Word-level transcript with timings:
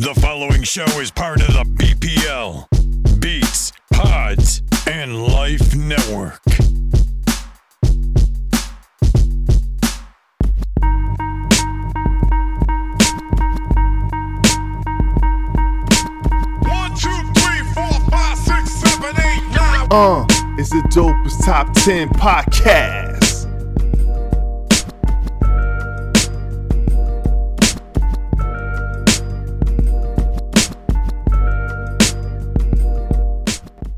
The 0.00 0.14
following 0.14 0.62
show 0.62 0.86
is 0.98 1.10
part 1.10 1.42
of 1.42 1.48
the 1.48 1.62
BPL, 1.76 3.20
Beats, 3.20 3.70
Pods, 3.92 4.62
and 4.86 5.26
Life 5.26 5.76
Network. 5.76 6.40
One, 16.64 16.94
two, 16.96 17.10
three, 17.36 17.60
four, 17.74 18.00
five, 18.08 18.38
six, 18.38 18.70
seven, 18.70 19.14
eight, 19.20 19.44
nine. 19.54 19.88
Uh, 19.90 20.24
it's 20.58 20.70
the 20.70 20.80
dopest 20.88 21.44
top 21.44 21.74
10 21.74 22.08
podcast. 22.08 23.09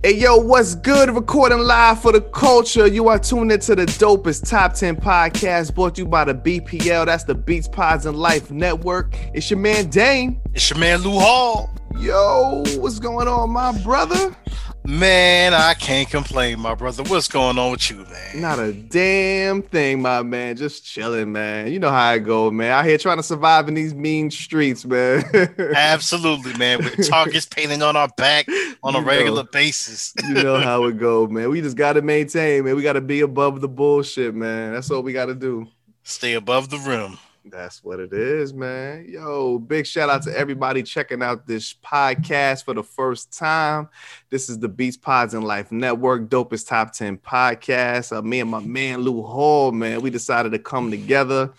Hey 0.04 0.16
yo, 0.18 0.36
what's 0.36 0.74
good? 0.74 1.10
Recording 1.10 1.60
live 1.60 2.02
for 2.02 2.10
the 2.10 2.20
culture. 2.20 2.88
You 2.88 3.06
are 3.06 3.20
tuned 3.20 3.52
into 3.52 3.76
the 3.76 3.86
dopest 3.86 4.50
top 4.50 4.74
10 4.74 4.96
podcast 4.96 5.76
brought 5.76 5.94
to 5.94 6.00
you 6.02 6.08
by 6.08 6.24
the 6.24 6.34
BPL. 6.34 7.06
That's 7.06 7.22
the 7.22 7.36
Beats 7.36 7.68
Pods 7.68 8.04
and 8.06 8.18
Life 8.18 8.50
Network. 8.50 9.16
It's 9.32 9.48
your 9.48 9.60
man 9.60 9.90
Dame. 9.90 10.40
It's 10.54 10.68
your 10.68 10.80
man 10.80 11.02
Lou 11.02 11.20
Hall. 11.20 11.70
Yo, 12.00 12.64
what's 12.78 12.98
going 12.98 13.28
on, 13.28 13.50
my 13.50 13.80
brother? 13.84 14.36
Man, 14.84 15.54
I 15.54 15.74
can't 15.74 16.10
complain, 16.10 16.58
my 16.58 16.74
brother. 16.74 17.04
What's 17.04 17.28
going 17.28 17.56
on 17.56 17.70
with 17.70 17.88
you, 17.88 17.98
man? 17.98 18.40
Not 18.40 18.58
a 18.58 18.72
damn 18.72 19.62
thing, 19.62 20.02
my 20.02 20.22
man. 20.22 20.56
Just 20.56 20.84
chilling, 20.84 21.30
man. 21.30 21.72
You 21.72 21.78
know 21.78 21.90
how 21.90 22.02
I 22.10 22.18
go, 22.18 22.50
man. 22.50 22.72
Out 22.72 22.84
here 22.84 22.98
trying 22.98 23.18
to 23.18 23.22
survive 23.22 23.68
in 23.68 23.74
these 23.74 23.94
mean 23.94 24.28
streets, 24.32 24.84
man. 24.84 25.22
Absolutely, 25.76 26.54
man. 26.54 26.78
With 26.82 27.08
targets 27.08 27.46
painting 27.46 27.80
on 27.80 27.94
our 27.94 28.08
back 28.16 28.46
on 28.82 28.96
a 28.96 28.98
You 28.98 29.04
know. 29.04 29.08
regular 29.10 29.44
basis. 29.44 30.12
you 30.26 30.34
know 30.34 30.58
how 30.58 30.82
it 30.84 30.98
go, 30.98 31.28
man. 31.28 31.48
We 31.50 31.60
just 31.60 31.76
gotta 31.76 32.02
maintain, 32.02 32.64
man. 32.64 32.74
We 32.74 32.82
gotta 32.82 33.00
be 33.00 33.20
above 33.20 33.60
the 33.60 33.68
bullshit, 33.68 34.34
man. 34.34 34.72
That's 34.72 34.90
all 34.90 35.02
we 35.02 35.12
gotta 35.12 35.36
do. 35.36 35.68
Stay 36.02 36.34
above 36.34 36.70
the 36.70 36.78
rim. 36.78 37.18
That's 37.44 37.82
what 37.82 37.98
it 37.98 38.12
is, 38.12 38.54
man. 38.54 39.06
Yo, 39.08 39.58
big 39.58 39.84
shout 39.84 40.08
out 40.08 40.22
to 40.22 40.38
everybody 40.38 40.82
checking 40.84 41.22
out 41.24 41.44
this 41.46 41.74
podcast 41.74 42.64
for 42.64 42.72
the 42.72 42.84
first 42.84 43.36
time. 43.36 43.88
This 44.30 44.48
is 44.48 44.60
the 44.60 44.68
Beats 44.68 44.96
Pods 44.96 45.34
and 45.34 45.42
Life 45.42 45.72
Network, 45.72 46.28
dopest 46.28 46.68
top 46.68 46.92
10 46.92 47.18
podcast. 47.18 48.16
Uh, 48.16 48.22
me 48.22 48.38
and 48.40 48.48
my 48.50 48.60
man 48.60 49.00
Lou 49.00 49.22
Hall, 49.24 49.72
man, 49.72 50.02
we 50.02 50.08
decided 50.10 50.52
to 50.52 50.60
come 50.60 50.90
together, 50.92 51.52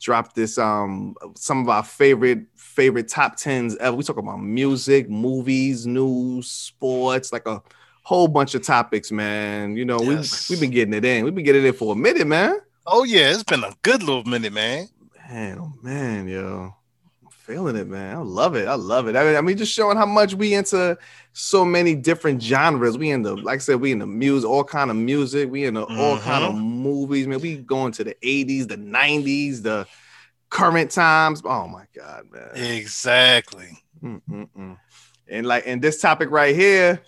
drop 0.00 0.34
this 0.34 0.56
um 0.56 1.16
some 1.34 1.62
of 1.62 1.68
our 1.68 1.82
favorite 1.82 2.46
favorite 2.54 3.08
top 3.08 3.36
10s 3.36 3.76
ever. 3.78 3.96
We 3.96 4.04
talk 4.04 4.18
about 4.18 4.36
music, 4.40 5.10
movies, 5.10 5.84
news, 5.84 6.48
sports, 6.48 7.32
like 7.32 7.46
a 7.48 7.60
whole 8.04 8.28
bunch 8.28 8.54
of 8.54 8.62
topics, 8.62 9.10
man. 9.10 9.76
You 9.76 9.84
know, 9.84 10.00
Yes. 10.00 10.48
we 10.48 10.54
we've 10.54 10.60
been 10.60 10.70
getting 10.70 10.94
it 10.94 11.04
in. 11.04 11.24
We've 11.24 11.34
been 11.34 11.44
getting 11.44 11.64
it 11.64 11.68
in 11.68 11.74
for 11.74 11.92
a 11.92 11.96
minute, 11.96 12.26
man. 12.28 12.60
Oh, 12.86 13.02
yeah, 13.02 13.32
it's 13.32 13.42
been 13.42 13.64
a 13.64 13.72
good 13.82 14.02
little 14.04 14.24
minute, 14.24 14.52
man. 14.52 14.86
Man, 15.30 15.58
oh 15.58 15.72
man, 15.82 16.28
yo, 16.28 16.74
I'm 17.22 17.30
feeling 17.30 17.76
it, 17.76 17.88
man. 17.88 18.16
I 18.16 18.20
love 18.20 18.56
it. 18.56 18.68
I 18.68 18.74
love 18.74 19.08
it. 19.08 19.16
I 19.16 19.24
mean, 19.24 19.36
I 19.36 19.40
mean, 19.40 19.56
just 19.56 19.72
showing 19.72 19.96
how 19.96 20.06
much 20.06 20.34
we 20.34 20.54
into 20.54 20.98
so 21.32 21.64
many 21.64 21.94
different 21.94 22.42
genres. 22.42 22.98
We 22.98 23.10
in 23.10 23.22
the, 23.22 23.34
like 23.34 23.56
I 23.56 23.58
said, 23.58 23.80
we 23.80 23.92
in 23.92 24.00
the 24.00 24.06
music, 24.06 24.48
all 24.48 24.64
kind 24.64 24.90
of 24.90 24.96
music. 24.96 25.50
We 25.50 25.64
in 25.64 25.74
the 25.74 25.84
all 25.84 26.18
kind 26.18 26.44
of 26.44 26.52
mm-hmm. 26.52 26.62
movies, 26.62 27.26
man. 27.26 27.40
We 27.40 27.56
going 27.56 27.92
to 27.92 28.04
the 28.04 28.14
80s, 28.22 28.68
the 28.68 28.76
90s, 28.76 29.62
the 29.62 29.86
current 30.50 30.90
times. 30.90 31.42
Oh 31.44 31.68
my 31.68 31.84
god, 31.96 32.24
man. 32.30 32.50
Exactly. 32.54 33.78
Mm-mm-mm. 34.02 34.78
And 35.28 35.46
like, 35.46 35.64
and 35.66 35.80
this 35.80 36.00
topic 36.00 36.30
right 36.30 36.54
here, 36.54 37.00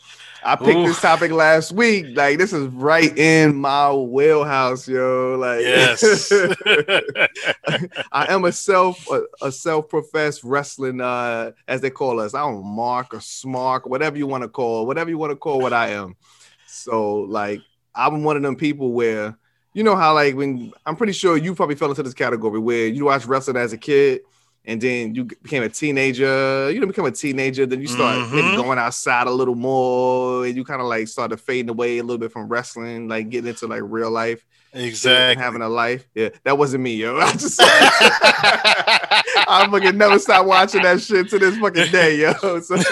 I 0.46 0.54
picked 0.54 0.86
this 0.86 1.00
topic 1.00 1.32
last 1.32 1.72
week. 1.72 2.16
Like, 2.16 2.38
this 2.38 2.52
is 2.52 2.68
right 2.68 3.16
in 3.18 3.56
my 3.56 3.92
wheelhouse, 3.92 4.86
yo. 4.86 5.36
Like, 5.36 5.62
Yes. 5.62 6.32
I 8.12 8.32
am 8.32 8.44
a 8.44 8.52
self 8.52 9.10
a, 9.10 9.22
a 9.42 9.50
self-professed 9.50 10.44
wrestling 10.44 11.00
uh 11.00 11.50
as 11.66 11.80
they 11.80 11.90
call 11.90 12.20
us. 12.20 12.32
I 12.32 12.40
don't 12.40 12.64
mark 12.64 13.12
or 13.12 13.18
smark, 13.18 13.88
whatever 13.88 14.16
you 14.16 14.28
want 14.28 14.42
to 14.42 14.48
call, 14.48 14.86
whatever 14.86 15.10
you 15.10 15.18
want 15.18 15.32
to 15.32 15.36
call 15.36 15.58
what 15.58 15.72
I 15.72 15.88
am. 15.88 16.14
So 16.66 17.14
like 17.22 17.60
I'm 17.94 18.22
one 18.22 18.36
of 18.36 18.42
them 18.42 18.54
people 18.54 18.92
where 18.92 19.36
you 19.72 19.82
know 19.82 19.96
how 19.96 20.14
like 20.14 20.36
when 20.36 20.72
I'm 20.86 20.94
pretty 20.94 21.12
sure 21.12 21.36
you 21.36 21.56
probably 21.56 21.74
fell 21.74 21.90
into 21.90 22.04
this 22.04 22.14
category 22.14 22.60
where 22.60 22.86
you 22.86 23.06
watch 23.06 23.26
wrestling 23.26 23.56
as 23.56 23.72
a 23.72 23.78
kid 23.78 24.20
and 24.66 24.80
then 24.80 25.14
you 25.14 25.24
became 25.24 25.62
a 25.62 25.68
teenager, 25.68 26.70
you 26.70 26.80
know, 26.80 26.86
become 26.86 27.06
a 27.06 27.12
teenager, 27.12 27.66
then 27.66 27.80
you 27.80 27.86
start 27.86 28.18
maybe 28.32 28.42
Mhm. 28.48 28.56
going 28.56 28.78
outside 28.78 29.28
a 29.28 29.30
little 29.30 29.54
more, 29.54 30.44
and 30.44 30.56
you 30.56 30.64
kind 30.64 30.80
of 30.80 30.88
like 30.88 31.06
started 31.08 31.36
fading 31.38 31.70
away 31.70 31.98
a 31.98 32.02
little 32.02 32.18
bit 32.18 32.32
from 32.32 32.48
wrestling, 32.48 33.06
like 33.08 33.28
getting 33.30 33.48
into 33.48 33.66
like 33.68 33.82
real 33.84 34.10
life 34.10 34.44
and 34.72 34.84
exactly. 34.84 35.40
having 35.42 35.62
a 35.62 35.68
life. 35.68 36.06
Yeah, 36.14 36.30
that 36.44 36.58
wasn't 36.58 36.82
me, 36.82 36.96
yo. 36.96 37.16
I 37.20 37.32
just 37.32 37.60
I 39.48 39.68
fucking 39.70 39.96
never 39.96 40.18
stop 40.18 40.44
watching 40.46 40.82
that 40.82 41.00
shit 41.00 41.28
to 41.30 41.38
this 41.38 41.56
fucking 41.58 41.92
day, 41.92 42.16
yo. 42.18 42.32
So, 42.60 42.76
to 42.76 42.82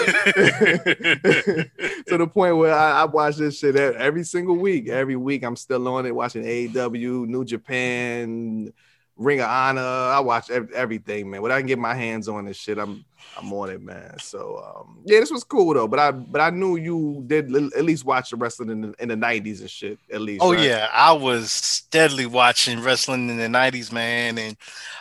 the 2.17 2.27
point 2.31 2.57
where 2.57 2.73
I, 2.73 3.01
I 3.01 3.05
watch 3.05 3.37
this 3.37 3.59
shit 3.59 3.75
every 3.75 4.23
single 4.23 4.55
week. 4.55 4.87
Every 4.87 5.15
week 5.15 5.43
I'm 5.43 5.55
still 5.55 5.87
on 5.87 6.05
it, 6.05 6.15
watching 6.15 6.43
AEW, 6.43 7.27
New 7.27 7.43
Japan, 7.45 8.71
Ring 9.17 9.39
of 9.39 9.49
Honor. 9.49 9.81
I 9.81 10.19
watch 10.19 10.49
everything, 10.49 11.29
man. 11.29 11.41
When 11.41 11.51
I 11.51 11.59
can 11.59 11.67
get 11.67 11.79
my 11.79 11.95
hands 11.95 12.27
on 12.27 12.45
this 12.45 12.57
shit, 12.57 12.77
I'm 12.77 13.05
I'm 13.37 13.51
on 13.51 13.69
it, 13.69 13.81
man. 13.81 14.17
So 14.19 14.63
um, 14.63 14.99
yeah, 15.05 15.19
this 15.19 15.31
was 15.31 15.43
cool 15.43 15.73
though. 15.73 15.87
But 15.87 15.99
I 15.99 16.11
but 16.11 16.41
I 16.41 16.49
knew 16.49 16.75
you 16.77 17.23
did 17.27 17.53
at 17.55 17.83
least 17.83 18.05
watch 18.05 18.29
the 18.29 18.37
wrestling 18.37 18.69
in 18.69 18.81
the, 18.81 18.95
in 18.99 19.09
the 19.09 19.15
90s 19.15 19.59
and 19.61 19.69
shit. 19.69 19.99
At 20.11 20.21
least. 20.21 20.43
Oh 20.43 20.53
right? 20.53 20.63
yeah, 20.63 20.89
I 20.91 21.13
was 21.13 21.51
steadily 21.51 22.25
watching 22.25 22.81
wrestling 22.81 23.29
in 23.29 23.37
the 23.37 23.47
'90s, 23.47 23.91
man, 23.91 24.37
and 24.37 24.57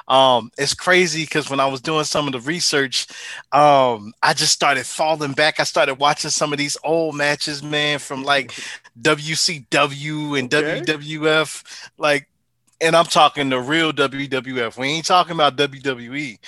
um, 0.09 0.51
it's 0.59 0.75
crazy 0.75 1.25
because 1.25 1.51
when 1.51 1.61
I 1.61 1.67
was 1.67 1.81
doing 1.81 2.05
some 2.05 2.27
of 2.27 2.33
the 2.33 2.41
research, 2.41 3.07
um, 3.53 4.13
I 4.23 4.35
just 4.35 4.53
started 4.53 4.87
falling 4.87 5.33
back. 5.33 5.61
I 5.61 5.65
started 5.65 5.95
watching 5.97 6.31
some 6.31 6.53
of 6.53 6.59
these 6.59 6.77
old 6.85 7.15
matches, 7.17 7.63
man, 7.63 7.99
from 7.99 8.23
like 8.25 8.53
WCW 9.01 10.39
and 10.39 10.53
Okay. 10.53 10.81
WWF, 10.81 11.63
like. 11.99 12.29
And 12.81 12.97
I'm 12.97 13.05
talking 13.07 13.51
the 13.51 13.61
real 13.61 13.93
WWF. 13.93 14.77
We 14.77 14.89
ain't 14.89 15.07
talking 15.07 15.33
about 15.33 15.57
WWE, 15.57 16.39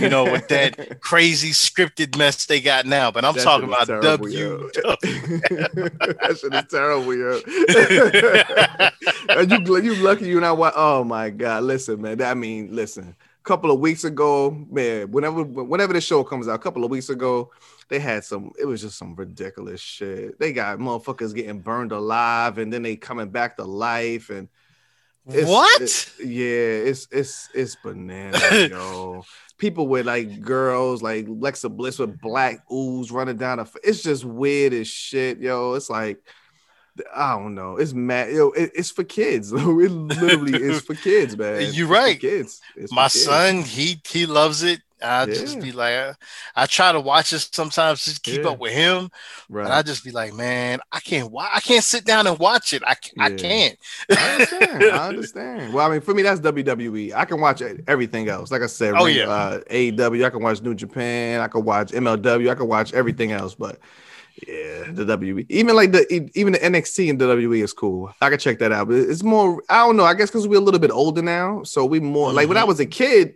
you 0.00 0.08
know, 0.08 0.24
with 0.24 0.48
that 0.48 1.00
crazy 1.00 1.50
scripted 1.50 2.16
mess 2.16 2.46
they 2.46 2.60
got 2.60 2.86
now. 2.86 3.10
But 3.10 3.24
I'm 3.24 3.34
That 3.34 3.42
talking 3.42 3.68
about 3.68 3.86
terrible, 3.86 4.26
W. 4.26 4.38
yo. 4.38 4.58
that 5.02 6.38
shit 6.40 6.54
is 6.54 6.64
terrible, 6.70 7.14
yo. 7.14 8.90
And 9.28 9.50
you, 9.50 9.78
you 9.80 9.94
lucky 9.96 10.26
you 10.26 10.40
not 10.40 10.56
watch. 10.58 10.74
Oh 10.76 11.04
my 11.04 11.30
god! 11.30 11.64
Listen, 11.64 12.00
man. 12.00 12.20
I 12.22 12.34
mean, 12.34 12.74
listen. 12.74 13.14
A 13.18 13.44
couple 13.44 13.70
of 13.70 13.78
weeks 13.80 14.04
ago, 14.04 14.50
man. 14.70 15.10
Whenever, 15.10 15.42
whenever 15.42 15.92
the 15.92 16.00
show 16.00 16.24
comes 16.24 16.48
out, 16.48 16.54
a 16.54 16.58
couple 16.58 16.82
of 16.84 16.90
weeks 16.90 17.10
ago, 17.10 17.50
they 17.88 17.98
had 17.98 18.24
some. 18.24 18.52
It 18.58 18.64
was 18.64 18.80
just 18.80 18.96
some 18.98 19.14
ridiculous 19.14 19.80
shit. 19.80 20.38
They 20.38 20.52
got 20.52 20.78
motherfuckers 20.78 21.34
getting 21.34 21.60
burned 21.60 21.92
alive, 21.92 22.58
and 22.58 22.72
then 22.72 22.82
they 22.82 22.96
coming 22.96 23.28
back 23.28 23.56
to 23.58 23.64
life, 23.64 24.30
and 24.30 24.48
it's- 25.28 25.48
what? 25.48 25.80
it- 25.82 26.10
yeah, 26.24 26.88
it's 26.90 27.08
it's 27.10 27.48
it's 27.54 27.76
bananas, 27.76 28.42
yo. 28.70 29.24
People 29.56 29.86
with 29.86 30.04
like 30.06 30.40
girls, 30.40 31.00
like 31.02 31.26
Lexa 31.26 31.74
Bliss 31.74 31.98
with 31.98 32.20
black 32.20 32.64
ooze 32.72 33.10
running 33.12 33.36
down. 33.36 33.60
A, 33.60 33.66
it's 33.84 34.02
just 34.02 34.24
weird 34.24 34.72
as 34.74 34.88
shit, 34.88 35.38
yo. 35.38 35.74
It's 35.74 35.88
like 35.88 36.18
I 37.14 37.36
don't 37.36 37.54
know. 37.54 37.76
It's 37.76 37.92
mad, 37.92 38.32
yo. 38.32 38.50
It, 38.50 38.72
it's 38.74 38.90
for 38.90 39.04
kids. 39.04 39.52
it 39.54 39.58
literally 39.58 40.60
is 40.60 40.80
for 40.82 40.94
kids, 40.94 41.36
man. 41.38 41.70
You're 41.72 41.88
right. 41.88 42.18
kids. 42.20 42.60
It's 42.76 42.92
my 42.92 43.04
kids. 43.04 43.24
son 43.24 43.62
he 43.62 44.00
he 44.08 44.26
loves 44.26 44.62
it 44.62 44.80
i 45.04 45.26
just 45.26 45.56
Yeah. 45.56 45.62
be 45.62 45.72
like 45.72 45.94
I, 45.94 46.14
I 46.56 46.66
try 46.66 46.92
to 46.92 47.00
watch 47.00 47.32
it 47.32 47.48
sometimes 47.52 48.04
just 48.04 48.22
keep 48.22 48.42
Yeah. 48.42 48.50
up 48.50 48.58
with 48.58 48.72
him 48.72 49.10
right? 49.48 49.64
and 49.64 49.72
i 49.72 49.82
just 49.82 50.04
be 50.04 50.10
like 50.10 50.32
man 50.34 50.80
i 50.92 51.00
can't 51.00 51.30
wa- 51.30 51.48
i 51.52 51.60
can't 51.60 51.84
sit 51.84 52.04
down 52.04 52.26
and 52.26 52.38
watch 52.38 52.72
it 52.72 52.82
i, 52.86 52.94
ca- 52.94 53.10
I 53.18 53.30
can't 53.32 53.76
I 54.10 54.32
understand. 54.32 54.82
I 54.84 55.08
understand. 55.08 55.72
Well, 55.74 55.86
I 55.86 55.90
mean, 55.92 56.00
for 56.00 56.14
me, 56.14 56.22
that's 56.22 56.40
WWE. 56.40 57.14
I 57.14 57.24
can 57.24 57.40
watch 57.40 57.62
everything 57.86 58.28
else. 58.28 58.50
Like 58.50 58.62
I 58.62 58.66
said, 58.66 58.94
Oh, 58.96 59.06
yeah. 59.06 59.28
uh, 59.28 59.60
AEW. 59.70 60.24
I 60.24 60.30
can 60.30 60.42
watch 60.42 60.60
New 60.62 60.74
Japan. 60.74 61.40
I 61.40 61.48
can 61.48 61.64
watch 61.64 61.92
MLW. 61.92 62.50
I 62.50 62.54
can 62.54 62.68
watch 62.68 62.92
everything 62.92 63.32
else. 63.32 63.54
But 63.54 63.78
yeah, 64.46 64.84
the 64.90 65.04
WWE, 65.04 65.46
even 65.48 65.76
like 65.76 65.92
the 65.92 66.30
even 66.34 66.52
the 66.54 66.58
NXT 66.58 67.10
and 67.10 67.20
WWE 67.20 67.62
is 67.62 67.72
cool. 67.72 68.12
I 68.20 68.30
can 68.30 68.38
check 68.38 68.58
that 68.58 68.72
out. 68.72 68.88
But 68.88 68.96
it's 68.96 69.22
more. 69.22 69.62
I 69.68 69.86
don't 69.86 69.96
know. 69.96 70.04
I 70.04 70.14
guess 70.14 70.30
because 70.30 70.46
we're 70.48 70.58
a 70.58 70.62
little 70.62 70.80
bit 70.80 70.90
older 70.90 71.22
now, 71.22 71.62
so 71.62 71.84
we 71.84 72.00
more 72.00 72.32
like 72.32 72.48
when 72.48 72.56
I 72.56 72.62
Mhm. 72.64 72.68
was 72.68 72.80
a 72.80 72.86
kid. 72.86 73.34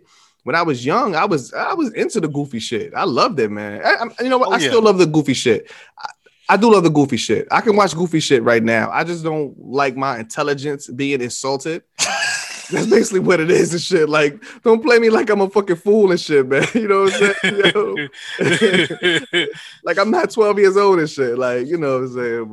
When 0.49 0.55
I 0.55 0.63
was 0.63 0.83
young, 0.83 1.15
I 1.15 1.25
was 1.25 1.53
I 1.53 1.75
was 1.75 1.93
into 1.93 2.19
the 2.19 2.27
goofy 2.27 2.57
shit. 2.57 2.91
I 2.95 3.03
loved 3.03 3.39
it, 3.39 3.51
man. 3.51 3.85
I, 3.85 3.91
I'm- 3.97 4.11
you 4.19 4.29
know 4.29 4.39
what? 4.39 4.49
Oh, 4.49 4.53
I 4.53 4.57
yeah. 4.57 4.69
still 4.69 4.81
love 4.81 4.97
the 4.97 5.05
goofy 5.05 5.35
shit. 5.35 5.71
I, 5.95 6.09
I 6.49 6.57
do 6.57 6.73
love 6.73 6.81
the 6.81 6.89
goofy 6.89 7.17
shit. 7.17 7.47
I 7.51 7.61
can 7.61 7.75
watch 7.75 7.93
goofy 7.93 8.19
shit 8.19 8.41
right 8.41 8.63
now. 8.63 8.89
I 8.89 9.03
just 9.03 9.23
don't 9.23 9.53
like 9.59 9.95
my 9.95 10.17
intelligence 10.17 10.87
being 10.87 11.21
insulted. 11.21 11.83
That's 12.71 12.87
basically 12.87 13.19
what 13.21 13.39
it 13.39 13.49
is 13.49 13.73
and 13.73 13.81
shit. 13.81 14.07
Like, 14.09 14.43
don't 14.63 14.81
play 14.83 14.99
me 14.99 15.09
like 15.09 15.29
I'm 15.29 15.41
a 15.41 15.49
fucking 15.49 15.77
fool 15.77 16.11
and 16.11 16.19
shit, 16.19 16.47
man. 16.47 16.65
You 16.73 16.87
know 16.87 17.03
what 17.03 17.13
I'm 17.39 18.09
saying? 18.39 19.47
Like 19.83 19.97
I'm 19.97 20.11
not 20.11 20.29
12 20.29 20.59
years 20.59 20.77
old 20.77 20.99
and 20.99 21.09
shit. 21.09 21.37
Like, 21.37 21.67
you 21.67 21.77
know 21.77 21.99
what 21.99 22.09
I'm 22.09 22.13
saying? 22.13 22.45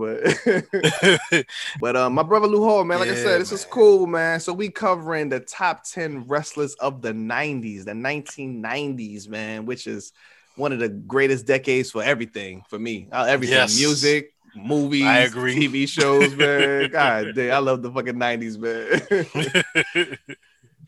But 1.31 1.47
but 1.81 1.97
um, 1.97 2.15
my 2.15 2.23
brother 2.23 2.47
Lou 2.47 2.65
Hall, 2.65 2.85
man, 2.85 3.01
like 3.01 3.11
I 3.11 3.15
said, 3.15 3.41
this 3.41 3.53
is 3.53 3.65
cool, 3.65 4.07
man. 4.07 4.41
So 4.41 4.53
we 4.53 4.69
covering 4.71 5.29
the 5.29 5.41
top 5.41 5.85
10 5.85 6.27
wrestlers 6.27 6.75
of 6.75 7.03
the 7.03 7.13
90s, 7.13 7.85
the 7.85 7.93
1990s, 7.93 9.29
man, 9.29 9.67
which 9.67 9.87
is 9.87 10.13
one 10.57 10.73
of 10.73 10.79
the 10.79 10.89
greatest 10.89 11.47
decades 11.47 11.91
for 11.91 12.03
everything 12.03 12.63
for 12.69 12.79
me. 12.79 13.09
Uh, 13.13 13.25
everything, 13.29 13.57
Yes. 13.57 13.77
music, 13.77 14.33
movies, 14.57 15.05
I 15.05 15.19
agree. 15.21 15.55
TV 15.55 15.89
shows, 15.89 16.35
man. 16.35 16.91
God 16.91 17.35
damn, 17.35 17.55
I 17.55 17.59
love 17.59 17.83
the 17.83 17.91
fucking 17.91 18.15
90s, 18.15 18.59
man. 18.59 20.19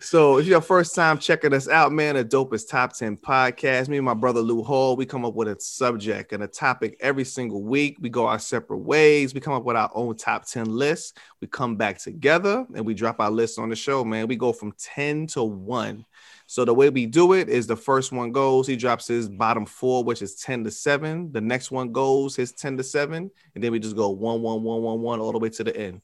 So 0.01 0.39
if 0.39 0.47
you're 0.47 0.53
your 0.53 0.61
first 0.61 0.95
time 0.95 1.19
checking 1.19 1.53
us 1.53 1.69
out, 1.69 1.91
man, 1.91 2.15
the 2.15 2.25
dopest 2.25 2.69
top 2.69 2.97
10 2.97 3.17
podcast. 3.17 3.89
Me 3.89 3.97
and 3.97 4.07
my 4.07 4.15
brother 4.15 4.41
Lou 4.41 4.63
Hall, 4.63 4.95
we 4.95 5.05
come 5.05 5.25
up 5.25 5.35
with 5.35 5.49
a 5.49 5.57
subject 5.59 6.33
and 6.33 6.45
a 6.45 6.47
topic 6.47 6.97
every 7.01 7.25
single 7.25 7.65
week. 7.65 7.97
We 8.01 8.09
go 8.09 8.27
our 8.27 8.39
separate 8.39 8.79
ways. 8.79 9.35
We 9.35 9.41
come 9.41 9.55
up 9.55 9.65
with 9.65 9.77
our 9.77 9.91
own 9.93 10.17
top 10.17 10.47
10 10.47 10.67
lists. 10.67 11.15
We 11.41 11.49
come 11.49 11.75
back 11.75 11.99
together 11.99 12.65
and 12.77 12.87
we 12.87 12.95
drop 12.95 13.19
our 13.19 13.31
lists 13.31 13.59
on 13.59 13.71
the 13.71 13.77
show, 13.77 14.05
man. 14.05 14.29
We 14.29 14.37
go 14.37 14.53
from 14.53 14.73
10 14.79 15.27
to 15.29 15.43
1. 15.43 16.05
So 16.51 16.65
the 16.65 16.73
way 16.73 16.89
we 16.89 17.05
do 17.05 17.35
it 17.35 17.51
is 17.51 17.67
the 17.67 17.77
first 17.77 18.11
one 18.11 18.33
goes, 18.33 18.67
he 18.67 18.75
drops 18.75 19.07
his 19.07 19.29
bottom 19.29 19.67
four, 19.67 20.03
which 20.03 20.23
is 20.23 20.35
10 20.37 20.65
to 20.65 20.71
7. 20.71 21.31
The 21.31 21.43
next 21.43 21.71
one 21.71 21.93
goes 21.93 22.35
his 22.35 22.53
10 22.53 22.79
to 22.79 22.83
7. 22.83 23.31
And 23.55 23.63
then 23.63 23.71
we 23.71 23.79
just 23.79 23.95
go 23.95 24.09
1, 24.09 24.41
1, 24.41 24.63
1, 24.63 24.83
1, 24.83 25.01
1 25.03 25.21
all 25.21 25.33
the 25.33 25.39
way 25.39 25.51
to 25.51 25.63
the 25.65 25.77
end. 25.77 26.01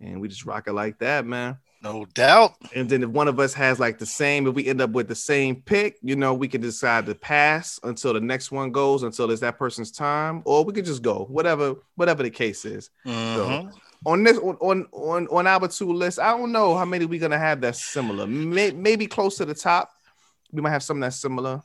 And 0.00 0.18
we 0.18 0.28
just 0.28 0.46
rock 0.46 0.66
it 0.66 0.72
like 0.72 0.98
that, 1.00 1.26
man. 1.26 1.58
no 1.82 2.06
doubt. 2.14 2.54
And 2.74 2.88
then 2.88 3.02
if 3.02 3.10
one 3.10 3.28
of 3.28 3.38
us 3.38 3.52
has 3.52 3.78
like 3.78 3.98
the 3.98 4.06
same, 4.06 4.46
if 4.46 4.54
we 4.54 4.66
end 4.66 4.80
up 4.80 4.92
with 4.92 5.08
the 5.08 5.14
same 5.14 5.56
pick, 5.60 5.98
you 6.00 6.16
know, 6.16 6.32
we 6.32 6.48
can 6.48 6.62
decide 6.62 7.04
to 7.04 7.14
pass 7.14 7.78
until 7.82 8.14
the 8.14 8.20
next 8.20 8.50
one 8.50 8.72
goes, 8.72 9.02
until 9.02 9.30
it's 9.30 9.42
that 9.42 9.58
person's 9.58 9.90
time, 9.90 10.40
or 10.46 10.64
we 10.64 10.72
could 10.72 10.86
just 10.86 11.02
go, 11.02 11.26
whatever, 11.28 11.74
whatever 11.96 12.22
the 12.22 12.30
case 12.30 12.64
is. 12.64 12.88
Mhm. 13.06 13.72
On 14.04 14.24
this, 14.24 14.38
on 14.38 14.86
on 14.90 15.26
on, 15.28 15.46
our 15.46 15.68
two 15.68 15.92
lists, 15.92 16.18
I 16.18 16.36
don't 16.36 16.50
know 16.50 16.76
how 16.76 16.84
many 16.84 17.04
we're 17.04 17.20
gonna 17.20 17.38
have 17.38 17.60
that's 17.60 17.84
similar. 17.84 18.26
May, 18.26 18.72
maybe 18.72 19.06
close 19.06 19.36
to 19.36 19.44
the 19.44 19.54
top. 19.54 19.90
We 20.50 20.60
might 20.60 20.70
have 20.70 20.82
something 20.82 21.00
that's 21.00 21.20
similar. 21.20 21.62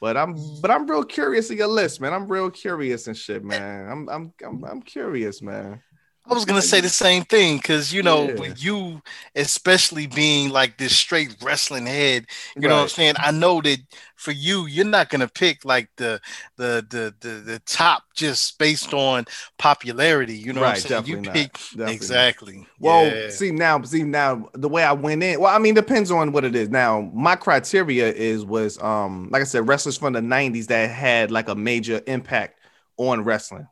But 0.00 0.16
I'm 0.16 0.36
but 0.60 0.70
I'm 0.70 0.86
real 0.86 1.04
curious 1.04 1.50
of 1.50 1.56
your 1.56 1.68
list, 1.68 2.00
man. 2.00 2.12
I'm 2.12 2.28
real 2.28 2.50
curious 2.50 3.06
and 3.06 3.16
shit, 3.16 3.42
man. 3.42 3.88
I'm 3.88 4.08
I'm 4.08 4.32
I'm, 4.44 4.64
I'm 4.64 4.82
curious, 4.82 5.42
man. 5.42 5.82
I 6.26 6.32
was 6.32 6.46
gonna 6.46 6.62
say 6.62 6.80
the 6.80 6.88
same 6.88 7.22
thing 7.24 7.58
because 7.58 7.92
you 7.92 8.02
know, 8.02 8.26
Yeah. 8.26 8.38
with 8.38 8.62
you 8.62 9.02
especially 9.36 10.06
being 10.06 10.48
like 10.48 10.78
this 10.78 10.96
straight 10.96 11.36
wrestling 11.42 11.84
head, 11.86 12.26
you 12.58 12.66
know 12.66 12.76
what 12.76 12.82
I'm 12.82 12.88
saying? 12.88 13.14
I 13.22 13.30
know 13.30 13.60
that 13.60 13.78
for 14.16 14.32
you, 14.32 14.66
you're 14.66 14.86
not 14.86 15.10
gonna 15.10 15.28
pick 15.28 15.64
like 15.66 15.90
the 15.96 16.20
the 16.56 16.84
the 16.88 17.14
the, 17.20 17.34
the 17.40 17.58
top 17.66 18.04
just 18.14 18.58
based 18.58 18.94
on 18.94 19.26
popularity. 19.58 20.34
You 20.34 20.54
know 20.54 20.60
Right, 20.60 20.84
what 20.84 20.86
I'm 20.86 20.90
saying? 20.90 21.04
You 21.04 21.18
definitely 21.18 21.22
not. 21.22 21.50
pick 21.50 21.58
Definitely 21.76 22.16
not. 22.16 22.30
exactly. 22.30 22.66
Well, 22.78 23.22
Yeah. 23.22 23.28
see 23.28 23.50
now, 23.50 23.82
see 23.82 24.02
now 24.04 24.48
the 24.54 24.68
way 24.68 24.84
I 24.84 24.92
went 24.92 25.22
in. 25.22 25.40
Well, 25.40 25.54
I 25.54 25.58
mean, 25.58 25.74
depends 25.74 26.10
on 26.10 26.32
what 26.32 26.44
it 26.44 26.54
is. 26.54 26.68
Now, 26.70 27.10
my 27.12 27.34
criteria 27.36 28.12
is 28.12 28.44
was 28.44 28.80
um 28.82 29.28
like 29.30 29.42
I 29.42 29.44
said, 29.44 29.66
wrestlers 29.68 29.98
from 29.98 30.12
the 30.12 30.20
'90s 30.22 30.68
that 30.68 30.90
had 30.90 31.30
like 31.30 31.48
a 31.48 31.54
major 31.54 32.00
impact 32.06 32.60
on 32.96 33.24
wrestling. 33.24 33.66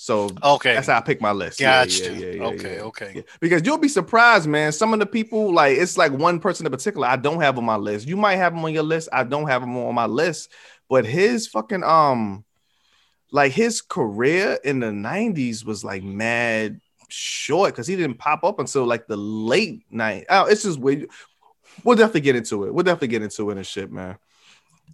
So 0.00 0.30
okay. 0.44 0.74
that's 0.74 0.86
how 0.86 0.98
I 0.98 1.00
pick 1.00 1.20
my 1.20 1.32
list. 1.32 1.58
Yeah, 1.58 1.82
Gotcha. 1.82 2.14
yeah, 2.14 2.18
yeah, 2.18 2.32
yeah, 2.34 2.44
okay, 2.44 2.80
okay. 2.82 3.24
Because 3.40 3.66
you'll 3.66 3.78
be 3.78 3.88
surprised, 3.88 4.46
man. 4.46 4.70
Some 4.70 4.92
of 4.92 5.00
the 5.00 5.06
people, 5.06 5.52
like 5.52 5.76
it's 5.76 5.98
like 5.98 6.12
one 6.12 6.38
person 6.38 6.64
in 6.64 6.70
particular, 6.70 7.08
I 7.08 7.16
don't 7.16 7.40
have 7.40 7.58
on 7.58 7.64
my 7.64 7.74
list. 7.74 8.06
You 8.06 8.16
might 8.16 8.36
have 8.36 8.52
him 8.52 8.64
on 8.64 8.72
your 8.72 8.84
list. 8.84 9.08
I 9.12 9.24
don't 9.24 9.48
have 9.48 9.60
him 9.60 9.76
on 9.76 9.92
my 9.96 10.06
list. 10.06 10.52
But 10.88 11.04
his 11.04 11.48
fucking 11.48 11.82
um, 11.82 12.44
like 13.32 13.50
his 13.50 13.80
career 13.80 14.60
in 14.62 14.78
the 14.78 14.86
'90s 14.86 15.64
was 15.64 15.82
like 15.82 16.04
mad 16.04 16.80
short 17.08 17.72
because 17.72 17.88
he 17.88 17.96
didn't 17.96 18.18
pop 18.18 18.44
up 18.44 18.60
until 18.60 18.86
like 18.86 19.08
the 19.08 19.16
late 19.16 19.82
night. 19.90 20.26
Oh, 20.30 20.44
it's 20.44 20.62
just 20.62 20.78
weird. 20.78 21.10
We'll 21.82 21.96
definitely 21.96 22.20
get 22.20 22.36
into 22.36 22.66
it. 22.66 22.72
We'll 22.72 22.84
definitely 22.84 23.08
get 23.08 23.22
into 23.22 23.50
it 23.50 23.56
and 23.56 23.66
shit, 23.66 23.90
man. 23.90 24.16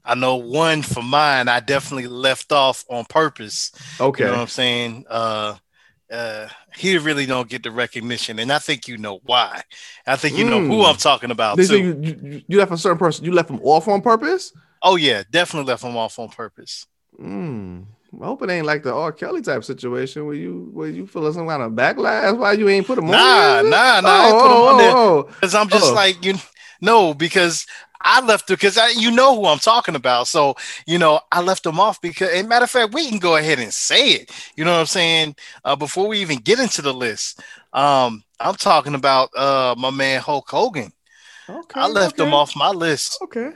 I 0.05 0.15
know 0.15 0.37
one 0.37 0.83
for 0.83 1.03
mine. 1.03 1.49
I 1.49 1.61
definitely 1.61 2.09
left 2.09 2.53
off 2.53 2.85
on 2.91 3.05
purpose. 3.07 3.73
Okay. 4.01 4.25
You 4.25 4.31
know 4.31 4.37
what 4.37 4.43
I'm 4.43 4.49
saying? 4.49 5.05
Uh, 5.09 5.57
uh, 6.13 6.49
he 6.77 6.99
really 6.99 7.25
don't 7.27 7.49
get 7.49 7.63
the 7.63 7.71
recognition, 7.71 8.39
and 8.39 8.53
I 8.53 8.59
think 8.59 8.87
you 8.87 8.99
know 8.99 9.21
why. 9.25 9.63
I 10.07 10.17
think 10.17 10.37
you 10.37 10.45
know 10.45 10.61
who 10.61 10.83
Mm. 10.83 10.91
I'm 10.91 10.97
talking 10.97 11.31
about 11.31 11.57
They 11.57 11.67
too. 11.67 11.79
you, 11.79 12.19
you, 12.23 12.43
you 12.47 12.59
left 12.59 12.73
a 12.73 12.77
certain 12.77 12.99
person. 12.99 13.25
You 13.25 13.33
left 13.33 13.49
him 13.51 13.61
off 13.63 13.89
on 13.89 14.03
purpose. 14.03 14.53
Oh 14.83 14.97
yeah, 14.97 15.23
definitely 15.31 15.69
left 15.69 15.83
him 15.83 15.97
off 15.97 16.19
on 16.19 16.29
purpose. 16.29 16.87
Mm. 17.21 17.87
I 18.21 18.25
hope 18.27 18.43
it 18.43 18.51
ain't 18.51 18.67
like 18.67 18.83
the 18.83 18.93
R. 18.95 19.11
Kelly 19.13 19.41
type 19.43 19.65
situation 19.65 20.27
where 20.27 20.35
you 20.37 20.71
where 20.73 20.89
you 20.89 21.07
feel 21.07 21.33
some 21.33 21.49
kind 21.49 21.63
of 21.63 21.73
backlash. 21.73 22.37
Why 22.37 22.53
you 22.53 22.69
ain't 22.69 22.87
put 22.87 22.99
him 22.99 23.07
Nah, 23.07 23.59
on? 23.59 23.71
nah, 23.71 24.01
nah. 24.01 24.09
I 24.09 24.27
ain't 24.29 24.41
put 24.41 24.47
him 24.51 24.63
on 24.69 24.79
there 24.79 24.93
oh, 24.97 25.23
because 25.25 25.55
I'm 25.55 25.69
just 25.69 25.91
Oh. 25.91 25.95
like 25.95 26.25
you. 26.25 26.35
No, 26.81 27.15
because 27.15 27.67
I 28.05 28.21
left 28.25 28.51
it 28.51 28.55
because 28.61 28.79
you 28.97 29.11
know 29.11 29.35
who 29.35 29.47
I'm 29.47 29.59
talking 29.59 29.97
about. 29.97 30.29
So 30.29 30.55
you 30.87 30.99
know 30.99 31.21
I 31.33 31.41
left 31.41 31.65
them 31.65 31.81
off 31.81 32.01
because, 32.01 32.31
and 32.33 32.49
matter 32.49 32.65
of 32.65 32.71
fact, 32.71 32.93
we 32.95 33.09
can 33.09 33.19
go 33.19 33.37
ahead 33.37 33.59
and 33.59 33.73
say 33.73 34.11
it. 34.11 34.31
You 34.57 34.65
know 34.65 34.73
what 34.73 34.81
I'm 34.81 34.87
saying? 34.87 35.37
Uh, 35.65 35.77
before 35.77 36.07
we 36.09 36.21
even 36.21 36.39
get 36.39 36.59
into 36.61 36.83
the 36.83 36.93
list, 36.93 37.41
um, 37.73 38.23
I'm 38.39 38.55
talking 38.57 38.95
about 38.95 39.31
uh 39.37 39.75
my 39.79 39.91
man 39.91 40.21
Hulk 40.21 40.49
Hogan. 40.51 40.93
okay. 41.49 41.81
I 41.81 41.89
left 41.89 42.21
okay. 42.21 42.29
him 42.29 42.35
off 42.35 42.55
my 42.55 42.71
list. 42.71 43.19
Okay. 43.23 43.53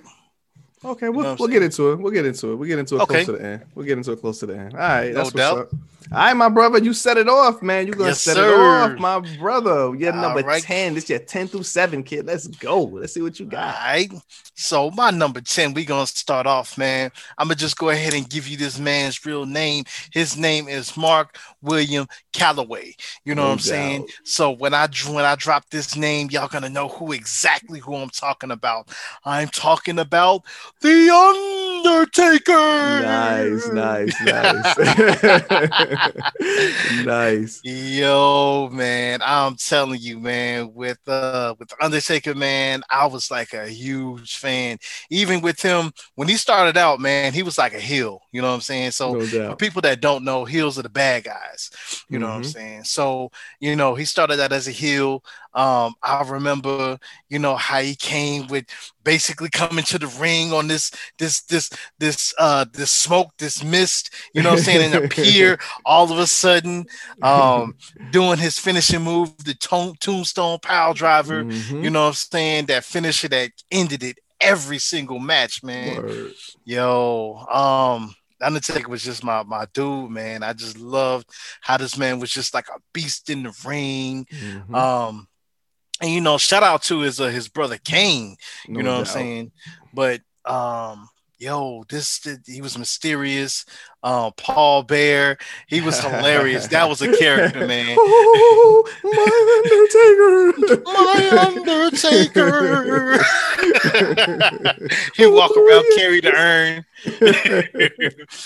Okay, 0.84 1.08
we'll, 1.08 1.16
what 1.24 1.26
I'm 1.26 1.36
we'll 1.38 1.48
get 1.48 1.62
into 1.64 1.90
it. 1.92 1.96
We'll 1.98 2.12
get 2.12 2.24
into 2.24 2.52
it. 2.52 2.56
We'll 2.56 2.68
get 2.68 2.78
into 2.78 2.96
it 2.96 3.02
Okay. 3.02 3.24
close 3.24 3.26
to 3.26 3.32
the 3.32 3.44
end. 3.44 3.64
We'll 3.74 3.84
get 3.86 3.98
into 3.98 4.12
it 4.12 4.20
close 4.20 4.38
to 4.40 4.46
the 4.46 4.56
end. 4.56 4.74
All 4.74 4.78
right, 4.78 5.08
No 5.08 5.14
that's 5.14 5.34
what's 5.34 5.36
doubt. 5.36 5.58
up. 5.58 5.70
All 6.12 6.18
right, 6.18 6.34
my 6.34 6.48
brother, 6.48 6.78
you 6.78 6.92
set 6.94 7.18
it 7.18 7.28
off, 7.28 7.62
man. 7.62 7.86
You're 7.86 7.96
gonna 7.96 8.12
Yes, 8.12 8.20
set 8.22 8.36
sir. 8.36 8.38
it 8.38 8.48
off, 8.48 8.98
my 8.98 9.20
brother. 9.20 9.94
You're 9.96 10.12
All 10.12 10.14
number 10.14 10.42
right. 10.42 10.66
10. 10.66 10.94
This 10.94 11.08
your 11.10 11.18
10 11.18 11.48
through 11.48 11.64
7, 11.64 12.02
kid. 12.02 12.26
Let's 12.26 12.46
go. 12.46 12.82
Let's 12.84 13.12
see 13.14 13.22
what 13.22 13.38
you 13.40 13.46
got. 13.46 13.78
right. 13.84 14.10
So 14.54 14.90
my 14.90 15.10
number 15.10 15.40
10, 15.40 15.74
we're 15.74 15.84
gonna 15.84 16.06
start 16.06 16.46
off, 16.46 16.76
man. 16.78 17.10
I'm 17.36 17.46
gonna 17.46 17.54
just 17.56 17.76
go 17.78 17.90
ahead 17.90 18.14
and 18.14 18.28
give 18.28 18.46
you 18.48 18.56
this 18.56 18.78
man's 18.78 19.24
real 19.24 19.46
name. 19.46 19.84
His 20.12 20.36
name 20.36 20.68
is 20.68 20.96
Mark 20.96 21.38
William 21.62 22.06
Calloway. 22.32 22.94
You 23.24 23.34
know 23.34 23.42
No 23.42 23.46
what 23.46 23.52
I'm 23.52 23.58
saying? 23.60 24.04
So 24.24 24.50
when 24.50 24.74
I 24.74 24.88
when 25.08 25.24
I 25.24 25.36
drop 25.36 25.68
this 25.70 25.96
name, 25.96 26.28
y'all 26.30 26.48
gonna 26.48 26.68
know 26.68 26.88
who 26.88 27.12
exactly 27.12 27.78
who 27.80 27.94
I'm 27.96 28.10
talking 28.10 28.50
about. 28.50 28.88
I'm 29.24 29.48
talking 29.48 29.98
about 29.98 30.42
the 30.80 31.10
Undertaker. 31.84 32.58
Nice, 32.80 33.70
nice, 33.72 34.20
nice. 34.20 34.76
nice. 36.88 37.64
Yo, 37.64 38.68
man, 38.72 39.18
I'm 39.22 39.56
telling 39.56 40.00
you, 40.00 40.20
man, 40.20 40.72
with 40.74 40.98
uh 41.08 41.54
with 41.58 41.72
Undertaker, 41.82 42.34
man, 42.34 42.82
I 42.88 43.06
was 43.06 43.32
like 43.32 43.52
a 43.52 43.66
huge 43.68 44.36
fan. 44.38 44.78
Even 45.10 45.40
with 45.40 45.60
him, 45.60 45.90
when 46.14 46.28
he 46.28 46.36
started 46.36 46.76
out, 46.76 47.00
man, 47.00 47.32
he 47.34 47.42
was 47.42 47.58
like 47.58 47.74
a 47.74 47.80
heel. 47.80 48.20
You 48.30 48.42
know 48.42 48.48
what 48.48 48.54
I'm 48.54 48.60
saying? 48.60 48.92
So 48.92 49.16
No 49.16 49.26
for 49.44 49.56
people 49.56 49.82
that 49.82 50.00
don't 50.00 50.24
know, 50.24 50.44
heels 50.44 50.78
are 50.78 50.82
the 50.82 50.88
bad 50.88 51.24
guys. 51.24 51.70
You 52.08 52.20
know 52.20 52.28
what 52.28 52.34
I'm 52.36 52.42
Mhm. 52.42 52.44
saying? 52.44 52.84
So, 52.84 53.30
you 53.58 53.74
know, 53.74 53.96
he 53.96 54.04
started 54.04 54.38
out 54.40 54.52
as 54.52 54.68
a 54.68 54.72
heel. 54.72 55.24
Um, 55.54 55.94
I 56.02 56.22
remember, 56.28 56.98
you 57.28 57.38
know, 57.38 57.56
how 57.56 57.80
he 57.80 57.94
came 57.94 58.46
with 58.48 58.66
basically 59.02 59.48
coming 59.48 59.84
to 59.84 59.98
the 59.98 60.06
ring 60.20 60.52
on 60.52 60.68
this, 60.68 60.90
this, 61.18 61.40
this, 61.42 61.70
this, 61.98 62.34
uh, 62.38 62.66
this 62.72 62.92
smoke, 62.92 63.30
this 63.38 63.64
mist, 63.64 64.14
you 64.34 64.42
know 64.42 64.50
what 64.50 64.58
I'm 64.58 64.64
saying, 64.64 64.92
and 64.94 65.04
appear 65.04 65.58
all 65.84 66.12
of 66.12 66.18
a 66.18 66.26
sudden, 66.26 66.86
um, 67.22 67.74
doing 68.10 68.38
his 68.38 68.58
finishing 68.58 69.02
move, 69.02 69.36
the 69.44 69.54
tone, 69.54 69.94
tombstone 70.00 70.58
pile 70.60 70.94
driver, 70.94 71.44
Mhm. 71.44 71.82
you 71.82 71.90
know 71.90 72.02
what 72.02 72.08
I'm 72.08 72.14
saying, 72.14 72.66
that 72.66 72.84
finisher 72.84 73.28
that 73.28 73.50
ended 73.70 74.02
it 74.02 74.18
every 74.40 74.78
single 74.78 75.18
match, 75.18 75.62
man. 75.62 75.96
Word. 75.96 76.34
Yo, 76.64 77.46
um, 77.50 78.14
Undertaker 78.40 78.88
was 78.88 79.02
just 79.02 79.24
my 79.24 79.42
my 79.42 79.66
dude, 79.72 80.10
man. 80.10 80.44
I 80.44 80.52
just 80.52 80.78
loved 80.78 81.28
how 81.60 81.76
this 81.76 81.96
man 81.96 82.20
was 82.20 82.30
just 82.30 82.54
like 82.54 82.68
a 82.68 82.78
beast 82.92 83.30
in 83.30 83.42
the 83.42 83.52
ring. 83.66 84.26
Mhm. 84.30 84.74
Um, 84.74 85.28
and 86.00 86.10
you 86.10 86.20
know, 86.20 86.38
shout 86.38 86.62
out 86.62 86.82
to 86.84 87.00
his 87.00 87.20
uh, 87.20 87.26
his 87.28 87.48
brother 87.48 87.78
Kane. 87.78 88.36
You 88.66 88.74
No 88.74 88.80
know 88.82 88.92
what 88.92 89.00
I'm 89.00 89.06
saying? 89.06 89.52
But 89.92 90.20
um, 90.44 91.08
yo, 91.38 91.84
this 91.88 92.26
he 92.46 92.60
was 92.60 92.76
mysterious. 92.78 93.64
Um, 94.02 94.32
Paul 94.36 94.84
Bearer, 94.84 95.38
he 95.66 95.80
was 95.80 95.98
hilarious. 96.00 96.68
that 96.68 96.88
was 96.88 97.02
a 97.02 97.16
character, 97.16 97.66
man. 97.66 97.96
Oh, 97.98 98.84
my 99.02 100.52
Undertaker. 100.54 100.82
My 100.84 101.28
Undertaker. 101.46 103.18
he 105.16 105.26
walk 105.26 105.50
around, 105.56 105.84
carry 105.96 106.20
the 106.20 106.32
urn. 106.32 106.84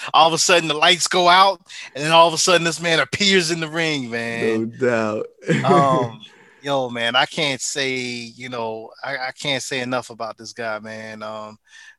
all 0.14 0.28
of 0.28 0.32
a 0.32 0.38
sudden, 0.38 0.68
the 0.68 0.75
lights 0.75 1.06
go 1.06 1.28
out, 1.28 1.61
and 1.94 2.02
then 2.02 2.12
all 2.12 2.28
of 2.28 2.35
a 2.35 2.38
sudden, 2.38 2.64
this 2.64 2.80
man 2.80 2.99
appears 3.00 3.50
in 3.50 3.61
the 3.61 3.68
ring, 3.68 4.11
man. 4.11 4.71
no 4.80 5.26
doubt. 5.26 5.26
Um, 5.64 6.21
yo, 6.62 6.88
man, 6.90 7.16
I 7.16 7.26
can't 7.26 7.61
say, 7.61 7.97
you 7.97 8.49
know, 8.49 8.90
I, 9.02 9.16
I 9.28 9.33
can't 9.33 9.62
say 9.62 9.81
enough 9.81 10.11
about 10.11 10.37
this 10.38 10.52
guy, 10.52 10.78
man. 10.78 11.23
Um, 11.23 11.59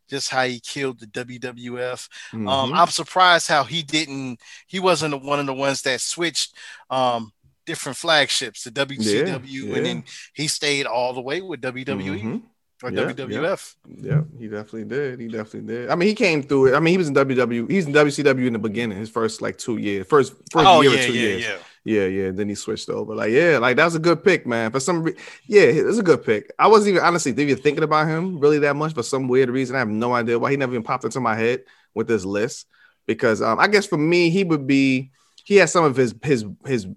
just 0.10 0.30
how 0.30 0.44
he 0.44 0.60
killed 0.60 1.00
the 1.00 1.08
WWF. 1.08 2.10
Um, 2.34 2.46
Mhm. 2.46 2.78
I'm 2.78 2.88
surprised 2.90 3.48
how 3.48 3.64
he 3.64 3.82
didn't. 3.84 4.40
He 4.68 4.80
wasn't 4.80 5.24
one 5.24 5.40
of 5.40 5.46
the 5.46 5.54
ones 5.54 5.82
that 5.84 6.02
switched 6.02 6.54
um, 6.90 7.32
different 7.66 7.98
flagships, 7.98 8.64
the 8.64 8.72
WCW, 8.72 9.68
yeah. 9.70 9.76
and 9.78 9.86
then 9.86 10.04
he 10.34 10.48
stayed 10.48 10.86
all 10.86 11.14
the 11.14 11.22
way 11.22 11.42
with 11.42 11.62
WWE 11.62 12.22
Mhm. 12.22 12.42
or 12.84 12.92
Yeah, 12.92 13.14
WWF. 13.14 13.76
Yeah, 13.88 14.22
he 14.38 14.48
definitely 14.50 14.84
did. 14.86 15.20
He 15.22 15.28
definitely 15.30 15.74
did. 15.74 15.90
I 15.90 15.96
mean, 15.96 16.10
he 16.10 16.16
came 16.16 16.44
through 16.44 16.68
it. 16.68 16.76
I 16.76 16.80
mean, 16.80 16.92
he 16.92 16.98
was 16.98 17.08
in 17.08 17.14
WW. 17.14 17.68
He's 17.70 17.86
in 17.86 17.94
WCW 17.94 18.48
in 18.48 18.54
the 18.54 18.60
beginning. 18.60 18.98
His 18.98 19.10
first 19.10 19.42
like 19.42 19.58
two 19.58 19.78
years, 19.78 20.06
first 20.06 20.34
first 20.52 20.68
Oh 20.68 20.82
year 20.82 20.92
yeah, 20.94 21.00
or 21.00 21.08
two 21.08 21.14
yeah, 21.14 21.20
years. 21.22 21.60
Yeah. 21.84 22.06
Yeah. 22.06 22.32
Then 22.32 22.50
he 22.50 22.56
switched 22.56 22.90
over. 22.90 23.16
Like, 23.16 23.32
yeah, 23.32 23.58
like 23.58 23.78
that 23.78 23.86
was 23.86 23.96
a 23.96 24.00
good 24.00 24.24
pick, 24.24 24.46
man. 24.48 24.72
For 24.72 24.80
some, 24.80 25.04
re- 25.04 25.16
yeah, 25.46 25.64
it's 25.64 25.98
a 25.98 26.04
good 26.04 26.24
pick. 26.24 26.52
I 26.58 26.68
wasn't 26.68 26.90
even 26.90 27.04
honestly 27.04 27.32
even 27.32 27.58
thinking 27.58 27.84
about 27.84 28.08
him 28.08 28.40
really 28.40 28.60
that 28.60 28.76
much 28.76 28.94
for 28.94 29.04
some 29.04 29.28
weird 29.28 29.50
reason. 29.50 29.76
I 29.76 29.80
have 29.80 29.90
no 29.90 30.14
idea 30.14 30.40
why 30.40 30.52
he 30.52 30.58
never 30.58 30.74
even 30.74 30.84
popped 30.84 31.04
into 31.04 31.20
my 31.20 31.36
head 31.36 31.64
with 31.94 32.08
this 32.08 32.26
list. 32.26 32.68
Because 33.06 33.42
um, 33.42 33.60
I 33.60 33.68
guess 33.68 33.86
for 33.86 33.98
me, 33.98 34.30
he 34.30 34.44
would 34.44 34.66
be. 34.66 35.12
He 35.46 35.58
has 35.58 35.74
some 35.74 35.84
of 35.84 35.98
his 35.98 36.16
his 36.24 36.46
his 36.66 36.88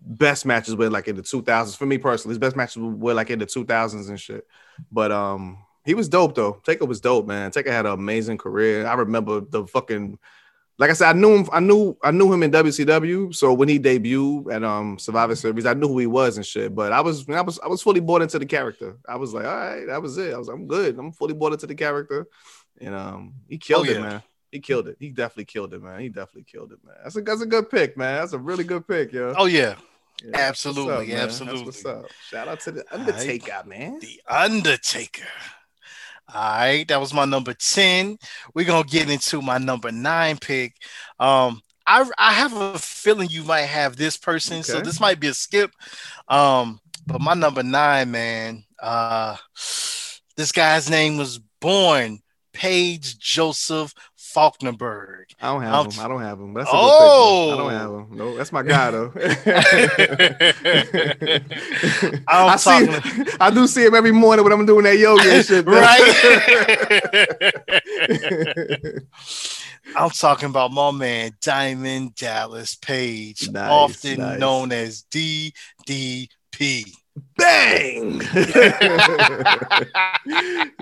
best 0.00 0.46
matches 0.46 0.74
with 0.74 0.90
like 0.90 1.06
in 1.06 1.16
the 1.16 1.22
2000s. 1.22 1.76
For 1.76 1.86
me 1.86 1.98
personally, 1.98 2.32
his 2.32 2.38
best 2.38 2.56
matches 2.56 2.78
were 2.78 3.14
like 3.14 3.28
in 3.28 3.38
the 3.38 3.46
2000s 3.46 4.08
and 4.08 4.18
shit. 4.18 4.46
But 4.90 5.12
um, 5.12 5.58
he 5.84 5.94
was 5.94 6.08
dope 6.08 6.34
though. 6.34 6.60
Taker 6.64 6.86
was 6.86 7.00
dope, 7.00 7.26
man. 7.26 7.50
Taker 7.50 7.72
had 7.72 7.86
an 7.86 7.92
amazing 7.92 8.38
career. 8.38 8.86
I 8.86 8.94
remember 8.94 9.40
the 9.40 9.66
fucking 9.66 10.18
like 10.80 10.88
I 10.90 10.94
said, 10.94 11.10
I 11.10 11.12
knew 11.12 11.36
him. 11.36 11.48
I 11.52 11.60
knew 11.60 11.96
I 12.02 12.10
knew 12.10 12.32
him 12.32 12.42
in 12.42 12.50
WCW. 12.50 13.34
So 13.34 13.52
when 13.52 13.68
he 13.68 13.78
debuted 13.78 14.52
at 14.52 14.64
um 14.64 14.98
Survivor 14.98 15.36
Series, 15.36 15.66
I 15.66 15.74
knew 15.74 15.88
who 15.88 15.98
he 15.98 16.06
was 16.06 16.36
and 16.38 16.46
shit. 16.46 16.74
But 16.74 16.92
I 16.92 17.02
was 17.02 17.28
I 17.28 17.42
was 17.42 17.58
I 17.60 17.68
was 17.68 17.82
fully 17.82 18.00
bought 18.00 18.22
into 18.22 18.38
the 18.38 18.46
character. 18.46 18.96
I 19.06 19.16
was 19.16 19.34
like, 19.34 19.44
all 19.44 19.54
right, 19.54 19.84
that 19.86 20.00
was 20.00 20.16
it. 20.18 20.32
I 20.34 20.38
was 20.38 20.48
I'm 20.48 20.66
good. 20.66 20.98
I'm 20.98 21.12
fully 21.12 21.34
bought 21.34 21.52
into 21.52 21.66
the 21.66 21.74
character, 21.74 22.26
and 22.80 22.94
um 22.94 23.34
he 23.46 23.58
killed 23.58 23.86
Oh, 23.86 23.90
it, 23.90 23.94
yeah. 23.96 24.02
man. 24.02 24.22
He 24.50 24.58
killed 24.58 24.88
it. 24.88 24.96
He 24.98 25.10
definitely 25.10 25.44
killed 25.44 25.74
it, 25.74 25.82
man. 25.82 26.00
He 26.00 26.08
definitely 26.08 26.42
killed 26.44 26.72
it, 26.72 26.78
man. 26.84 26.96
That's 27.04 27.14
a 27.16 27.20
that's 27.20 27.42
a 27.42 27.46
good 27.46 27.70
pick, 27.70 27.96
man. 27.96 28.20
That's 28.20 28.32
a 28.32 28.38
really 28.38 28.64
good 28.64 28.88
pick, 28.88 29.12
yo. 29.12 29.34
Oh 29.36 29.44
yeah, 29.44 29.76
Yeah, 30.24 30.38
absolutely. 30.38 31.06
That's 31.12 31.40
absolutely. 31.40 31.64
what's 31.66 31.84
up. 31.84 32.06
Shout 32.30 32.48
out 32.48 32.58
to 32.60 32.72
the 32.72 32.84
Undertaker, 32.90 33.62
man. 33.66 33.98
The 34.00 34.20
Undertaker. 34.26 35.28
All 36.34 36.40
right, 36.40 36.86
that 36.88 37.00
was 37.00 37.14
my 37.14 37.24
number 37.24 37.54
10. 37.54 38.18
We're 38.54 38.66
gonna 38.66 38.86
get 38.86 39.10
into 39.10 39.42
my 39.42 39.58
number 39.58 39.90
nine 39.90 40.38
pick. 40.38 40.74
Um, 41.18 41.60
I 41.86 42.08
I 42.18 42.32
have 42.32 42.54
a 42.56 42.78
feeling 42.78 43.28
you 43.30 43.42
might 43.44 43.62
have 43.62 43.96
this 43.96 44.16
person, 44.16 44.62
so 44.62 44.80
this 44.80 45.00
might 45.00 45.20
be 45.20 45.28
a 45.28 45.34
skip. 45.34 45.70
Um, 46.28 46.80
but 47.06 47.20
my 47.20 47.34
number 47.34 47.62
nine, 47.62 48.10
man, 48.10 48.64
uh 48.80 49.36
this 50.36 50.52
guy's 50.52 50.88
name 50.88 51.16
was 51.18 51.38
born 51.60 52.20
Page 52.52 53.18
Joseph 53.18 53.94
Falkinburg. 54.34 55.24
I 55.40 55.52
don't 55.52 55.62
have 55.62 55.74
I'll 55.74 55.84
him. 55.84 56.00
I 56.00 56.08
don't 56.08 56.20
have 56.22 56.38
him. 56.40 56.52
But 56.54 56.60
that's 56.60 56.70
a 56.72 56.76
Oh! 56.76 57.50
I 57.52 57.56
don't 57.56 57.70
have 57.72 57.90
oh! 57.90 57.98
him. 57.98 58.06
No, 58.16 58.36
that's 58.36 58.52
my 58.52 58.62
guy 58.62 58.90
though. 58.90 59.12
I'm 62.28 62.50
I 62.50 62.56
see. 62.56 62.86
talking- 62.86 63.26
I 63.40 63.50
do 63.50 63.66
see 63.66 63.84
him 63.86 63.94
every 63.94 64.12
morning 64.12 64.44
when 64.44 64.52
I'm 64.52 64.66
doing 64.66 64.84
that 64.84 64.98
yoga 64.98 65.22
and 65.32 65.44
shit. 65.44 65.66
right? 65.66 66.00
I'm 69.96 70.10
talking 70.10 70.48
about 70.50 70.70
my 70.72 70.90
man 70.92 71.32
Diamond 71.40 72.14
Dallas 72.14 72.76
Page, 72.76 73.48
Nice, 73.50 73.70
often 73.70 74.18
nice. 74.20 74.38
known 74.38 74.70
as 74.72 75.02
DDP. 75.10 76.92
Bang! 77.36 78.18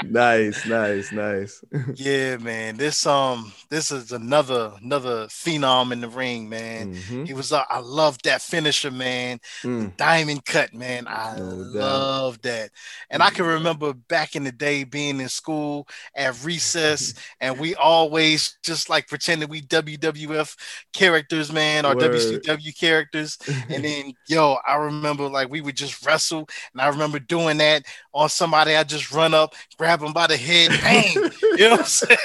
nice, 0.04 0.66
nice, 0.66 1.12
nice. 1.12 1.64
yeah, 1.95 2.37
man. 2.38 2.76
This 2.76 3.07
um, 3.07 3.52
this 3.71 3.90
is 3.90 4.12
another 4.12 4.73
another 4.83 5.26
phenom 5.26 5.92
in 5.92 6.00
the 6.00 6.09
ring, 6.09 6.49
man. 6.49 6.95
Mhm. 6.95 7.26
He 7.26 7.35
was. 7.35 7.52
Uh, 7.52 7.64
I 7.68 7.78
love 7.78 8.18
that 8.25 8.42
finisher, 8.42 8.90
man. 8.90 9.40
Mm. 9.62 9.97
Diamond 9.97 10.45
cut, 10.45 10.75
man. 10.75 11.07
I 11.09 11.37
No 11.37 11.45
love 11.45 12.42
that. 12.42 12.71
And 13.11 13.23
I 13.23 13.30
can 13.30 13.47
remember 13.47 13.92
back 13.92 14.37
in 14.37 14.45
the 14.45 14.52
day 14.52 14.85
being 14.85 15.21
in 15.21 15.28
school 15.28 15.88
at 16.14 16.42
recess, 16.45 17.14
and 17.40 17.59
we 17.59 17.75
always 17.76 18.59
just 18.62 18.90
like 18.90 19.09
pretended 19.09 19.49
we 19.49 19.62
WWF 19.62 20.57
characters, 20.92 21.52
man, 21.52 21.87
or 21.87 21.95
Word. 21.95 22.12
WCW 22.12 22.78
characters. 22.78 23.38
And 23.68 23.85
then, 23.85 24.12
yo, 24.26 24.57
I 24.66 24.76
remember 24.76 25.28
like 25.28 25.50
we 25.50 25.61
would 25.61 25.76
just 25.76 26.04
wrestle, 26.04 26.27
and 26.37 26.80
I 26.80 26.88
remember 26.88 27.18
doing 27.18 27.58
that 27.58 27.85
on 28.12 28.28
somebody. 28.28 28.75
I 28.75 28.85
just 28.85 29.12
run 29.12 29.35
up, 29.35 29.54
grab 29.76 30.00
them 30.00 30.12
by 30.12 30.26
the 30.26 30.37
head, 30.37 30.70
bang. 30.82 31.14
you 31.42 31.58
know 31.58 31.70
what 31.70 31.80
I'm 31.80 31.87
saying? 31.87 32.18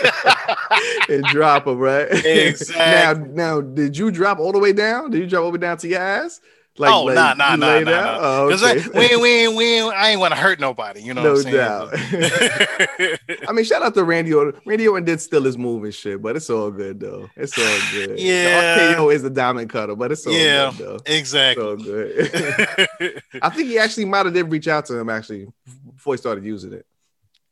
and 1.10 1.24
drop 1.26 1.66
them, 1.66 1.78
right? 1.80 2.10
Exactly. 2.26 3.30
now, 3.30 3.58
now, 3.58 3.62
did 3.62 3.98
you 3.98 4.12
drop 4.12 4.40
all 4.40 4.52
the 4.52 4.60
way 4.60 4.74
down? 4.74 5.12
Did 5.12 5.22
you 5.22 5.28
drop 5.28 5.44
all 5.44 5.52
the 5.52 5.58
way 5.58 5.62
down 5.62 5.78
to 5.78 5.88
your 5.88 6.02
ass? 6.02 6.42
Oh, 6.80 7.08
nah, 7.08 7.34
nah, 7.36 7.52
you 7.52 7.58
nah, 7.58 7.68
laid 7.68 7.86
nah, 7.86 7.92
nah. 7.92 8.18
Oh, 8.22 8.52
okay. 8.52 8.82
I, 8.84 8.98
we, 8.98 9.06
ain't- 9.06 9.22
we, 9.22 9.48
we, 9.58 9.80
I 9.92 10.10
ain't 10.10 10.20
want 10.20 10.34
to 10.34 10.40
hurt 10.40 10.60
nobody, 10.60 11.02
you 11.02 11.14
know 11.14 11.22
no 11.24 11.34
what 11.34 11.46
I'm 11.46 11.54
saying? 11.54 11.56
doubt. 11.56 11.90
I 13.48 13.52
mean, 13.52 13.64
shout 13.66 13.84
out 13.84 13.94
to 13.94 14.04
Randy 14.04 14.34
Orton. 14.34 14.60
Randy 14.66 14.88
Orton 14.88 15.06
did 15.06 15.22
steal 15.22 15.44
his 15.44 15.58
move 15.58 15.84
and 15.84 15.94
shit, 15.94 16.22
but 16.22 16.36
it's 16.36 16.50
all 16.50 16.72
good 16.72 17.00
though. 17.00 17.30
It's 17.36 17.58
all 17.58 17.92
good. 17.92 18.20
Yeah. 18.20 18.76
The 18.90 18.96
RKO 18.96 19.14
is 19.14 19.22
the 19.24 19.30
diamond 19.30 19.70
cutter, 19.70 19.96
but 19.96 20.12
it's 20.12 20.26
all 20.26 20.34
Yeah. 20.34 20.72
good 20.78 20.86
though. 20.88 20.96
It's 21.06 21.10
exactly. 21.20 21.64
all 21.64 21.76
good. 21.76 23.22
I 23.42 23.50
think 23.50 23.68
he 23.70 23.78
actually 23.78 24.06
might 24.06 24.26
have 24.26 24.34
did 24.34 24.50
reach 24.52 24.68
out 24.68 24.86
to 24.88 24.98
him 24.98 25.10
actually 25.10 25.48
before 25.94 26.16
he 26.16 26.18
started 26.18 26.44
using 26.44 26.74
it. 26.74 26.86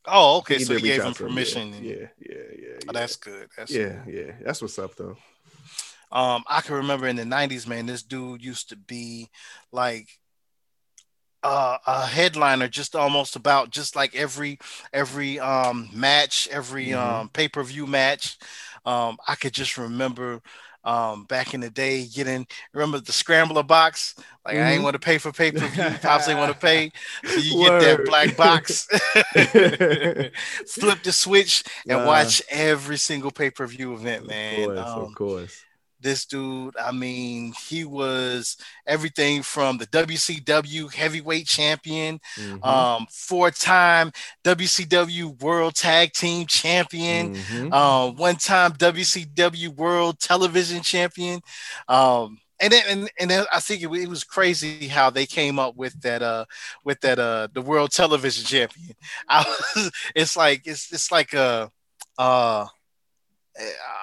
oh, 0.06 0.38
okay. 0.38 0.58
He 0.58 0.64
So 0.64 0.74
he 0.74 0.80
gave 0.82 1.02
him 1.04 1.14
permission. 1.14 1.68
Yeah, 1.68 1.76
and- 1.76 1.86
yeah, 1.86 1.96
yeah, 2.18 2.36
yeah. 2.58 2.68
Oh, 2.88 2.92
that's 2.92 3.14
good. 3.16 3.48
That's 3.56 3.70
yeah, 3.70 4.02
yeah. 4.08 4.32
That's 4.44 4.60
what's 4.60 4.76
up 4.78 4.96
though. 4.96 5.16
Um, 6.12 6.44
I 6.48 6.60
can 6.60 6.76
remember 6.76 7.06
in 7.08 7.16
the 7.16 7.24
'90s, 7.24 7.66
man. 7.66 7.86
This 7.86 8.02
dude 8.02 8.44
used 8.44 8.68
to 8.70 8.76
be 8.76 9.28
like 9.72 10.08
uh, 11.42 11.78
a 11.86 12.06
headliner, 12.06 12.68
just 12.68 12.94
almost 12.94 13.36
about 13.36 13.70
just 13.70 13.96
like 13.96 14.14
every 14.14 14.58
every 14.92 15.40
um 15.40 15.88
match, 15.92 16.48
every 16.50 16.92
Mhm. 16.92 17.22
um 17.22 17.28
pay 17.30 17.48
per 17.48 17.62
view 17.64 17.86
match. 17.86 18.38
Um, 18.84 19.16
I 19.26 19.34
could 19.34 19.52
just 19.52 19.76
remember 19.78 20.40
um 20.84 21.24
back 21.24 21.54
in 21.54 21.60
the 21.60 21.70
day 21.70 22.06
getting 22.06 22.46
remember 22.72 23.00
the 23.00 23.12
scrambler 23.12 23.62
box. 23.64 24.14
Like 24.44 24.58
I 24.58 24.72
ain't 24.72 24.82
Mhm. 24.82 24.84
want 24.84 24.94
to 24.94 25.00
pay 25.00 25.18
for 25.18 25.32
pay 25.32 25.50
per 25.52 25.66
view. 25.68 25.98
Pops 26.02 26.28
ain't 26.28 26.38
want 26.38 26.52
to 26.52 26.58
pay, 26.58 26.92
so 27.24 27.40
you 27.40 27.56
get 27.56 27.78
that 27.80 28.04
black 28.04 28.36
box. 28.36 28.86
Flip 30.66 31.02
the 31.02 31.12
switch 31.12 31.64
and 31.88 32.04
Uh, 32.04 32.04
watch 32.04 32.42
every 32.50 32.98
single 32.98 33.30
pay 33.32 33.50
per 33.50 33.66
view 33.66 33.94
event, 33.94 34.26
man. 34.26 34.70
Of 34.70 34.76
course, 34.76 34.96
Um, 35.04 35.04
of 35.04 35.14
course. 35.14 35.66
This 36.02 36.26
dude, 36.26 36.76
I 36.76 36.92
mean, 36.92 37.52
he 37.68 37.84
was 37.84 38.56
everything 38.86 39.42
from 39.42 39.78
the 39.78 39.86
WCW 39.86 40.92
heavyweight 40.92 41.46
champion, 41.46 42.20
Mhm, 42.38 42.64
um, 42.64 43.06
four-time 43.10 44.12
WCW 44.44 45.40
World 45.40 45.74
Tag 45.74 46.12
Team 46.12 46.46
champion, 46.46 47.30
mhm. 47.30 47.72
um, 47.72 48.16
one-time 48.16 48.72
WCW 48.72 49.68
World 49.76 50.18
Television 50.20 50.82
champion. 50.82 51.40
Um, 51.88 52.38
and 52.60 52.72
then, 52.72 52.82
and, 52.88 53.10
and 53.18 53.30
then 53.30 53.44
I 53.52 53.60
think 53.60 53.82
it, 53.82 53.90
it 53.92 54.08
was 54.08 54.24
crazy 54.24 54.86
how 54.86 55.10
they 55.10 55.26
came 55.26 55.58
up 55.58 55.76
with 55.76 56.00
that 56.02 56.22
uh 56.22 56.44
with 56.84 57.00
that 57.00 57.18
uh 57.18 57.48
the 57.52 57.62
World 57.62 57.90
Television 57.90 58.44
champion. 58.44 58.94
I 59.28 59.44
was, 59.44 59.90
it's 60.14 60.36
like 60.36 60.62
it's 60.64 60.92
it's 60.92 61.10
like 61.10 61.32
a 61.34 61.70
uh 62.18 62.66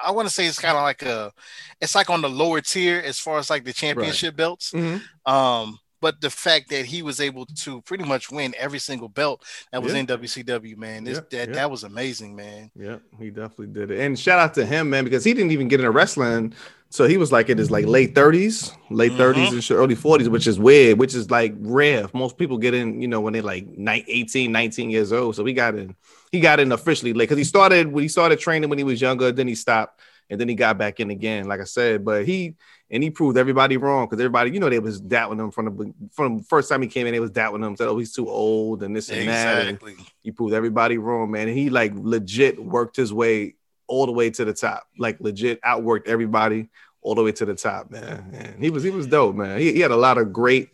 I 0.04 0.10
want 0.12 0.28
to 0.28 0.34
say 0.34 0.46
it's 0.46 0.58
kind 0.58 0.76
of 0.76 0.82
like 0.82 1.02
a 1.02 1.32
it's 1.80 1.94
like 1.94 2.10
on 2.10 2.22
the 2.22 2.28
lower 2.30 2.60
tier 2.60 3.02
as 3.04 3.18
far 3.18 3.38
as 3.38 3.50
like 3.50 3.64
the 3.64 3.72
championship 3.72 4.36
belts. 4.36 4.72
Mhm. 4.72 5.02
Um, 5.26 5.78
but 6.00 6.20
the 6.22 6.30
fact 6.30 6.70
that 6.70 6.86
he 6.86 7.02
was 7.02 7.20
able 7.20 7.44
to 7.44 7.82
pretty 7.82 8.04
much 8.04 8.30
win 8.30 8.54
every 8.56 8.78
single 8.78 9.08
belt 9.08 9.44
that 9.70 9.82
was 9.82 9.92
Yeah. 9.92 9.98
in 9.98 10.06
WCW, 10.06 10.76
man, 10.76 11.04
this 11.04 11.16
Yeah, 11.18 11.38
that 11.38 11.48
yeah. 11.48 11.54
that 11.56 11.70
was 11.70 11.84
amazing, 11.84 12.34
man. 12.36 12.70
Yeah, 12.74 12.96
he 13.18 13.30
definitely 13.30 13.66
did 13.68 13.90
it. 13.90 14.00
And 14.00 14.18
shout 14.18 14.38
out 14.38 14.54
to 14.54 14.64
him, 14.64 14.88
man, 14.88 15.04
because 15.04 15.24
he 15.24 15.34
didn't 15.34 15.50
even 15.52 15.68
get 15.68 15.80
into 15.80 15.90
wrestling. 15.90 16.54
So 16.92 17.06
he 17.06 17.16
was 17.16 17.30
like 17.30 17.48
in 17.48 17.56
his 17.56 17.70
like 17.70 17.86
late 17.86 18.14
30s, 18.16 18.72
late 18.90 19.12
Mhm. 19.12 19.16
30s 19.16 19.52
and 19.70 19.78
early 19.78 19.94
40s, 19.94 20.28
which 20.28 20.48
is 20.48 20.58
weird, 20.58 20.98
which 20.98 21.14
is 21.14 21.30
like 21.30 21.54
rare. 21.60 22.08
Most 22.12 22.36
people 22.36 22.58
get 22.58 22.74
in, 22.74 23.00
you 23.00 23.06
know, 23.06 23.20
when 23.20 23.32
they're 23.32 23.42
like 23.42 23.64
ni- 23.68 24.04
18, 24.08 24.50
19 24.50 24.90
years 24.90 25.12
old. 25.12 25.36
So 25.36 25.44
he 25.44 25.52
got 25.52 25.76
in, 25.76 25.94
he 26.32 26.40
got 26.40 26.58
in 26.58 26.72
officially 26.72 27.12
late 27.12 27.28
because 27.28 27.38
he 27.38 27.44
started 27.44 27.92
when 27.92 28.02
he 28.02 28.08
started 28.08 28.40
training 28.40 28.68
when 28.70 28.78
he 28.78 28.84
was 28.84 29.00
younger, 29.00 29.30
then 29.30 29.46
he 29.46 29.54
stopped 29.54 30.00
and 30.28 30.40
then 30.40 30.48
he 30.48 30.56
got 30.56 30.78
back 30.78 30.98
in 30.98 31.10
again, 31.10 31.46
like 31.46 31.60
I 31.60 31.64
said. 31.64 32.04
But 32.04 32.26
he 32.26 32.54
and 32.90 33.04
he 33.04 33.10
proved 33.10 33.38
everybody 33.38 33.76
wrong 33.76 34.06
because 34.06 34.18
everybody, 34.20 34.50
you 34.50 34.58
know, 34.58 34.68
they 34.68 34.80
was 34.80 35.00
doubting 35.00 35.38
him 35.38 35.52
from 35.52 35.66
the 35.66 35.94
from 36.10 36.38
the 36.38 36.42
first 36.42 36.68
time 36.68 36.82
he 36.82 36.88
came 36.88 37.06
in, 37.06 37.12
they 37.12 37.20
was 37.20 37.30
doubting 37.30 37.62
him, 37.62 37.76
said, 37.76 37.86
Oh, 37.86 37.98
he's 37.98 38.12
too 38.12 38.28
old 38.28 38.82
and 38.82 38.96
this 38.96 39.10
and 39.10 39.28
that. 39.28 39.58
And 39.60 39.68
Exactly. 39.76 39.94
he 40.24 40.32
proved 40.32 40.54
everybody 40.54 40.98
wrong, 40.98 41.30
man. 41.30 41.46
And 41.46 41.56
he 41.56 41.70
like 41.70 41.92
legit 41.94 42.60
worked 42.60 42.96
his 42.96 43.12
way 43.12 43.54
all 43.90 44.06
the 44.06 44.12
way 44.12 44.30
to 44.30 44.44
the 44.44 44.52
top, 44.54 44.84
like 44.98 45.20
legit 45.20 45.60
outworked 45.62 46.06
everybody 46.06 46.68
all 47.02 47.14
the 47.14 47.22
way 47.22 47.32
to 47.32 47.44
the 47.44 47.54
top, 47.54 47.90
man. 47.90 48.30
And 48.34 48.62
he 48.62 48.70
was 48.70 48.82
he 48.82 48.90
was 48.90 49.06
dope, 49.06 49.34
man. 49.36 49.58
He, 49.58 49.72
he 49.72 49.80
had 49.80 49.90
a 49.90 49.96
lot 49.96 50.16
of 50.18 50.32
great 50.32 50.68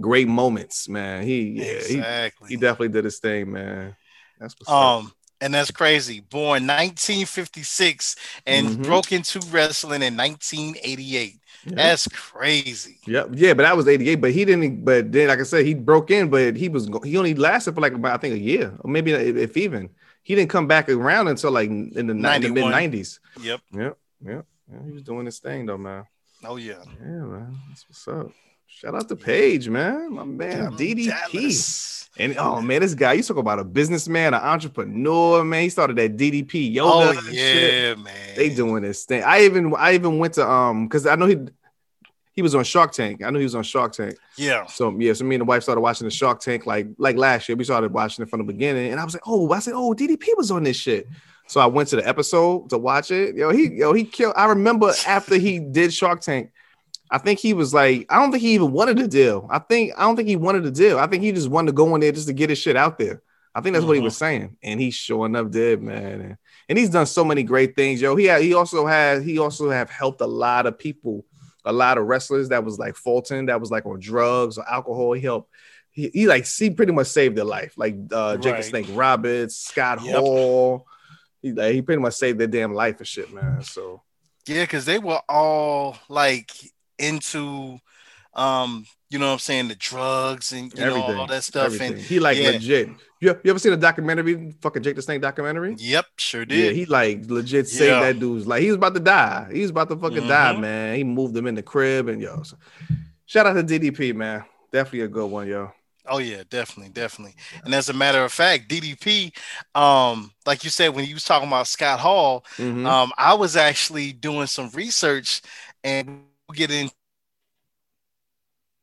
great 0.00 0.28
moments, 0.28 0.88
man. 0.88 1.24
He 1.24 1.40
yeah, 1.58 1.64
exactly. 1.64 2.48
he, 2.48 2.54
he 2.54 2.60
definitely 2.60 2.88
did 2.88 3.04
his 3.04 3.18
thing, 3.18 3.52
man. 3.52 3.96
That's 4.38 4.54
what's 4.58 4.68
up. 4.70 4.74
um, 4.74 5.12
and 5.42 5.52
that's 5.54 5.70
crazy. 5.70 6.20
Born 6.20 6.66
1956 6.66 8.16
and 8.46 8.68
Mhm. 8.68 8.82
broke 8.84 9.12
into 9.12 9.40
wrestling 9.50 10.02
in 10.02 10.14
1988. 10.16 11.40
Yeah. 11.64 11.74
That's 11.74 12.08
crazy. 12.08 12.98
Yep. 13.06 13.30
Yeah, 13.34 13.54
but 13.54 13.62
that 13.64 13.76
was 13.76 13.88
88. 13.88 14.16
But 14.16 14.32
he 14.32 14.44
didn't, 14.44 14.84
but 14.84 15.12
then, 15.12 15.28
like 15.28 15.40
I 15.40 15.44
said, 15.44 15.64
he 15.66 15.74
broke 15.74 16.10
in, 16.10 16.28
but 16.30 16.56
he 16.56 16.68
was, 16.68 16.88
he 17.04 17.16
only 17.18 17.34
lasted 17.34 17.74
for 17.74 17.80
like 17.80 17.92
about, 17.94 18.14
I 18.14 18.18
think, 18.18 18.34
a 18.34 18.38
year, 18.38 18.74
or 18.80 18.90
maybe 18.90 19.12
if 19.12 19.56
even. 19.56 19.90
He 20.22 20.34
didn't 20.34 20.50
come 20.50 20.66
back 20.66 20.88
around 20.88 21.28
until 21.28 21.50
like 21.50 21.68
in 21.68 22.06
the, 22.06 22.14
mid 22.14 22.42
90s. 22.42 23.18
Yep. 23.40 23.60
Yep. 23.72 23.98
Yep. 24.24 24.46
Yeah, 24.72 24.78
he 24.84 24.92
was 24.92 25.02
doing 25.02 25.26
his 25.26 25.38
thing, 25.38 25.66
though, 25.66 25.78
man. 25.78 26.04
Oh 26.44 26.56
yeah. 26.56 26.82
Yeah, 27.00 27.06
man. 27.06 27.58
That's 27.68 27.86
what's 27.88 28.06
up. 28.08 28.32
Shout 28.66 28.94
out 28.94 29.08
to 29.08 29.16
Page, 29.16 29.68
man. 29.68 30.14
My 30.14 30.24
man, 30.24 30.72
DDP. 30.72 32.08
And 32.18 32.36
oh 32.38 32.60
man, 32.60 32.80
this 32.80 32.94
guy, 32.94 33.14
you 33.14 33.22
talk 33.22 33.36
about 33.36 33.58
a 33.58 33.64
businessman, 33.64 34.34
an 34.34 34.40
entrepreneur, 34.40 35.44
man. 35.44 35.62
He 35.62 35.68
started 35.68 35.96
that 35.96 36.16
DDP 36.16 36.72
yoga. 36.72 37.18
Oh 37.18 37.30
yeah, 37.30 37.94
man. 37.94 38.36
They 38.36 38.54
doing 38.54 38.82
this 38.82 39.04
thing. 39.04 39.22
I 39.22 39.42
even 39.44 39.74
I 39.76 39.94
even 39.94 40.18
went 40.18 40.34
to 40.34 40.48
um 40.48 40.86
because 40.86 41.06
I 41.06 41.16
know 41.16 41.26
he 41.26 41.36
he 42.40 42.42
was 42.42 42.54
on 42.54 42.64
Shark 42.64 42.92
Tank. 42.92 43.22
I 43.22 43.28
know 43.28 43.38
he 43.38 43.44
was 43.44 43.54
on 43.54 43.62
Shark 43.62 43.92
Tank. 43.92 44.16
Yeah. 44.38 44.64
So 44.64 44.96
yeah, 44.98 45.12
so 45.12 45.26
me 45.26 45.34
and 45.34 45.42
the 45.42 45.44
wife 45.44 45.62
started 45.62 45.82
watching 45.82 46.06
the 46.06 46.10
Shark 46.10 46.40
Tank 46.40 46.64
like 46.64 46.86
like 46.96 47.16
last 47.16 47.46
year. 47.46 47.54
We 47.54 47.64
started 47.64 47.92
watching 47.92 48.22
it 48.22 48.30
from 48.30 48.38
the 48.38 48.50
beginning, 48.50 48.92
and 48.92 48.98
I 48.98 49.04
was 49.04 49.12
like, 49.12 49.24
oh, 49.26 49.52
I 49.52 49.58
said, 49.58 49.74
oh, 49.76 49.92
DDP 49.92 50.28
was 50.38 50.50
on 50.50 50.62
this 50.62 50.78
shit. 50.78 51.06
So 51.48 51.60
I 51.60 51.66
went 51.66 51.90
to 51.90 51.96
the 51.96 52.08
episode 52.08 52.70
to 52.70 52.78
watch 52.78 53.10
it. 53.10 53.36
Yo, 53.36 53.50
he 53.50 53.74
yo 53.74 53.92
he 53.92 54.04
killed. 54.04 54.32
I 54.38 54.46
remember 54.46 54.90
after 55.06 55.36
he 55.36 55.58
did 55.58 55.92
Shark 55.92 56.22
Tank, 56.22 56.50
I 57.10 57.18
think 57.18 57.40
he 57.40 57.52
was 57.52 57.74
like, 57.74 58.06
I 58.08 58.18
don't 58.18 58.30
think 58.30 58.40
he 58.40 58.54
even 58.54 58.72
wanted 58.72 58.98
a 59.00 59.06
deal. 59.06 59.46
I 59.50 59.58
think 59.58 59.92
I 59.98 60.04
don't 60.04 60.16
think 60.16 60.28
he 60.28 60.36
wanted 60.36 60.64
a 60.64 60.70
deal. 60.70 60.98
I 60.98 61.08
think 61.08 61.22
he 61.22 61.32
just 61.32 61.50
wanted 61.50 61.66
to 61.66 61.72
go 61.74 61.94
in 61.94 62.00
there 62.00 62.12
just 62.12 62.28
to 62.28 62.32
get 62.32 62.48
his 62.48 62.58
shit 62.58 62.74
out 62.74 62.96
there. 62.96 63.22
I 63.54 63.60
think 63.60 63.74
that's 63.74 63.84
what 63.84 63.96
he 63.96 64.02
was 64.02 64.14
mm-hmm. 64.14 64.18
saying, 64.18 64.56
and 64.62 64.80
he's 64.80 64.94
showing 64.94 65.36
up 65.36 65.50
dead, 65.50 65.82
man. 65.82 66.20
And, 66.20 66.36
and 66.70 66.78
he's 66.78 66.88
done 66.88 67.06
so 67.06 67.22
many 67.22 67.42
great 67.42 67.74
things, 67.74 68.00
yo. 68.00 68.14
He 68.14 68.26
had, 68.26 68.42
he 68.42 68.54
also 68.54 68.86
has 68.86 69.24
he 69.24 69.38
also 69.38 69.70
have 69.70 69.90
helped 69.90 70.20
a 70.20 70.26
lot 70.26 70.66
of 70.66 70.78
people, 70.78 71.24
a 71.64 71.72
lot 71.72 71.98
of 71.98 72.06
wrestlers 72.06 72.48
that 72.50 72.64
was 72.64 72.78
like 72.78 72.96
Fulton, 72.96 73.46
that 73.46 73.60
was 73.60 73.70
like 73.70 73.86
on 73.86 73.98
drugs 74.00 74.58
or 74.58 74.68
alcohol. 74.68 75.12
He 75.12 75.20
helped. 75.22 75.50
He, 75.92 76.08
he 76.14 76.26
like 76.26 76.46
he 76.46 76.70
pretty 76.70 76.92
much 76.92 77.08
saved 77.08 77.36
their 77.36 77.44
life, 77.44 77.74
like 77.76 77.96
uh, 78.12 78.36
the 78.36 78.52
Right. 78.52 78.64
Snake 78.64 78.86
Roberts, 78.90 79.56
Scott 79.56 80.02
Yep. 80.02 80.16
Hall. 80.16 80.86
He 81.42 81.52
like 81.52 81.74
he 81.74 81.82
pretty 81.82 82.00
much 82.00 82.14
saved 82.14 82.38
their 82.38 82.46
damn 82.46 82.72
life 82.74 82.98
and 82.98 83.06
shit, 83.08 83.32
man. 83.32 83.62
So 83.62 84.02
Yeah, 84.46 84.62
because 84.62 84.84
they 84.84 84.98
were 84.98 85.20
all 85.28 85.98
like 86.08 86.52
into 86.98 87.78
um, 88.34 88.86
you 89.08 89.18
know 89.18 89.26
what 89.26 89.32
I'm 89.32 89.38
saying, 89.40 89.68
the 89.68 89.74
drugs 89.74 90.52
and 90.52 90.72
you 90.72 90.84
everything, 90.84 91.10
know 91.16 91.20
all 91.22 91.26
that 91.26 91.42
stuff. 91.42 91.66
everything. 91.66 91.94
And 91.94 92.00
he 92.00 92.20
like 92.20 92.38
yeah. 92.38 92.50
legit. 92.50 92.88
You, 93.20 93.38
you 93.44 93.50
ever 93.50 93.58
seen 93.58 93.72
a 93.74 93.76
documentary, 93.76 94.54
fucking 94.62 94.82
Jake 94.82 94.96
the 94.96 95.02
Snake 95.02 95.20
documentary? 95.20 95.76
yep, 95.78 96.06
sure 96.16 96.46
did. 96.46 96.58
Yeah, 96.58 96.72
he 96.72 96.86
like 96.86 97.26
legit 97.26 97.68
saved 97.68 97.90
Yeah. 97.90 98.00
that 98.00 98.18
dude's 98.18 98.46
like 98.46 98.62
he 98.62 98.68
was 98.68 98.76
about 98.76 98.94
to 98.94 99.00
die. 99.00 99.48
He 99.52 99.60
was 99.60 99.70
about 99.70 99.90
to 99.90 99.96
fucking 99.96 100.26
die, 100.26 100.54
Mhm. 100.54 100.60
man. 100.60 100.96
He 100.96 101.04
moved 101.04 101.36
him 101.36 101.46
in 101.46 101.54
the 101.54 101.62
crib 101.62 102.08
and 102.08 102.20
yo. 102.22 102.42
So, 102.42 102.56
shout 103.26 103.46
out 103.46 103.52
to 103.54 103.62
DDP, 103.62 104.14
man. 104.14 104.44
Definitely 104.72 105.00
a 105.02 105.08
good 105.08 105.26
one, 105.30 105.46
yo. 105.48 105.70
Oh 106.06 106.16
yeah, 106.18 106.44
definitely, 106.48 106.92
definitely. 106.92 107.34
And 107.62 107.74
as 107.74 107.90
a 107.90 107.92
matter 107.92 108.24
of 108.24 108.32
fact, 108.32 108.68
DDP, 108.68 109.32
um, 109.74 110.32
like 110.46 110.64
you 110.64 110.70
said 110.70 110.88
when 110.94 111.04
you 111.04 111.12
was 111.14 111.24
talking 111.24 111.46
about 111.46 111.66
Scott 111.66 112.00
Hall, 112.00 112.44
Mhm. 112.56 112.86
um, 112.86 113.12
I 113.18 113.34
was 113.34 113.54
actually 113.54 114.12
doing 114.14 114.46
some 114.46 114.70
research 114.70 115.42
and 115.84 116.24
we'll 116.48 116.56
get 116.56 116.70
into 116.70 116.94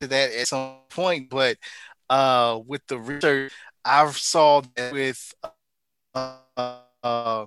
that 0.01 0.32
at 0.32 0.48
some 0.48 0.75
point, 0.89 1.29
but 1.29 1.58
uh 2.10 2.62
with 2.65 2.86
the 2.88 2.98
research, 2.98 3.51
I 3.88 4.12
saw 4.12 4.62
that 4.75 4.94
with 4.94 5.34
uh, 6.13 6.36
uh 7.03 7.46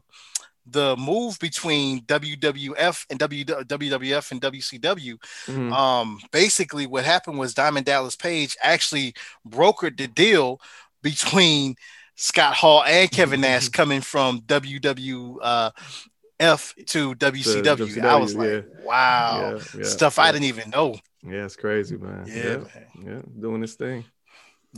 the 0.67 0.97
move 0.97 1.39
between 1.41 2.01
WWF 2.03 3.07
and 3.11 3.19
W 3.19 3.45
WWF 3.45 4.31
and 4.31 4.41
WCW, 4.41 5.19
Mhm. 5.47 5.73
um, 5.73 6.21
basically 6.33 6.87
what 6.87 7.05
happened 7.05 7.39
was 7.39 7.55
Diamond 7.55 7.87
Dallas 7.87 8.15
Page 8.17 8.57
actually 8.63 9.15
brokered 9.49 9.97
the 9.97 10.07
deal 10.07 10.61
between 11.03 11.75
Scott 12.15 12.55
Hall 12.55 12.85
and 12.85 13.11
Kevin 13.11 13.41
Nash 13.41 13.69
coming 13.81 14.00
from 14.00 14.41
WWF 14.43 15.73
to 16.87 17.15
WCW. 17.15 18.03
I 18.05 18.17
was 18.17 18.35
like, 18.35 18.65
wow, 18.85 19.57
Yeah, 19.57 19.63
yeah, 19.79 19.85
stuff 19.85 20.19
yeah. 20.19 20.25
I 20.25 20.33
didn't 20.33 20.45
even 20.45 20.71
know. 20.71 20.97
Yeah, 21.23 21.45
it's 21.45 21.57
crazy, 21.57 21.97
man. 21.97 22.25
Yeah, 22.26 22.35
Yeah, 22.35 22.57
man. 22.57 22.87
yeah, 23.05 23.23
doing 23.41 23.61
this 23.61 23.75
thing. 23.75 24.05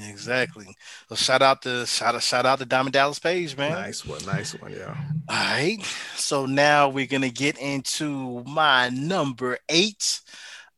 Exactly. 0.00 0.74
So 1.08 1.14
shout 1.16 1.42
out 1.42 1.62
to 1.62 1.84
shout 1.86 2.14
out 2.14 2.22
shout 2.22 2.46
out 2.46 2.58
to 2.60 2.64
Diamond 2.64 2.94
Dallas 2.94 3.18
Page, 3.18 3.56
man. 3.56 3.72
Nice 3.72 4.06
one, 4.06 4.24
nice 4.24 4.52
one, 4.58 4.72
yeah. 4.72 4.94
All 5.28 5.36
right. 5.36 5.78
So 6.16 6.46
now 6.46 6.88
we're 6.88 7.06
gonna 7.06 7.28
get 7.28 7.58
into 7.58 8.42
my 8.44 8.88
number 8.88 9.58
eight. 9.68 10.20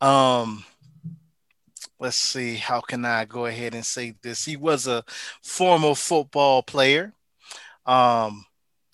Um 0.00 0.64
let's 2.00 2.16
see, 2.16 2.56
how 2.56 2.80
can 2.80 3.04
I 3.04 3.24
go 3.24 3.46
ahead 3.46 3.74
and 3.74 3.86
say 3.86 4.14
this? 4.20 4.44
He 4.44 4.56
was 4.56 4.88
a 4.88 5.04
former 5.42 5.94
football 5.94 6.64
player. 6.64 7.12
Um 7.86 8.44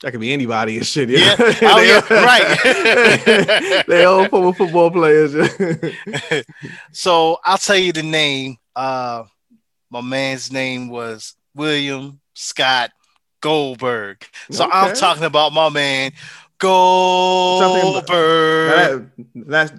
That 0.03 0.11
could 0.11 0.21
be 0.21 0.35
anybody 0.35 0.77
and 0.77 0.87
shit. 0.87 1.09
Yeah. 1.09 1.35
Yeah, 1.39 1.55
Oh, 1.63 1.81
yeah, 1.81 2.15
right. 2.23 3.85
they 3.89 4.05
all 4.05 4.29
former 4.29 4.53
football 4.53 4.91
players. 4.91 5.33
so 6.93 7.39
I'll 7.43 7.57
tell 7.57 7.79
you 7.79 7.93
the 7.95 8.03
name. 8.03 8.59
Uh 8.77 9.25
my 9.91 10.01
man's 10.01 10.53
name 10.53 10.89
was 10.89 11.35
William 11.55 12.21
Scott 12.35 12.91
Goldberg. 13.41 14.25
So 14.51 14.69
I'm 14.71 14.95
talking 14.95 15.25
about 15.25 15.53
my 15.53 15.69
man 15.69 16.13
Goldberg. 16.59 18.71
That- 18.71 19.11
that's 19.35 19.73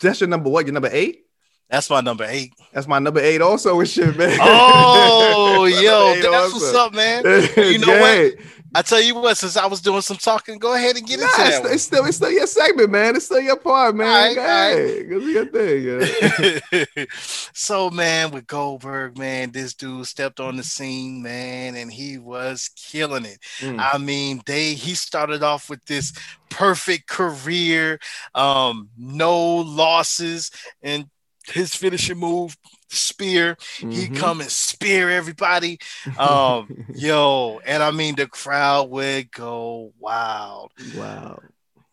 that's 0.00 0.20
your 0.20 0.28
number 0.28 0.48
what? 0.50 0.66
Your 0.66 0.74
number 0.74 0.88
eight? 0.92 1.24
That's 1.68 1.90
my 1.90 2.00
number 2.00 2.24
eight. 2.24 2.52
That's 2.72 2.86
my 2.86 2.98
number 2.98 3.20
eight 3.20 3.42
also 3.42 3.78
and 3.78 3.88
shit, 3.88 4.16
man. 4.16 4.38
Oh, 4.40 5.64
yo, 5.66 6.14
that's 6.14 6.52
what's 6.54 6.74
up, 6.74 6.94
man. 6.94 7.24
You 7.56 7.78
know 7.78 8.00
what? 8.00 8.34
I 8.74 8.82
tell 8.82 9.00
you 9.00 9.14
what, 9.14 9.36
since 9.38 9.56
I 9.56 9.66
was 9.66 9.80
doing 9.80 10.02
some 10.02 10.18
talking, 10.18 10.58
go 10.58 10.74
ahead 10.74 10.96
and 10.96 11.06
get 11.06 11.20
Nah, 11.20 11.26
into 11.26 11.46
it's, 11.46 11.60
one. 11.60 11.72
it's 11.72 11.82
still 11.84 12.04
it's 12.04 12.16
still 12.18 12.30
your 12.30 12.46
segment, 12.46 12.90
man. 12.90 13.16
It's 13.16 13.24
still 13.24 13.40
your 13.40 13.56
part, 13.56 13.96
man. 13.96 14.06
All 14.06 14.14
right, 14.14 14.34
Go 14.34 14.40
all 14.42 14.46
right. 14.46 14.70
ahead. 14.70 15.10
Go 15.10 15.20
do 15.20 15.26
your 15.26 15.46
thing. 15.46 16.84
Yeah. 16.96 17.04
so 17.54 17.90
man, 17.90 18.30
with 18.30 18.46
Goldberg, 18.46 19.16
man, 19.18 19.50
this 19.52 19.74
dude 19.74 20.06
stepped 20.06 20.38
on 20.40 20.56
the 20.56 20.62
scene, 20.62 21.22
man, 21.22 21.76
and 21.76 21.90
he 21.92 22.18
was 22.18 22.70
killing 22.76 23.24
it. 23.24 23.38
Mm. 23.60 23.78
I 23.80 23.98
mean, 23.98 24.42
they 24.46 24.74
he 24.74 24.94
started 24.94 25.42
off 25.42 25.70
with 25.70 25.84
this 25.86 26.12
perfect 26.50 27.08
career, 27.08 27.98
um, 28.34 28.90
no 28.98 29.56
losses, 29.56 30.50
and 30.82 31.06
his 31.46 31.74
finishing 31.74 32.18
move, 32.18 32.56
spear. 32.88 33.56
He 33.78 33.86
Mhm. 34.08 34.16
come 34.16 34.40
and 34.40 34.50
spear 34.50 35.10
everybody. 35.10 35.78
Um, 36.18 36.86
yo, 36.94 37.60
and 37.66 37.82
I 37.82 37.90
mean 37.90 38.16
the 38.16 38.26
crowd 38.26 38.90
would 38.90 39.30
go 39.32 39.92
wild. 39.98 40.72
wow. 40.94 41.38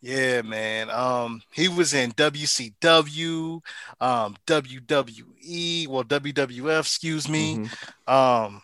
Yeah, 0.02 0.42
man. 0.42 0.88
Um, 0.90 1.42
he 1.52 1.66
was 1.68 1.92
in 1.92 2.12
WCW, 2.12 3.60
um, 4.00 4.36
WWE, 4.46 5.88
well, 5.88 6.04
WWF, 6.04 6.80
excuse 6.80 7.28
me. 7.28 7.56
Mhm. 7.56 8.12
Um, 8.12 8.62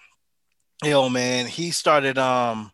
yo, 0.85 1.09
man, 1.09 1.47
he 1.47 1.71
started 1.73 2.16
um 2.18 2.71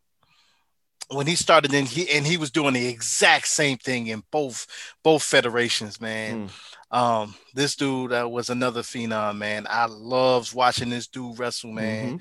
when 1.11 1.27
he 1.27 1.35
started 1.37 1.73
in 1.73 1.87
he 1.87 2.09
and 2.11 2.27
he 2.27 2.37
was 2.37 2.51
doing 2.51 2.75
the 2.75 2.87
exact 2.87 3.49
same 3.49 3.79
thing 3.79 4.09
in 4.09 4.23
both 4.31 4.66
both 5.03 5.23
federations, 5.23 6.01
man. 6.01 6.49
Mm. 6.49 6.97
Um, 6.97 7.35
this 7.55 7.77
dude 7.77 8.12
uh, 8.12 8.29
was 8.29 8.51
another 8.51 8.83
phenom, 8.83 9.38
man. 9.38 9.66
I 9.68 9.87
loves 9.87 10.55
watching 10.55 10.90
this 10.90 11.07
dude 11.07 11.38
wrestle, 11.38 11.73
man. 11.73 12.21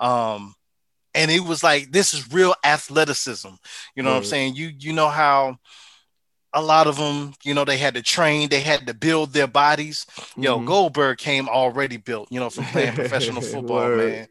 Mhm. 0.00 0.04
Um, 0.04 0.54
and 1.14 1.30
it 1.30 1.40
was 1.40 1.62
like 1.62 1.90
this 1.92 2.14
is 2.14 2.32
real 2.32 2.54
athleticism. 2.64 3.48
You 3.94 4.02
know 4.02 4.10
what 4.10 4.18
I'm 4.18 4.24
saying? 4.24 4.54
You 4.54 4.72
you 4.78 4.92
know 4.92 5.08
how 5.08 5.58
a 6.52 6.60
lot 6.60 6.88
of 6.88 6.96
them, 6.96 7.32
you 7.44 7.54
know, 7.54 7.64
they 7.64 7.76
had 7.76 7.94
to 7.94 8.02
train, 8.02 8.48
they 8.48 8.60
had 8.60 8.84
to 8.88 8.92
build 8.94 9.32
their 9.32 9.46
bodies. 9.46 10.04
Yo, 10.36 10.58
Mhm. 10.58 10.66
Goldberg 10.66 11.18
came 11.18 11.48
already 11.48 11.96
built, 11.96 12.26
you 12.32 12.40
know, 12.40 12.50
from 12.50 12.64
playing 12.64 12.94
professional 12.96 13.40
football, 13.40 13.88
man. 13.96 14.26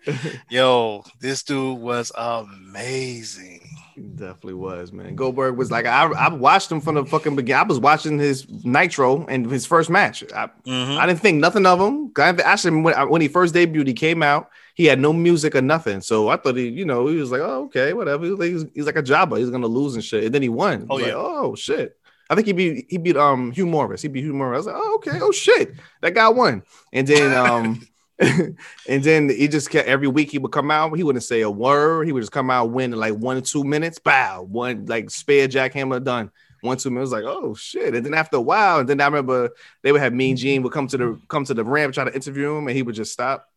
Yo, 0.50 1.06
this 1.22 1.44
dude 1.44 1.80
was 1.80 2.12
amazing. 2.18 3.62
He 4.02 4.08
definitely 4.08 4.54
was, 4.54 4.92
man. 4.94 5.16
Goldberg 5.16 5.58
was 5.58 5.72
like 5.72 5.86
I, 5.86 6.04
I 6.06 6.30
watched 6.34 6.72
him 6.72 6.80
from 6.80 6.96
the 6.96 7.06
fucking 7.06 7.36
beginning. 7.36 7.60
I 7.62 7.68
was 7.68 7.80
watching 7.80 8.18
his 8.18 8.48
Nitro 8.64 9.26
and 9.26 9.50
his 9.50 9.66
first 9.66 9.90
match. 9.90 10.24
I, 10.34 10.48
Mhm. 10.66 10.98
I 10.98 11.06
didn't 11.06 11.20
think 11.20 11.40
nothing 11.40 11.66
of 11.66 11.80
him. 11.80 12.12
I- 12.18 12.30
Actually, 12.44 12.82
when, 12.82 13.10
when 13.10 13.22
he 13.22 13.28
first 13.28 13.54
debuted, 13.54 13.88
he 13.88 13.94
came 13.94 14.24
out. 14.24 14.50
He 14.76 14.86
had 14.86 15.00
no 15.00 15.12
music 15.12 15.56
or 15.56 15.62
nothing. 15.62 16.00
So 16.02 16.30
I 16.30 16.38
thought 16.38 16.56
he, 16.56 16.70
you 16.70 16.86
know, 16.86 17.08
he 17.08 17.18
was 17.18 17.32
like, 17.32 17.42
oh, 17.42 17.66
okay, 17.66 17.92
whatever. 17.94 18.24
He 18.24 18.32
was, 18.32 18.40
like- 18.40 18.52
he's, 18.52 18.66
he's 18.74 18.86
like 18.86 18.96
a 18.96 19.02
jobber. 19.04 19.36
He's 19.38 19.50
gonna 19.50 19.68
lose 19.68 19.96
and 19.96 20.04
shit. 20.04 20.24
And 20.24 20.34
then 20.34 20.42
he 20.42 20.50
won. 20.50 20.88
Oh, 20.90 20.96
Like, 20.96 21.08
yeah. 21.08 21.14
oh 21.16 21.56
shit. 21.56 21.98
I 22.30 22.36
think 22.36 22.46
he 22.48 22.54
beat 22.54 22.86
he 22.90 22.98
beat 22.98 23.18
um 23.18 23.52
Hugh 23.52 23.66
Morrus. 23.66 24.02
He 24.04 24.08
beat 24.08 24.24
Hugh 24.24 24.34
Morrus. 24.34 24.54
I 24.54 24.58
was 24.58 24.66
like, 24.68 24.76
oh 24.78 24.96
okay, 24.96 25.20
oh 25.20 25.32
shit, 25.32 25.74
that 26.02 26.14
guy 26.14 26.30
won. 26.30 26.62
And 26.94 27.08
then 27.08 27.36
um 27.36 27.82
and 28.90 29.04
then 29.04 29.30
he 29.30 29.48
just 29.48 29.70
kept 29.70 29.88
every 29.88 30.08
week 30.08 30.30
he 30.32 30.40
would 30.40 30.52
come 30.52 30.72
out. 30.72 30.96
He 30.96 31.04
wouldn't 31.04 31.24
say 31.24 31.42
a 31.42 31.50
word. 31.50 32.06
He 32.06 32.12
would 32.12 32.22
just 32.22 32.32
come 32.32 32.50
out, 32.50 32.72
win 32.72 32.92
in 32.92 33.00
like 33.00 33.14
one 33.14 33.38
or 33.38 33.42
two 33.42 33.64
minutes. 33.64 33.98
Bow, 33.98 34.44
one 34.44 34.86
like 34.86 35.10
spear 35.10 35.48
jackhammer 35.48 36.04
done. 36.04 36.32
One 36.62 36.78
two 36.78 36.90
minutes, 36.90 37.12
like 37.12 37.24
oh 37.24 37.54
shit. 37.56 37.96
And 37.96 38.06
then 38.06 38.14
after 38.14 38.38
a 38.38 38.42
while, 38.42 38.80
and 38.80 38.90
then 38.90 39.00
I 39.00 39.06
remember 39.06 39.52
they 39.82 39.94
would 39.94 40.02
have 40.02 40.14
Mean 40.14 40.36
Gene 40.36 40.62
would 40.64 40.74
come 40.74 40.88
to 40.88 40.98
the 40.98 41.22
come 41.30 41.46
to 41.46 41.54
the 41.54 41.64
ramp 41.64 41.94
try 41.94 42.04
to 42.04 42.14
interview 42.14 42.58
him, 42.58 42.68
and 42.68 42.76
he 42.76 42.84
would 42.84 42.96
just 42.96 43.14
stop 43.14 43.49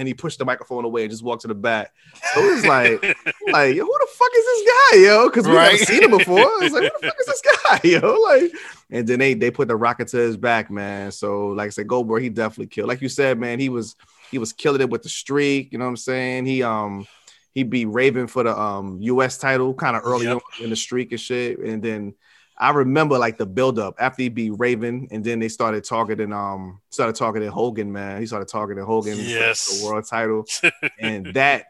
and 0.00 0.08
he 0.08 0.14
pushed 0.14 0.38
the 0.38 0.44
microphone 0.46 0.84
away 0.86 1.02
and 1.02 1.10
just 1.10 1.22
walked 1.22 1.42
to 1.42 1.48
the 1.48 1.54
back. 1.54 1.92
So 2.34 2.40
it 2.48 2.54
was 2.54 2.64
like, 2.64 3.02
like, 3.52 3.76
yo, 3.76 3.84
who 3.84 3.96
the 4.00 4.08
fuck 4.16 4.30
is 4.34 4.44
this 4.46 4.68
guy, 4.92 4.98
yo? 5.00 5.28
Because 5.28 5.46
we 5.46 5.52
Right. 5.54 5.64
never 5.64 5.76
seen 5.76 6.02
him 6.02 6.10
before. 6.10 6.50
It's 6.62 6.72
like, 6.72 6.82
who 6.84 6.88
the 6.88 7.06
fuck 7.06 7.16
is 7.20 7.26
this 7.26 7.42
guy, 7.64 7.80
yo? 7.84 8.20
Like, 8.20 8.52
and 8.90 9.06
then 9.06 9.18
they 9.18 9.34
they 9.34 9.50
put 9.50 9.68
the 9.68 9.76
rocket 9.76 10.08
to 10.08 10.16
his 10.16 10.38
back, 10.38 10.70
man. 10.70 11.12
So 11.12 11.48
like 11.48 11.66
I 11.66 11.70
said, 11.70 11.86
Goldberg, 11.86 12.22
he 12.22 12.30
definitely 12.30 12.68
killed. 12.68 12.88
Like 12.88 13.02
you 13.02 13.08
said, 13.10 13.38
man, 13.38 13.60
he 13.60 13.68
was 13.68 13.94
he 14.30 14.38
was 14.38 14.52
killing 14.54 14.80
it 14.80 14.88
with 14.90 15.02
the 15.02 15.08
streak. 15.10 15.70
You 15.72 15.78
know 15.78 15.84
what 15.84 15.90
I'm 15.90 15.96
saying? 15.98 16.46
He 16.46 16.62
um 16.62 17.06
he 17.52 17.62
beat 17.62 17.86
Raven 17.86 18.26
for 18.26 18.42
the 18.42 18.58
um 18.58 18.98
US 19.02 19.36
title 19.36 19.74
kind 19.74 19.96
of 19.96 20.02
early 20.04 20.26
Yep. 20.28 20.36
on 20.36 20.64
in 20.64 20.70
the 20.70 20.76
streak 20.76 21.10
and 21.12 21.20
shit. 21.20 21.58
And 21.58 21.82
then 21.82 22.14
I 22.60 22.70
remember 22.72 23.18
like 23.18 23.38
the 23.38 23.46
buildup 23.46 23.94
after 23.98 24.22
he 24.22 24.28
beat 24.28 24.50
Raven, 24.58 25.08
and 25.10 25.24
then 25.24 25.38
they 25.38 25.48
started 25.48 25.82
targeting 25.82 26.32
um 26.32 26.80
started 26.90 27.16
targeting 27.16 27.48
Hogan, 27.48 27.90
man. 27.90 28.20
He 28.20 28.26
started 28.26 28.48
targeting 28.48 28.84
Hogan 28.84 29.16
for 29.16 29.22
Yes. 29.22 29.66
the 29.80 29.86
world 29.86 30.04
title, 30.06 30.44
and 31.00 31.26
that 31.34 31.64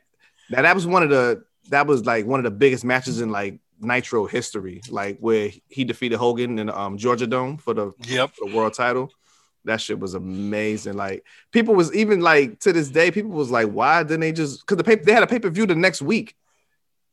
that 0.50 0.62
that 0.62 0.74
was 0.74 0.86
one 0.88 1.04
of 1.04 1.10
the 1.10 1.44
that 1.68 1.86
was 1.86 2.04
like 2.04 2.26
one 2.26 2.40
of 2.40 2.44
the 2.44 2.50
biggest 2.50 2.84
matches 2.84 3.20
in 3.20 3.30
like 3.30 3.60
Nitro 3.80 4.26
history, 4.26 4.82
like 4.90 5.18
where 5.20 5.50
he 5.68 5.84
defeated 5.84 6.18
Hogan 6.18 6.58
in 6.58 6.68
um 6.68 6.98
Georgia 6.98 7.26
Dome 7.28 7.56
for 7.56 7.72
the 7.72 7.92
Yep. 8.08 8.34
for 8.34 8.48
the 8.50 8.56
world 8.56 8.74
title. 8.74 9.12
That 9.66 9.80
shit 9.80 10.00
was 10.00 10.14
amazing. 10.14 10.94
Like 10.94 11.24
people 11.52 11.74
was 11.74 11.94
even 11.94 12.20
like 12.20 12.58
to 12.60 12.72
this 12.72 12.88
day, 12.88 13.10
people 13.12 13.30
was 13.30 13.50
like, 13.50 13.68
why 13.68 14.02
didn't 14.02 14.20
they 14.20 14.32
just 14.32 14.60
because 14.66 14.76
the 14.78 14.84
paper 14.84 15.04
they 15.04 15.12
had 15.12 15.22
a 15.22 15.26
pay 15.28 15.38
per 15.38 15.50
view 15.50 15.66
the 15.66 15.74
next 15.76 16.02
week 16.02 16.34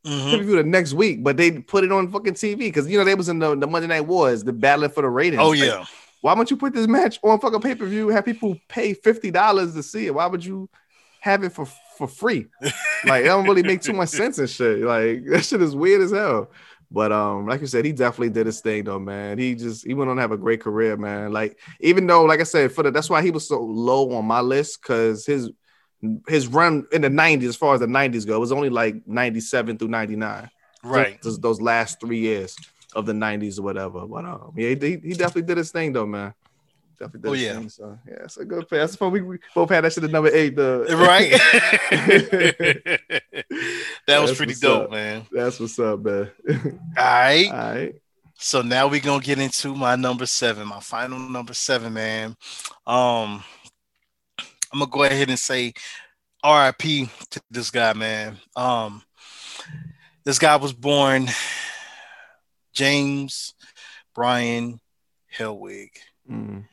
Mhm. 0.08 0.32
pay 0.32 0.38
per 0.38 0.43
view 0.43 0.56
the 0.56 0.63
next 0.63 0.93
week, 0.93 1.24
but 1.24 1.38
they 1.38 1.52
put 1.52 1.84
it 1.84 1.91
on 1.91 2.10
fucking 2.10 2.36
TV 2.36 2.58
because 2.58 2.89
you 2.89 2.98
know 2.98 3.04
they 3.04 3.15
was 3.15 3.30
in 3.30 3.39
the, 3.39 3.56
the 3.56 3.67
Monday 3.67 3.88
Night 3.88 4.02
Wars, 4.08 4.43
the 4.43 4.54
battling 4.54 4.89
for 4.89 5.02
the 5.02 5.10
ratings. 5.10 5.41
Oh 5.41 5.50
Like, 5.50 5.60
yeah. 5.60 5.86
why 6.22 6.34
would 6.34 6.50
you 6.50 6.58
put 6.58 6.74
this 6.74 6.88
match 6.88 7.20
on 7.24 7.39
fucking 7.39 7.62
pay 7.62 7.76
per 7.76 7.86
view? 7.86 8.10
Have 8.10 8.26
people 8.26 8.58
pay 8.70 8.93
fifty 8.93 9.32
dollars 9.32 9.74
to 9.76 9.84
see 9.84 10.08
it? 10.08 10.15
Why 10.15 10.26
would 10.28 10.43
you 10.46 10.70
have 11.20 11.43
it 11.43 11.52
for 11.52 11.67
for 11.98 12.08
free? 12.08 12.48
like 13.06 13.24
it 13.24 13.28
don't 13.28 13.46
really 13.48 13.63
make 13.63 13.82
too 13.82 13.93
much 13.93 14.10
sense 14.10 14.38
and 14.38 14.50
shit. 14.50 14.80
Like 14.80 15.26
that 15.30 15.43
shit 15.46 15.62
is 15.62 15.76
weird 15.76 16.02
as 16.02 16.12
hell. 16.12 16.50
But 16.89 17.12
um, 17.12 17.46
like 17.48 17.60
you 17.60 17.67
said, 17.67 17.84
he 17.84 17.91
definitely 17.91 18.30
did 18.30 18.46
his 18.46 18.62
thing 18.62 18.86
though, 18.86 18.98
man. 19.00 19.38
He 19.38 19.56
just 19.56 19.86
he 19.86 19.93
went 19.93 20.10
on 20.10 20.15
to 20.15 20.22
have 20.22 20.32
a 20.32 20.38
great 20.38 20.62
career, 20.62 20.96
man. 20.96 21.34
Like 21.34 21.60
even 21.82 22.08
though, 22.08 22.24
like 22.24 22.39
I 22.39 22.43
said, 22.43 22.72
for 22.72 22.82
the 22.84 22.91
that's 22.91 23.10
why 23.10 23.22
he 23.22 23.30
was 23.30 23.46
so 23.46 23.62
low 23.62 24.13
on 24.13 24.24
my 24.24 24.39
list 24.39 24.82
because 24.82 25.26
his 25.26 25.52
his 26.28 26.48
run 26.48 26.86
in 26.92 27.02
the 27.02 27.10
90s, 27.10 27.48
as 27.50 27.56
far 27.56 27.74
as 27.74 27.80
the 27.80 27.88
90s 27.88 28.26
go, 28.28 28.40
was 28.40 28.52
only 28.52 28.70
like 28.70 29.08
97 29.08 29.78
through 29.78 29.88
99 29.88 30.50
Right. 30.84 31.22
those, 31.22 31.40
those 31.40 31.62
last 31.62 32.00
three 32.00 32.20
years 32.20 32.56
of 32.96 33.06
the 33.06 33.14
90s 33.14 33.60
or 33.60 33.64
whatever. 33.64 34.06
But 34.08 34.26
um, 34.26 34.54
yeah, 34.56 34.70
he, 34.70 34.98
he 35.04 35.14
definitely 35.14 35.42
did 35.44 35.58
his 35.58 35.72
thing 35.72 35.94
though, 35.94 36.06
man. 36.06 36.34
Definitely 37.00 37.22
did 37.22 37.30
Oh, 37.30 37.34
yeah. 37.34 37.54
thing. 37.60 37.70
So 37.70 38.00
yeah, 38.08 38.14
it's 38.24 38.38
a 38.38 38.46
good 38.46 38.68
pass. 38.70 38.96
That's. 38.96 39.02
We, 39.02 39.22
we 39.22 39.38
both 39.54 39.70
had 39.70 39.84
that 39.84 39.94
shit 39.94 40.04
at 40.04 40.12
number 40.12 40.30
eight. 40.34 40.56
The 40.56 40.86
Right. 40.98 41.32
that 44.08 44.22
was 44.22 44.30
That's 44.32 44.38
pretty 44.38 44.54
dope, 44.56 44.86
up. 44.86 44.92
man. 44.92 45.26
That's 45.32 45.60
what's 45.60 45.78
up, 45.80 46.00
man. 46.02 46.32
All 46.50 46.56
right. 46.98 47.48
All 47.52 47.58
right. 47.58 47.96
So 48.40 48.62
now 48.62 48.88
we're 48.88 49.02
gonna 49.02 49.24
get 49.24 49.40
into 49.40 49.74
my 49.76 49.96
number 49.96 50.28
seven, 50.28 50.68
my 50.68 50.80
final 50.80 51.18
number 51.18 51.56
seven, 51.56 51.94
man. 51.94 52.38
Um, 52.86 53.44
I'm 54.72 54.80
gonna 54.80 54.92
go 54.92 55.04
ahead 55.04 55.30
and 55.30 55.40
say 55.40 55.74
RIP 56.44 57.10
to 57.30 57.42
this 57.50 57.72
guy, 57.72 57.94
man. 57.94 58.38
Um, 58.56 59.04
this 60.24 60.40
guy 60.40 60.56
was 60.58 60.74
born 60.74 61.28
James 62.74 63.54
Brian 64.14 64.80
Hellwig, 65.36 65.90
Mm. 66.30 66.66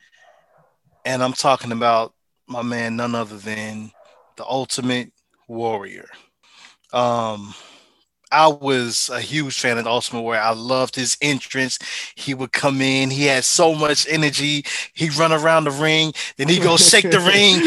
and 1.05 1.23
I'm 1.23 1.33
talking 1.33 1.71
about 1.71 2.13
my 2.47 2.61
man, 2.61 2.95
none 2.97 3.15
other 3.15 3.37
than 3.37 3.91
the 4.35 4.45
Ultimate 4.45 5.11
Warrior. 5.47 6.09
Um, 6.91 7.53
I 8.35 8.47
was 8.47 9.09
a 9.09 9.21
huge 9.21 9.57
fan 9.57 9.77
of 9.77 9.85
the 9.85 9.89
Ultimate 9.89 10.21
Warrior. 10.21 10.41
I 10.41 10.51
loved 10.51 10.93
his 10.93 11.17
entrance. 11.21 11.79
He 12.15 12.33
would 12.33 12.51
come 12.51 12.81
in. 12.81 13.09
He 13.09 13.27
had 13.27 13.45
so 13.45 13.73
much 13.73 14.05
energy. 14.09 14.65
He'd 14.93 15.15
run 15.15 15.31
around 15.31 15.63
the 15.63 15.71
ring. 15.71 16.11
Then 16.35 16.49
he 16.49 16.59
go 16.59 16.75
shake 16.75 17.09
the 17.09 17.21
ring. 17.21 17.61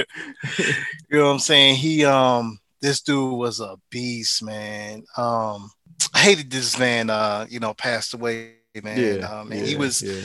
you 1.10 1.18
know 1.18 1.26
what 1.26 1.32
I'm 1.32 1.38
saying? 1.38 1.76
He 1.76 2.02
um 2.06 2.58
this 2.80 3.02
dude 3.02 3.34
was 3.38 3.60
a 3.60 3.76
beast, 3.90 4.42
man. 4.42 5.04
Um 5.18 5.70
I 6.14 6.20
hated 6.20 6.50
this 6.50 6.78
man 6.78 7.10
uh, 7.10 7.46
you 7.50 7.60
know, 7.60 7.74
passed 7.74 8.14
away, 8.14 8.54
man. 8.82 8.98
yeah, 8.98 9.28
um 9.28 9.52
and 9.52 9.60
yeah, 9.60 9.66
he 9.66 9.76
was 9.76 10.00
yeah. 10.00 10.22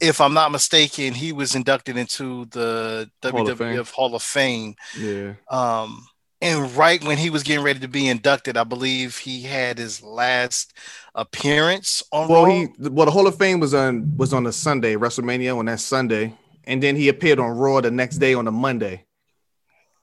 if 0.00 0.22
I'm 0.22 0.32
not 0.32 0.52
mistaken, 0.52 1.12
he 1.12 1.32
was 1.32 1.54
inducted 1.54 1.98
into 1.98 2.46
the 2.46 3.10
Hall 3.22 3.46
of 3.46 3.58
WWF 3.58 3.90
Hall 3.90 4.14
of 4.14 4.22
Fame. 4.22 4.74
yeah. 4.98 5.34
Um, 5.50 6.06
and 6.40 6.74
right 6.76 7.02
when 7.04 7.18
he 7.18 7.30
was 7.30 7.42
getting 7.42 7.64
ready 7.64 7.80
to 7.80 7.88
be 7.88 8.08
inducted, 8.08 8.56
I 8.56 8.64
believe 8.64 9.18
he 9.18 9.42
had 9.42 9.78
his 9.78 10.02
last 10.02 10.72
appearance 11.14 12.02
on 12.12 12.28
Well, 12.28 12.44
Raw. 12.44 12.50
he 12.50 12.68
well 12.78 13.06
the 13.06 13.12
Hall 13.12 13.26
of 13.26 13.36
Fame 13.36 13.60
was 13.60 13.74
on 13.74 14.16
was 14.16 14.32
on 14.32 14.46
a 14.46 14.52
Sunday, 14.52 14.94
WrestleMania 14.94 15.56
on 15.56 15.66
that 15.66 15.80
Sunday, 15.80 16.34
and 16.64 16.82
then 16.82 16.96
he 16.96 17.08
appeared 17.08 17.38
on 17.38 17.50
Raw 17.56 17.80
the 17.80 17.90
next 17.90 18.18
day 18.18 18.34
on 18.34 18.46
a 18.46 18.52
Monday, 18.52 19.04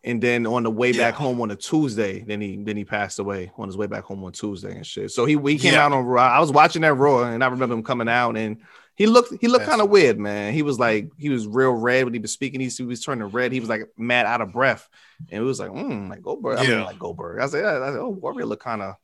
and 0.03 0.21
then 0.21 0.45
on 0.45 0.63
the 0.63 0.71
way 0.71 0.91
Yeah. 0.91 1.11
back 1.11 1.15
home 1.15 1.39
on 1.41 1.51
a 1.51 1.55
Tuesday, 1.55 2.23
then 2.27 2.41
he 2.41 2.57
then 2.63 2.75
he 2.77 2.83
passed 2.85 3.19
away 3.19 3.51
on 3.57 3.67
his 3.67 3.77
way 3.77 3.87
back 3.87 4.03
home 4.03 4.23
on 4.23 4.31
Tuesday 4.33 4.75
and 4.75 4.85
shit. 4.85 5.11
So 5.11 5.25
he 5.25 5.33
he 5.37 5.57
came 5.57 5.73
Yeah. 5.73 5.85
out 5.85 5.93
on 5.93 6.05
Raw. 6.05 6.21
I 6.27 6.39
was 6.39 6.51
watching 6.51 6.81
that 6.81 6.93
Raw, 6.93 7.23
and 7.23 7.43
I 7.43 7.47
remember 7.47 7.75
him 7.75 7.83
coming 7.83 8.09
out, 8.09 8.35
and 8.35 8.57
he 8.95 9.07
looked 9.07 9.33
he 9.41 9.47
looked 9.47 9.65
kind 9.65 9.81
of 9.81 9.89
weird, 9.89 10.17
man. 10.17 10.53
He 10.53 10.61
was 10.61 10.79
like 10.79 11.09
he 11.17 11.29
was 11.29 11.47
real 11.47 11.71
red 11.71 12.05
when 12.05 12.13
he 12.13 12.19
was 12.19 12.31
speaking. 12.31 12.61
He, 12.61 12.67
he 12.67 12.83
was 12.83 13.03
turning 13.03 13.27
red. 13.27 13.51
He 13.51 13.59
was 13.59 13.69
like 13.69 13.89
mad 13.97 14.25
out 14.25 14.41
of 14.41 14.53
breath, 14.53 14.89
and 15.29 15.41
it 15.41 15.45
was 15.45 15.59
like 15.59 15.71
mm, 15.71 16.09
like 16.09 16.21
Goldberg. 16.21 16.59
I 16.59 16.67
mean 16.67 16.83
like 16.83 16.99
Goldberg. 16.99 17.41
I 17.41 17.47
said, 17.47 17.65
I 17.65 17.91
said 17.91 17.99
oh 17.99 18.09
Warrior 18.09 18.45
look 18.45 18.61
kind 18.61 18.81
of 18.81 18.95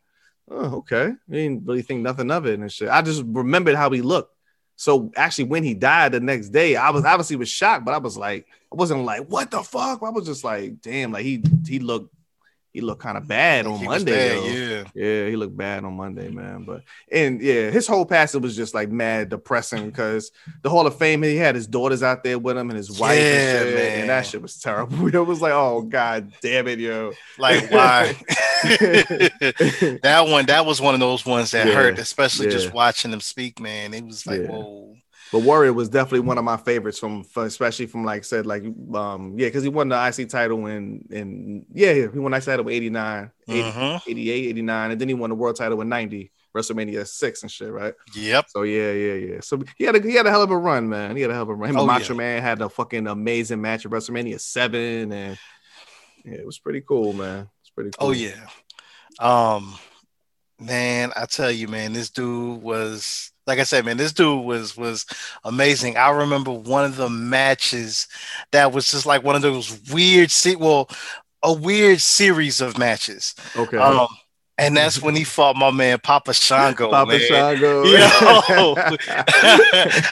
oh, 0.50 0.78
okay. 0.78 1.08
I 1.08 1.32
didn't 1.32 1.66
really 1.66 1.82
think 1.82 2.02
nothing 2.02 2.32
of 2.32 2.46
it 2.46 2.60
and 2.60 2.72
shit. 2.72 2.90
I 2.90 3.02
just 3.02 3.24
remembered 3.26 3.76
how 3.76 3.90
he 3.90 4.02
looked. 4.02 4.36
So 4.76 5.12
actually, 5.16 5.46
when 5.46 5.64
he 5.64 5.74
died 5.74 6.12
the 6.12 6.20
next 6.20 6.50
day, 6.50 6.76
I 6.76 6.90
was 6.90 7.06
obviously 7.06 7.36
was 7.36 7.50
shocked, 7.50 7.86
but 7.86 7.94
I 7.94 8.00
was 8.00 8.18
like, 8.18 8.48
I 8.72 8.76
wasn't 8.76 9.06
like, 9.06 9.28
what 9.28 9.52
the 9.52 9.62
fuck? 9.62 10.02
I 10.02 10.10
was 10.10 10.26
just 10.26 10.44
like, 10.44 10.82
damn, 10.82 11.12
like 11.12 11.24
he 11.24 11.44
he 11.68 11.80
looked 11.80 12.14
he 12.74 12.80
looked 12.82 13.02
kind 13.02 13.18
of 13.18 13.28
bad 13.28 13.66
on 13.68 13.80
He 13.80 13.86
Monday. 13.86 14.12
bad, 14.42 14.54
yeah. 14.56 14.84
Yeah, 15.06 15.28
he 15.28 15.36
looked 15.36 15.58
bad 15.58 15.84
on 15.84 15.94
Monday, 15.94 16.30
man. 16.30 16.64
But 16.64 16.84
and 17.12 17.42
yeah, 17.42 17.70
his 17.70 17.86
whole 17.86 18.06
passing 18.06 18.42
was 18.42 18.56
just 18.56 18.74
like 18.74 18.90
mad 18.90 19.30
depressing 19.30 19.86
because 19.90 20.32
the 20.62 20.70
Hall 20.70 20.88
of 20.88 20.96
Fame, 20.98 21.22
he 21.24 21.36
had 21.36 21.56
his 21.56 21.68
daughters 21.68 22.02
out 22.04 22.24
there 22.24 22.40
with 22.40 22.58
him 22.58 22.70
and 22.70 22.78
his 22.78 22.98
wife, 23.00 23.18
Yeah, 23.20 23.26
and, 23.62 23.68
shit, 23.70 23.76
man. 23.76 24.00
and 24.02 24.10
that 24.10 24.26
shit 24.26 24.42
was 24.42 24.58
terrible. 24.60 25.08
It 25.16 25.20
was 25.28 25.42
like, 25.42 25.54
oh 25.54 25.82
god 25.82 26.32
damn 26.42 26.68
it, 26.68 26.80
yo. 26.80 27.12
Like 27.38 27.70
why? 27.72 28.16
that 28.64 30.26
one, 30.28 30.46
that 30.48 30.66
was 30.66 30.80
one 30.82 30.94
of 30.94 31.00
those 31.00 31.26
ones 31.26 31.52
that 31.52 31.68
Yeah, 31.68 31.74
hurt, 31.74 32.00
especially 32.00 32.48
yeah. 32.48 32.52
just 32.54 32.74
watching 32.74 33.12
him 33.12 33.20
speak, 33.22 33.60
man. 33.60 33.94
It 33.94 34.06
was 34.06 34.26
like, 34.26 34.42
Yeah. 34.42 34.48
whoa. 34.48 34.96
But 35.32 35.44
Warrior 35.44 35.72
was 35.72 35.88
definitely 35.88 36.22
one 36.28 36.38
of 36.38 36.44
my 36.44 36.58
favorites 36.58 37.00
from, 37.00 37.26
especially 37.38 37.86
from 37.86 38.04
like 38.04 38.20
I 38.20 38.24
said, 38.24 38.46
like 38.46 38.63
um, 38.94 39.36
yeah, 39.38 39.48
because 39.48 39.63
he 39.63 39.70
won 39.70 39.88
the 39.89 39.96
IC 40.08 40.28
title 40.30 40.65
in 40.65 41.06
in 41.10 41.65
yeah, 41.74 41.94
he 41.94 42.20
won 42.20 42.32
the 42.32 42.38
IC 42.38 42.44
title 42.44 42.67
in 42.67 42.74
89, 42.74 43.32
80, 43.48 43.62
Mhm. 43.63 44.02
88, 44.10 44.50
89, 44.50 44.91
and 44.91 45.00
then 45.02 45.08
he 45.08 45.13
won 45.13 45.30
the 45.30 45.36
world 45.38 45.56
title 45.56 45.80
in 45.80 45.88
90, 45.88 46.32
WrestleMania 46.54 47.08
6 47.08 47.41
and 47.44 47.52
shit, 47.52 47.72
right? 47.72 47.94
Yep. 48.13 48.46
So 48.50 48.63
yeah, 48.63 48.91
yeah, 48.91 49.13
yeah. 49.13 49.39
So 49.39 49.62
he 49.78 49.86
had 49.86 49.96
a 49.96 50.02
he 50.02 50.15
had 50.15 50.26
a 50.26 50.30
hell 50.32 50.41
of 50.44 50.52
a 50.52 50.58
run, 50.58 50.89
man. 50.89 51.15
He 51.15 51.22
had 51.22 51.32
a 51.32 51.34
hell 51.34 51.44
of 51.44 51.50
a 51.50 51.54
run. 51.56 51.70
Him 51.70 51.78
Oh, 51.78 51.86
Macho 51.86 52.13
yeah. 52.13 52.17
Man 52.17 52.41
had 52.41 52.62
a 52.62 52.67
fucking 52.67 53.08
amazing 53.08 53.62
match 53.62 53.86
at 53.86 53.91
WrestleMania 53.91 54.39
7, 54.39 55.12
and 55.13 55.38
yeah, 56.26 56.34
it 56.34 56.46
was 56.46 56.60
pretty 56.60 56.82
cool, 56.82 57.13
man. 57.13 57.48
It's 57.62 57.70
pretty 57.70 57.91
cool. 57.98 58.10
Oh 58.10 58.12
yeah. 58.12 58.36
Um 59.20 59.76
man, 60.60 61.12
I 61.15 61.26
tell 61.26 61.50
you, 61.52 61.67
man, 61.67 61.94
this 61.94 62.10
dude 62.10 62.62
was 62.62 63.32
like 63.52 63.60
I 63.60 63.64
said, 63.64 63.86
man, 63.86 63.98
this 63.98 64.14
dude 64.14 64.46
was 64.46 64.78
was 64.78 65.06
amazing. 65.44 65.98
I 65.98 66.10
remember 66.12 66.52
one 66.52 66.86
of 66.86 66.96
the 66.96 67.10
matches 67.10 68.08
that 68.52 68.72
was 68.72 68.90
just 68.90 69.06
like 69.06 69.24
one 69.24 69.36
of 69.36 69.42
those 69.42 69.78
weird 69.92 70.32
se- 70.32 70.56
well, 70.56 70.90
a 71.44 71.52
weird 71.52 72.00
series 72.00 72.62
of 72.62 72.78
matches. 72.78 73.36
Okay. 73.58 73.78
Um 73.78 74.08
and 74.62 74.78
that's 74.78 75.02
when 75.02 75.15
he 75.15 75.24
fought 75.24 75.56
my 75.56 75.71
man 75.71 76.00
Papa 76.00 76.34
Shango. 76.34 76.91
Papa 76.91 77.12
man. 77.12 77.19
Shango. 77.19 77.84
Yo. 77.86 77.97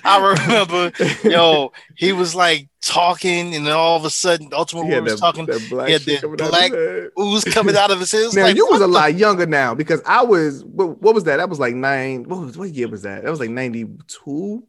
I 0.04 0.36
remember, 0.36 0.92
yo, 1.24 1.72
he 1.96 2.14
was 2.14 2.34
like 2.34 2.68
talking, 2.82 3.54
and 3.54 3.68
then 3.68 3.74
all 3.74 3.96
of 3.96 4.06
a 4.06 4.10
sudden, 4.10 4.50
Ultimate 4.52 4.86
Warrior 4.86 5.04
was 5.04 5.20
talking. 5.20 5.46
that 5.46 5.70
black 5.70 5.90
shit 5.90 6.06
that 6.06 6.22
coming 6.22 6.42
out 6.42 6.50
black 6.50 6.72
ooze 7.20 7.44
coming 7.46 7.76
out 7.76 7.92
of 7.92 8.00
his 8.00 8.12
head. 8.12 8.34
Now 8.34 8.44
like, 8.44 8.56
you 8.56 8.68
was 8.68 8.82
a 8.82 8.88
lot 8.88 9.14
younger 9.14 9.46
now 9.46 9.76
because 9.76 10.02
I 10.06 10.24
was 10.24 10.64
what, 10.66 11.00
what 11.00 11.14
was 11.14 11.26
that? 11.26 11.38
That 11.38 11.50
was 11.50 11.60
like 11.60 11.76
nine. 11.76 12.24
What 12.24 12.40
was 12.40 12.58
what 12.58 12.72
year 12.72 12.88
was 12.88 13.04
that? 13.04 13.24
That 13.24 13.30
was 13.30 13.40
like 13.40 13.52
ninety 13.52 13.88
two. 14.08 14.64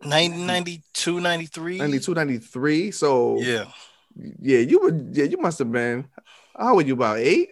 90, 0.00 0.44
92, 0.44 1.18
93. 1.18 1.78
92, 1.78 2.14
93. 2.14 2.90
So 2.92 3.40
Yeah. 3.40 3.64
yeah, 4.40 4.60
you 4.60 4.80
would 4.80 5.10
yeah, 5.12 5.24
you 5.24 5.38
must 5.38 5.58
have 5.58 5.72
been 5.72 6.06
how 6.56 6.68
old 6.68 6.76
were 6.76 6.82
you 6.82 6.94
about 6.94 7.18
eight? 7.18 7.50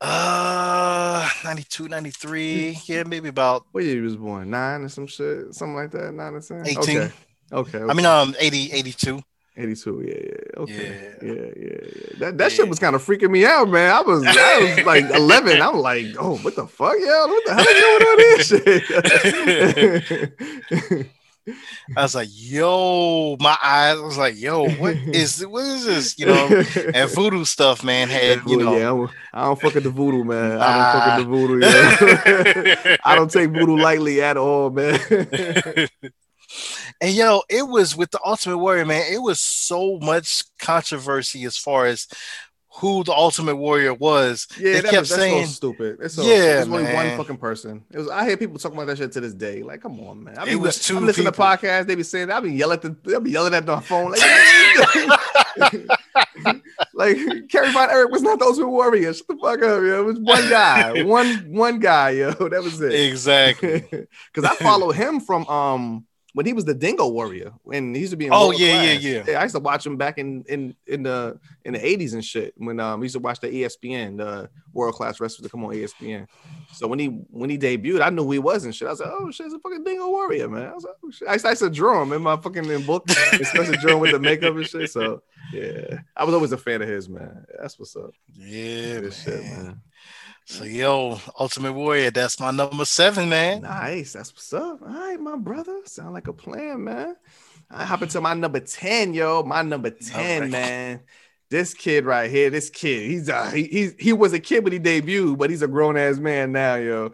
Uh 0.00 1.28
92, 1.44 1.88
93. 1.88 2.78
Yeah, 2.84 3.02
maybe 3.04 3.28
about 3.28 3.66
What 3.72 3.82
year 3.84 3.96
he 3.96 4.00
was 4.00 4.16
born? 4.16 4.50
Nine 4.50 4.82
or 4.82 4.88
some 4.88 5.06
shit, 5.08 5.52
something 5.54 5.74
like 5.74 5.90
that. 5.90 6.12
Nine 6.14 6.34
or 6.34 6.40
ten. 6.40 6.66
18. 6.66 6.78
Okay. 6.98 7.10
Okay. 7.52 7.80
I 7.82 7.92
mean 7.94 8.06
um 8.06 8.34
80, 8.38 8.72
82. 8.72 9.20
82. 9.56 10.04
Yeah, 10.06 10.14
yeah. 10.14 10.62
Okay. 10.62 11.14
Yeah. 11.20 11.32
Yeah, 11.32 11.34
yeah, 11.34 11.50
yeah. 11.56 12.18
That 12.20 12.38
that 12.38 12.44
Yeah. 12.52 12.56
shit 12.56 12.68
was 12.68 12.78
kind 12.78 12.94
of 12.94 13.04
freaking 13.04 13.30
me 13.30 13.44
out, 13.44 13.68
man. 13.68 13.90
I 13.92 14.00
was 14.02 14.22
I 14.24 14.76
was 14.76 14.86
like 14.92 15.04
11. 15.10 15.60
I'm 15.60 15.78
like, 15.78 16.06
oh, 16.18 16.36
what 16.38 16.54
the 16.54 16.66
fuck, 16.68 16.94
yo? 17.00 17.26
What 17.26 17.44
the 17.44 17.54
hell 17.54 17.66
is 17.68 17.80
going 17.82 18.02
on 18.06 18.18
this 18.18 18.48
shit? 20.98 21.10
I 21.96 22.02
was 22.02 22.14
like, 22.14 22.28
yo, 22.32 23.36
my 23.40 23.56
eyes. 23.62 23.98
I 23.98 24.00
was 24.00 24.18
like, 24.18 24.38
yo, 24.38 24.68
what 24.68 24.96
is 24.96 25.46
what 25.46 25.64
is 25.64 25.84
this? 25.84 26.18
You 26.18 26.26
know, 26.26 26.64
and 26.94 27.10
voodoo 27.10 27.44
stuff, 27.44 27.82
man, 27.84 28.08
had 28.08 28.42
you 28.46 28.56
know. 28.56 28.76
yeah, 28.76 28.90
I'm, 28.90 29.08
I 29.32 29.44
don't 29.46 29.60
fuck 29.60 29.74
with 29.74 29.84
the 29.84 29.90
voodoo, 29.90 30.24
man. 30.24 30.58
I 30.60 30.76
don't 30.76 30.92
fuck 30.92 31.06
with 31.06 31.26
the 31.26 31.30
ah. 31.30 32.46
voodoo. 32.46 32.86
Yeah. 32.86 32.96
I 33.04 33.14
don't 33.14 33.30
take 33.30 33.50
voodoo 33.50 33.76
lightly 33.76 34.22
at 34.22 34.36
all, 34.36 34.70
man. 34.70 34.98
And 37.00 37.14
yo, 37.14 37.42
it 37.48 37.68
was 37.68 37.94
with 37.94 38.10
the 38.10 38.20
Ultimate 38.24 38.58
Warrior, 38.58 38.84
man. 38.84 39.12
It 39.12 39.22
was 39.22 39.38
so 39.38 39.98
much 39.98 40.44
controversy 40.58 41.44
as 41.44 41.56
far 41.56 41.86
as 41.86 42.08
who 42.76 43.02
the 43.02 43.12
Ultimate 43.12 43.56
Warrior 43.56 43.94
was. 43.94 44.46
Yeah, 44.58 44.72
they 44.72 44.80
that 44.80 44.90
kept 44.90 45.00
was, 45.00 45.08
that's 45.08 45.20
saying 45.20 45.46
so 45.46 45.52
stupid. 45.52 45.98
It's 46.00 46.14
so, 46.14 46.22
Yeah, 46.22 46.60
it's 46.60 46.68
only 46.68 46.84
one 46.92 47.16
fucking 47.16 47.38
person. 47.38 47.84
It 47.90 47.98
was. 47.98 48.08
I 48.08 48.26
hear 48.26 48.36
people 48.36 48.58
talking 48.58 48.76
about 48.76 48.88
that 48.88 48.98
shit 48.98 49.12
to 49.12 49.20
this 49.20 49.34
day. 49.34 49.62
Like, 49.62 49.80
come 49.80 49.98
on, 50.00 50.24
man. 50.24 50.38
I 50.38 50.44
be, 50.44 50.52
It 50.52 50.56
was 50.56 50.78
two 50.78 50.96
I'm 50.96 51.06
listening 51.06 51.26
people. 51.26 51.44
to 51.44 51.56
podcasts. 51.56 51.86
They 51.86 51.94
be 51.94 52.02
saying. 52.02 52.30
I 52.30 52.40
be 52.40 52.52
yelling 52.52 52.78
at 52.82 52.82
the. 52.82 53.16
I 53.16 53.18
be 53.20 53.30
yelling 53.30 53.54
at 53.54 53.66
the 53.66 53.80
phone. 53.80 54.12
Like, 54.12 54.20
like 56.94 57.16
Kerry 57.48 57.72
Von 57.72 57.90
Erich 57.90 58.10
was 58.10 58.22
not 58.22 58.38
the 58.38 58.44
Ultimate 58.44 58.68
Warrior. 58.68 59.12
Shut 59.14 59.26
the 59.28 59.36
fuck 59.36 59.62
up, 59.62 59.82
yo. 59.82 60.00
It 60.00 60.04
was 60.04 60.18
one 60.20 60.48
guy. 60.48 61.02
one 61.04 61.52
one 61.52 61.80
guy, 61.80 62.10
yo. 62.10 62.32
That 62.32 62.62
was 62.62 62.80
it. 62.80 62.92
exactly. 62.92 63.84
Because 64.32 64.50
I 64.50 64.54
follow 64.56 64.92
him 64.92 65.20
from 65.20 65.46
um 65.48 66.04
when 66.38 66.46
he 66.46 66.52
was 66.52 66.64
the 66.64 66.72
Dingo 66.72 67.08
Warrior 67.08 67.50
and 67.72 67.96
he 67.96 68.02
used 68.02 68.12
to 68.12 68.16
be 68.16 68.26
in 68.26 68.32
Oh, 68.32 68.50
World 68.50 68.60
yeah, 68.60 68.72
Class. 68.94 69.02
yeah, 69.02 69.24
yeah. 69.26 69.40
I 69.40 69.42
used 69.42 69.56
to 69.56 69.60
watch 69.60 69.84
him 69.84 69.96
back 69.96 70.18
in 70.18 70.44
in 70.48 70.76
in 70.86 71.02
the 71.02 71.36
in 71.64 71.72
the 71.72 71.84
eighties 71.84 72.14
and 72.14 72.24
shit 72.24 72.54
when 72.56 72.78
um 72.78 73.00
we 73.00 73.06
used 73.06 73.14
to 73.16 73.18
watch 73.18 73.40
the 73.40 73.48
ESPN 73.48 74.18
the 74.18 74.48
World 74.72 74.94
Class 74.94 75.18
Wrestler 75.18 75.42
to 75.42 75.50
come 75.50 75.64
on 75.64 75.72
ESPN. 75.72 76.28
So 76.72 76.86
when 76.86 77.00
he 77.00 77.06
when 77.06 77.50
he 77.50 77.58
debuted, 77.58 78.02
I 78.02 78.10
knew 78.10 78.22
who 78.22 78.30
he 78.30 78.38
was 78.38 78.64
and 78.64 78.72
shit. 78.72 78.86
I 78.86 78.92
was 78.92 79.00
like, 79.00 79.10
oh 79.12 79.32
shit, 79.32 79.46
it's 79.46 79.54
a 79.56 79.58
fucking 79.58 79.82
Dingo 79.82 80.06
Warrior, 80.10 80.48
man. 80.48 80.66
I 80.68 80.74
was 80.74 80.84
like, 80.84 80.94
oh, 81.04 81.10
shit. 81.10 81.26
I, 81.26 81.32
used, 81.32 81.46
I 81.46 81.50
used 81.50 81.62
to 81.62 81.70
draw 81.70 82.00
him 82.04 82.12
in 82.12 82.22
my 82.22 82.36
fucking 82.36 82.66
in 82.66 82.86
book, 82.86 83.04
especially 83.32 83.76
drawing 83.78 83.98
with 83.98 84.12
the 84.12 84.20
makeup 84.20 84.54
and 84.54 84.64
shit. 84.64 84.90
So 84.92 85.22
yeah, 85.52 85.98
I 86.16 86.22
was 86.24 86.34
always 86.34 86.52
a 86.52 86.56
fan 86.58 86.82
of 86.82 86.88
his, 86.88 87.08
man. 87.08 87.44
That's 87.60 87.76
what's 87.80 87.96
up. 87.96 88.12
Yeah, 88.36 89.00
Good 89.00 89.12
shit, 89.14 89.42
man. 89.42 89.80
So 90.50 90.64
yo, 90.64 91.20
Ultimate 91.38 91.74
Warrior, 91.74 92.10
that's 92.10 92.40
my 92.40 92.50
number 92.50 92.86
seven, 92.86 93.28
man. 93.28 93.60
Nice. 93.60 94.14
That's 94.14 94.32
what's 94.32 94.50
up. 94.54 94.80
All 94.80 94.88
right, 94.88 95.20
my 95.20 95.36
brother. 95.36 95.78
Sound 95.84 96.14
like 96.14 96.26
a 96.26 96.32
plan, 96.32 96.84
man. 96.84 97.16
I 97.70 97.84
hop 97.84 98.00
into 98.00 98.18
my 98.22 98.32
number 98.32 98.58
10, 98.58 99.12
yo. 99.12 99.42
My 99.42 99.60
number 99.60 99.90
10, 99.90 100.40
right. 100.40 100.50
man. 100.50 101.00
This 101.50 101.74
kid 101.74 102.06
right 102.06 102.30
here, 102.30 102.48
this 102.48 102.70
kid, 102.70 103.10
he's 103.10 103.28
uh 103.28 103.50
he, 103.50 103.64
he 103.64 103.90
he 103.98 104.12
was 104.14 104.32
a 104.32 104.40
kid 104.40 104.64
when 104.64 104.72
he 104.72 104.78
debuted, 104.78 105.36
but 105.36 105.50
he's 105.50 105.60
a 105.60 105.68
grown-ass 105.68 106.16
man 106.16 106.52
now, 106.52 106.76
yo. 106.76 107.12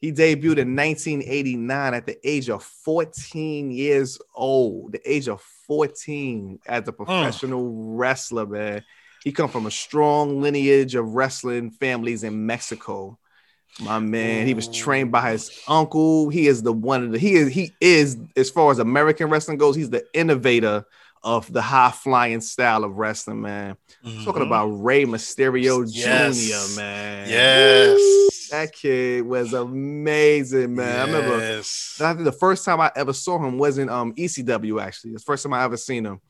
He 0.00 0.12
debuted 0.12 0.58
in 0.58 0.76
1989 0.76 1.92
at 1.92 2.06
the 2.06 2.16
age 2.22 2.48
of 2.48 2.62
14 2.62 3.72
years 3.72 4.20
old. 4.32 4.92
The 4.92 5.12
age 5.12 5.28
of 5.28 5.42
14 5.66 6.60
as 6.66 6.86
a 6.86 6.92
professional 6.92 7.96
wrestler, 7.96 8.46
man. 8.46 8.84
He 9.26 9.32
come 9.32 9.50
from 9.50 9.66
a 9.66 9.72
strong 9.72 10.40
lineage 10.40 10.94
of 10.94 11.16
wrestling 11.16 11.72
families 11.72 12.22
in 12.22 12.46
Mexico. 12.46 13.18
My 13.80 13.98
man, 13.98 14.46
he 14.46 14.54
was 14.54 14.68
trained 14.68 15.10
by 15.10 15.32
his 15.32 15.50
uncle. 15.66 16.28
He 16.28 16.46
is 16.46 16.62
the 16.62 16.72
one 16.72 17.02
of 17.02 17.10
the 17.10 17.18
he 17.18 17.34
is 17.34 17.52
he 17.52 17.72
is 17.80 18.16
as 18.36 18.50
far 18.50 18.70
as 18.70 18.78
American 18.78 19.28
wrestling 19.28 19.58
goes, 19.58 19.74
he's 19.74 19.90
the 19.90 20.04
innovator 20.14 20.84
of 21.24 21.52
the 21.52 21.60
high 21.60 21.90
flying 21.90 22.40
style 22.40 22.84
of 22.84 22.98
wrestling, 22.98 23.40
man. 23.40 23.76
Talking 24.24 24.42
Mhm. 24.42 24.46
about 24.46 24.66
Rey 24.66 25.04
Mysterio 25.06 25.84
Yes. 25.92 26.36
Jr., 26.70 26.80
man. 26.80 27.28
yes, 27.28 28.48
That 28.52 28.72
kid 28.72 29.26
was 29.26 29.52
amazing, 29.54 30.76
man. 30.76 31.00
I 31.00 31.02
remember 31.02 31.38
Yes. 31.40 31.98
I 32.00 32.12
think 32.12 32.26
the 32.26 32.30
first 32.30 32.64
time 32.64 32.80
I 32.80 32.92
ever 32.94 33.12
saw 33.12 33.44
him 33.44 33.58
was 33.58 33.78
in 33.78 33.88
um 33.88 34.12
ECW 34.16 34.78
actually. 34.78 35.14
It's 35.14 35.24
the 35.24 35.26
first 35.32 35.42
time 35.42 35.52
I 35.52 35.64
ever 35.64 35.76
seen 35.76 36.06
him. 36.06 36.20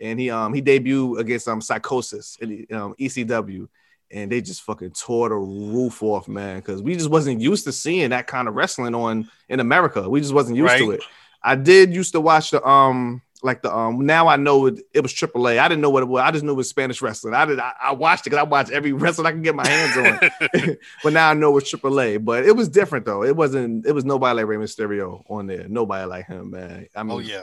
And 0.00 0.18
he 0.18 0.30
um 0.30 0.52
he 0.52 0.62
debuted 0.62 1.18
against 1.20 1.48
um 1.48 1.60
Psychosis 1.60 2.38
in 2.40 2.66
um 2.72 2.94
ECW. 2.98 3.68
And 4.10 4.30
they 4.30 4.40
just 4.40 4.62
fucking 4.62 4.92
tore 4.92 5.30
the 5.30 5.34
roof 5.34 6.00
off, 6.00 6.28
man. 6.28 6.62
Cause 6.62 6.80
we 6.80 6.94
just 6.94 7.10
wasn't 7.10 7.40
used 7.40 7.64
to 7.64 7.72
seeing 7.72 8.10
that 8.10 8.28
kind 8.28 8.46
of 8.46 8.54
wrestling 8.54 8.94
on 8.94 9.28
in 9.48 9.58
America. 9.58 10.08
We 10.08 10.20
just 10.20 10.32
wasn't 10.32 10.56
used 10.58 10.76
to 10.76 10.92
it. 10.92 11.02
I 11.42 11.56
did 11.56 11.92
used 11.92 12.12
to 12.12 12.20
watch 12.20 12.52
the 12.52 12.64
um 12.66 13.22
like 13.42 13.62
the 13.62 13.74
um 13.74 14.04
now 14.04 14.28
I 14.28 14.36
know 14.36 14.66
it, 14.66 14.80
it 14.92 15.00
was 15.00 15.12
AAA. 15.12 15.58
I 15.58 15.68
didn't 15.68 15.80
know 15.80 15.90
what 15.90 16.02
it 16.02 16.06
was. 16.06 16.22
I 16.22 16.30
just 16.30 16.44
knew 16.44 16.52
it 16.52 16.56
was 16.56 16.68
Spanish 16.68 17.02
wrestling. 17.02 17.34
I 17.34 17.44
did 17.44 17.58
I, 17.58 17.72
I 17.80 17.92
watched 17.92 18.26
it 18.26 18.30
because 18.30 18.40
I 18.40 18.44
watched 18.44 18.70
every 18.70 18.92
wrestling 18.92 19.26
I 19.26 19.32
can 19.32 19.42
get 19.42 19.54
my 19.54 19.66
hands 19.66 19.96
on. 19.96 20.76
but 21.02 21.12
now 21.12 21.30
I 21.30 21.34
know 21.34 21.56
it's 21.56 21.72
AAA. 21.72 22.24
But 22.24 22.44
it 22.44 22.56
was 22.56 22.68
different 22.68 23.06
though. 23.06 23.22
It 23.22 23.36
wasn't. 23.36 23.86
It 23.86 23.92
was 23.92 24.04
nobody 24.04 24.36
like 24.36 24.46
Rey 24.46 24.56
Mysterio 24.56 25.22
on 25.28 25.46
there. 25.46 25.66
Nobody 25.68 26.06
like 26.06 26.26
him, 26.26 26.50
man. 26.50 26.88
I 26.94 27.02
mean, 27.02 27.12
oh 27.12 27.18
yeah. 27.18 27.42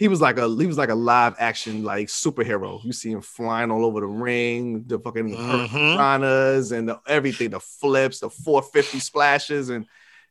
He 0.00 0.08
was 0.08 0.18
like 0.22 0.38
a 0.38 0.48
he 0.56 0.66
was 0.66 0.78
like 0.78 0.88
a 0.88 0.94
live 0.94 1.34
action 1.38 1.84
like 1.84 2.08
superhero. 2.08 2.82
You 2.82 2.92
see 2.94 3.10
him 3.12 3.20
flying 3.20 3.70
all 3.70 3.84
over 3.84 4.00
the 4.00 4.06
ring, 4.06 4.84
the 4.86 4.98
fucking 4.98 5.28
Mhm. 5.36 5.68
piranhas 5.68 6.72
and 6.72 6.88
the, 6.88 6.98
everything, 7.06 7.50
the 7.50 7.60
flips, 7.60 8.20
the 8.20 8.30
450 8.30 8.98
splashes, 8.98 9.68
and 9.68 9.84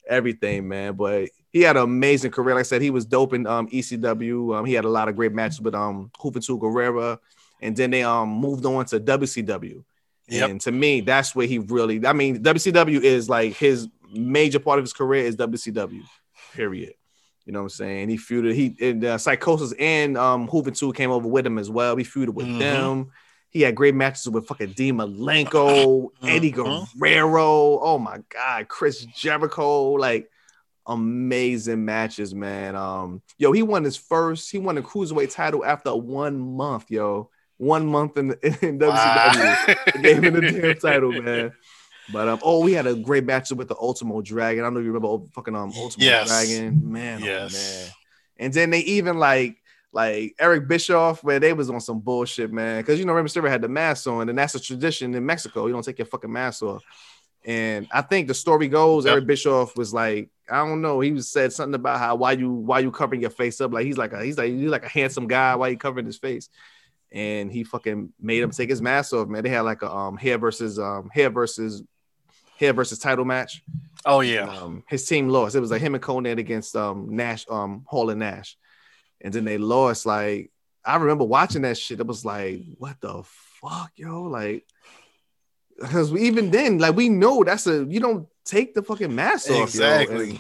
everything, 0.08 0.68
man. 0.68 0.96
But 0.96 1.30
he 1.54 1.62
had 1.62 1.78
an 1.78 1.84
amazing 1.84 2.32
career. 2.32 2.56
Like 2.56 2.62
I 2.62 2.64
said, 2.64 2.82
he 2.82 2.90
was 2.90 3.06
dope 3.06 3.32
in 3.36 3.46
um, 3.46 3.68
ECW. 3.70 4.58
Um, 4.58 4.66
he 4.66 4.74
had 4.74 4.86
a 4.86 4.90
lot 4.90 5.08
of 5.08 5.16
great 5.16 5.34
matches 5.34 5.62
with 5.62 5.76
um 5.76 6.10
Juventud 6.20 6.60
Guerrera, 6.60 7.20
and 7.62 7.76
then 7.76 7.92
they 7.92 8.02
um 8.02 8.28
moved 8.30 8.66
on 8.66 8.86
to 8.86 9.00
WCW. 9.00 9.84
Yep. 10.30 10.50
And 10.50 10.62
to 10.62 10.72
me, 10.72 11.02
that's 11.02 11.36
where 11.36 11.46
he 11.46 11.60
really. 11.60 12.04
I 12.08 12.14
mean, 12.14 12.42
WCW 12.44 13.02
is 13.04 13.30
like 13.30 13.54
his 13.54 13.88
major 14.12 14.58
part 14.60 14.80
of 14.80 14.84
his 14.84 14.94
career 14.94 15.26
is 15.26 15.36
WCW. 15.36 16.02
Period. 16.56 16.94
You 17.50 17.54
know 17.54 17.62
what 17.62 17.66
I'm 17.66 17.70
saying? 17.70 18.10
He 18.10 18.18
feuded. 18.18 18.54
He 18.54 18.76
and 18.80 19.04
uh, 19.04 19.18
Psychosis 19.18 19.74
and 19.80 20.16
um 20.20 20.48
Juventud 20.48 20.94
came 20.94 21.10
over 21.10 21.28
with 21.28 21.48
him 21.48 21.58
as 21.58 21.68
well. 21.68 21.96
He 21.96 22.04
feuded 22.04 22.30
with 22.36 22.46
Mhm. 22.46 22.60
them. 22.60 23.12
He 23.50 23.62
had 23.62 23.74
great 23.74 23.96
matches 23.96 24.30
with 24.30 24.46
fucking 24.46 24.74
Dean 24.74 24.98
Malenko, 24.98 26.10
Eddie 26.22 26.52
Mhm. 26.52 26.86
Guerrero. 27.00 27.80
Oh 27.82 27.98
my 27.98 28.20
God, 28.30 28.68
Chris 28.68 29.04
Jericho. 29.04 29.94
Like 29.94 30.30
amazing 30.86 31.84
matches, 31.86 32.36
man. 32.36 32.76
Um, 32.76 33.24
yo, 33.40 33.52
he 33.52 33.64
won 33.64 33.84
his 33.84 33.98
first. 33.98 34.52
He 34.52 34.60
won 34.60 34.76
the 34.76 34.84
cruiserweight 34.84 35.34
title 35.34 35.66
after 35.66 35.96
one 35.96 36.40
month, 36.40 36.86
yo. 36.90 37.32
One 37.58 37.88
month 37.88 38.16
in, 38.18 38.32
in 38.44 38.78
WCW. 38.80 38.88
Wow. 38.88 39.76
Gave 40.04 40.24
him 40.24 40.34
the 40.36 40.42
damn 40.42 40.76
title, 40.76 41.12
man. 41.12 41.52
But 42.12 42.28
um, 42.28 42.40
oh, 42.44 42.64
we 42.64 42.74
had 42.74 42.88
a 42.88 42.96
great 42.96 43.26
matchup 43.26 43.58
with 43.58 43.68
the 43.68 43.76
Ultimo 43.76 44.22
Dragon. 44.22 44.64
I 44.64 44.68
don't 44.68 44.74
know 44.74 44.80
if 44.80 44.86
you 44.86 44.92
remember 44.92 45.26
fucking 45.34 45.56
um 45.56 45.72
Ultimo 45.76 46.06
Yes. 46.06 46.28
Dragon, 46.28 46.92
man. 46.92 47.22
Yes. 47.24 47.54
Oh, 47.54 47.84
man. 47.84 47.94
And 48.46 48.54
then 48.54 48.70
they 48.70 48.80
even 48.80 49.18
like 49.18 49.58
like 49.92 50.36
Eric 50.40 50.68
Bischoff, 50.68 51.24
where 51.24 51.40
they 51.40 51.54
was 51.54 51.70
on 51.70 51.82
some 51.82 52.00
bullshit, 52.00 52.52
man. 52.54 52.82
Because 52.82 53.00
you 53.00 53.06
know 53.06 53.14
Rey 53.14 53.24
Mysterio 53.24 53.50
had 53.50 53.62
the 53.62 53.68
mask 53.68 54.08
on, 54.08 54.30
and 54.30 54.38
that's 54.38 54.56
a 54.56 54.60
tradition 54.60 55.14
in 55.14 55.26
Mexico. 55.26 55.66
You 55.68 55.74
don't 55.74 55.84
take 55.84 55.98
your 55.98 56.06
fucking 56.06 56.32
mask 56.32 56.64
off. 56.64 56.84
And 57.46 57.88
I 57.92 58.02
think 58.02 58.28
the 58.28 58.34
story 58.34 58.68
goes, 58.68 59.06
Yep. 59.06 59.12
Eric 59.14 59.26
Bischoff 59.28 59.78
was 59.78 59.94
like, 59.94 60.30
I 60.50 60.58
don't 60.58 60.82
know. 60.82 61.00
He 61.00 61.12
was 61.12 61.30
said 61.30 61.54
something 61.54 61.76
about 61.76 62.00
how 62.00 62.16
why 62.16 62.34
you 62.34 62.52
why 62.52 62.80
you 62.80 62.92
covering 62.92 63.22
your 63.22 63.30
face 63.30 63.62
up? 63.62 63.72
Like 63.74 63.86
he's 63.86 63.98
like 63.98 64.14
a 64.14 64.24
he's 64.24 64.38
like 64.38 64.52
he's 64.52 64.70
like 64.70 64.86
a 64.86 64.90
handsome 64.90 65.28
guy. 65.28 65.56
Why 65.56 65.70
you 65.70 65.78
covering 65.78 66.06
his 66.06 66.18
face? 66.18 66.50
And 67.12 67.52
he 67.52 67.64
fucking 67.64 68.14
made 68.20 68.44
him 68.44 68.52
take 68.52 68.70
his 68.70 68.82
mask 68.82 69.14
off, 69.14 69.28
man. 69.28 69.44
They 69.44 69.50
had 69.50 69.62
like 69.62 69.82
a 69.82 69.92
um 69.92 70.18
hair 70.18 70.38
versus 70.38 70.78
um 70.80 71.10
hair 71.12 71.30
versus 71.30 71.82
hair 72.60 72.74
versus 72.74 73.00
title 73.00 73.26
match. 73.26 73.64
Oh 74.06 74.20
yeah. 74.22 74.50
Um, 74.50 74.84
his 74.88 75.06
team 75.08 75.30
lost. 75.30 75.56
It 75.56 75.60
was 75.62 75.72
like 75.72 75.82
him 75.82 75.96
and 75.96 76.04
Konnan 76.04 76.38
against 76.38 76.76
um 76.76 77.16
Nash, 77.16 77.46
um 77.50 77.86
Hall 77.88 78.10
and 78.10 78.20
Nash, 78.20 78.58
and 79.22 79.34
then 79.34 79.46
they 79.46 79.58
lost. 79.58 80.06
Like 80.06 80.52
I 80.86 80.98
remember 80.98 81.24
watching 81.24 81.62
that 81.64 81.78
shit. 81.78 82.00
It 82.00 82.08
was 82.08 82.26
like, 82.26 82.62
what 82.78 83.00
the 83.02 83.24
fuck, 83.62 83.92
yo? 83.96 84.24
Like, 84.24 84.66
because 85.80 86.14
even 86.14 86.52
then, 86.52 86.78
like, 86.80 86.96
we 86.96 87.10
know 87.10 87.44
that's 87.44 87.68
a 87.68 87.86
you 87.86 88.00
don't 88.00 88.28
take 88.46 88.74
the 88.74 88.84
fucking 88.84 89.14
mask 89.14 89.50
off. 89.50 89.64
Exactly. 89.64 90.30
And 90.32 90.40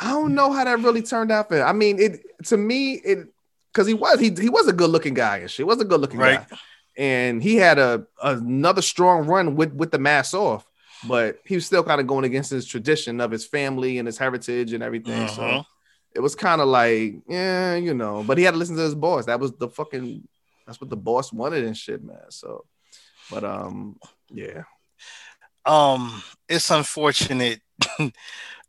I 0.00 0.10
don't 0.10 0.34
know 0.34 0.52
how 0.52 0.64
that 0.64 0.80
really 0.80 1.02
turned 1.02 1.30
out 1.30 1.48
for. 1.48 1.62
I 1.62 1.72
mean, 1.72 1.98
it 2.00 2.20
to 2.46 2.56
me 2.56 2.94
it 2.94 3.28
because 3.72 3.86
he 3.86 3.94
was 3.94 4.18
he 4.20 4.30
he 4.38 4.48
was 4.48 4.66
a 4.68 4.72
good 4.72 4.90
looking 4.90 5.14
guy 5.14 5.38
and 5.38 5.50
shit. 5.50 5.58
He 5.58 5.64
Was 5.64 5.80
a 5.80 5.84
good 5.84 6.00
looking 6.00 6.18
Right. 6.18 6.48
guy, 6.48 6.56
and 6.96 7.42
he 7.42 7.56
had 7.56 7.78
a 7.78 8.06
another 8.22 8.82
strong 8.82 9.26
run 9.26 9.54
with 9.56 9.72
with 9.72 9.90
the 9.92 9.98
mask 9.98 10.34
off 10.34 10.66
but 11.06 11.38
he 11.44 11.54
was 11.54 11.66
still 11.66 11.82
kind 11.82 12.00
of 12.00 12.06
going 12.06 12.24
against 12.24 12.50
his 12.50 12.66
tradition 12.66 13.20
of 13.20 13.30
his 13.30 13.44
family 13.46 13.98
and 13.98 14.06
his 14.06 14.18
heritage 14.18 14.72
and 14.72 14.82
everything. 14.82 15.28
So 15.28 15.42
Mhm. 15.42 15.64
it 16.14 16.20
was 16.20 16.34
kind 16.34 16.60
of 16.60 16.68
like, 16.68 17.16
yeah, 17.28 17.74
you 17.74 17.94
know, 17.94 18.22
but 18.22 18.38
he 18.38 18.44
had 18.44 18.52
to 18.52 18.56
listen 18.58 18.76
to 18.76 18.82
his 18.82 18.94
boss. 18.94 19.26
That 19.26 19.40
was 19.40 19.52
the 19.52 19.68
fucking 19.68 20.26
that's 20.66 20.80
what 20.80 20.90
the 20.90 20.96
boss 20.96 21.32
wanted 21.32 21.64
and 21.64 21.76
shit, 21.76 22.02
man. 22.02 22.30
So, 22.30 22.64
but 23.30 23.44
um, 23.44 23.98
yeah, 24.30 24.62
um 25.66 26.22
it's 26.48 26.70
unfortunate 26.70 27.60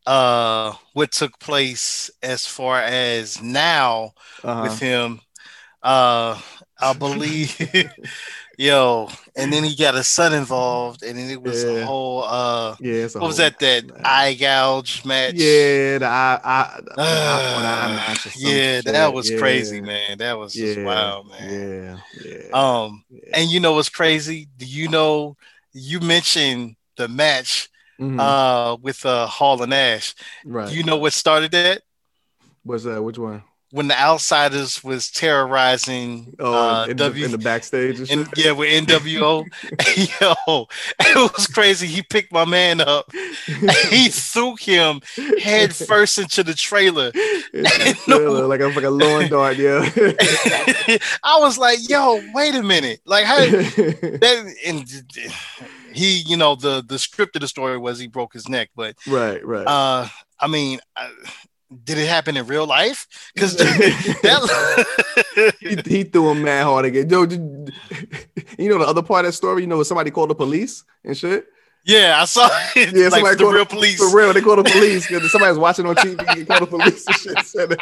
uh 0.05 0.73
what 0.93 1.11
took 1.11 1.37
place 1.39 2.09
as 2.23 2.45
far 2.45 2.79
as 2.79 3.41
now 3.41 4.13
uh-huh. 4.43 4.63
with 4.63 4.79
him 4.79 5.19
uh 5.83 6.39
i 6.79 6.93
believe 6.93 7.55
yo 8.57 9.09
and 9.35 9.51
then 9.51 9.63
he 9.63 9.75
got 9.75 9.95
a 9.95 10.03
son 10.03 10.33
involved 10.33 11.03
and 11.03 11.17
then 11.17 11.29
it 11.29 11.41
was 11.41 11.63
Yeah. 11.63 11.71
a 11.81 11.85
whole 11.85 12.23
uh 12.23 12.75
yeah. 12.79 13.07
What 13.17 13.27
was 13.27 13.37
that 13.37 13.59
that 13.59 13.85
man. 13.87 14.01
eye 14.03 14.33
gouge 14.35 15.03
match 15.05 15.35
Yeah, 15.35 15.97
the 15.99 16.05
eye, 16.05 16.39
eye, 16.43 16.79
the 16.83 16.91
Uh, 17.01 17.55
eye 17.65 17.87
match 17.87 18.35
yeah 18.35 18.81
shit. 18.81 18.85
that 18.85 19.13
was 19.13 19.29
Yeah, 19.29 19.37
crazy 19.37 19.81
man 19.81 20.17
that 20.19 20.37
was 20.37 20.55
just 20.55 20.77
Yeah, 20.77 20.85
wild 20.85 21.27
man 21.29 21.49
Yeah, 21.49 21.97
yeah. 22.21 22.51
um 22.53 23.03
and 23.33 23.49
you 23.49 23.59
know 23.59 23.73
what's 23.73 23.89
crazy 23.89 24.47
do 24.57 24.65
you 24.65 24.87
know 24.87 25.35
you 25.73 25.99
mentioned 25.99 26.75
the 26.97 27.07
match 27.07 27.69
Mhm. 27.99 28.19
uh 28.19 28.77
with 28.81 29.05
uh 29.05 29.27
hall 29.27 29.61
and 29.61 29.69
Nash 29.71 30.13
right. 30.45 30.69
Do 30.69 30.75
you 30.75 30.83
know 30.83 30.97
what 30.97 31.13
started 31.13 31.51
that? 31.51 31.81
What's 32.63 32.83
that? 32.85 33.01
Which 33.03 33.17
one? 33.17 33.43
When 33.71 33.87
the 33.87 33.99
outsiders 33.99 34.83
was 34.83 35.09
terrorizing 35.11 36.35
Oh, 36.39 36.53
uh, 36.53 36.85
in, 36.85 36.97
W 36.97 37.19
the, 37.19 37.25
in 37.25 37.31
the 37.31 37.37
backstage 37.37 38.09
and 38.09 38.27
yeah, 38.35 38.51
with 38.51 38.87
NWO. 38.87 39.43
Yo, 40.21 40.67
it 40.99 41.33
was 41.33 41.47
crazy. 41.47 41.87
He 41.87 42.01
picked 42.01 42.31
my 42.31 42.45
man 42.45 42.81
up. 42.81 43.11
He 43.89 44.09
threw 44.09 44.55
him 44.55 45.01
head 45.41 45.75
first 45.75 46.17
into 46.17 46.43
the 46.43 46.53
trailer. 46.53 47.11
It's 47.13 47.87
a 47.87 47.93
thriller, 47.93 48.47
like 48.47 48.59
a 48.59 48.67
like 48.67 48.83
a 48.83 48.89
lawn 48.89 49.29
dart, 49.29 49.57
yeah. 49.57 49.89
I 51.23 51.37
was 51.39 51.57
like, 51.57 51.87
yo, 51.89 52.21
wait 52.33 52.55
a 52.55 52.63
minute. 52.63 53.01
Like 53.05 53.25
how 53.25 53.37
that 53.37 54.55
and 54.65 54.87
he, 55.93 56.17
you 56.19 56.37
know, 56.37 56.55
the 56.55 56.83
the 56.85 56.99
script 56.99 57.35
of 57.35 57.41
the 57.41 57.47
story 57.47 57.77
was 57.77 57.99
he 57.99 58.07
broke 58.07 58.33
his 58.33 58.49
neck, 58.49 58.69
but 58.75 58.95
right, 59.07 59.45
right. 59.45 59.65
uh 59.67 60.07
I 60.39 60.47
mean, 60.47 60.79
uh, 60.97 61.09
did 61.83 61.97
it 61.97 62.07
happen 62.07 62.37
in 62.37 62.45
real 62.47 62.67
life? 62.67 63.07
Because 63.33 63.55
that 63.57 64.83
he, 65.59 65.75
he 65.85 66.03
threw 66.03 66.31
him 66.31 66.43
mad 66.43 66.63
hard 66.63 66.85
again. 66.85 67.09
Yo, 67.09 67.25
did, 67.25 67.39
you 68.59 68.69
know 68.69 68.77
the 68.77 68.85
other 68.87 69.01
part 69.01 69.25
of 69.25 69.29
that 69.29 69.33
story? 69.33 69.61
You 69.61 69.67
know, 69.67 69.77
when 69.77 69.85
somebody 69.85 70.11
called 70.11 70.29
the 70.29 70.35
police 70.35 70.83
and 71.03 71.17
shit. 71.17 71.45
Yeah, 71.87 72.17
I 72.19 72.25
saw 72.25 72.49
it. 72.75 72.95
Yeah, 72.95 73.03
like 73.09 73.13
somebody 73.13 73.35
the 73.37 73.45
real 73.45 73.65
police. 73.65 73.97
For 73.99 74.17
real, 74.17 74.33
they 74.33 74.41
called 74.41 74.65
the 74.65 74.69
police 74.71 75.07
because 75.07 75.31
somebody 75.31 75.51
was 75.51 75.59
watching 75.59 75.85
on 75.85 75.95
TV. 75.95 76.17
They 76.35 76.43
called 76.45 76.63
the 76.63 76.67
police 76.67 77.05
and 77.05 77.15
shit. 77.15 77.45
Said 77.45 77.69
that, 77.69 77.79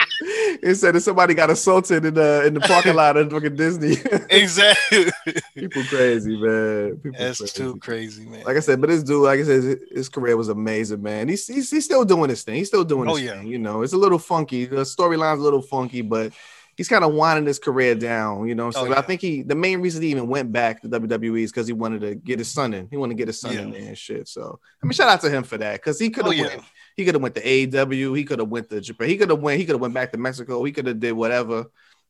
it 0.62 0.76
said 0.76 0.96
that 0.96 1.02
somebody 1.02 1.34
got 1.34 1.50
assaulted 1.50 2.04
in 2.04 2.14
the 2.14 2.46
in 2.46 2.54
the 2.54 2.60
parking 2.60 2.96
lot 2.96 3.16
of 3.16 3.32
fucking 3.32 3.56
Disney. 3.56 3.96
Exactly. 4.30 5.06
People 5.56 5.84
crazy, 5.86 6.36
man. 6.36 6.98
People 6.98 7.18
That's 7.18 7.40
crazy. 7.40 7.54
too 7.54 7.78
crazy, 7.78 8.26
man. 8.26 8.44
Like 8.44 8.58
I 8.58 8.60
said, 8.60 8.82
but 8.82 8.88
this 8.90 9.04
dude, 9.04 9.24
like 9.24 9.40
I 9.40 9.44
said, 9.44 9.64
his- 9.64 9.78
his 9.92 10.10
career 10.10 10.36
was 10.36 10.50
amazing, 10.50 11.02
man. 11.02 11.30
He's 11.30 11.48
he's, 11.48 11.70
he's 11.72 11.86
still 11.86 12.04
doing 12.04 12.30
his 12.30 12.44
thing. 12.44 12.56
He's 12.56 12.68
still 12.68 12.84
doing 12.84 13.10
Oh, 13.10 13.16
his 13.16 13.24
yeah. 13.26 13.38
thing. 13.38 13.48
You 13.48 13.60
know, 13.60 13.84
it's 13.84 13.94
a 13.94 13.98
little 13.98 14.20
funky. 14.20 14.66
The 14.66 14.78
storyline's 14.82 15.40
a 15.40 15.44
little 15.44 15.62
funky, 15.62 16.02
but 16.02 16.34
he's 16.78 16.88
kind 16.88 17.04
of 17.04 17.14
winding 17.14 17.46
his 17.46 17.60
career 17.60 17.96
down. 17.96 18.48
You 18.48 18.56
know, 18.56 18.68
what 18.68 18.78
I'm 18.78 18.86
Oh? 18.86 18.90
But 18.90 18.98
I 18.98 19.02
think 19.02 19.22
he 19.22 19.42
the 19.44 19.56
main 19.56 19.82
reason 19.82 20.02
he 20.02 20.10
even 20.12 20.28
went 20.28 20.52
back 20.52 20.82
to 20.82 20.90
WWE 20.90 21.44
is 21.44 21.52
because 21.52 21.68
he 21.68 21.74
wanted 21.74 22.02
to 22.02 22.16
get 22.16 22.40
his 22.40 22.50
son 22.52 22.74
in. 22.74 22.88
He 22.90 22.98
wanted 22.98 23.14
to 23.14 23.18
get 23.18 23.28
his 23.28 23.40
son 23.40 23.58
in 23.58 23.72
there 23.72 23.82
and 23.90 23.98
shit. 23.98 24.28
So 24.28 24.60
I 24.82 24.86
mean, 24.86 24.94
shout 24.94 25.10
out 25.10 25.22
to 25.22 25.30
him 25.30 25.44
for 25.44 25.58
that 25.58 25.74
because 25.76 26.00
he 26.00 26.10
could 26.10 26.26
Oh, 26.26 26.32
have 26.32 26.38
yeah. 26.40 26.48
went. 26.48 26.64
He 26.96 27.06
could 27.06 27.16
have 27.16 27.22
went 27.24 27.36
to 27.36 27.42
AEW. 27.44 28.16
He 28.18 28.24
could 28.24 28.40
have 28.40 28.50
went 28.50 28.70
to 28.70 28.80
Japan. 28.80 29.10
He 29.10 29.18
could 29.18 29.30
have 29.30 29.40
went. 29.40 29.60
He 29.60 29.66
could 29.66 29.74
have 29.74 29.82
went 29.82 29.94
back 29.96 30.12
to 30.12 30.18
Mexico. 30.18 30.64
He 30.64 30.72
could 30.72 30.86
have 30.86 31.00
did 31.00 31.14
whatever, 31.14 31.66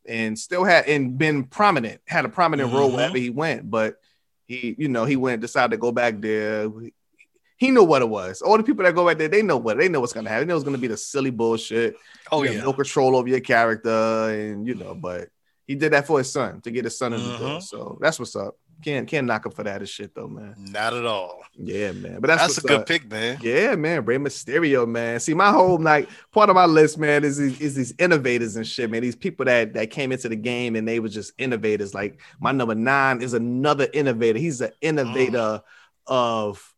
and 0.06 0.38
still 0.38 0.64
had 0.66 0.88
and 0.88 1.18
been 1.18 1.46
prominent. 1.46 2.02
Had 2.06 2.26
a 2.26 2.30
prominent 2.30 2.74
role 2.74 2.90
Mhm. 2.92 2.96
wherever 2.96 3.18
he 3.18 3.30
went. 3.30 3.70
But 3.72 3.96
he, 4.46 4.76
you 4.78 4.90
know, 4.90 5.06
he 5.06 5.16
went 5.16 5.42
decided 5.42 5.72
to 5.72 5.78
go 5.78 5.92
back 5.94 6.20
there. 6.20 6.70
He 7.64 7.72
knew 7.72 7.86
what 7.86 8.02
it 8.02 8.10
was. 8.10 8.42
All 8.42 8.58
the 8.58 8.64
people 8.64 8.84
that 8.84 8.94
go 8.94 9.08
back 9.08 9.18
there, 9.18 9.30
they 9.30 9.42
know 9.42 9.56
what 9.56 9.78
they 9.78 9.88
know 9.88 10.02
what's 10.02 10.12
gonna 10.12 10.30
happen. 10.30 10.46
They 10.46 10.52
know 10.52 10.58
it's 10.58 10.66
gonna 10.66 10.78
be 10.78 10.88
the 10.88 10.98
silly 10.98 11.30
bullshit. 11.30 11.96
oh 12.30 12.44
yeah. 12.44 12.62
no 12.62 12.74
control 12.74 13.16
over 13.16 13.30
your 13.30 13.40
character, 13.40 13.90
and 14.30 14.68
you 14.68 14.76
know. 14.76 14.94
But 14.94 15.30
he 15.66 15.76
did 15.76 15.94
that 15.94 16.06
for 16.06 16.18
his 16.18 16.30
son 16.30 16.60
to 16.60 16.72
get 16.72 16.84
his 16.84 16.98
son 16.98 17.14
in 17.14 17.24
the 17.24 17.38
door. 17.38 17.60
Mhm. 17.60 17.64
So 17.64 17.98
that's 18.02 18.20
what's 18.20 18.36
up. 18.36 18.58
Can't 18.84 19.08
can't 19.08 19.26
knock 19.26 19.46
him 19.46 19.54
for 19.54 19.64
that 19.64 19.78
and 19.80 19.88
shit 19.88 20.14
though, 20.14 20.28
man. 20.28 20.56
Not 20.58 20.94
at 20.94 21.06
all. 21.06 21.42
Yeah, 21.56 21.94
man. 21.94 22.20
But 22.20 22.28
that's, 22.28 22.42
That's, 22.42 22.58
a 22.58 22.68
good 22.68 22.82
up. 22.82 22.86
pick, 22.86 23.10
man. 23.10 23.38
Yeah, 23.42 23.76
man, 23.76 24.04
Rey 24.04 24.18
Mysterio, 24.18 24.86
man. 24.86 25.22
See, 25.22 25.34
my 25.34 25.52
whole 25.52 25.80
like 25.80 26.10
part 26.34 26.50
of 26.50 26.56
my 26.56 26.66
list, 26.66 26.98
man, 26.98 27.24
is 27.24 27.38
these, 27.38 27.62
is 27.62 27.76
these 27.76 27.94
innovators 27.98 28.58
and 28.58 28.68
shit, 28.68 28.92
man. 28.92 29.02
These 29.02 29.16
people 29.16 29.46
that 29.46 29.72
that 29.76 29.90
came 29.90 30.12
into 30.12 30.28
the 30.28 30.36
game 30.36 30.76
and 30.76 30.86
they 30.86 31.00
were 31.00 31.08
just 31.08 31.32
innovators. 31.38 31.94
Like 31.94 32.20
my 32.42 32.52
number 32.52 32.76
nine 32.76 33.22
is 33.22 33.34
another 33.34 33.88
innovator. 33.94 34.38
He's 34.38 34.60
an 34.60 34.72
innovator 34.82 35.62
of 36.08 36.73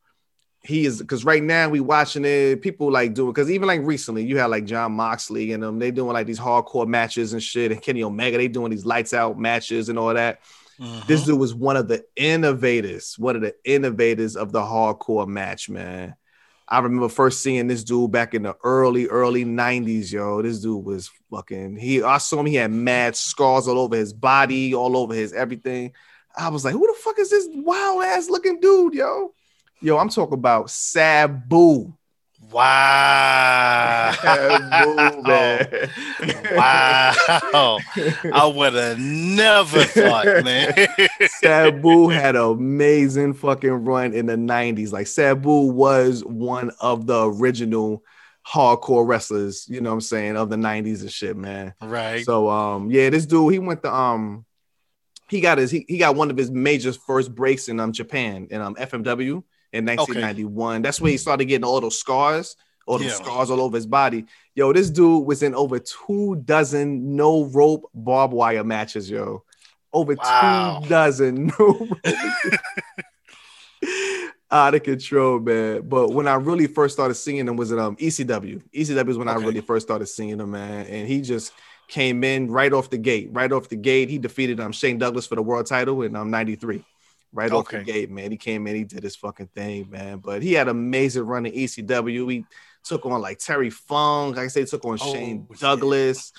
he 0.66 0.86
is 0.86 1.00
because 1.00 1.24
right 1.24 1.44
now 1.44 1.70
we 1.70 1.80
watching 1.80 2.26
it. 2.26 2.62
People 2.62 2.92
like 2.92 3.14
doing 3.14 3.32
because 3.32 3.52
even 3.52 3.68
like 3.68 3.82
recently 3.84 4.26
you 4.26 4.38
had 4.38 4.48
like 4.48 4.66
Jon 4.66 4.94
Moxley 4.94 5.54
and 5.54 5.62
them. 5.62 5.80
They 5.80 5.92
doing 5.92 6.14
like 6.14 6.28
these 6.28 6.40
hardcore 6.40 6.88
matches 6.88 7.34
and 7.34 7.44
shit. 7.44 7.72
And 7.72 7.82
Kenny 7.82 8.04
Omega, 8.04 8.38
they 8.38 8.48
doing 8.48 8.72
these 8.72 8.86
lights 8.86 9.14
out 9.14 9.38
matches 9.38 9.90
and 9.90 10.00
all 10.00 10.14
that. 10.14 10.42
This 10.78 11.22
mm-hmm. 11.22 11.32
dude 11.32 11.40
was 11.40 11.54
one 11.54 11.78
of 11.78 11.88
the 11.88 12.04
innovators, 12.18 13.18
one 13.18 13.38
of 13.38 13.42
the 13.42 13.56
innovators 13.64 14.36
of 14.36 14.52
the 14.52 14.60
hardcore 14.60 15.28
match, 15.28 15.70
man. 15.70 16.16
I 16.68 16.80
remember 16.80 17.10
first 17.10 17.44
seeing 17.44 17.68
this 17.68 17.84
dude 17.84 18.12
back 18.12 18.34
in 18.34 18.44
the 18.44 18.58
early, 18.64 19.08
early 19.08 19.46
90s, 19.46 20.12
yo. 20.12 20.42
This 20.42 20.60
dude 20.60 20.84
was 20.84 21.12
fucking 21.32 21.78
he 21.78 22.02
I 22.02 22.18
saw 22.18 22.40
him, 22.40 22.48
he 22.48 22.56
had 22.56 22.72
mad 22.72 23.16
scars 23.16 23.68
all 23.68 23.80
over 23.80 23.96
his 23.96 24.14
body, 24.14 24.74
all 24.74 24.98
over 24.98 25.14
his 25.14 25.32
everything. 25.32 25.94
I 26.36 26.50
was 26.50 26.66
like, 26.66 26.74
who 26.74 26.88
the 26.88 27.00
fuck 27.00 27.20
is 27.20 27.30
this 27.30 27.48
wild 27.52 28.04
ass 28.04 28.30
looking 28.30 28.60
dude, 28.60 28.96
yo? 28.96 29.34
Yo, 29.86 30.00
I'm 30.00 30.10
talking 30.10 30.34
about 30.34 30.72
Sabu. 30.72 31.94
Wow. 32.52 34.14
Sabu, 34.20 35.22
man. 35.22 35.68
wow. 36.56 37.78
I 38.34 38.52
would 38.52 38.74
have 38.74 38.98
never 38.98 39.84
thought, 39.84 40.26
man. 40.44 40.74
Sabu 41.28 42.08
had 42.08 42.36
an 42.36 42.42
amazing 42.42 43.36
fucking 43.36 43.70
run 43.70 44.16
in 44.16 44.26
the 44.26 44.34
90s. 44.34 44.92
Like 44.92 45.06
Sabu 45.06 45.68
was 45.68 46.26
one 46.26 46.72
of 46.82 47.06
the 47.06 47.30
original 47.30 48.02
hardcore 48.44 49.08
wrestlers, 49.08 49.68
you 49.70 49.82
know 49.82 49.92
what 49.92 49.98
I'm 49.98 50.02
saying, 50.02 50.36
of 50.36 50.50
the 50.50 50.56
90s 50.56 51.02
and 51.02 51.12
shit, 51.12 51.38
man. 51.38 51.76
right. 51.80 52.26
So 52.26 52.50
um 52.50 52.90
yeah, 52.90 53.12
this 53.12 53.28
dude 53.28 53.54
he 53.54 53.60
went 53.60 53.84
to 53.84 53.94
um 53.94 54.48
he 55.30 55.42
got 55.42 55.60
his 55.60 55.70
he, 55.70 55.86
he 55.88 56.00
got 56.00 56.16
one 56.16 56.32
of 56.32 56.38
his 56.38 56.50
major 56.50 56.92
first 56.92 57.36
breaks 57.36 57.70
in 57.70 57.80
um 57.80 57.92
Japan 57.92 58.48
in 58.50 58.62
um 58.62 58.74
FMW 58.74 59.44
in 59.74 59.86
1991. 59.86 60.82
That's 60.82 61.00
where 61.02 61.12
he 61.12 61.18
started 61.18 61.46
getting 61.46 61.66
all 61.66 61.82
those 61.82 62.00
scars, 62.00 62.56
all 62.86 62.98
those 62.98 63.08
Yeah. 63.08 63.14
scars 63.16 63.50
all 63.50 63.62
over 63.62 63.76
his 63.78 63.86
body. 63.88 64.26
Yo, 64.56 64.72
this 64.74 64.90
dude 64.90 65.26
was 65.26 65.44
in 65.44 65.54
over 65.56 65.80
two 65.80 66.36
dozen 66.46 67.16
no 67.16 67.46
rope 67.46 67.90
barbed 67.94 68.34
wire 68.34 68.64
matches, 68.64 69.10
yo. 69.10 69.44
Over 69.94 70.16
Wow. 70.16 70.80
two 70.82 70.90
dozen 70.90 71.52
no 71.60 71.90
out 74.52 74.76
of 74.76 74.84
control, 74.84 75.40
man. 75.40 75.82
But 75.88 76.10
when 76.10 76.28
I 76.28 76.36
really 76.36 76.68
first 76.68 76.94
started 76.96 77.16
seeing 77.16 77.48
him 77.48 77.56
was 77.58 77.72
at 77.72 77.80
um 77.80 77.96
ECW. 77.98 78.62
ECW 78.74 79.10
is 79.10 79.18
when 79.18 79.28
I 79.28 79.36
really 79.36 79.62
first 79.62 79.86
started 79.88 80.06
seeing 80.08 80.40
him, 80.40 80.52
man. 80.52 80.86
And 80.86 81.08
he 81.08 81.22
just 81.22 81.52
came 81.88 82.24
in 82.24 82.50
right 82.50 82.72
off 82.74 82.90
the 82.90 82.98
gate. 82.98 83.30
Right 83.32 83.52
off 83.52 83.70
the 83.70 83.76
gate, 83.76 84.10
he 84.10 84.18
defeated 84.18 84.60
um 84.60 84.72
Shane 84.72 84.98
Douglas 84.98 85.28
for 85.28 85.36
the 85.36 85.42
world 85.42 85.66
title 85.66 86.02
in 86.04 86.16
um 86.16 86.30
93. 86.32 86.84
Right 87.36 87.52
off 87.52 87.70
the 87.70 87.84
gate, 87.84 88.10
man. 88.10 88.32
He 88.32 88.38
came 88.38 88.66
in, 88.66 88.76
he 88.76 88.84
did 88.86 89.04
his 89.04 89.18
fucking 89.18 89.48
thing, 89.48 89.90
man. 89.90 90.20
But 90.20 90.42
he 90.42 90.54
had 90.54 90.68
an 90.68 90.78
amazing 90.78 91.24
run 91.24 91.46
in 91.46 91.52
ECW. 91.54 92.32
He 92.32 92.46
took 92.84 93.06
on 93.06 93.20
like 93.22 93.40
Terry 93.40 93.70
Funk, 93.70 94.38
like 94.38 94.46
I 94.46 94.48
said, 94.48 94.68
took 94.68 94.86
on 94.86 94.98
Oh, 95.02 95.14
Shane 95.14 95.46
yeah. 95.50 95.58
Douglas. 95.60 96.32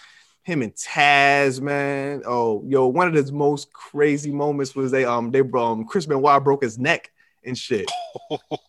Him 0.42 0.62
and 0.62 0.72
Taz, 0.74 1.60
man. 1.60 2.22
Oh, 2.24 2.64
yo, 2.66 2.86
one 2.86 3.08
of 3.08 3.14
his 3.14 3.30
most 3.30 3.72
crazy 3.72 4.30
moments 4.30 4.74
was 4.74 4.90
they 4.90 5.04
um 5.04 5.30
they 5.32 5.40
um 5.40 5.84
Chris 5.84 6.06
Benoit 6.06 6.42
broke 6.42 6.62
his 6.62 6.78
neck 6.78 7.10
and 7.44 7.58
shit. 7.58 7.90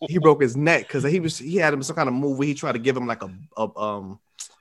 he 0.08 0.18
broke 0.22 0.42
his 0.42 0.56
neck 0.56 0.86
because 0.86 1.04
he 1.04 1.20
was 1.20 1.38
he 1.38 1.56
had 1.56 1.72
him 1.72 1.82
some 1.82 1.96
kind 1.96 2.08
of 2.08 2.14
move 2.14 2.36
where 2.36 2.48
he 2.48 2.54
tried 2.54 2.72
to 2.72 2.78
give 2.78 2.96
him 2.96 3.06
like 3.06 3.22
a, 3.22 3.30
a 3.56 3.78
um 3.78 4.18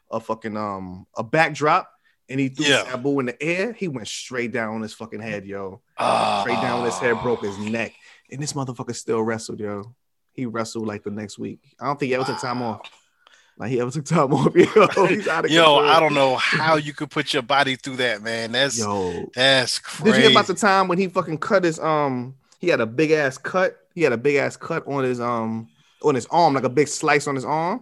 a 0.09 0.20
fucking 0.20 0.55
um 0.55 1.05
a 1.18 1.24
backdrop 1.24 1.91
and 2.30 2.39
he 2.39 2.49
threw 2.49 2.65
Yeah. 2.65 2.84
Sabu 2.89 3.19
in 3.19 3.28
the 3.28 3.41
air. 3.43 3.73
He 3.73 3.88
went 3.88 4.07
straight 4.07 4.51
down 4.51 4.75
on 4.75 4.82
his 4.82 4.93
fucking 4.93 5.21
head, 5.21 5.45
yo. 5.45 5.82
Ah. 5.97 6.41
Straight 6.41 6.61
down 6.61 6.80
on 6.80 6.86
his 6.86 6.97
head, 6.97 7.21
broke 7.21 7.43
his 7.43 7.57
neck, 7.57 7.93
and 8.32 8.41
this 8.41 8.53
motherfucker 8.53 8.95
still 8.95 9.21
wrestled, 9.21 9.59
yo. 9.59 9.93
He 10.34 10.45
wrestled 10.45 10.86
like 10.88 11.03
the 11.03 11.11
next 11.11 11.39
week. 11.39 11.59
I 11.80 11.86
don't 11.86 11.99
think 11.99 12.09
he 12.09 12.15
ever 12.15 12.23
took 12.25 12.39
time 12.39 12.61
off. 12.61 12.82
Like 13.57 13.71
he 13.71 13.80
ever 13.82 13.89
took 13.89 14.05
time 14.05 14.32
off, 14.34 14.55
yo. 14.55 15.05
He's 15.07 15.28
out 15.28 15.45
of 15.45 15.51
Yo, 15.51 15.63
control. 15.63 15.80
I 15.89 15.99
don't 15.99 16.13
know 16.13 16.36
how 16.36 16.75
you 16.75 16.93
could 16.93 17.09
put 17.09 17.34
your 17.34 17.41
body 17.41 17.75
through 17.75 17.95
that, 17.97 18.21
man. 18.21 18.51
That's 18.51 18.78
Yo, 18.78 19.30
that's 19.34 19.80
crazy. 19.80 20.11
Did 20.11 20.15
you 20.15 20.21
hear 20.21 20.32
about 20.32 20.47
the 20.47 20.53
time 20.53 20.88
when 20.88 20.99
he 20.99 21.07
fucking 21.07 21.39
cut 21.39 21.63
his 21.63 21.80
um? 21.80 22.36
He 22.59 22.67
had 22.69 22.82
a 22.82 22.86
big 22.86 23.11
ass 23.11 23.38
cut. 23.38 23.78
He 23.95 24.03
had 24.03 24.13
a 24.13 24.17
big 24.17 24.36
ass 24.36 24.57
cut 24.57 24.86
on 24.88 25.03
his 25.03 25.19
um 25.19 25.69
on 26.03 26.13
his 26.13 26.28
arm, 26.28 26.53
like 26.53 26.65
a 26.65 26.69
big 26.69 26.88
slice 26.88 27.28
on 27.28 27.34
his 27.34 27.45
arm. 27.45 27.82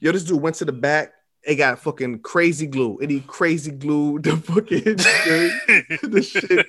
Yo, 0.00 0.12
this 0.12 0.24
dude 0.24 0.42
went 0.42 0.56
to 0.56 0.66
the 0.66 0.72
back 0.72 1.12
they 1.48 1.56
got 1.56 1.78
fucking 1.78 2.18
crazy 2.18 2.66
glue. 2.66 2.98
And 3.00 3.10
he 3.10 3.20
crazy 3.20 3.70
glue 3.70 4.18
the 4.22 4.36
fucking 4.36 4.84
the 6.10 6.22
shit. 6.22 6.66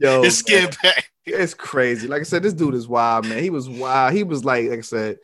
Yo, 0.00 0.24
His 0.24 0.38
skin 0.38 0.68
back. 0.82 1.10
it's 1.24 1.54
crazy. 1.54 2.08
Like 2.08 2.22
I 2.22 2.24
said, 2.24 2.42
this 2.42 2.52
dude 2.52 2.74
is 2.74 2.88
wild, 2.88 3.28
man. 3.28 3.40
He 3.40 3.50
was 3.50 3.68
wild. 3.68 4.14
He 4.14 4.24
was 4.24 4.44
like, 4.44 4.68
like 4.68 4.80
I 4.80 4.82
said, 4.82 5.18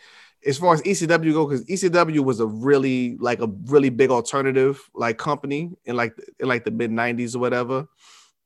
as 0.46 0.56
far 0.56 0.72
as 0.74 0.82
ECW 0.82 1.32
go, 1.32 1.46
because 1.46 1.64
ECW 1.64 2.20
was 2.20 2.38
a 2.38 2.46
really 2.46 3.16
like 3.18 3.40
a 3.40 3.48
really 3.66 3.90
big 3.90 4.10
alternative 4.10 4.80
like 4.94 5.18
company 5.18 5.72
in 5.84 5.96
like 5.96 6.16
in 6.38 6.46
like 6.46 6.64
the 6.64 6.70
mid 6.70 6.92
'90s 6.92 7.34
or 7.34 7.40
whatever. 7.40 7.88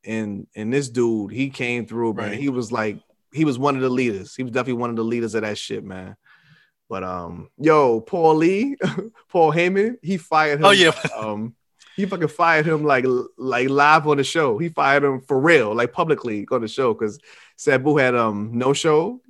And 0.07 0.47
and 0.57 0.73
this 0.73 0.89
dude, 0.89 1.33
he 1.33 1.51
came 1.51 1.87
through, 1.87 2.15
man. 2.15 2.31
Right. 2.31 2.39
He 2.39 2.49
was 2.49 2.73
like, 2.73 2.99
he 3.31 3.45
was 3.45 3.59
one 3.59 3.77
of 3.77 3.83
the 3.83 3.91
leaders. 3.91 4.35
He 4.35 4.43
was 4.43 4.53
definitely 4.53 4.81
one 4.81 4.89
of 4.89 4.97
the 4.97 5.05
leaders 5.05 5.35
of 5.35 5.43
that 5.43 5.59
shit, 5.59 5.85
man. 5.85 6.17
But 6.89 7.03
um, 7.03 7.51
yo, 7.59 8.01
Paul 8.01 8.37
Lee, 8.37 8.77
Paul 9.29 9.53
Heyman, 9.53 9.97
he 10.03 10.17
fired 10.17 10.61
him. 10.61 10.67
Oh 10.67 10.71
yeah. 10.71 10.93
Um, 11.17 11.55
he 11.97 12.05
fucking 12.05 12.29
fired 12.29 12.67
him 12.67 12.85
like 12.85 13.07
like 13.39 13.71
live 13.71 14.07
on 14.07 14.19
the 14.19 14.25
show. 14.25 14.59
He 14.59 14.69
fired 14.69 15.03
him 15.03 15.23
for 15.23 15.41
real, 15.41 15.75
like 15.75 15.93
publicly 15.93 16.47
on 16.51 16.61
the 16.61 16.69
show, 16.69 16.93
because 16.93 17.19
Sabu 17.57 17.97
had 17.97 18.15
um 18.15 18.51
no 18.53 18.75
show. 18.75 19.23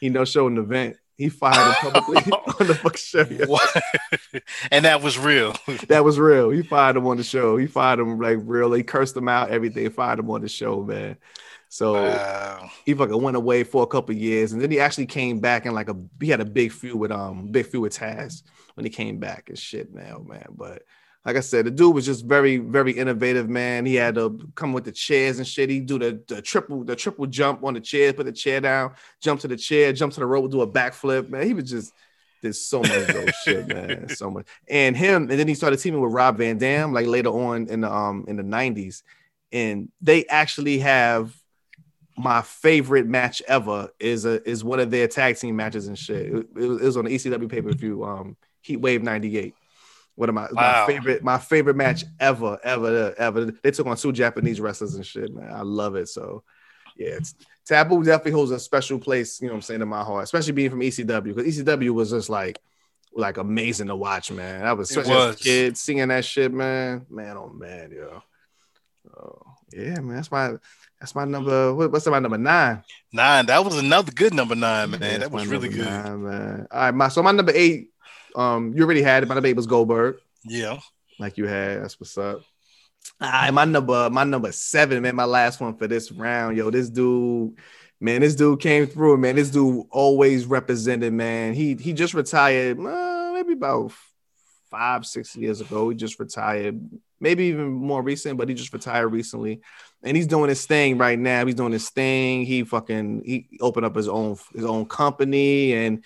He 0.00 0.08
no 0.08 0.24
show 0.24 0.48
an 0.48 0.58
event. 0.58 0.96
He 1.16 1.28
fired 1.28 1.74
him 1.74 1.92
publicly 1.92 2.32
on 2.60 2.66
the 2.66 2.74
fucking 2.74 2.96
show. 2.96 3.24
What? 3.46 3.68
and 4.70 4.84
that 4.84 5.00
was 5.02 5.18
real. 5.18 5.54
That 5.88 6.04
was 6.04 6.18
real. 6.18 6.50
He 6.50 6.62
fired 6.62 6.96
him 6.96 7.06
on 7.06 7.16
the 7.16 7.24
show. 7.24 7.56
He 7.56 7.66
fired 7.66 8.00
him 8.00 8.18
like 8.20 8.38
real. 8.42 8.72
He 8.72 8.82
cursed 8.82 9.16
him 9.16 9.28
out. 9.28 9.50
Everything. 9.50 9.88
Fired 9.90 10.18
him 10.18 10.30
on 10.30 10.42
the 10.42 10.48
show, 10.48 10.82
man. 10.82 11.16
So 11.68 11.92
Wow. 11.94 12.70
he 12.84 12.94
fucking 12.94 13.20
went 13.22 13.36
away 13.36 13.62
for 13.64 13.82
a 13.82 13.86
couple 13.86 14.14
years, 14.14 14.52
and 14.52 14.60
then 14.62 14.70
he 14.70 14.80
actually 14.80 15.06
came 15.06 15.38
back 15.40 15.66
and 15.66 15.74
like 15.74 15.88
a 15.88 15.96
he 16.20 16.28
had 16.28 16.40
a 16.40 16.44
big 16.44 16.72
feud 16.72 16.96
with 16.96 17.10
um 17.10 17.48
big 17.48 17.66
feud 17.66 17.82
with 17.82 17.98
Taz 17.98 18.42
when 18.74 18.84
he 18.84 18.90
came 18.90 19.18
back 19.18 19.48
and 19.48 19.58
shit 19.58 19.92
now, 19.94 20.24
man. 20.26 20.46
But 20.50 20.82
like 21.26 21.36
I 21.36 21.40
said, 21.40 21.66
the 21.66 21.70
dude 21.70 21.94
was 21.94 22.06
just 22.06 22.24
very 22.24 22.56
very 22.56 22.92
innovative, 22.92 23.48
man. 23.50 23.84
He 23.84 23.96
had 23.96 24.14
to 24.14 24.38
come 24.54 24.72
with 24.72 24.84
the 24.84 24.92
chairs 24.92 25.38
and 25.38 25.46
shit. 25.46 25.68
He 25.68 25.80
do 25.80 25.98
the, 25.98 26.22
the 26.26 26.40
triple 26.40 26.84
the 26.84 26.96
triple 26.96 27.26
jump 27.26 27.62
on 27.64 27.74
the 27.74 27.80
chair, 27.80 28.12
put 28.14 28.24
the 28.26 28.32
chair 28.32 28.60
down, 28.60 28.94
jump 29.20 29.40
to 29.40 29.48
the 29.48 29.56
chair, 29.56 29.92
jump 29.92 30.14
to 30.14 30.20
the 30.20 30.26
rope, 30.26 30.50
do 30.50 30.62
a 30.62 30.66
backflip, 30.66 31.28
man. 31.28 31.46
He 31.46 31.52
was 31.54 31.68
just 31.70 31.92
did 32.40 32.54
so 32.54 32.80
much 32.80 33.08
dope 33.08 33.28
shit, 33.44 33.66
man. 33.68 34.08
So 34.08 34.30
much. 34.30 34.46
And 34.68 34.96
him, 34.96 35.28
and 35.28 35.38
then 35.38 35.48
he 35.48 35.54
started 35.54 35.78
teaming 35.80 36.00
with 36.00 36.12
Rob 36.12 36.38
Van 36.38 36.56
Dam, 36.56 36.94
like 36.94 37.06
later 37.06 37.30
on 37.30 37.68
in 37.68 37.82
the 37.82 37.92
um 37.92 38.24
in 38.26 38.36
the 38.36 38.42
90s. 38.42 39.02
And 39.52 39.90
they 40.00 40.24
actually 40.26 40.78
have 40.78 41.34
my 42.18 42.42
favorite 42.42 43.06
match 43.06 43.40
ever 43.46 43.90
is 44.00 44.24
a 44.24 44.46
is 44.48 44.64
one 44.64 44.80
of 44.80 44.90
their 44.90 45.08
tag 45.08 45.36
team 45.36 45.56
matches 45.56 45.86
and 45.86 45.98
shit. 45.98 46.26
It, 46.26 46.46
it 46.56 46.66
was, 46.66 46.80
it 46.82 46.84
was 46.84 46.96
on 46.96 47.04
the 47.04 47.14
ECW 47.14 47.48
pay 47.48 47.62
per 47.62 47.72
view, 47.72 48.04
um, 48.04 48.36
Heat 48.60 48.78
Wave 48.78 49.02
'98. 49.02 49.54
One 50.16 50.28
of 50.28 50.34
my, 50.34 50.48
Wow. 50.50 50.84
my 50.86 50.86
favorite 50.92 51.22
my 51.22 51.38
favorite 51.38 51.76
match 51.76 52.04
ever, 52.18 52.58
ever, 52.64 53.14
ever. 53.16 53.44
They 53.62 53.70
took 53.70 53.86
on 53.86 53.96
two 53.96 54.12
Japanese 54.12 54.60
wrestlers 54.60 54.96
and 54.96 55.06
shit, 55.06 55.32
man. 55.32 55.52
I 55.52 55.62
love 55.62 55.94
it. 55.94 56.08
So, 56.08 56.42
yeah, 56.96 57.10
it's, 57.10 57.36
Sabu 57.64 58.02
definitely 58.02 58.32
holds 58.32 58.50
a 58.50 58.58
special 58.58 58.98
place, 58.98 59.40
you 59.40 59.46
know 59.46 59.52
what 59.52 59.58
I'm 59.58 59.62
saying, 59.62 59.82
in 59.82 59.88
my 59.88 60.02
heart, 60.02 60.24
especially 60.24 60.52
being 60.52 60.70
from 60.70 60.80
ECW 60.80 61.34
because 61.34 61.58
ECW 61.58 61.90
was 61.90 62.10
just 62.10 62.28
like 62.28 62.58
like 63.14 63.36
amazing 63.36 63.88
to 63.88 63.96
watch, 63.96 64.32
man. 64.32 64.64
I 64.64 64.72
was 64.72 64.90
especially 64.90 65.14
a 65.14 65.34
kid 65.34 65.76
seeing 65.76 66.08
that 66.08 66.24
shit, 66.24 66.52
man. 66.52 67.06
Man, 67.08 67.36
oh 67.36 67.50
man, 67.50 67.92
yo. 67.92 68.22
Oh, 69.16 69.42
yeah, 69.72 70.00
man. 70.00 70.16
That's 70.16 70.32
my 70.32 70.54
that's 71.00 71.14
my 71.14 71.24
number. 71.24 71.74
What's 71.74 72.06
my 72.06 72.18
number 72.18 72.38
nine? 72.38 72.82
Nine. 73.12 73.46
That 73.46 73.64
was 73.64 73.78
another 73.78 74.10
good 74.12 74.34
number 74.34 74.54
nine, 74.54 74.90
man. 74.90 75.00
Yeah, 75.00 75.18
that 75.18 75.30
was 75.30 75.46
really 75.46 75.68
good. 75.68 75.84
nine, 75.86 76.22
man. 76.24 76.66
All 76.70 76.80
right, 76.80 76.94
my 76.94 77.08
so 77.08 77.22
my 77.22 77.32
number 77.32 77.52
eight. 77.54 77.90
Um, 78.36 78.72
you 78.76 78.84
already 78.84 79.02
had 79.02 79.22
it. 79.22 79.28
My 79.28 79.34
number 79.34 79.48
eight 79.48 79.56
was 79.56 79.66
Goldberg, 79.66 80.16
Yeah. 80.44 80.78
like 81.18 81.38
you 81.38 81.46
had. 81.46 81.82
That's 81.82 81.98
what's 81.98 82.16
up. 82.18 82.42
All 83.20 83.30
right, 83.30 83.50
my 83.52 83.64
number, 83.64 84.10
my 84.10 84.24
number 84.24 84.52
seven, 84.52 85.02
man. 85.02 85.16
My 85.16 85.24
last 85.24 85.60
one 85.60 85.76
for 85.76 85.86
this 85.86 86.12
round, 86.12 86.56
yo. 86.56 86.70
This 86.70 86.90
dude, 86.90 87.56
man, 88.00 88.20
this 88.20 88.34
dude 88.34 88.60
came 88.60 88.86
through, 88.86 89.16
man. 89.16 89.36
This 89.36 89.50
dude 89.50 89.86
always 89.90 90.46
represented, 90.46 91.12
man. 91.12 91.54
He 91.54 91.74
he 91.74 91.92
just 91.94 92.12
retired, 92.14 92.78
uh, 92.78 93.30
maybe 93.34 93.54
about 93.54 93.92
five, 94.70 95.06
six 95.06 95.34
years 95.34 95.60
ago. 95.60 95.88
He 95.88 95.96
just 95.96 96.20
retired, 96.20 96.80
maybe 97.18 97.44
even 97.44 97.70
more 97.72 98.02
recent, 98.02 98.36
but 98.36 98.48
he 98.48 98.54
just 98.54 98.72
retired 98.72 99.08
recently. 99.08 99.62
And 100.02 100.16
he's 100.16 100.26
doing 100.26 100.48
his 100.48 100.64
thing 100.64 100.96
right 100.96 101.18
now. 101.18 101.44
He's 101.44 101.56
doing 101.56 101.72
his 101.72 101.90
thing. 101.90 102.44
He 102.44 102.62
fucking 102.62 103.22
he 103.24 103.48
opened 103.60 103.86
up 103.86 103.96
his 103.96 104.08
own 104.08 104.36
his 104.54 104.64
own 104.64 104.86
company 104.86 105.74
and 105.74 106.04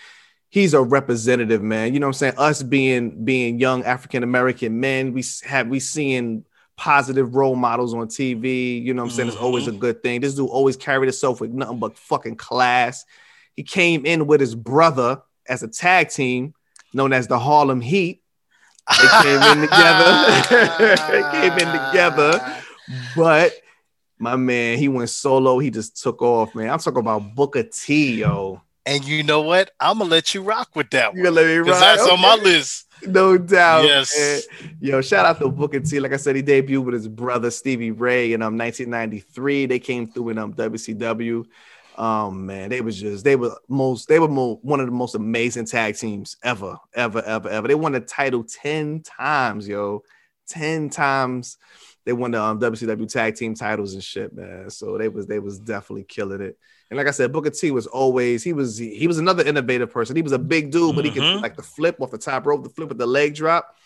he's 0.49 0.75
a 0.75 0.83
representative, 0.83 1.63
man. 1.63 1.93
You 1.95 2.01
know 2.01 2.07
what 2.07 2.17
I'm 2.17 2.19
saying? 2.19 2.35
Us 2.39 2.63
being 2.63 3.25
being 3.25 3.59
young 3.59 3.85
African 3.85 4.23
American 4.23 4.81
men, 4.81 5.13
we 5.13 5.25
have 5.45 5.69
we 5.69 5.81
seeing 5.81 6.45
positive 6.77 7.35
role 7.35 7.57
models 7.57 7.95
on 7.95 8.09
TV. 8.09 8.83
You 8.83 8.95
know 8.95 9.03
what 9.03 9.11
I'm 9.11 9.15
saying? 9.17 9.29
It's 9.29 9.37
always 9.37 9.67
a 9.67 9.71
mm-hmm. 9.71 9.81
good 9.81 10.03
thing. 10.03 10.21
This 10.21 10.35
dude 10.35 10.49
always 10.49 10.77
carried 10.77 11.07
himself 11.07 11.41
with 11.41 11.51
nothing 11.51 11.79
but 11.79 11.99
fucking 11.99 12.37
class. 12.37 13.05
He 13.55 13.63
came 13.63 14.07
in 14.07 14.27
with 14.27 14.41
his 14.41 14.55
brother 14.55 15.23
as 15.49 15.63
a 15.63 15.69
tag 15.69 16.09
team 16.09 16.55
known 16.95 17.13
as 17.13 17.27
the 17.27 17.39
Harlem 17.39 17.81
Heat. 17.81 18.23
They 18.91 19.09
came 19.23 19.43
in 19.43 19.61
together. 19.63 20.43
they 21.11 21.23
came 21.31 21.53
in 21.53 21.87
together. 21.87 22.57
But 23.17 23.53
my 24.23 24.37
man, 24.37 24.79
he 24.79 24.87
went 24.89 25.11
solo. 25.11 25.59
He 25.59 25.69
just 25.71 26.01
took 26.01 26.23
off, 26.23 26.55
man. 26.55 26.71
I'm 26.71 26.79
talking 26.79 27.01
about 27.01 27.35
Booker 27.35 27.65
T, 27.65 28.15
yo. 28.21 28.63
And 28.87 29.05
you 29.05 29.23
know 29.25 29.41
what? 29.43 29.73
I'm 29.81 29.99
gonna 29.99 30.11
let 30.11 30.33
you 30.33 30.43
rock 30.43 30.71
with 30.77 30.91
that 30.91 31.15
You 31.15 31.23
one. 31.25 31.35
gonna 31.35 31.37
let 31.37 31.47
me 31.59 31.63
Because 31.65 31.81
ride? 31.81 31.99
that's 31.99 32.09
on 32.09 32.21
my 32.21 32.37
list. 32.37 32.87
No 33.05 33.37
doubt. 33.37 33.85
Yes. 33.85 34.17
man. 34.61 34.77
Yo, 34.81 35.01
shout 35.01 35.27
out 35.27 35.41
to 35.41 35.49
Booker 35.49 35.81
T. 35.81 35.99
Like 35.99 36.13
I 36.13 36.17
said, 36.19 36.37
he 36.37 36.43
debuted 36.43 36.85
with 36.85 36.95
his 36.95 37.09
brother 37.09 37.51
Stevie 37.51 37.91
Ray 37.91 38.33
in 38.33 38.43
um 38.43 38.57
1993. 38.57 39.67
They 39.67 39.79
came 39.81 40.07
through 40.07 40.29
in 40.31 40.39
um 40.39 40.55
WCW. 40.55 41.45
Um 41.97 42.47
man, 42.47 42.71
they 42.71 42.81
was 42.81 42.99
just 43.01 43.25
they 43.25 43.35
were 43.37 43.57
most 43.69 44.09
they 44.09 44.19
were 44.21 44.29
mo- 44.29 44.61
one 44.63 44.79
of 44.81 44.87
the 44.87 44.93
most 44.93 45.15
amazing 45.17 45.67
tag 45.67 45.97
teams 45.97 46.37
ever, 46.45 46.77
ever, 46.95 47.23
ever, 47.23 47.49
ever. 47.49 47.69
They 47.69 47.75
won 47.75 47.93
the 47.93 48.01
title 48.01 48.45
10 48.45 49.03
times, 49.03 49.67
yo. 49.69 50.03
10 50.49 50.91
times 50.91 51.59
they 52.05 52.13
won 52.13 52.33
the 52.33 52.43
um, 52.43 52.59
WCW 52.59 53.11
tag 53.11 53.37
team 53.37 53.55
titles 53.55 53.95
and 53.95 54.03
shit, 54.03 54.35
man. 54.35 54.71
So 54.71 54.99
they 54.99 55.09
was 55.09 55.27
they 55.27 55.39
was 55.39 55.59
definitely 55.59 56.05
killing 56.05 56.41
it. 56.41 56.59
And 56.91 56.99
like 56.99 57.07
I 57.07 57.11
said, 57.13 57.33
Booker 57.33 57.51
T 57.51 57.71
was 57.71 57.87
always 57.87 58.43
he 58.43 58.53
was 58.53 58.77
he 58.77 59.07
was 59.07 59.19
another 59.19 59.45
innovative 59.47 59.91
person. 59.91 60.17
He 60.17 60.23
was 60.23 60.33
a 60.33 60.39
big 60.39 60.71
dude, 60.71 60.95
but 60.97 61.05
he 61.05 61.11
could 61.11 61.23
Mhm. 61.23 61.41
like 61.43 61.57
the 61.57 61.63
flip 61.63 61.97
off 62.01 62.11
the 62.11 62.19
top 62.19 62.45
rope, 62.47 62.65
the 62.65 62.71
flip 62.71 62.89
with 62.89 62.99
the 62.99 63.07
leg 63.07 63.35
drop. 63.35 63.77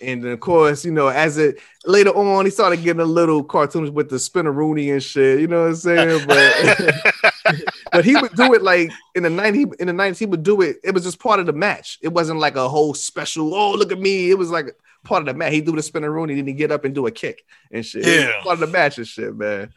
And 0.00 0.22
then 0.22 0.30
of 0.32 0.40
course, 0.40 0.84
you 0.84 0.92
know, 0.92 1.08
as 1.08 1.38
it 1.38 1.58
later 1.84 2.10
on, 2.10 2.44
he 2.44 2.50
started 2.50 2.82
getting 2.82 3.00
a 3.00 3.04
little 3.04 3.42
cartoons 3.44 3.90
with 3.90 4.08
the 4.08 4.16
spinneroonie 4.16 4.92
and 4.92 5.02
shit. 5.02 5.40
You 5.40 5.46
know 5.48 5.62
what 5.62 5.68
I'm 5.68 5.76
saying? 5.76 6.26
But 6.26 7.64
but 7.92 8.04
he 8.04 8.14
would 8.16 8.34
do 8.34 8.54
it 8.54 8.62
like 8.62 8.90
in 9.14 9.22
the 9.22 9.28
90s, 9.28 9.74
in 9.80 9.86
the 9.86 9.92
90s, 9.92 10.18
he 10.18 10.26
would 10.26 10.42
do 10.42 10.60
it. 10.60 10.76
It 10.84 10.92
was 10.94 11.04
just 11.04 11.18
part 11.18 11.40
of 11.40 11.46
the 11.46 11.52
match. 11.52 11.98
It 12.02 12.08
wasn't 12.08 12.40
like 12.40 12.56
a 12.56 12.68
whole 12.68 12.94
special, 12.94 13.54
oh, 13.54 13.72
look 13.72 13.90
at 13.92 13.98
me. 13.98 14.30
It 14.30 14.38
was 14.38 14.50
like 14.50 14.74
part 15.08 15.22
of 15.22 15.26
the 15.26 15.34
match. 15.34 15.52
He 15.52 15.60
do 15.60 15.72
the 15.72 15.80
spinneroonie, 15.82 16.36
then 16.36 16.46
he 16.46 16.52
get 16.52 16.70
up 16.70 16.84
and 16.84 16.94
do 16.94 17.06
a 17.06 17.10
kick 17.10 17.42
and 17.70 17.84
shit. 17.84 18.06
Yeah. 18.06 18.42
part 18.42 18.54
of 18.54 18.60
the 18.60 18.66
match 18.66 18.98
and 18.98 19.06
shit, 19.06 19.34
man. 19.36 19.72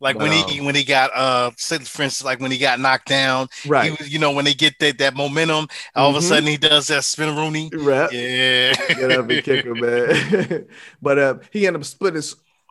Like 0.00 0.18
when 0.18 0.32
he 0.32 0.58
Wow. 0.60 0.66
when 0.66 0.74
he 0.74 0.82
got 0.82 1.10
uh 1.16 1.50
for 1.56 1.74
instance, 1.76 2.24
like 2.24 2.40
when 2.40 2.50
he 2.50 2.58
got 2.58 2.80
knocked 2.80 3.06
down, 3.06 3.46
Right. 3.64 3.84
he 3.92 3.96
was, 3.96 4.12
you 4.12 4.18
know, 4.18 4.32
when 4.32 4.44
they 4.44 4.52
get 4.54 4.74
that 4.80 4.98
that 4.98 5.14
momentum, 5.14 5.68
all 5.94 6.10
of 6.10 6.16
a 6.16 6.18
Mhm. 6.18 6.22
sudden 6.28 6.46
he 6.48 6.56
does 6.56 6.88
that 6.88 7.02
spinneroonie. 7.02 7.70
Right. 7.72 8.12
Yeah. 8.12 8.72
get 8.88 9.12
up 9.12 9.30
and 9.30 9.44
kick 9.44 9.64
him, 9.64 9.78
man. 9.80 10.66
but 11.02 11.18
uh, 11.18 11.34
he 11.52 11.68
ended 11.68 11.82
up 11.82 11.86
splitting, 11.86 12.22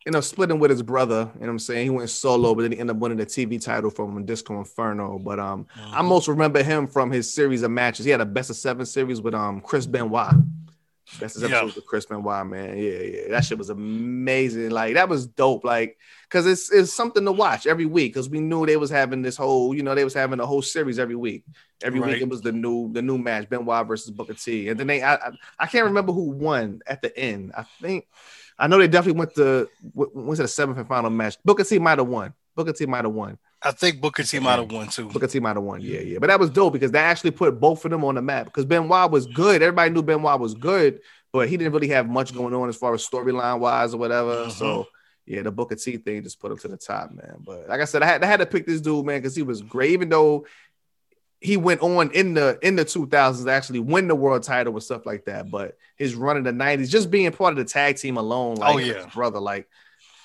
you 0.06 0.12
know, 0.12 0.20
splitting 0.20 0.60
with 0.60 0.72
his 0.72 0.82
brother. 0.82 1.30
You 1.36 1.40
know 1.40 1.46
what 1.46 1.50
I'm 1.52 1.60
saying? 1.60 1.84
He 1.86 1.90
went 1.90 2.10
solo, 2.10 2.54
but 2.54 2.64
then 2.64 2.74
he 2.74 2.80
ended 2.80 2.98
up 2.98 3.02
winning 3.02 3.18
the 3.18 3.26
TV 3.26 3.60
title 3.64 3.92
from 3.92 4.26
Disco 4.26 4.58
Inferno. 4.58 5.18
But 5.18 5.40
um, 5.40 5.68
I 5.82 6.02
most 6.02 6.28
remember 6.28 6.62
him 6.64 6.86
from 6.86 7.12
his 7.12 7.34
series 7.34 7.64
of 7.64 7.72
matches. 7.72 8.04
He 8.04 8.12
had 8.12 8.20
a 8.20 8.26
best 8.26 8.50
of 8.50 8.58
seven 8.58 8.86
series 8.86 9.22
with 9.22 9.36
um 9.36 9.62
Chris 9.62 9.86
Benoit. 9.86 10.34
Best 11.20 11.36
of 11.36 11.42
seven 11.42 11.52
Yeah. 11.52 11.64
with 11.64 11.86
Chris 11.86 12.06
Benoit, 12.06 12.46
man. 12.48 12.78
Yeah, 12.78 13.00
yeah. 13.00 13.28
That 13.30 13.44
shit 13.46 13.58
was 13.58 13.70
amazing. 13.70 14.70
Like 14.72 14.94
that 14.96 15.10
was 15.10 15.28
dope. 15.28 15.64
Like, 15.66 15.98
cause 16.30 16.46
it's 16.46 16.72
it's 16.72 16.94
something 16.94 17.26
to 17.26 17.32
watch 17.32 17.68
every 17.68 17.86
week. 17.86 18.14
Cause 18.14 18.30
we 18.30 18.40
knew 18.40 18.66
they 18.66 18.78
was 18.78 18.90
having 18.90 19.22
this 19.22 19.36
whole, 19.36 19.76
you 19.76 19.84
know, 19.84 19.94
they 19.94 20.04
was 20.04 20.14
having 20.14 20.40
a 20.40 20.46
whole 20.46 20.62
series 20.62 21.00
every 21.00 21.16
week. 21.16 21.44
Every 21.84 22.00
Right. 22.00 22.14
week 22.14 22.22
it 22.22 22.30
was 22.30 22.42
the 22.42 22.52
new 22.52 22.92
the 22.94 23.02
new 23.02 23.18
match, 23.18 23.50
Benoit 23.50 23.88
versus 23.88 24.12
Booker 24.12 24.34
T. 24.36 24.70
And 24.70 24.80
then 24.80 24.88
they 24.88 25.02
I, 25.04 25.16
I 25.16 25.32
I 25.60 25.68
can't 25.68 25.86
remember 25.86 26.14
who 26.14 26.30
won 26.30 26.82
at 26.88 27.02
the 27.02 27.16
end. 27.18 27.52
I 27.58 27.64
think 27.82 28.08
I 28.58 28.68
know 28.68 28.78
they 28.78 28.88
definitely 28.88 29.20
went 29.20 29.36
to 29.36 29.68
went 29.94 30.38
to 30.38 30.44
the 30.44 30.48
seventh 30.48 30.78
and 30.78 30.88
final 30.88 31.10
match. 31.10 31.38
Booker 31.44 31.64
T 31.64 31.78
might 31.80 31.98
have 31.98 32.08
won. 32.08 32.34
Booker 32.56 32.74
T 32.74 32.86
might 32.86 33.06
have 33.06 33.14
won. 33.14 33.38
I 33.64 33.72
think 33.72 34.02
Booker 34.02 34.24
T 34.24 34.40
might 34.40 34.58
have 34.58 34.72
won 34.72 34.88
too. 34.88 35.08
Booker 35.10 35.28
T 35.28 35.40
might 35.40 35.56
have 35.56 35.64
won. 35.64 35.82
Yeah, 35.82 36.00
yeah. 36.00 36.18
But 36.20 36.28
that 36.28 36.40
was 36.40 36.50
dope 36.50 36.74
because 36.74 36.92
that 36.92 37.04
actually 37.04 37.32
put 37.32 37.60
both 37.60 37.86
of 37.86 37.92
them 37.92 38.04
on 38.04 38.16
the 38.16 38.22
map. 38.22 38.46
Because 38.46 38.66
Benoit 38.66 39.12
was 39.12 39.28
good. 39.28 39.62
Everybody 39.62 39.92
knew 39.92 40.02
Benoit 40.02 40.40
was 40.40 40.56
good, 40.56 41.00
but 41.32 41.48
he 41.48 41.58
didn't 41.58 41.74
really 41.74 41.90
have 41.90 42.10
much 42.10 42.34
going 42.34 42.54
on 42.56 42.70
as 42.70 42.76
far 42.76 42.94
as 42.94 43.08
storyline 43.08 43.60
wise 43.60 43.94
or 43.94 43.98
whatever. 43.98 44.46
Mhm. 44.48 44.52
So 44.52 44.88
yeah, 45.28 45.44
the 45.44 45.52
Booker 45.52 45.76
T 45.76 45.98
thing 45.98 46.24
just 46.24 46.40
put 46.40 46.52
him 46.52 46.58
to 46.58 46.68
the 46.70 46.78
top, 46.78 47.12
man. 47.12 47.38
But 47.46 47.70
like 47.70 47.82
I 47.82 47.86
said, 47.86 48.02
I 48.02 48.08
had, 48.08 48.24
I 48.24 48.28
had 48.28 48.40
to 48.40 48.46
pick 48.48 48.66
this 48.66 48.82
dude, 48.82 49.06
man, 49.06 49.20
because 49.20 49.36
he 49.36 49.44
was 49.44 49.62
great. 49.62 49.92
Even 49.92 50.10
though 50.10 50.46
he 51.40 51.58
went 51.58 51.82
on 51.82 52.12
in 52.12 52.34
the 52.34 52.58
in 52.62 52.76
the 52.76 52.86
2000s 52.86 53.48
actually 53.48 53.80
win 53.80 54.08
the 54.08 54.16
world 54.16 54.44
title 54.44 54.74
and 54.74 54.84
stuff 54.84 55.06
like 55.06 55.26
that. 55.26 55.50
But 55.52 55.78
his 55.98 56.16
run 56.16 56.38
in 56.38 56.44
the 56.44 56.52
90s, 56.52 56.90
just 56.90 57.12
being 57.12 57.32
part 57.32 57.52
of 57.52 57.58
the 57.58 57.66
tag 57.66 57.98
team 57.98 58.18
alone, 58.18 58.56
like 58.56 58.76
Oh, 58.76 58.78
yeah. 58.78 58.94
his 59.04 59.14
brother, 59.14 59.40
like 59.40 59.68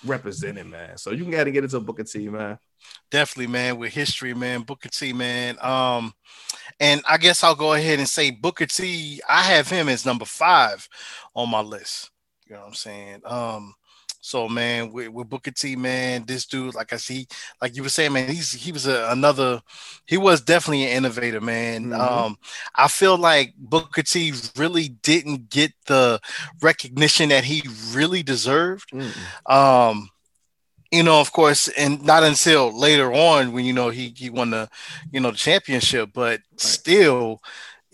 representing, 0.04 0.70
man. 0.70 0.98
So 0.98 1.10
you 1.10 1.22
can 1.22 1.32
gotta 1.32 1.50
get 1.50 1.64
into 1.64 1.80
Booker 1.80 2.04
T, 2.04 2.28
man. 2.28 2.58
definitely, 3.10 3.52
man, 3.52 3.78
with 3.78 3.92
history, 3.92 4.34
man, 4.34 4.62
Booker 4.62 4.88
T, 4.88 5.12
man. 5.12 5.56
Um, 5.60 6.12
and 6.80 7.02
I 7.08 7.16
guess 7.18 7.42
I'll 7.42 7.54
go 7.54 7.72
ahead 7.74 7.98
and 7.98 8.08
say 8.08 8.30
Booker 8.30 8.66
T. 8.66 9.20
I 9.28 9.42
have 9.42 9.68
him 9.68 9.88
as 9.88 10.04
number 10.04 10.24
five 10.24 10.88
on 11.34 11.50
my 11.50 11.60
list. 11.60 12.10
You 12.46 12.54
know 12.54 12.60
what 12.60 12.68
I'm 12.68 12.74
saying? 12.74 13.20
Um, 13.24 13.74
so 14.26 14.48
man, 14.48 14.90
with, 14.90 15.10
with 15.10 15.28
Booker 15.28 15.52
T, 15.52 15.76
man, 15.76 16.24
this 16.26 16.46
dude, 16.46 16.74
like 16.74 16.92
I 16.92 16.96
see, 16.96 17.28
like 17.62 17.76
you 17.76 17.84
were 17.84 17.88
saying, 17.88 18.12
man, 18.12 18.28
he's 18.28 18.50
he 18.50 18.72
was 18.72 18.84
a, 18.84 19.06
another, 19.10 19.60
he 20.04 20.16
was 20.16 20.40
definitely 20.40 20.82
an 20.82 20.96
innovator, 20.96 21.40
man. 21.40 21.90
Mhm. 21.90 22.00
Um, 22.00 22.36
I 22.74 22.88
feel 22.88 23.16
like 23.16 23.54
Booker 23.56 24.02
T 24.02 24.32
really 24.56 24.88
didn't 24.88 25.48
get 25.48 25.72
the 25.86 26.18
recognition 26.60 27.28
that 27.28 27.44
he 27.44 27.62
really 27.92 28.24
deserved. 28.24 28.90
Mm-mm. 28.90 29.14
Um, 29.48 30.10
you 30.90 31.04
know, 31.04 31.20
of 31.20 31.30
course, 31.30 31.68
and 31.68 32.02
not 32.04 32.24
until 32.24 32.76
later 32.76 33.12
on 33.12 33.52
when 33.52 33.64
you 33.64 33.72
know 33.72 33.90
he 33.90 34.12
he 34.16 34.28
won 34.28 34.50
the 34.50 34.68
you 35.12 35.20
know 35.20 35.30
the 35.30 35.36
championship, 35.36 36.10
but 36.12 36.40
still, 36.56 37.40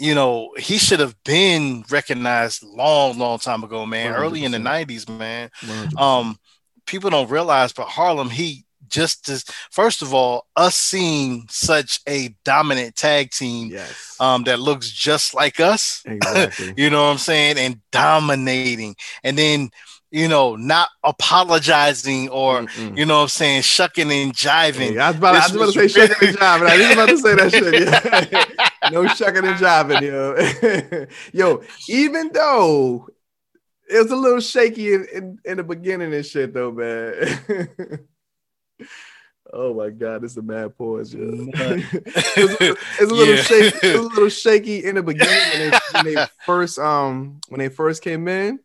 you 0.03 0.17
know, 0.17 0.53
he 0.59 0.79
should 0.79 0.99
have 0.99 1.15
been 1.23 1.85
recognized 1.89 2.65
long, 2.65 3.19
long 3.19 3.39
time 3.39 3.63
ago, 3.63 3.87
man. 3.87 4.13
Early 4.13 4.45
in 4.45 4.51
the 4.51 4.59
'90s, 4.59 5.09
man. 5.09 5.49
100%. 5.61 5.97
Um, 6.01 6.39
people 6.87 7.09
don't 7.09 7.31
realize, 7.31 7.73
but 7.73 7.87
Harlem 7.87 8.29
Heat 8.29 8.65
just 8.89 9.29
as 9.29 9.45
first 9.71 10.03
of 10.03 10.13
all, 10.13 10.47
us 10.57 10.75
seeing 10.75 11.47
such 11.49 12.01
a 12.09 12.35
dominant 12.45 12.97
tag 12.97 13.31
team 13.31 13.69
yes, 13.71 14.17
um 14.21 14.43
that 14.45 14.59
looks 14.59 14.91
just 14.91 15.35
like 15.35 15.61
us 15.61 16.03
exactly. 16.07 16.75
you 16.77 16.91
know 16.91 17.05
what 17.05 17.13
I'm 17.13 17.19
saying, 17.19 17.57
and 17.59 17.81
dominating, 17.93 18.97
and 19.23 19.39
then 19.39 19.71
you 20.13 20.29
know 20.29 20.55
not 20.57 20.89
apologizing 21.03 22.29
or 22.29 22.61
Mm-mm. 22.61 22.97
you 22.99 23.07
know 23.07 23.17
what 23.17 23.23
I'm 23.23 23.29
saying, 23.29 23.63
shucking 23.63 24.13
and 24.13 24.33
jiving. 24.35 24.93
Hey, 24.93 24.99
I 24.99 25.09
was 25.09 25.17
about, 25.17 25.35
I 25.35 25.39
was 25.39 25.57
about 25.57 25.73
to 25.73 25.89
say 25.89 26.07
shucking 26.07 26.29
and 26.29 26.37
jiving. 26.37 26.69
I 26.69 26.77
was 26.77 26.93
about 26.93 27.09
to 27.09 27.19
say 27.19 27.35
that 27.35 27.51
shit. 27.51 28.31
Yeah. 28.33 28.91
no 28.91 29.07
shucking 29.09 29.45
and 29.45 29.57
jiving, 29.57 30.03
yo. 30.03 31.07
yo, 31.57 31.63
even 31.89 32.31
though 32.33 33.09
it 33.89 34.03
was 34.03 34.11
a 34.13 34.17
little 34.17 34.41
shaky 34.41 34.93
in, 34.95 35.07
in, 35.13 35.39
in 35.45 35.57
the 35.57 35.65
beginning 35.65 36.13
and 36.15 36.25
shit, 36.27 36.53
though, 36.55 36.73
man. 36.73 37.39
oh 39.53 39.75
my 39.75 39.91
god, 39.91 40.25
it's 40.25 40.37
a 40.37 40.43
mad 40.43 40.77
pause, 40.77 41.15
yo. 41.15 41.23
it's, 41.25 42.37
a, 42.37 42.41
little- 42.45 42.77
it's 43.01 43.01
a 43.01 43.07
little 43.15 43.35
Yeah. 43.35 43.43
shaky. 43.43 43.87
It 43.89 43.97
was 43.97 44.07
a 44.07 44.09
little 44.11 44.29
shaky 44.29 44.85
in 44.85 44.95
the 44.97 45.03
beginning 45.03 45.39
when 45.53 45.71
they, 45.71 45.79
when 45.93 46.15
they 46.15 46.27
first 46.45 46.79
um 46.79 47.41
when 47.49 47.61
they 47.61 47.69
first 47.71 48.03
came 48.03 48.29
in. 48.29 48.61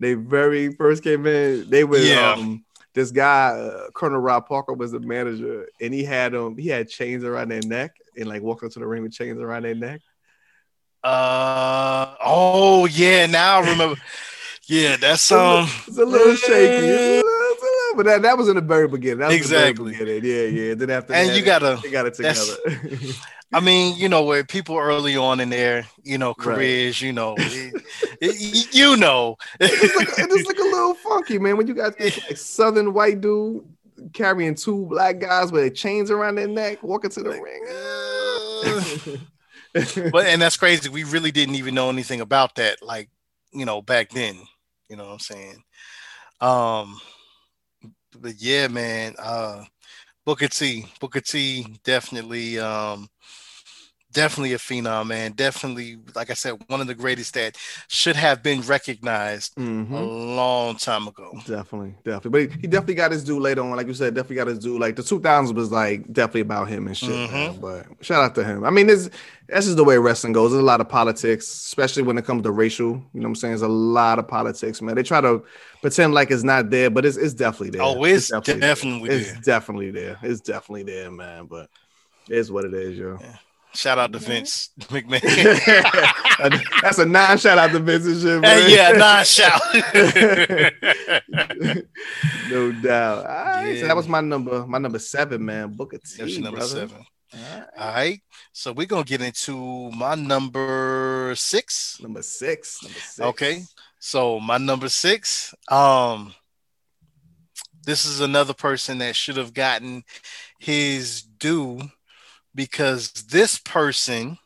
They 0.00 0.14
very 0.14 0.72
first 0.74 1.02
came 1.04 1.26
in. 1.26 1.68
They 1.70 1.84
were 1.84 1.98
Yeah. 1.98 2.32
um 2.32 2.64
this 2.92 3.12
guy 3.12 3.50
uh, 3.50 3.88
Colonel 3.94 4.18
Rob 4.18 4.48
Parker 4.48 4.72
was 4.72 4.90
the 4.90 4.98
manager, 5.00 5.68
and 5.80 5.94
he 5.94 6.02
had 6.02 6.34
um 6.34 6.56
he 6.58 6.66
had 6.68 6.88
chains 6.88 7.22
around 7.22 7.50
their 7.50 7.62
neck 7.62 7.94
and 8.16 8.26
like 8.28 8.42
walked 8.42 8.64
into 8.64 8.78
the 8.80 8.86
ring 8.86 9.02
with 9.02 9.12
chains 9.12 9.38
around 9.40 9.62
their 9.62 9.74
neck. 9.76 10.00
Uh 11.04 12.14
oh 12.24 12.86
yeah, 12.86 13.26
now 13.26 13.60
I 13.60 13.70
remember. 13.70 13.96
yeah, 14.66 14.96
that's 14.96 15.30
a 15.30 15.38
um 15.38 15.64
little- 15.64 15.68
it's 15.88 15.98
a 15.98 16.04
little 16.04 16.34
shaky, 16.34 16.54
It's 16.56 16.82
a 16.82 16.86
little- 16.86 17.06
little- 17.06 17.19
but 18.02 18.06
that, 18.06 18.22
that 18.22 18.38
was 18.38 18.48
in 18.48 18.54
the 18.56 18.62
very 18.62 18.88
beginning. 18.88 19.18
That 19.18 19.28
was 19.28 19.36
Exactly. 19.36 19.92
Very 19.94 20.20
beginning. 20.20 20.56
Yeah, 20.56 20.62
yeah. 20.68 20.74
Then 20.74 20.88
after 20.90 21.12
and 21.12 21.28
that, 21.28 21.36
you 21.36 21.44
gotta 21.44 21.78
they 21.82 21.90
got 21.90 22.06
it 22.06 22.14
together. 22.14 22.56
I 23.52 23.60
mean, 23.60 23.96
you 23.98 24.08
know, 24.08 24.22
where 24.24 24.42
people 24.44 24.78
early 24.78 25.16
on 25.16 25.38
in 25.40 25.50
their, 25.50 25.84
you 26.02 26.16
know, 26.18 26.28
Right. 26.28 26.38
careers, 26.38 27.02
you 27.02 27.12
know, 27.12 27.34
it- 27.38 27.74
it- 28.20 28.74
you 28.74 28.96
know, 28.96 29.36
it's 29.60 29.94
like 29.96 30.08
it 30.18 30.30
just 30.30 30.46
look 30.48 30.58
a 30.58 30.62
little 30.62 30.94
funky, 31.02 31.38
man. 31.38 31.56
When 31.58 31.66
you 31.66 31.74
got 31.74 31.98
this 31.98 32.18
like 32.26 32.36
southern 32.38 32.94
white 32.94 33.20
dude 33.20 33.64
carrying 34.14 34.54
two 34.54 34.86
black 34.86 35.18
guys 35.18 35.52
with 35.52 35.74
chains 35.74 36.10
around 36.10 36.36
their 36.36 36.48
neck, 36.48 36.82
walking 36.82 37.10
to 37.10 37.22
the 37.22 37.30
ring. 37.30 39.20
but 40.10 40.26
and 40.26 40.40
that's 40.40 40.56
crazy. 40.56 40.88
We 40.88 41.04
really 41.04 41.30
didn't 41.32 41.56
even 41.56 41.74
know 41.74 41.90
anything 41.90 42.20
about 42.22 42.54
that, 42.54 42.82
like 42.82 43.10
you 43.52 43.64
know, 43.66 43.82
back 43.82 44.10
then. 44.10 44.36
You 44.88 44.96
know 44.96 45.04
what 45.04 45.12
I'm 45.12 45.18
saying? 45.20 45.62
Um, 46.40 47.00
but 48.18 48.34
yeah, 48.40 48.68
man. 48.68 49.14
Uh, 49.18 49.64
Booker 50.26 50.48
T, 50.48 50.86
Booker 51.00 51.20
T, 51.22 51.66
definitely, 51.84 52.58
um, 52.58 53.08
definitely 54.12 54.52
a 54.54 54.58
phenom, 54.58 55.06
man. 55.08 55.32
Definitely, 55.32 55.98
like 56.14 56.30
I 56.30 56.34
said, 56.34 56.54
one 56.68 56.80
of 56.80 56.86
the 56.86 56.94
greatest 56.94 57.34
that 57.34 57.56
should 57.88 58.16
have 58.16 58.42
been 58.42 58.60
recognized 58.62 59.54
Mhm. 59.56 59.90
a 59.92 60.00
long 60.02 60.76
time 60.76 61.06
ago. 61.08 61.32
Definitely, 61.46 61.94
definitely. 62.04 62.46
But 62.46 62.54
he, 62.56 62.60
he 62.62 62.66
definitely 62.66 62.94
got 62.94 63.12
his 63.12 63.24
due 63.24 63.38
later 63.40 63.62
on. 63.62 63.70
Like 63.76 63.86
you 63.86 63.94
said, 63.94 64.14
definitely 64.14 64.36
got 64.36 64.46
his 64.48 64.58
due. 64.58 64.78
Like 64.78 64.96
the 64.96 65.02
2000s 65.02 65.52
was 65.54 65.70
like 65.70 66.12
definitely 66.12 66.42
about 66.42 66.68
him 66.68 66.86
and 66.86 66.96
shit. 66.96 67.10
man. 67.30 67.60
But 67.60 67.86
shout 68.00 68.22
out 68.22 68.34
to 68.36 68.44
him. 68.44 68.64
I 68.64 68.70
mean, 68.70 68.86
this 68.86 69.10
that's 69.48 69.66
just 69.66 69.76
the 69.76 69.84
way 69.84 69.98
wrestling 69.98 70.32
goes. 70.32 70.52
There's 70.52 70.62
a 70.62 70.64
lot 70.64 70.80
of 70.80 70.88
politics, 70.88 71.46
especially 71.46 72.04
when 72.04 72.16
it 72.18 72.24
comes 72.24 72.42
to 72.44 72.50
racial. 72.52 72.86
You 72.88 72.94
know 73.14 73.22
what 73.22 73.26
I'm 73.28 73.34
saying? 73.36 73.50
There's 73.52 73.62
a 73.62 73.68
lot 73.68 74.18
of 74.20 74.28
politics, 74.28 74.80
man. 74.80 74.94
They 74.94 75.02
try 75.02 75.20
to 75.20 75.42
pretend 75.80 76.14
like 76.14 76.30
it's 76.30 76.44
not 76.44 76.70
there, 76.70 76.88
but 76.90 77.04
it's, 77.04 77.16
it's 77.16 77.34
definitely 77.34 77.70
there. 77.70 77.82
Oh, 77.82 78.04
it's 78.04 78.28
there. 78.30 78.40
definitely 78.40 79.10
It's 79.10 79.32
there. 79.32 79.40
definitely 79.42 79.90
there. 79.90 80.18
It's 80.22 80.40
definitely 80.40 80.84
there, 80.84 81.10
man. 81.10 81.46
But 81.46 81.68
it's 82.28 82.48
what 82.50 82.64
it 82.64 82.74
is, 82.74 82.96
yo. 82.96 83.18
Shout 83.74 83.98
out 83.98 84.12
to 84.12 84.18
Vince 84.18 84.70
McMahon. 84.80 85.22
That's 86.82 86.98
a 86.98 87.06
non 87.06 87.38
shout 87.38 87.58
out 87.58 87.70
to 87.70 87.78
Vince 87.78 88.06
and 88.06 88.20
shit, 88.20 88.40
man. 88.40 88.62
Hey, 88.62 88.74
yeah, 88.74 88.90
nah, 88.92 89.22
shout. 89.22 89.60
no 92.50 92.72
doubt. 92.72 93.26
All 93.26 93.34
right, 93.34 93.64
so 93.64 93.70
Yeah. 93.82 93.86
that 93.88 93.96
was 93.96 94.08
my 94.08 94.20
number, 94.20 94.66
my 94.66 94.78
number 94.78 94.98
seven, 94.98 95.44
man. 95.44 95.72
Booker 95.74 95.98
T, 95.98 96.16
That's 96.18 96.38
number 96.38 96.58
brother. 96.58 96.88
seven. 96.88 97.04
All 97.32 97.40
right. 97.40 97.64
All 97.78 97.92
right. 97.92 98.20
So 98.52 98.72
we're 98.72 98.86
gonna 98.86 99.04
get 99.04 99.22
into 99.22 99.90
my 99.92 100.16
number 100.16 101.32
six. 101.36 101.98
Number 102.02 102.22
six. 102.22 102.82
Number 102.82 102.98
six. 102.98 103.20
Okay. 103.20 103.62
So 104.00 104.40
my 104.40 104.58
number 104.58 104.88
six, 104.88 105.54
um, 105.68 106.34
this 107.84 108.04
is 108.04 108.20
another 108.20 108.54
person 108.54 108.98
that 108.98 109.14
should 109.14 109.36
have 109.36 109.54
gotten 109.54 110.02
his 110.58 111.22
due 111.22 111.80
because 112.60 113.10
this 113.12 113.56
person 113.58 114.36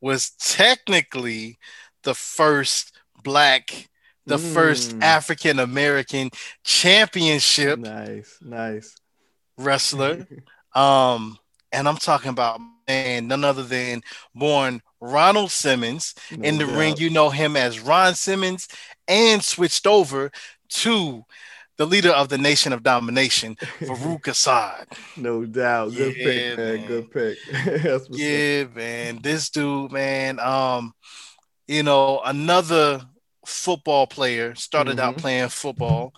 was 0.00 0.30
technically 0.38 1.58
the 2.04 2.14
first 2.14 2.92
black, 3.24 3.88
the 4.26 4.38
first 4.38 4.96
Mm. 4.96 5.02
African 5.02 5.58
American 5.58 6.30
championship 6.62 7.80
Nice, 7.80 8.38
nice. 8.40 8.94
wrestler. 9.58 10.26
Um, 10.76 11.38
and 11.72 11.88
I'm 11.88 11.96
talking 11.96 12.28
about 12.28 12.60
man, 12.86 13.28
none 13.28 13.44
other 13.44 13.62
than 13.62 14.02
born 14.34 14.82
Ronald 15.00 15.50
Simmons. 15.50 16.14
In 16.30 16.58
No 16.58 16.66
the 16.66 16.76
ring, 16.78 16.96
you 16.98 17.08
know 17.08 17.30
him 17.30 17.56
as 17.56 17.80
Ron 17.80 18.14
Simmons, 18.14 18.68
and 19.08 19.42
switched 19.42 19.86
over 19.86 20.30
to 20.82 21.24
the 21.76 21.86
leader 21.86 22.10
of 22.10 22.28
the 22.28 22.38
Nation 22.38 22.72
of 22.72 22.82
Domination, 22.82 23.56
Faarooq 23.80 24.28
Asad. 24.28 24.86
No 25.16 25.44
doubt. 25.44 25.92
Good 25.94 26.16
Yeah, 26.16 26.24
pick, 26.24 26.58
man. 26.58 26.76
man. 26.76 26.86
Good 26.86 27.10
pick. 27.10 27.84
Up. 27.86 28.02
Yeah, 28.10 28.64
man. 28.74 29.20
This 29.22 29.50
dude, 29.50 29.92
man. 29.92 30.38
Um, 30.40 30.92
you 31.66 31.82
know, 31.82 32.20
another 32.24 33.02
football 33.44 34.06
player 34.06 34.54
started 34.54 34.98
out 34.98 35.16
Mhm. 35.16 35.20
playing 35.20 35.48
football. 35.50 36.12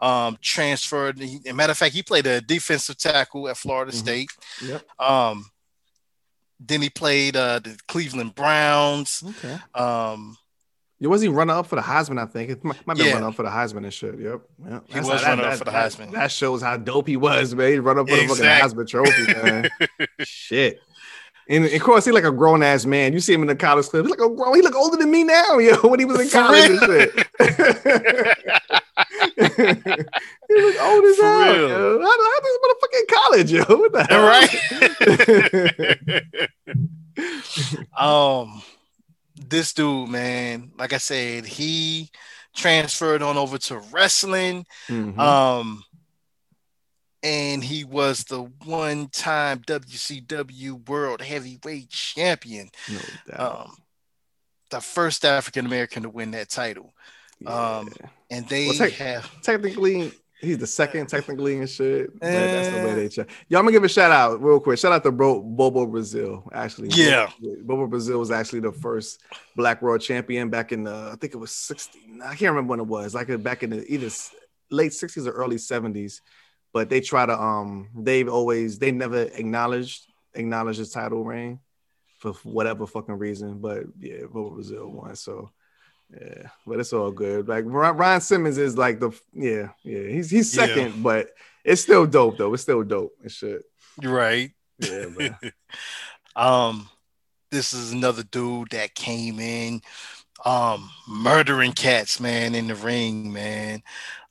Um, 0.00 0.38
transferred. 0.40 1.18
He, 1.18 1.40
a 1.48 1.52
matter 1.52 1.72
of 1.72 1.78
fact, 1.78 1.92
he 1.94 2.02
played 2.04 2.26
a 2.26 2.40
defensive 2.40 2.96
tackle 2.98 3.48
at 3.48 3.56
Florida 3.56 3.90
Mhm. 3.90 3.94
State. 3.96 4.30
Yep. 4.62 5.00
Um, 5.00 5.50
then 6.60 6.82
he 6.82 6.90
played 6.90 7.34
uh, 7.36 7.58
the 7.60 7.76
Cleveland 7.88 8.34
Browns. 8.36 9.24
Okay. 9.26 9.58
Um, 9.74 10.36
Yeah, 11.00 11.08
was 11.08 11.22
he 11.22 11.28
runner 11.28 11.54
up 11.54 11.66
for 11.66 11.76
the 11.76 11.82
Heisman? 11.82 12.20
I 12.20 12.26
think 12.26 12.50
it 12.50 12.64
might, 12.64 12.84
might 12.86 12.96
be 12.96 13.04
Yeah. 13.04 13.14
runner 13.14 13.28
up 13.28 13.34
for 13.36 13.44
the 13.44 13.50
Heisman 13.50 13.84
and 13.84 13.94
shit. 13.94 14.18
Yep. 14.18 14.40
yep. 14.68 14.84
He 14.88 14.98
was 15.00 15.22
runner 15.24 15.44
up 15.44 15.58
for 15.58 15.64
the 15.64 15.70
Heisman. 15.70 16.10
That, 16.12 16.30
shows 16.32 16.60
how 16.60 16.76
dope 16.76 17.06
he 17.06 17.16
was, 17.16 17.54
man. 17.54 17.70
He 17.72 17.78
run 17.78 17.98
up 17.98 18.08
for 18.08 18.16
the 18.16 18.26
fucking 18.26 18.44
Heisman 18.44 18.88
trophy, 18.88 19.26
man. 19.32 19.70
shit. 20.20 20.80
And 21.50 21.64
of 21.64 21.80
course, 21.80 22.04
he's 22.04 22.12
like 22.12 22.24
a 22.24 22.30
grown 22.32 22.62
ass 22.62 22.84
man. 22.84 23.14
You 23.14 23.20
see 23.20 23.32
him 23.32 23.40
in 23.40 23.46
the 23.48 23.56
college 23.56 23.86
clip. 23.86 24.04
He's 24.04 24.10
like 24.10 24.20
a 24.20 24.28
grown. 24.34 24.54
He 24.54 24.60
look 24.60 24.74
older 24.74 24.98
than 24.98 25.10
me 25.10 25.24
now, 25.24 25.56
yo. 25.58 25.76
When 25.88 25.98
he 25.98 26.04
was 26.04 26.20
in 26.20 26.28
college 26.28 26.68
and 26.70 26.78
shit. 26.80 27.10
he 27.16 27.24
look 30.60 30.82
old 30.82 31.04
as 31.04 31.18
hell, 31.18 31.56
yo. 31.56 32.00
How, 32.02 32.06
how 32.06 32.40
this 32.42 32.58
motherfucker 32.64 32.98
in 32.98 33.06
college, 33.08 33.52
yo? 33.52 33.64
What 33.64 33.92
the 33.92 34.04
hell? 34.04 34.26
right? 37.96 37.98
um, 37.98 38.62
this 39.38 39.72
dude, 39.72 40.08
man, 40.08 40.72
like 40.78 40.92
I 40.92 40.98
said, 40.98 41.46
he 41.46 42.10
transferred 42.56 43.22
on 43.22 43.36
over 43.36 43.58
to 43.58 43.78
wrestling. 43.92 44.66
Mhm. 44.88 45.18
Um, 45.18 45.84
and 47.22 47.62
he 47.64 47.84
was 47.84 48.24
the 48.24 48.42
one-time 48.64 49.62
WCW 49.66 50.74
World 50.88 51.20
Heavyweight 51.20 51.90
Champion, 51.90 52.70
No 52.88 52.98
doubt. 53.26 53.60
um, 53.66 53.76
the 54.70 54.80
first 54.80 55.24
African 55.24 55.66
American 55.66 56.04
to 56.04 56.08
win 56.10 56.30
that 56.32 56.48
title. 56.48 56.94
Um, 57.46 57.92
And 58.30 58.46
they 58.48 58.66
Well, 58.66 58.76
take- 58.76 58.94
have 58.96 59.30
technically 59.42 60.12
he's 60.40 60.58
the 60.58 60.66
second 60.66 61.06
technically 61.08 61.58
and 61.58 61.68
shit. 61.68 62.12
But 62.12 62.20
that's 62.30 62.68
the 62.68 62.74
way 62.84 62.90
Uh, 62.92 62.94
they 62.94 63.08
check. 63.08 63.28
Yo, 63.48 63.58
I'm 63.58 63.64
gonna 63.64 63.72
give 63.72 63.84
a 63.84 63.88
shout 63.88 64.10
out 64.10 64.42
real 64.42 64.60
quick. 64.60 64.78
Shout 64.78 64.92
out 64.92 65.02
to 65.04 65.12
Bro, 65.12 65.42
Bobo 65.42 65.86
Brazil. 65.86 66.48
Actually, 66.52 66.88
Yeah. 66.90 67.30
Bobo, 67.40 67.62
Bobo 67.62 67.86
Brazil 67.86 68.18
was 68.18 68.30
actually 68.30 68.60
the 68.60 68.72
first 68.72 69.20
Black 69.56 69.82
World 69.82 70.00
Champion 70.00 70.50
back 70.50 70.72
in 70.72 70.84
the 70.84 71.10
I 71.12 71.16
think 71.20 71.34
it 71.34 71.38
was 71.38 71.50
60. 71.52 71.98
I 72.22 72.28
can't 72.34 72.50
remember 72.52 72.70
when 72.70 72.80
it 72.80 72.86
was. 72.86 73.14
Like 73.14 73.42
back 73.42 73.62
in 73.62 73.70
the 73.70 73.84
either 73.92 74.10
late 74.70 74.92
60s 74.92 75.26
or 75.26 75.32
early 75.32 75.56
70s. 75.56 76.20
But 76.72 76.90
they 76.90 77.00
try 77.00 77.24
to 77.26 77.40
um 77.40 77.88
they've 77.96 78.28
always 78.28 78.78
they 78.78 78.92
never 78.92 79.22
acknowledged 79.22 80.06
acknowledged 80.34 80.78
his 80.78 80.90
title 80.90 81.24
reign 81.24 81.60
for 82.20 82.32
whatever 82.44 82.86
fucking 82.86 83.16
reason. 83.18 83.58
But 83.60 83.84
yeah, 83.98 84.22
Bobo 84.30 84.50
Brazil 84.50 84.88
won. 84.90 85.16
So 85.16 85.50
yeah, 86.10 86.48
but 86.66 86.80
it's 86.80 86.92
all 86.92 87.10
good. 87.10 87.48
Like 87.48 87.64
Ron 87.66 88.20
Simmons 88.20 88.58
is 88.58 88.78
like 88.78 89.00
the 89.00 89.10
yeah, 89.34 89.68
yeah. 89.84 90.08
He's 90.08 90.30
he's 90.30 90.54
Yeah. 90.56 90.66
second, 90.66 91.02
but 91.02 91.30
it's 91.64 91.82
still 91.82 92.06
dope 92.06 92.38
though. 92.38 92.54
It's 92.54 92.62
still 92.62 92.82
dope 92.82 93.14
and 93.22 93.30
shit. 93.30 93.62
right. 94.02 94.50
Yeah, 94.78 95.34
um, 96.36 96.88
this 97.50 97.72
is 97.72 97.92
another 97.92 98.22
dude 98.22 98.70
that 98.70 98.94
came 98.94 99.40
in, 99.40 99.82
um, 100.44 100.88
murdering 101.08 101.72
cats, 101.72 102.20
man, 102.20 102.54
in 102.54 102.68
the 102.68 102.76
ring, 102.76 103.32
man. 103.32 103.82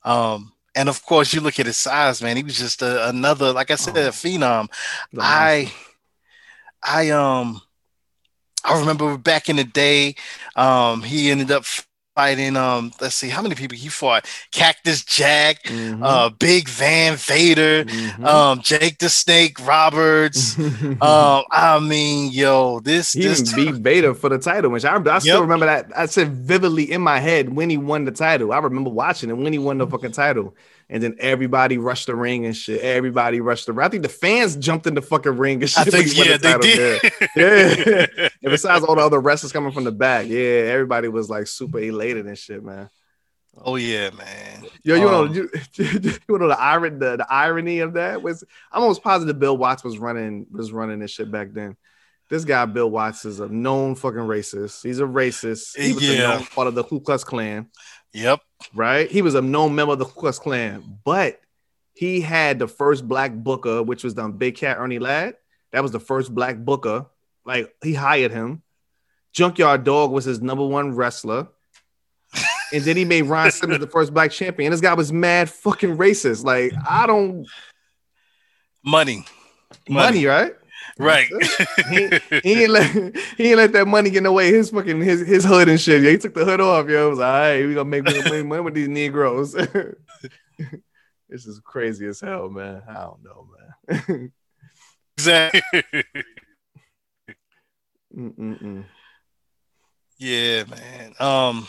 Um, 0.04 0.52
and 0.74 0.88
of 0.88 1.04
course, 1.04 1.34
you 1.34 1.40
look 1.42 1.60
at 1.60 1.66
his 1.66 1.76
size, 1.76 2.22
man. 2.22 2.36
He 2.36 2.42
was 2.42 2.56
just 2.56 2.80
a, 2.80 3.08
another, 3.08 3.52
like 3.52 3.70
I 3.70 3.74
said, 3.74 3.96
a 3.96 4.08
phenom. 4.08 4.68
I, 5.18 5.70
I, 6.82 7.10
um, 7.10 7.60
I 8.64 8.78
remember 8.78 9.16
back 9.16 9.48
in 9.48 9.56
the 9.56 9.64
day, 9.64 10.16
um, 10.56 11.02
he 11.02 11.30
ended 11.30 11.50
up 11.50 11.64
fighting, 12.16 12.56
um, 12.56 12.92
let's 13.00 13.14
see, 13.14 13.28
how 13.28 13.42
many 13.42 13.54
people 13.54 13.76
he 13.78 13.88
fought? 13.88 14.26
Cactus 14.52 15.04
Jack, 15.04 15.64
Mhm. 15.68 16.02
uh, 16.02 16.30
Big 16.30 16.68
Van 16.68 17.16
Vader, 17.16 17.84
Mhm. 17.84 18.24
um, 18.24 18.60
Jake 18.60 18.98
the 18.98 19.08
Snake 19.08 19.64
Roberts. 19.66 20.58
Um, 21.00 21.44
I 21.52 21.78
mean, 21.78 22.32
yo, 22.32 22.80
this 22.80 23.14
he 23.14 23.20
this 23.20 23.42
beat 23.42 23.76
Vader 23.76 24.14
for 24.14 24.28
the 24.28 24.38
title, 24.38 24.70
which 24.72 24.84
I, 24.84 24.96
I 24.96 25.18
still 25.20 25.40
Yep. 25.40 25.42
remember 25.42 25.66
that. 25.66 25.92
I 25.96 26.06
said 26.06 26.32
vividly 26.34 26.90
in 26.90 27.00
my 27.02 27.20
head 27.20 27.54
when 27.54 27.70
he 27.70 27.76
won 27.76 28.04
the 28.04 28.10
title. 28.10 28.52
I 28.52 28.58
remember 28.58 28.90
watching 28.90 29.30
it 29.30 29.34
when 29.36 29.52
he 29.52 29.60
won 29.60 29.78
the 29.78 29.86
fucking 29.86 30.10
title. 30.10 30.56
And 30.90 31.02
then 31.02 31.16
everybody 31.18 31.76
rushed 31.76 32.06
the 32.06 32.16
ring 32.16 32.46
and 32.46 32.56
shit. 32.56 32.80
Everybody 32.80 33.40
rushed 33.42 33.66
the 33.66 33.74
ring. 33.74 33.84
I 33.84 33.90
think 33.90 34.02
the 34.02 34.08
fans 34.08 34.56
jumped 34.56 34.86
in 34.86 34.94
the 34.94 35.02
fucking 35.02 35.36
ring 35.36 35.60
and 35.60 35.68
shit. 35.68 35.86
I 35.86 35.90
think 35.90 36.16
yeah, 36.16 36.36
they 36.38 36.58
did. 36.58 37.12
Yeah. 37.36 38.06
yeah. 38.16 38.28
And 38.42 38.50
besides 38.52 38.84
all 38.84 38.94
the 38.96 39.02
other 39.02 39.20
wrestlers 39.20 39.52
coming 39.52 39.72
from 39.72 39.84
the 39.84 39.92
back, 39.92 40.26
yeah, 40.28 40.38
everybody 40.72 41.08
was 41.08 41.28
like 41.28 41.46
super 41.46 41.78
elated 41.80 42.26
and 42.26 42.38
shit, 42.38 42.62
man. 42.64 42.88
oh 43.58 43.76
yeah, 43.76 44.10
man. 44.10 44.64
Yo, 44.82 44.94
you 44.94 45.00
know, 45.02 45.24
Um, 45.26 45.34
you, 45.34 45.50
you 45.74 46.38
know 46.38 46.48
the 46.48 46.58
irony, 46.58 46.98
the, 46.98 47.16
the 47.18 47.26
irony 47.28 47.80
of 47.80 47.92
that 47.94 48.22
was 48.22 48.42
I'm 48.72 48.82
almost 48.82 49.02
positive 49.02 49.38
Bill 49.38 49.56
Watts 49.58 49.84
was 49.84 49.98
running 49.98 50.46
was 50.50 50.72
running 50.72 51.00
this 51.00 51.10
shit 51.10 51.30
back 51.30 51.52
then. 51.52 51.76
This 52.30 52.44
guy, 52.44 52.64
Bill 52.66 52.90
Watts, 52.90 53.24
is 53.24 53.40
a 53.40 53.48
known 53.48 53.94
fucking 53.94 54.18
racist. 54.20 54.82
He's 54.82 55.00
a 55.00 55.04
racist. 55.04 55.76
He 55.78 55.92
was 55.92 56.08
a 56.08 56.18
known 56.18 56.44
part 56.46 56.68
of 56.68 56.74
the 56.74 56.84
Ku 56.84 57.00
Klux 57.00 57.24
Klan, 57.24 57.68
Yep. 58.12 58.40
Right? 58.74 59.10
He 59.10 59.22
was 59.22 59.34
a 59.34 59.42
known 59.42 59.74
member 59.74 59.92
of 59.92 59.98
the 59.98 60.04
Ku 60.04 60.20
Klux 60.20 60.38
Klan, 60.38 60.98
but 61.04 61.40
he 61.94 62.20
had 62.20 62.58
the 62.58 62.68
first 62.68 63.06
black 63.06 63.32
booker, 63.34 63.82
which 63.82 64.04
was 64.04 64.14
the 64.14 64.28
Big 64.28 64.56
Cat 64.56 64.78
Ernie 64.78 64.98
Ladd. 64.98 65.34
That 65.72 65.82
was 65.82 65.92
the 65.92 66.00
first 66.00 66.34
black 66.34 66.56
booker. 66.56 67.06
Like 67.44 67.74
he 67.82 67.94
hired 67.94 68.30
him. 68.32 68.62
Junkyard 69.32 69.84
Dog 69.84 70.10
was 70.10 70.24
his 70.24 70.40
number 70.40 70.66
one 70.66 70.94
wrestler. 70.94 71.48
And 72.72 72.82
then 72.82 72.96
he 72.96 73.04
made 73.04 73.22
Ron 73.22 73.50
Simmons 73.50 73.80
the 73.80 73.86
first 73.86 74.12
black 74.12 74.30
champion. 74.30 74.70
This 74.70 74.82
guy 74.82 74.92
was 74.92 75.10
mad 75.12 75.48
fucking 75.48 75.96
racist. 75.96 76.44
Like, 76.44 76.72
I 76.88 77.06
don't 77.06 77.46
Money. 78.84 79.24
money, 79.88 80.24
right? 80.26 80.52
Right. 80.98 81.28
He, 81.90 82.10
he 82.42 82.62
ain't 82.64 82.70
let 82.70 83.16
he 83.36 83.48
ain't 83.50 83.56
let 83.56 83.72
that 83.72 83.86
money 83.86 84.10
get 84.10 84.18
in 84.18 84.24
the 84.24 84.32
way. 84.32 84.50
His 84.50 84.70
fucking 84.70 85.00
his 85.00 85.26
his 85.26 85.44
hood 85.44 85.68
and 85.68 85.80
shit. 85.80 86.02
Yeah, 86.02 86.10
he 86.10 86.18
took 86.18 86.34
the 86.34 86.44
hood 86.44 86.60
off. 86.60 86.88
Yo, 86.88 87.06
it 87.06 87.10
was 87.10 87.18
all 87.20 87.24
right. 87.24 87.64
We 87.64 87.74
gonna 87.74 87.88
make 87.88 88.04
money 88.04 88.42
money 88.42 88.62
with 88.62 88.74
these 88.74 88.88
Negroes. 88.88 89.52
this 91.28 91.46
is 91.46 91.60
crazy 91.64 92.06
as 92.06 92.20
hell, 92.20 92.50
man. 92.50 92.82
I 92.88 92.94
don't 92.94 93.22
know, 93.22 93.48
man. 93.88 94.32
exactly. 95.16 95.62
Mm-mm-mm. 98.16 98.84
Yeah, 100.18 100.64
man. 100.64 101.14
Um, 101.20 101.68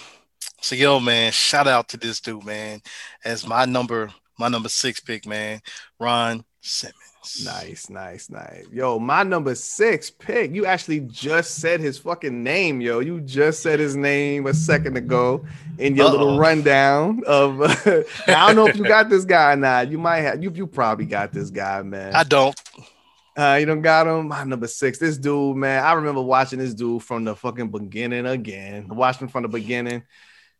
so 0.61 0.75
yo, 0.75 0.99
man, 0.99 1.31
shout 1.31 1.67
out 1.67 1.89
to 1.89 1.97
this 1.97 2.19
dude, 2.19 2.43
man, 2.43 2.81
as 3.23 3.47
my 3.47 3.65
number, 3.65 4.11
my 4.37 4.47
number 4.49 4.69
six 4.69 4.99
pick, 4.99 5.25
man, 5.25 5.61
Ron 5.99 6.43
Simmons. 6.61 6.95
Nice, 7.43 7.89
nice, 7.89 8.29
nice. 8.29 8.65
Yo, 8.71 8.97
my 8.97 9.23
number 9.23 9.53
six 9.53 10.09
pick. 10.09 10.53
You 10.53 10.65
actually 10.65 11.01
just 11.01 11.55
said 11.55 11.79
his 11.79 11.97
fucking 11.97 12.43
name, 12.43 12.81
yo. 12.81 12.99
You 12.99 13.21
just 13.21 13.61
said 13.61 13.79
his 13.79 13.95
name 13.95 14.47
a 14.47 14.53
second 14.53 14.97
ago 14.97 15.45
in 15.77 15.95
your 15.95 16.09
little 16.09 16.31
Uh-oh. 16.31 16.39
rundown 16.39 17.21
of. 17.27 17.61
I 17.87 18.03
don't 18.27 18.55
know 18.55 18.67
if 18.67 18.77
you 18.77 18.83
got 18.83 19.09
this 19.09 19.25
guy 19.25 19.53
or 19.53 19.55
not. 19.57 19.91
You 19.91 19.97
might 19.97 20.21
have. 20.21 20.41
You 20.41 20.51
you 20.51 20.65
probably 20.65 21.05
got 21.05 21.33
this 21.33 21.49
guy, 21.49 21.81
man. 21.81 22.15
I 22.15 22.23
don't. 22.23 22.59
Uh, 23.37 23.57
you 23.59 23.65
don't 23.65 23.81
got 23.81 24.07
him. 24.07 24.27
My 24.27 24.43
number 24.43 24.67
six. 24.67 24.97
This 24.97 25.17
dude, 25.17 25.57
man. 25.57 25.83
I 25.83 25.93
remember 25.93 26.21
watching 26.21 26.59
this 26.59 26.73
dude 26.73 27.03
from 27.03 27.25
the 27.25 27.35
fucking 27.35 27.69
beginning 27.69 28.25
again. 28.25 28.87
Watching 28.87 29.27
from 29.27 29.43
the 29.43 29.49
beginning. 29.49 30.03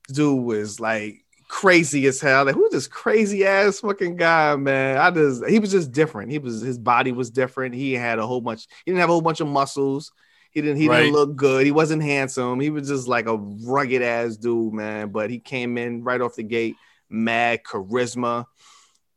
This 0.08 0.18
dude 0.18 0.44
was 0.44 0.80
like 0.80 1.26
crazy 1.50 2.08
as 2.08 2.22
hell. 2.22 2.46
Like, 2.46 2.56
who's 2.56 2.72
this 2.72 2.88
crazy 2.88 3.46
ass 3.46 3.82
fucking 3.82 4.16
guy, 4.16 4.56
man? 4.56 4.98
I 4.98 5.12
just 5.12 5.46
he 5.48 5.60
was 5.60 5.72
just 5.72 5.92
different. 5.92 6.32
He 6.32 6.40
was 6.40 6.62
his 6.62 6.78
body 6.78 7.12
was 7.12 7.30
different. 7.30 7.76
He 7.76 7.92
had 7.94 8.20
a 8.20 8.26
whole 8.26 8.40
bunch, 8.40 8.68
he 8.86 8.92
didn't 8.92 9.02
have 9.02 9.10
a 9.10 9.14
whole 9.14 9.22
bunch 9.22 9.42
of 9.42 9.48
muscles. 9.48 10.14
He 10.52 10.62
didn't 10.62 10.78
he 10.78 10.88
Right. 10.88 11.02
didn't 11.02 11.14
look 11.14 11.36
good. 11.36 11.66
He 11.66 11.72
wasn't 11.72 12.02
handsome. 12.02 12.60
He 12.62 12.70
was 12.70 12.88
just 12.88 13.08
like 13.10 13.28
a 13.28 13.36
rugged 13.36 14.02
ass 14.02 14.38
dude, 14.38 14.74
man. 14.74 15.10
But 15.10 15.30
he 15.30 15.40
came 15.40 15.78
in 15.78 16.04
right 16.04 16.22
off 16.22 16.36
the 16.36 16.44
gate, 16.44 16.76
mad 17.10 17.62
charisma. 17.64 18.46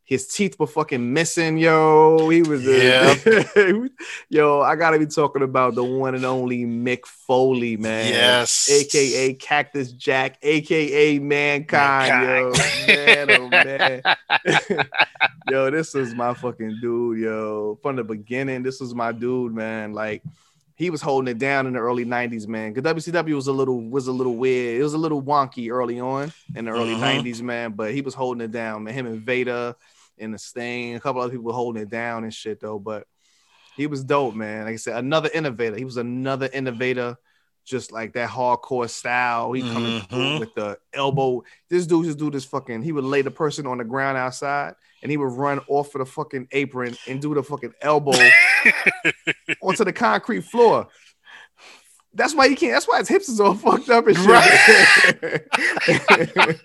His 0.04 0.26
teeth 0.26 0.58
were 0.58 0.66
fucking 0.66 1.12
missing, 1.12 1.58
yo. 1.58 2.28
He 2.28 2.42
was 2.42 2.66
a, 2.66 3.88
yo. 4.28 4.60
I 4.60 4.74
gotta 4.74 4.98
be 4.98 5.06
talking 5.06 5.42
about 5.42 5.74
the 5.76 5.84
one 5.84 6.14
and 6.14 6.24
only 6.24 6.64
Mick 6.64 7.06
Foley, 7.06 7.76
man. 7.76 8.08
Yes. 8.08 8.68
aka 8.68 9.34
Cactus 9.34 9.92
Jack, 9.92 10.38
aka 10.42 11.18
Mankind, 11.20 12.24
yo. 12.24 12.52
Man, 12.86 13.30
oh 13.30 13.48
man, 14.68 14.86
yo, 15.50 15.70
this 15.70 15.94
is 15.94 16.14
my 16.14 16.34
fucking 16.34 16.78
dude, 16.82 17.20
yo. 17.20 17.78
From 17.80 17.96
the 17.96 18.04
beginning, 18.04 18.64
this 18.64 18.80
was 18.80 18.94
my 18.94 19.12
dude, 19.12 19.54
man. 19.54 19.92
Like 19.92 20.22
he 20.82 20.90
was 20.90 21.00
holding 21.00 21.28
it 21.30 21.38
down 21.38 21.68
in 21.68 21.74
the 21.74 21.78
early 21.78 22.04
90s, 22.04 22.48
man. 22.48 22.72
Because 22.72 22.92
WCW 23.06 23.34
was 23.36 23.46
a 23.46 23.52
little 23.52 23.80
was 23.88 24.08
a 24.08 24.12
little 24.12 24.34
weird. 24.36 24.80
It 24.80 24.82
was 24.82 24.94
a 24.94 24.98
little 24.98 25.22
wonky 25.22 25.70
early 25.70 26.00
on 26.00 26.32
in 26.56 26.64
the 26.64 26.72
early 26.72 26.94
Mhm. 26.94 27.00
90s, 27.00 27.40
man. 27.40 27.72
But 27.72 27.92
he 27.94 28.00
was 28.00 28.14
holding 28.14 28.40
it 28.40 28.50
down, 28.50 28.82
man. 28.84 28.94
Him 28.94 29.06
and 29.06 29.20
Vader 29.22 29.76
and 30.18 30.34
the 30.34 30.38
Sting, 30.38 30.96
a 30.96 31.00
couple 31.00 31.22
other 31.22 31.30
people 31.30 31.44
were 31.46 31.52
holding 31.52 31.82
it 31.82 31.88
down 31.88 32.24
and 32.24 32.34
shit, 32.34 32.58
though. 32.60 32.80
But 32.80 33.06
he 33.76 33.86
was 33.86 34.02
dope, 34.02 34.34
man. 34.34 34.64
Like 34.64 34.72
I 34.74 34.76
said, 34.76 34.96
another 34.96 35.30
innovator. 35.32 35.76
He 35.76 35.84
was 35.84 35.98
another 35.98 36.48
innovator, 36.52 37.16
just 37.64 37.92
like 37.92 38.14
that 38.14 38.28
hardcore 38.28 38.90
style. 38.90 39.52
He 39.52 39.62
coming 39.62 40.00
Mhm. 40.02 40.40
with 40.40 40.54
the 40.54 40.78
elbow. 40.92 41.44
This 41.70 41.86
dude 41.86 42.06
just 42.06 42.18
do 42.18 42.28
this 42.30 42.44
fucking. 42.44 42.82
He 42.82 42.90
would 42.90 43.04
lay 43.04 43.22
the 43.22 43.30
person 43.30 43.68
on 43.68 43.78
the 43.78 43.84
ground 43.84 44.18
outside, 44.18 44.74
and 45.00 45.10
he 45.12 45.16
would 45.16 45.32
run 45.32 45.60
off 45.68 45.94
of 45.94 46.00
the 46.00 46.06
fucking 46.06 46.48
apron 46.50 46.96
and 47.06 47.22
do 47.22 47.34
the 47.34 47.42
fucking 47.44 47.72
elbow 47.80 48.12
onto 49.62 49.84
the 49.84 49.92
concrete 49.92 50.42
floor. 50.44 50.88
That's 52.14 52.34
why 52.34 52.48
he 52.48 52.54
can't. 52.54 52.74
That's 52.74 52.86
why 52.86 52.98
his 52.98 53.08
hips 53.08 53.28
is 53.30 53.40
all 53.40 53.54
fucked 53.54 53.88
up 53.88 54.06
and 54.06 54.16
shit. 54.16 54.26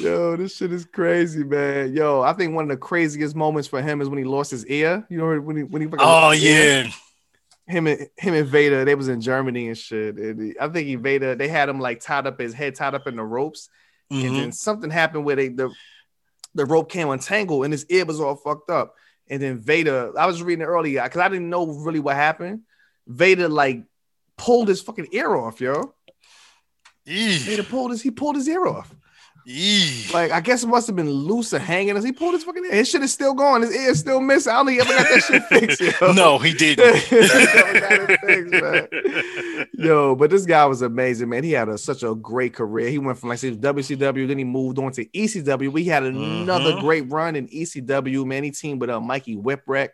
Yo, 0.00 0.36
this 0.36 0.56
shit 0.56 0.72
is 0.72 0.84
crazy, 0.84 1.44
man. 1.44 1.94
Yo, 1.94 2.22
I 2.22 2.32
think 2.32 2.54
one 2.54 2.64
of 2.64 2.70
the 2.70 2.76
craziest 2.76 3.36
moments 3.36 3.68
for 3.68 3.80
him 3.80 4.00
is 4.00 4.08
when 4.08 4.18
he 4.18 4.24
lost 4.24 4.50
his 4.50 4.66
ear. 4.66 5.06
You 5.08 5.18
know 5.18 5.40
when 5.40 5.56
he 5.56 5.62
when 5.62 5.82
he 5.82 5.88
Oh 5.98 6.32
yeah. 6.32 6.88
him 7.66 7.86
and 7.86 8.08
him 8.16 8.34
and 8.34 8.46
Vader, 8.48 8.84
they 8.84 8.94
was 8.94 9.08
in 9.08 9.20
Germany 9.20 9.68
and 9.68 9.78
shit. 9.78 10.16
And 10.16 10.54
I 10.60 10.68
think 10.68 10.88
he 10.88 10.96
Vader, 10.96 11.34
they 11.36 11.48
had 11.48 11.68
him 11.68 11.80
like 11.80 12.00
tied 12.00 12.26
up 12.26 12.40
his 12.40 12.54
head 12.54 12.74
tied 12.74 12.94
up 12.94 13.06
in 13.06 13.16
the 13.16 13.24
ropes, 13.24 13.68
and 14.10 14.22
Mhm. 14.22 14.36
then 14.36 14.52
something 14.52 14.90
happened 14.90 15.24
where 15.24 15.36
they 15.36 15.48
the 15.48 15.70
the 16.54 16.66
rope 16.66 16.90
came 16.90 17.08
untangled 17.08 17.64
and 17.64 17.72
his 17.72 17.86
ear 17.86 18.04
was 18.04 18.20
all 18.20 18.34
fucked 18.34 18.70
up. 18.70 18.94
And 19.28 19.42
then 19.42 19.58
Vader, 19.58 20.12
I 20.18 20.26
was 20.26 20.42
reading 20.42 20.62
it 20.62 20.68
earlier 20.68 21.02
because 21.02 21.20
I 21.20 21.28
didn't 21.28 21.50
know 21.50 21.66
really 21.66 22.00
what 22.00 22.16
happened. 22.16 22.62
Vader 23.06 23.48
like 23.48 23.82
pulled 24.36 24.68
his 24.68 24.80
fucking 24.80 25.08
ear 25.12 25.34
off, 25.34 25.60
yo. 25.60 25.94
Eeh. 27.06 27.38
Vader 27.38 27.62
pulled 27.62 27.90
his 27.90 28.02
he 28.02 28.10
pulled 28.10 28.36
his 28.36 28.48
ear 28.48 28.66
off. 28.66 28.94
Like 30.12 30.32
I 30.32 30.40
guess 30.40 30.64
it 30.64 30.66
must 30.66 30.88
have 30.88 30.96
been 30.96 31.08
loose 31.10 31.52
or 31.54 31.60
hanging 31.60 31.96
as 31.96 32.02
he 32.02 32.10
pulled 32.10 32.34
his 32.34 32.42
fucking 32.42 32.64
ear. 32.64 32.72
His 32.72 32.88
shit 32.88 33.02
is 33.02 33.12
still 33.12 33.32
going. 33.32 33.62
His 33.62 33.74
ear 33.76 33.90
is 33.90 34.00
still 34.00 34.20
missing. 34.20 34.52
I 34.52 34.56
don't 34.56 34.66
think 34.66 34.82
he 34.82 34.88
ever 34.88 35.02
got 35.02 35.08
that 35.08 35.22
shit 35.22 35.42
fixed. 35.78 36.00
Yo. 36.00 36.12
no, 36.14 36.38
he 36.38 36.52
didn't. 36.52 36.96
He 37.06 37.16
never 37.16 37.80
got 37.80 37.92
it 38.10 38.90
fixed. 38.90 39.74
Yo, 39.74 40.16
but 40.16 40.30
this 40.30 40.46
guy 40.46 40.64
was 40.66 40.82
amazing, 40.82 41.28
man. 41.28 41.44
He 41.44 41.52
had 41.52 41.68
a, 41.68 41.78
such 41.78 42.02
a 42.02 42.14
great 42.14 42.54
career. 42.54 42.88
He 42.88 42.98
went 42.98 43.18
from 43.18 43.28
like 43.28 43.38
WCW, 43.38 44.26
then 44.26 44.38
he 44.38 44.44
moved 44.44 44.78
on 44.78 44.90
to 44.92 45.04
ECW. 45.04 45.70
We 45.70 45.84
had 45.84 46.02
another 46.02 46.72
Mhm. 46.72 46.80
great 46.80 47.10
run 47.12 47.36
in 47.36 47.46
ECW. 47.48 48.24
Man, 48.26 48.42
he 48.42 48.50
teamed 48.50 48.80
with 48.80 48.90
uh, 48.90 49.00
Mikey 49.00 49.36
Whipwreck, 49.36 49.90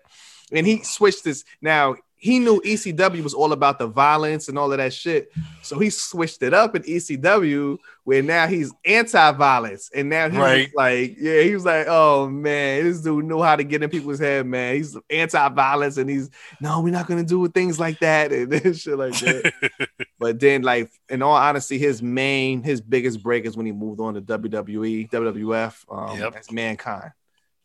and 0.50 0.66
he 0.66 0.82
switched 0.82 1.24
this. 1.24 1.44
Now 1.60 1.96
he 2.22 2.38
knew 2.38 2.60
ECW 2.64 3.20
was 3.24 3.34
all 3.34 3.52
about 3.52 3.80
the 3.80 3.88
violence 3.88 4.48
and 4.48 4.56
all 4.56 4.70
of 4.70 4.78
that 4.78 4.92
shit, 4.94 5.32
so 5.60 5.76
he 5.80 5.90
switched 5.90 6.40
it 6.44 6.54
up 6.54 6.76
in 6.76 6.82
ECW, 6.84 7.78
where 8.04 8.22
now 8.22 8.46
he's 8.46 8.72
anti-violence, 8.84 9.90
and 9.92 10.08
now 10.08 10.28
he's 10.28 10.38
Right. 10.38 10.70
like, 10.76 11.16
yeah, 11.18 11.40
he 11.42 11.52
was 11.52 11.64
like, 11.64 11.86
oh 11.88 12.28
man, 12.28 12.84
this 12.84 13.00
dude 13.00 13.24
knew 13.24 13.42
how 13.42 13.56
to 13.56 13.64
get 13.64 13.82
in 13.82 13.90
people's 13.90 14.20
head, 14.20 14.46
man. 14.46 14.76
He's 14.76 14.96
anti-violence, 15.10 15.96
and 15.96 16.08
he's 16.08 16.30
no, 16.60 16.80
we're 16.80 16.92
not 16.92 17.08
gonna 17.08 17.24
do 17.24 17.48
things 17.48 17.80
like 17.80 17.98
that 17.98 18.30
and 18.32 18.52
shit 18.78 18.96
like 18.96 19.18
that. 19.18 19.52
But 20.18 20.38
then, 20.38 20.62
like, 20.62 20.92
in 21.08 21.20
all 21.22 21.34
honesty, 21.34 21.76
his 21.78 22.00
main, 22.00 22.62
his 22.62 22.80
biggest 22.80 23.20
break 23.20 23.44
is 23.44 23.56
when 23.56 23.66
he 23.66 23.72
moved 23.72 24.00
on 24.00 24.14
to 24.14 24.20
WWE, 24.22 25.10
WWF, 25.10 25.84
um, 25.90 26.16
Yep. 26.20 26.36
as 26.36 26.52
Mankind. 26.52 27.10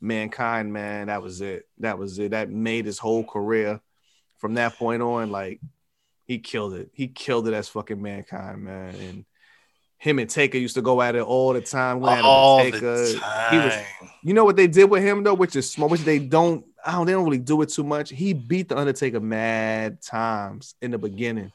Mankind, 0.02 0.74
man, 0.74 1.08
that 1.08 1.22
was 1.22 1.42
it. 1.42 1.68
That 1.78 2.00
was 2.00 2.18
it. 2.18 2.32
That 2.32 2.50
made 2.50 2.86
his 2.86 2.98
whole 2.98 3.24
career. 3.24 3.80
From 4.38 4.54
that 4.56 4.76
point 4.78 5.02
on, 5.02 5.32
like, 5.32 5.60
he 6.26 6.40
killed 6.40 6.74
it. 6.74 6.90
He 6.94 7.08
killed 7.08 7.48
it 7.48 7.54
as 7.54 7.70
fucking 7.70 8.02
Mankind, 8.02 8.62
man. 8.62 8.96
And 8.96 9.26
him 9.98 10.20
and 10.20 10.30
Taker 10.30 10.58
used 10.58 10.76
to 10.76 10.82
go 10.82 11.02
at 11.02 11.16
it 11.16 11.22
all 11.24 11.54
the 11.54 11.62
time. 11.62 12.02
Went 12.02 12.14
at 12.14 12.20
it 12.20 12.22
with 12.22 12.26
All 12.26 12.60
Taker. 12.60 12.80
the 12.80 13.08
He 13.50 13.58
was 13.58 13.74
time. 13.74 14.10
you 14.24 14.34
know 14.34 14.46
what 14.46 14.56
they 14.56 14.68
did 14.68 14.90
with 14.90 15.04
him 15.04 15.24
though, 15.24 15.34
which 15.34 15.56
is 15.56 15.70
small, 15.70 15.90
which 15.90 16.02
they 16.02 16.20
don't. 16.20 16.66
I 16.86 16.92
don't. 16.92 17.06
They 17.06 17.14
don't 17.14 17.26
really 17.26 17.40
do 17.40 17.62
it 17.64 17.70
too 17.70 17.84
much. 17.84 18.10
He 18.12 18.34
beat 18.34 18.70
the 18.70 18.78
Undertaker 18.78 19.20
mad 19.20 20.02
times 20.02 20.76
in 20.82 20.92
the 20.92 20.98
beginning, 20.98 21.52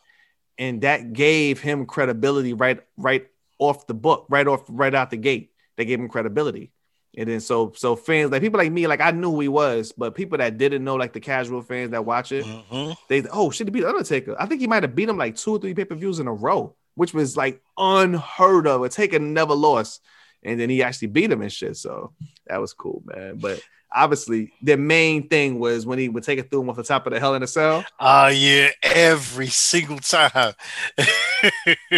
and 0.59 0.81
that 0.83 1.13
gave 1.13 1.61
him 1.61 1.87
credibility 1.87 2.53
right, 2.53 2.81
right 2.97 3.29
off 3.59 3.87
the 3.87 3.95
book, 3.95 4.27
right 4.29 4.47
off, 4.47 4.65
right 4.69 4.95
out 4.95 5.11
the 5.11 5.17
gate. 5.17 5.53
They 5.77 5.85
gave 5.85 6.01
him 6.01 6.09
credibility, 6.09 6.73
and 7.17 7.29
then 7.29 7.41
so, 7.41 7.73
so 7.77 7.95
fans 7.97 8.31
like 8.31 8.41
people 8.43 8.59
like 8.59 8.73
me, 8.73 8.87
like 8.87 9.01
I 9.01 9.11
knew 9.11 9.31
who 9.33 9.41
he 9.41 9.49
was, 9.49 9.93
but 9.93 10.15
people 10.15 10.39
that 10.39 10.57
didn't 10.59 10.83
know, 10.85 10.95
like 10.97 11.13
the 11.13 11.21
casual 11.21 11.61
fans 11.63 11.91
that 11.91 12.05
watch 12.07 12.33
it, 12.33 12.45
Mhm. 12.45 12.97
they 13.09 13.23
oh 13.33 13.51
shit, 13.51 13.67
he 13.67 13.71
beat 13.71 13.85
Undertaker. 13.85 14.35
I 14.39 14.47
think 14.47 14.61
he 14.61 14.67
might 14.67 14.83
have 14.83 14.95
beat 14.95 15.09
him 15.09 15.19
like 15.19 15.37
two 15.37 15.53
or 15.57 15.59
three 15.59 15.75
pay 15.75 15.85
per 15.85 15.95
views 15.95 16.19
in 16.21 16.27
a 16.27 16.33
row, 16.33 16.75
which 16.95 17.13
was 17.15 17.37
like 17.37 17.61
unheard 17.79 18.67
of. 18.67 18.83
A 18.83 18.89
Taker 18.89 19.19
never 19.19 19.55
lost, 19.55 20.01
and 20.43 20.59
then 20.59 20.71
he 20.71 20.83
actually 20.83 21.09
beat 21.09 21.31
him 21.31 21.43
and 21.43 21.53
shit. 21.53 21.77
So 21.77 22.13
that 22.47 22.61
was 22.61 22.73
cool, 22.73 23.03
man. 23.05 23.37
But 23.39 23.61
obviously, 23.95 24.53
the 24.63 24.79
main 24.79 25.29
thing 25.29 25.59
was 25.59 25.85
when 25.85 25.99
he 25.99 26.09
would 26.09 26.23
take 26.25 26.39
it 26.39 26.51
through 26.51 26.63
him 26.63 26.71
off 26.71 26.77
the 26.77 26.83
top 26.83 27.07
of 27.07 27.13
the 27.13 27.21
Hell 27.21 27.35
in 27.35 27.43
a 27.43 27.47
Cell. 27.47 27.85
Oh 28.01 28.29
yeah, 28.29 28.69
every 28.83 29.49
single 29.49 29.99
time. 29.99 30.55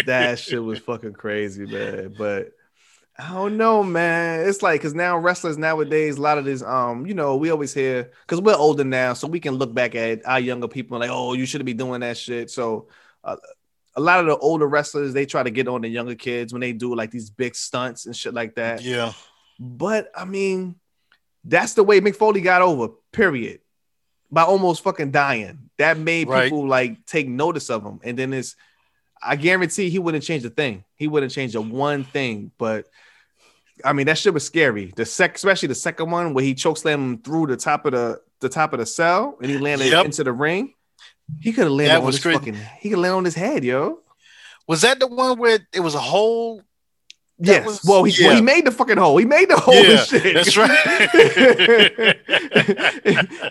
That 0.07 0.39
shit 0.39 0.63
was 0.63 0.79
fucking 0.79 1.13
crazy, 1.13 1.67
man. 1.67 2.15
But 2.17 2.53
I 3.17 3.33
don't 3.33 3.57
know, 3.57 3.85
man. 3.85 4.49
It's 4.49 4.61
like 4.63 4.81
because 4.81 4.95
now 4.95 5.17
wrestlers 5.17 5.57
nowadays, 5.57 6.17
a 6.17 6.21
lot 6.21 6.37
of 6.39 6.45
this, 6.45 6.63
um, 6.63 7.07
you 7.07 7.15
know, 7.15 7.37
we 7.37 7.51
always 7.51 7.73
hear 7.73 8.11
because 8.27 8.41
we're 8.41 8.57
older 8.57 8.83
now, 8.85 9.13
so 9.15 9.29
we 9.29 9.39
can 9.39 9.55
look 9.55 9.73
back 9.73 9.95
at 9.95 10.27
our 10.27 10.41
younger 10.41 10.67
people 10.67 10.97
and 10.97 11.09
like, 11.09 11.17
oh, 11.17 11.33
you 11.35 11.47
shouldn't 11.47 11.67
be 11.67 11.75
doing 11.75 12.01
that 12.01 12.17
shit. 12.19 12.51
So 12.51 12.89
uh, 13.23 13.37
a 13.95 14.01
lot 14.01 14.19
of 14.19 14.27
the 14.27 14.37
older 14.39 14.67
wrestlers, 14.67 15.13
they 15.13 15.27
try 15.27 15.45
to 15.45 15.51
get 15.51 15.69
on 15.69 15.83
the 15.83 15.89
younger 15.89 16.17
kids 16.17 16.53
when 16.53 16.61
they 16.61 16.73
do 16.73 16.95
like 16.97 17.13
these 17.13 17.31
big 17.31 17.55
stunts 17.55 18.07
and 18.07 18.17
shit 18.17 18.35
like 18.35 18.57
that. 18.57 18.83
yeah. 18.83 19.13
But 19.61 20.11
I 20.17 20.25
mean, 20.25 20.75
that's 21.45 21.75
the 21.75 21.85
way 21.85 22.01
Mick 22.01 22.17
Foley 22.17 22.41
got 22.41 22.63
over, 22.63 22.89
period. 23.13 23.61
By 24.33 24.43
almost 24.43 24.83
fucking 24.83 25.13
dying. 25.13 25.71
That 25.79 25.97
made 25.99 26.27
Right. 26.27 26.45
people 26.45 26.67
like 26.67 27.07
take 27.07 27.29
notice 27.29 27.71
of 27.71 27.85
him. 27.85 28.01
And 28.03 28.19
then 28.19 28.33
it's 28.33 28.57
I 29.23 29.37
guarantee 29.37 29.89
he 29.89 30.01
wouldn't 30.01 30.25
change 30.25 30.45
a 30.45 30.51
thing. 30.51 30.83
He 30.97 31.07
wouldn't 31.07 31.31
change 31.31 31.55
a 31.55 31.61
one 31.61 32.03
thing. 32.03 32.51
But 32.59 32.87
I 33.85 33.93
mean, 33.93 34.07
that 34.07 34.19
shit 34.19 34.35
was 34.35 34.45
scary. 34.45 34.93
The 34.95 35.05
sec, 35.05 35.35
especially 35.37 35.69
the 35.69 35.75
second 35.75 36.11
one 36.11 36.35
where 36.35 36.45
he 36.45 36.55
chokeslammed 36.55 36.95
him 36.95 37.19
through 37.19 37.47
the 37.49 37.57
top 37.57 37.87
of 37.87 37.93
the 37.93 38.21
the 38.41 38.49
top 38.49 38.73
of 38.75 38.79
the 38.79 38.87
cell 38.87 39.39
and 39.41 39.51
he 39.51 39.57
landed 39.59 39.91
Yep. 39.91 40.05
into 40.05 40.23
the 40.25 40.33
ring. 40.33 40.75
He 41.41 41.53
could 41.53 41.65
have 41.65 41.73
landed 41.73 41.93
That 41.95 42.01
on 42.01 42.05
was 42.07 42.17
his 42.17 42.23
crazy. 42.23 42.39
fucking. 42.39 42.57
He 42.81 42.91
could 42.91 42.99
land 42.99 43.15
on 43.15 43.25
his 43.25 43.35
head, 43.35 43.65
yo. 43.65 44.01
Was 44.69 44.83
that 44.83 44.99
the 45.01 45.07
one 45.07 45.39
where 45.39 45.59
it 45.73 45.81
was 45.81 45.95
a 45.95 46.01
hole? 46.01 46.63
That 47.41 47.47
Yes. 47.49 47.67
was- 47.67 47.85
well, 47.85 48.05
he, 48.05 48.25
well, 48.25 48.37
he 48.37 48.41
made 48.43 48.65
the 48.65 48.71
fucking 48.71 48.97
hole. 48.97 49.17
He 49.17 49.25
made 49.25 49.49
the 49.51 49.57
hole. 49.57 49.75
Yeah, 49.75 50.05
shit. 50.05 50.35
that's 50.35 50.57
right. 50.57 50.71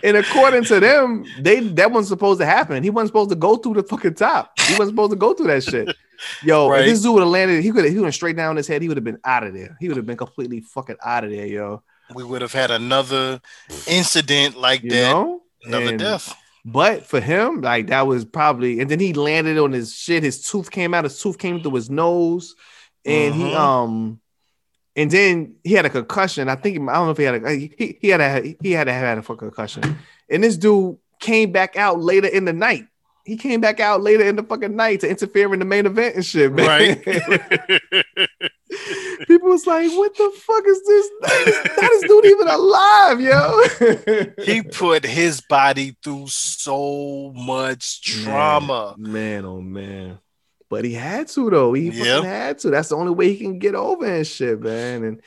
and 0.02 0.16
according 0.16 0.64
to 0.64 0.80
them, 0.80 1.24
they 1.40 1.60
that 1.60 1.90
wasn't 1.90 2.08
supposed 2.08 2.40
to 2.40 2.46
happen. 2.46 2.82
He 2.82 2.90
wasn't 2.90 3.08
supposed 3.08 3.30
to 3.30 3.36
go 3.36 3.56
through 3.56 3.74
the 3.74 3.82
fucking 3.82 4.14
top. 4.14 4.58
He 4.60 4.72
wasn't 4.74 4.90
supposed 4.90 5.12
to 5.12 5.16
go 5.16 5.34
through 5.34 5.48
that 5.48 5.62
shit. 5.64 5.94
Yo, 6.42 6.68
Right. 6.68 6.80
if 6.82 6.86
this 6.86 7.02
dude 7.02 7.14
would 7.14 7.20
have 7.22 7.28
landed, 7.28 7.62
he 7.62 7.70
could 7.72 7.84
have 7.84 7.92
he 7.92 7.98
went 8.00 8.14
straight 8.14 8.36
down 8.36 8.56
his 8.56 8.66
head. 8.66 8.80
He 8.82 8.88
would 8.88 8.96
have 8.96 9.04
been 9.04 9.20
out 9.24 9.44
of 9.44 9.52
there. 9.54 9.76
He 9.80 9.88
would 9.88 9.96
have 9.96 10.06
been 10.06 10.16
completely 10.16 10.60
fucking 10.60 10.96
out 11.04 11.24
of 11.24 11.30
there, 11.30 11.46
yo. 11.46 11.82
We 12.14 12.24
would 12.24 12.42
have 12.42 12.52
had 12.52 12.70
another 12.70 13.40
incident 13.86 14.56
like 14.56 14.82
You 14.82 14.90
that, 14.90 15.10
know, 15.12 15.42
another 15.64 15.88
And- 15.90 15.98
death. 15.98 16.34
But 16.66 17.04
for 17.04 17.20
him, 17.20 17.60
like 17.60 17.88
that 17.88 18.06
was 18.06 18.24
probably, 18.24 18.80
and 18.80 18.90
then 18.90 18.98
he 18.98 19.12
landed 19.12 19.58
on 19.58 19.72
his 19.72 19.94
shit. 19.94 20.22
His 20.22 20.40
tooth 20.48 20.70
came 20.70 20.94
out. 20.94 21.04
His 21.04 21.20
tooth 21.20 21.36
came 21.36 21.60
through 21.62 21.74
his 21.74 21.90
nose, 21.90 22.54
and 23.04 23.34
he 23.34 23.42
Mhm. 23.44 23.54
um, 23.56 24.20
and 24.96 25.10
then 25.10 25.56
he 25.64 25.72
had 25.74 25.86
a 25.86 25.90
concussion. 25.90 26.48
I 26.48 26.54
think 26.56 26.76
I 26.88 26.94
don't 26.94 27.06
know 27.06 27.10
if 27.10 27.16
he 27.18 27.24
had 27.24 27.42
a 27.44 27.50
he, 27.50 27.98
he 28.00 28.08
had 28.08 28.20
a 28.20 28.56
he 28.62 28.72
had 28.72 28.84
to 28.84 28.92
have 28.92 29.02
had 29.02 29.18
a 29.18 29.22
fucking 29.22 29.48
concussion. 29.48 29.98
And 30.30 30.42
this 30.42 30.56
dude 30.56 30.96
came 31.20 31.52
back 31.52 31.76
out 31.76 32.00
later 32.00 32.28
in 32.28 32.44
the 32.44 32.52
night. 32.52 32.86
He 33.24 33.36
came 33.38 33.60
back 33.60 33.80
out 33.80 34.02
later 34.02 34.22
in 34.24 34.36
the 34.36 34.42
fucking 34.42 34.76
night 34.76 35.00
to 35.00 35.08
interfere 35.08 35.52
in 35.54 35.58
the 35.58 35.64
main 35.64 35.86
event 35.86 36.14
and 36.16 36.24
shit, 36.24 36.52
man. 36.52 36.66
Right. 36.66 37.02
People 39.26 39.48
was 39.50 39.66
like, 39.66 39.90
"What 39.92 40.14
the 40.16 40.30
fuck 40.36 40.64
is 40.66 40.82
this? 40.84 41.08
That 41.20 41.44
is, 41.46 41.62
that 41.76 41.90
is 41.92 42.02
dude 42.02 42.24
even 42.26 42.48
alive, 42.48 43.20
yo?" 43.20 44.44
he 44.44 44.62
put 44.62 45.04
his 45.04 45.40
body 45.40 45.96
through 46.02 46.26
so 46.28 47.32
much 47.34 48.02
trauma. 48.02 48.94
Man, 48.98 49.12
man, 49.12 49.44
oh 49.44 49.60
man. 49.60 50.18
But 50.70 50.84
he 50.84 50.92
had 50.92 51.28
to 51.28 51.50
though. 51.50 51.72
He 51.72 51.90
fucking 51.90 52.24
had 52.24 52.58
to. 52.60 52.70
That's 52.70 52.88
the 52.88 52.96
only 52.96 53.12
way 53.12 53.32
he 53.32 53.38
can 53.38 53.58
get 53.58 53.74
over 53.74 54.04
and 54.04 54.26
shit, 54.26 54.60
man. 54.60 55.04
And 55.04 55.22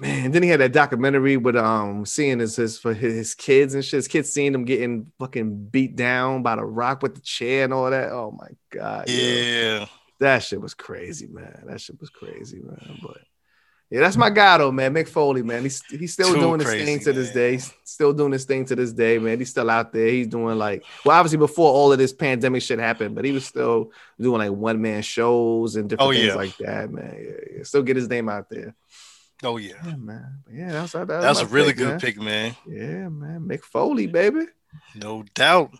man, 0.00 0.30
then 0.30 0.42
he 0.42 0.48
had 0.48 0.60
that 0.60 0.72
documentary 0.72 1.36
with 1.36 1.56
um 1.56 2.06
seeing 2.06 2.38
his, 2.38 2.56
his 2.56 2.78
for 2.78 2.94
his, 2.94 3.34
kids 3.34 3.74
and 3.74 3.84
shit. 3.84 3.98
His 3.98 4.08
kids 4.08 4.32
seeing 4.32 4.54
him 4.54 4.64
getting 4.64 5.12
fucking 5.18 5.66
beat 5.66 5.96
down 5.96 6.42
by 6.42 6.56
the 6.56 6.64
rock 6.64 7.02
with 7.02 7.14
the 7.14 7.20
chair 7.20 7.64
and 7.64 7.72
all 7.72 7.90
that. 7.90 8.10
Oh 8.10 8.36
my 8.38 8.48
god. 8.70 9.08
yo. 9.08 9.14
Yeah. 9.14 9.86
That 10.20 10.44
shit 10.44 10.60
was 10.60 10.74
crazy, 10.74 11.26
man. 11.26 11.64
That 11.66 11.80
shit 11.80 12.00
was 12.00 12.10
crazy, 12.10 12.60
man. 12.60 12.98
But 13.02 13.18
yeah, 13.92 14.00
that's 14.00 14.16
my 14.16 14.30
guy 14.30 14.56
though, 14.58 14.72
man. 14.72 14.94
Mick 14.94 15.06
Foley, 15.08 15.42
man. 15.42 15.62
He's 15.62 15.82
he's 15.84 16.14
still 16.14 16.32
Too 16.32 16.40
doing 16.40 16.60
his 16.60 16.68
crazy, 16.68 16.84
thing 16.86 17.00
to 17.00 17.12
this 17.12 17.30
day. 17.32 17.52
He's 17.52 17.72
still 17.84 18.12
doing 18.14 18.32
his 18.32 18.44
thing 18.46 18.64
to 18.64 18.74
this 18.74 18.92
day, 18.92 19.18
man. 19.18 19.38
He's 19.38 19.50
still 19.50 19.68
out 19.70 19.92
there. 19.92 20.08
He's 20.08 20.26
doing 20.28 20.58
like 20.58 20.82
well, 21.04 21.18
obviously 21.18 21.38
before 21.38 21.70
all 21.72 21.92
of 21.92 21.98
this 21.98 22.12
pandemic 22.12 22.62
shit 22.62 22.78
happened, 22.78 23.14
but 23.14 23.24
he 23.24 23.32
was 23.32 23.44
still 23.44 23.92
doing 24.18 24.38
like 24.38 24.50
one 24.50 24.80
man 24.80 25.02
shows 25.02 25.76
and 25.76 25.88
different 25.90 26.08
Oh, 26.08 26.12
things 26.12 26.26
yeah. 26.26 26.34
like 26.34 26.56
that, 26.56 26.90
man. 26.90 27.16
Yeah, 27.22 27.56
yeah. 27.58 27.62
Still 27.64 27.82
get 27.82 27.96
his 27.96 28.08
name 28.08 28.28
out 28.30 28.48
there. 28.48 28.74
Oh 29.44 29.58
yeah. 29.58 29.74
Yeah, 29.84 29.96
man. 29.96 30.38
Yeah, 30.50 30.72
that's 30.72 30.92
that, 30.92 31.06
That's 31.08 31.40
a 31.40 31.46
really 31.46 31.68
pick, 31.72 31.76
good 31.78 31.88
man. 31.88 32.00
pick, 32.00 32.20
man. 32.20 32.56
Yeah, 32.66 33.08
man. 33.10 33.40
Mick 33.46 33.62
Foley, 33.62 34.06
baby. 34.06 34.46
No 34.94 35.24
doubt. 35.34 35.74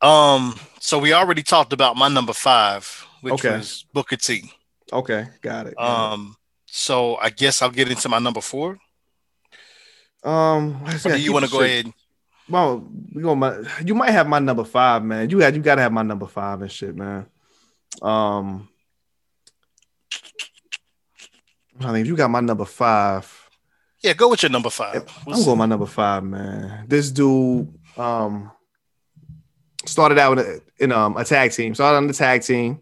Um, 0.00 0.58
so 0.80 0.98
we 0.98 1.12
already 1.12 1.42
talked 1.42 1.72
about 1.72 1.96
my 1.96 2.08
number 2.08 2.32
five, 2.32 3.06
which 3.22 3.34
Okay. 3.34 3.56
was 3.56 3.86
Booker 3.92 4.16
T. 4.16 4.52
Okay, 4.92 5.26
got 5.40 5.66
it. 5.66 5.78
Um, 5.80 6.36
so 6.76 7.14
I 7.18 7.30
guess 7.30 7.62
I'll 7.62 7.70
get 7.70 7.88
into 7.88 8.08
my 8.08 8.18
number 8.18 8.40
four. 8.40 8.78
um, 10.24 10.84
do 11.04 11.16
you 11.20 11.32
want 11.32 11.44
to 11.44 11.50
go 11.50 11.60
shit- 11.60 11.70
ahead? 11.86 11.92
Well, 12.48 12.86
we 13.14 13.22
go 13.22 13.36
my 13.36 13.62
you 13.86 13.94
might 13.94 14.10
have 14.10 14.26
my 14.28 14.40
number 14.40 14.64
five, 14.64 15.02
man. 15.04 15.30
You 15.30 15.38
had 15.38 15.54
you 15.54 15.62
gotta 15.62 15.80
have 15.80 15.92
my 15.92 16.02
number 16.02 16.26
five 16.26 16.60
and 16.60 16.70
shit, 16.70 16.94
man. 16.94 17.26
Um 18.02 18.68
I 21.80 21.92
think 21.92 22.06
you 22.06 22.16
got 22.16 22.30
my 22.30 22.40
number 22.40 22.64
five. 22.66 23.48
Yeah, 24.02 24.12
go 24.12 24.28
with 24.28 24.42
your 24.42 24.50
number 24.50 24.68
five. 24.68 24.96
I'm 25.26 25.32
going 25.32 25.46
with 25.46 25.58
my 25.58 25.66
number 25.66 25.86
five, 25.86 26.22
man. 26.24 26.86
This 26.88 27.10
dude 27.10 27.72
um 27.96 28.50
started 29.86 30.18
out 30.18 30.38
in, 30.38 30.44
a, 30.44 30.84
in 30.84 30.92
um 30.92 31.16
a 31.16 31.24
tag 31.24 31.52
team, 31.52 31.74
started 31.74 31.96
on 31.98 32.08
the 32.08 32.12
tag 32.12 32.42
team, 32.42 32.80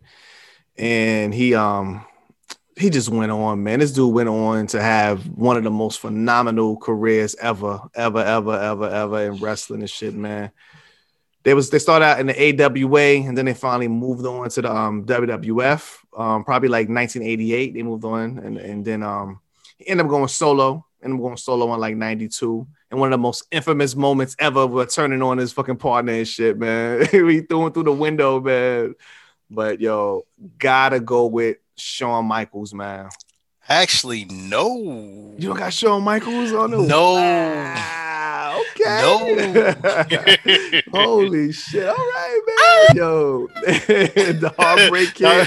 and 0.76 1.32
he 1.32 1.54
um 1.54 2.04
he 2.76 2.90
just 2.90 3.08
went 3.08 3.32
on, 3.32 3.62
man. 3.62 3.80
This 3.80 3.92
dude 3.92 4.14
went 4.14 4.28
on 4.28 4.66
to 4.68 4.82
have 4.82 5.26
one 5.28 5.56
of 5.56 5.64
the 5.64 5.70
most 5.70 6.00
phenomenal 6.00 6.76
careers 6.76 7.34
ever, 7.36 7.80
ever, 7.94 8.20
ever, 8.20 8.58
ever, 8.58 8.88
ever 8.88 9.22
in 9.24 9.36
wrestling 9.36 9.80
and 9.80 9.90
shit, 9.90 10.14
man. 10.14 10.50
they 11.42 11.54
was 11.54 11.70
they 11.70 11.78
started 11.78 12.06
out 12.06 12.20
in 12.20 12.26
the 12.26 12.62
AWA 12.62 13.26
and 13.26 13.36
then 13.36 13.46
they 13.46 13.54
finally 13.54 13.88
moved 13.88 14.24
on 14.24 14.48
to 14.48 14.62
the 14.62 14.74
um, 14.74 15.04
WWF. 15.04 15.98
Um, 16.16 16.44
probably 16.44 16.68
like 16.68 16.88
1988, 16.88 17.74
they 17.74 17.82
moved 17.82 18.04
on 18.04 18.38
and 18.38 18.58
and 18.58 18.84
then 18.84 19.02
um, 19.02 19.40
he 19.76 19.88
ended 19.88 20.06
up 20.06 20.10
going 20.10 20.28
solo. 20.28 20.86
Ended 21.02 21.18
up 21.18 21.22
going 21.22 21.36
solo 21.36 21.72
in 21.74 21.80
like 21.80 21.96
92. 21.96 22.66
And 22.90 23.00
one 23.00 23.08
of 23.08 23.18
the 23.18 23.22
most 23.22 23.44
infamous 23.50 23.96
moments 23.96 24.36
ever 24.38 24.66
was 24.66 24.94
turning 24.94 25.22
on 25.22 25.38
his 25.38 25.52
fucking 25.52 25.76
partner 25.76 26.12
and 26.12 26.28
shit, 26.28 26.58
man. 26.58 27.00
he 27.10 27.40
threw 27.40 27.66
him 27.66 27.72
through 27.72 27.84
the 27.84 27.92
window, 27.92 28.40
man. 28.40 28.94
But 29.50 29.80
yo, 29.80 30.26
gotta 30.58 31.00
go 31.00 31.26
with 31.26 31.58
Shawn 31.76 32.26
Michaels, 32.26 32.72
man. 32.74 33.08
Actually, 33.68 34.24
no. 34.26 35.34
You 35.38 35.48
don't 35.48 35.56
got 35.58 35.72
Shawn 35.72 36.02
Michaels 36.02 36.52
on 36.52 36.72
the 36.72 36.78
No. 36.78 37.16
Ah, 37.18 38.60
okay. 38.72 39.00
No. 39.00 40.80
Holy 40.92 41.52
shit. 41.52 41.86
All 41.88 41.94
right, 41.94 42.40
man. 42.88 42.96
Yo. 42.96 43.46
the 43.66 44.52
heartbreak 44.58 45.14
kid. 45.14 45.46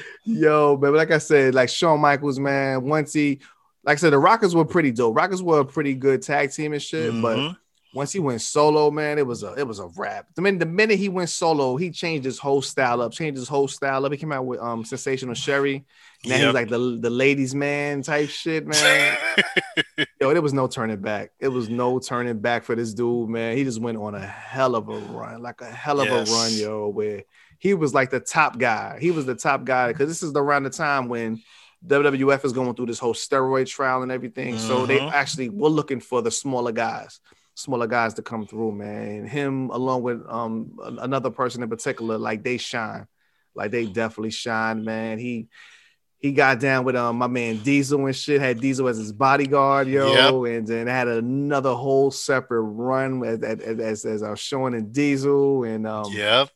Yo, 0.24 0.76
but 0.76 0.92
like 0.92 1.10
I 1.10 1.18
said, 1.18 1.54
like 1.54 1.68
Shawn 1.68 2.00
Michaels, 2.00 2.38
man, 2.38 2.82
once 2.84 3.12
he 3.12 3.40
like 3.84 3.96
I 3.96 4.00
said, 4.00 4.12
the 4.12 4.18
Rockers 4.18 4.54
were 4.54 4.64
pretty 4.66 4.90
dope. 4.92 5.16
Rockers 5.16 5.42
were 5.42 5.60
a 5.60 5.64
pretty 5.64 5.94
good 5.94 6.20
tag 6.20 6.52
team 6.52 6.72
and 6.74 6.82
shit, 6.82 7.10
but 7.22 7.38
Mhm. 7.38 7.56
Once 7.92 8.12
he 8.12 8.20
went 8.20 8.40
solo, 8.40 8.90
man, 8.90 9.18
it 9.18 9.26
was 9.26 9.42
a 9.42 9.52
it 9.54 9.66
was 9.66 9.80
a 9.80 9.88
wrap. 9.96 10.26
The 10.36 10.42
minute 10.42 10.60
the 10.60 10.66
minute 10.66 10.98
he 10.98 11.08
went 11.08 11.28
solo, 11.28 11.76
he 11.76 11.90
changed 11.90 12.24
his 12.24 12.38
whole 12.38 12.62
style 12.62 13.00
up, 13.02 13.12
changed 13.12 13.36
his 13.38 13.48
whole 13.48 13.66
style 13.66 14.06
up. 14.06 14.12
He 14.12 14.18
came 14.18 14.30
out 14.32 14.46
with 14.46 14.60
um 14.60 14.84
sensational 14.84 15.34
Sherri. 15.34 15.84
Now 16.24 16.36
he's 16.36 16.54
like 16.54 16.68
the 16.68 16.98
the 17.00 17.10
ladies 17.10 17.54
man 17.54 18.02
type 18.02 18.28
shit, 18.28 18.66
man. 18.66 19.16
Yo, 20.20 20.32
there 20.32 20.42
was 20.42 20.52
no 20.52 20.66
turning 20.68 21.00
back. 21.00 21.30
It 21.40 21.48
was 21.48 21.68
no 21.70 21.98
turning 21.98 22.38
back 22.40 22.62
for 22.64 22.74
this 22.76 22.92
dude, 22.92 23.30
man. 23.30 23.56
He 23.56 23.64
just 23.64 23.80
went 23.80 23.96
on 23.98 24.14
a 24.14 24.20
hell 24.20 24.74
of 24.74 24.88
a 24.88 24.98
run, 24.98 25.40
like 25.42 25.60
a 25.62 25.70
hell 25.70 26.00
of 26.00 26.08
Yes. 26.08 26.28
a 26.28 26.32
run, 26.32 26.54
yo, 26.58 26.88
where 26.88 27.24
he 27.58 27.72
was 27.74 27.94
like 27.94 28.10
the 28.10 28.20
top 28.20 28.58
guy. 28.58 28.98
He 29.00 29.10
was 29.10 29.24
the 29.26 29.34
top 29.34 29.64
guy 29.64 29.88
because 29.88 30.08
this 30.08 30.22
is 30.22 30.32
around 30.36 30.64
the 30.64 30.70
time 30.70 31.08
when 31.08 31.42
WWF 31.86 32.44
is 32.44 32.52
going 32.52 32.74
through 32.74 32.86
this 32.86 32.98
whole 32.98 33.14
steroid 33.14 33.66
trial 33.66 34.02
and 34.02 34.12
everything. 34.12 34.58
So 34.58 34.84
they 34.84 34.98
Mhm. 35.00 35.10
actually 35.12 35.48
were 35.48 35.70
looking 35.70 36.00
for 36.00 36.20
the 36.20 36.30
smaller 36.30 36.72
guys, 36.72 37.20
smaller 37.60 37.86
guys 37.86 38.14
to 38.14 38.22
come 38.22 38.46
through, 38.46 38.72
man. 38.72 39.26
Him 39.26 39.70
along 39.70 40.02
with 40.02 40.22
um 40.28 40.78
another 40.80 41.30
person 41.30 41.62
in 41.62 41.68
particular, 41.68 42.18
like 42.18 42.42
they 42.42 42.56
shine, 42.56 43.06
like 43.54 43.70
they 43.70 43.86
definitely 43.86 44.30
shine, 44.30 44.84
man. 44.84 45.18
He 45.18 45.48
he 46.18 46.32
got 46.32 46.60
down 46.60 46.84
with 46.84 46.96
um 46.96 47.16
my 47.16 47.26
man 47.26 47.62
Diesel 47.62 48.04
and 48.06 48.14
shit. 48.14 48.40
Had 48.40 48.60
Diesel 48.60 48.88
as 48.88 48.98
his 48.98 49.12
bodyguard, 49.12 49.88
yo, 49.88 50.44
and 50.44 50.66
then 50.66 50.86
had 50.86 51.08
another 51.08 51.72
whole 51.74 52.10
separate 52.10 52.60
run 52.60 53.24
as 53.24 53.42
as 53.42 53.78
as, 53.80 54.04
as 54.04 54.22
I 54.22 54.30
was 54.30 54.40
showing 54.40 54.74
in 54.74 54.92
Diesel 54.92 55.64
and 55.64 55.86
um 55.86 56.12
Yep. 56.12 56.50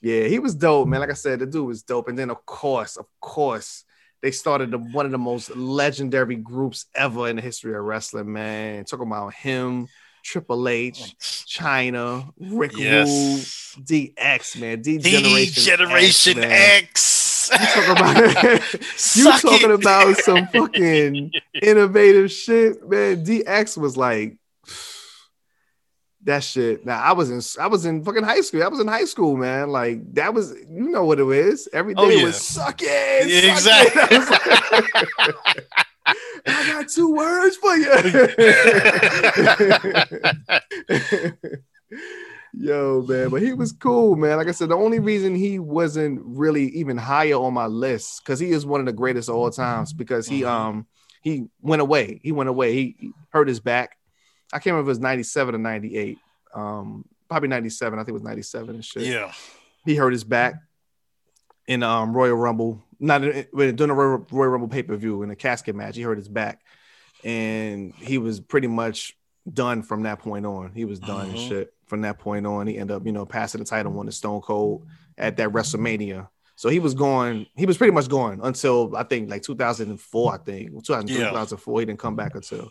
yeah, 0.00 0.24
he 0.24 0.38
was 0.38 0.54
dope, 0.54 0.88
man. 0.88 1.00
Like 1.00 1.10
I 1.10 1.14
said, 1.14 1.40
the 1.40 1.46
dude 1.46 1.66
was 1.66 1.82
dope. 1.82 2.08
And 2.08 2.18
then 2.18 2.30
of 2.30 2.46
course, 2.46 2.96
of 2.96 3.06
course, 3.20 3.84
they 4.22 4.30
started 4.30 4.70
the, 4.70 4.78
one 4.78 5.06
of 5.06 5.12
the 5.12 5.18
most 5.18 5.54
legendary 5.56 6.36
groups 6.36 6.86
ever 6.94 7.28
in 7.28 7.36
the 7.36 7.42
history 7.42 7.74
of 7.74 7.82
wrestling, 7.82 8.32
man. 8.32 8.84
Talking 8.84 9.06
about 9.06 9.34
him, 9.34 9.88
Triple 10.22 10.68
H, 10.68 11.16
Chyna, 11.18 12.30
Rick 12.38 12.76
Yes. 12.76 13.76
DX, 13.80 14.60
man. 14.60 14.82
D 14.82 14.98
Generation. 14.98 16.38
X. 16.42 17.50
You 17.52 17.58
talking 17.66 17.90
about 17.92 18.74
you 19.16 19.24
talking 19.38 19.70
it. 19.70 19.74
about 19.74 20.16
some 20.18 20.46
fucking 20.48 21.32
innovative 21.62 22.30
shit, 22.30 22.88
man. 22.88 23.24
DX 23.24 23.76
was 23.78 23.96
like 23.96 24.36
that 26.24 26.44
shit. 26.44 26.84
Now 26.86 27.00
I 27.02 27.12
was 27.12 27.30
in 27.30 27.62
I 27.62 27.66
was 27.66 27.86
in 27.86 28.04
fucking 28.04 28.22
high 28.22 28.40
school. 28.42 28.62
I 28.62 28.68
was 28.68 28.80
in 28.80 28.86
high 28.88 29.04
school, 29.04 29.36
man. 29.36 29.70
Like 29.70 30.14
that 30.14 30.32
was 30.34 30.52
you 30.68 30.90
know 30.90 31.04
what 31.04 31.18
it 31.18 31.28
is. 31.28 31.68
Every 31.72 31.94
oh, 31.96 32.08
day 32.08 32.16
Oh, 32.16 32.18
yeah. 32.18 32.24
was 32.24 32.40
suck 32.40 32.80
it. 32.82 33.28
Yeah, 33.28 33.54
suck 33.56 33.86
exactly. 33.86 34.86
it. 35.48 35.86
I, 36.46 36.50
was 36.50 36.56
like- 36.56 36.66
I 36.66 36.72
got 36.82 36.88
two 36.88 37.14
words 37.14 37.56
for 37.56 37.76
you. 37.76 37.90
Yo, 42.52 43.04
man, 43.08 43.28
but 43.30 43.40
he 43.42 43.52
was 43.52 43.70
cool, 43.72 44.16
man. 44.16 44.36
Like 44.36 44.48
I 44.48 44.52
said, 44.52 44.70
the 44.70 44.76
only 44.76 44.98
reason 44.98 45.36
he 45.36 45.60
wasn't 45.60 46.20
really 46.24 46.64
even 46.70 46.96
higher 46.96 47.34
on 47.36 47.54
my 47.54 47.66
list 47.66 48.22
because 48.24 48.40
he 48.40 48.50
is 48.50 48.66
one 48.66 48.80
of 48.80 48.86
the 48.86 48.92
greatest 48.92 49.28
of 49.28 49.36
all 49.36 49.50
times. 49.50 49.92
Because 49.92 50.26
he 50.26 50.40
Mhm. 50.42 50.48
um 50.48 50.86
he 51.22 51.46
went 51.62 51.80
away. 51.80 52.18
He 52.22 52.32
went 52.32 52.48
away. 52.48 52.72
He, 52.72 52.96
he 52.98 53.12
hurt 53.30 53.46
his 53.46 53.60
back. 53.60 53.96
I 54.52 54.56
can't 54.58 54.72
remember 54.74 54.90
if 54.90 54.96
it 54.96 54.98
was 54.98 55.00
97 55.00 55.54
or 55.54 55.58
98. 55.58 56.18
Um, 56.54 57.04
probably 57.28 57.48
97. 57.50 57.98
I 57.98 58.02
think 58.02 58.08
it 58.08 58.12
was 58.14 58.22
97 58.22 58.74
and 58.74 58.84
shit. 58.84 59.02
yeah. 59.04 59.32
He 59.84 59.94
hurt 59.94 60.12
his 60.12 60.24
back 60.24 60.54
in 61.68 61.82
um 61.84 62.12
Royal 62.12 62.34
Rumble, 62.36 62.82
not 63.00 63.24
in- 63.24 63.46
during 63.52 63.76
the 63.76 63.92
Royal, 63.94 64.26
Royal 64.30 64.50
Rumble 64.50 64.68
pay-per-view 64.68 65.22
in 65.22 65.30
a 65.30 65.36
casket 65.36 65.74
match. 65.74 65.96
He 65.96 66.02
hurt 66.02 66.18
his 66.18 66.28
back, 66.28 66.60
and 67.24 67.94
he 67.94 68.18
was 68.18 68.40
pretty 68.40 68.66
much 68.68 69.16
done 69.52 69.82
from 69.82 70.02
that 70.04 70.20
point 70.20 70.46
on. 70.46 70.72
He 70.74 70.84
was 70.84 71.00
done 71.00 71.30
and 71.30 71.38
Mhm. 71.38 71.48
shit 71.48 71.74
from 71.86 72.02
that 72.02 72.18
point 72.18 72.46
on. 72.46 72.66
He 72.66 72.78
ended 72.78 72.96
up, 72.96 73.06
you 73.06 73.12
know, 73.12 73.26
passing 73.26 73.58
the 73.60 73.64
title 73.64 73.98
on 73.98 74.06
to 74.06 74.12
Stone 74.12 74.42
Cold 74.42 74.86
at 75.18 75.36
that 75.38 75.50
WrestleMania. 75.50 76.28
So 76.56 76.68
he 76.68 76.78
was 76.78 76.92
going, 76.94 77.46
he 77.56 77.64
was 77.64 77.78
pretty 77.78 77.92
much 77.92 78.08
going 78.08 78.40
until 78.42 78.94
I 78.94 79.02
think 79.04 79.30
like 79.30 79.42
2004, 79.42 80.34
I 80.34 80.38
think 80.38 80.70
2003, 80.84 81.16
Yeah. 81.18 81.30
2004. 81.30 81.80
He 81.80 81.86
didn't 81.86 81.98
come 81.98 82.16
back 82.16 82.34
until, 82.34 82.70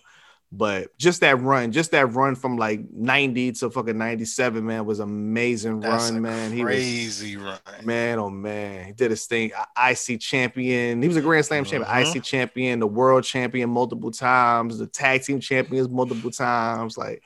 but 0.51 0.97
just 0.97 1.21
that 1.21 1.39
run, 1.41 1.71
just 1.71 1.91
that 1.91 2.07
run 2.07 2.35
from 2.35 2.57
like 2.57 2.81
90 2.91 3.51
to 3.53 3.69
fucking 3.69 3.97
97, 3.97 4.65
man, 4.65 4.85
was 4.85 4.99
amazing 4.99 5.79
That's 5.79 6.09
run, 6.09 6.23
man. 6.23 6.51
He 6.51 6.63
was, 6.63 6.73
crazy 6.73 7.37
run. 7.37 7.59
man, 7.83 8.17
oh 8.17 8.31
man, 8.31 8.87
he 8.87 8.93
did 8.93 9.11
his 9.11 9.27
thing. 9.27 9.51
IC 9.77 10.19
champion. 10.19 11.03
He 11.03 11.07
was 11.07 11.17
a 11.17 11.21
Grand 11.21 11.45
Slam 11.45 11.65
champion. 11.65 11.91
IC 11.91 12.07
mm-hmm. 12.07 12.19
champion, 12.21 12.79
the 12.79 12.87
world 12.87 13.23
champion 13.23 13.69
multiple 13.69 14.09
times, 14.09 14.79
the 14.79 14.87
tag 14.87 15.21
team 15.21 15.39
champions 15.39 15.87
multiple 15.87 16.31
times. 16.31 16.97
Like 16.97 17.21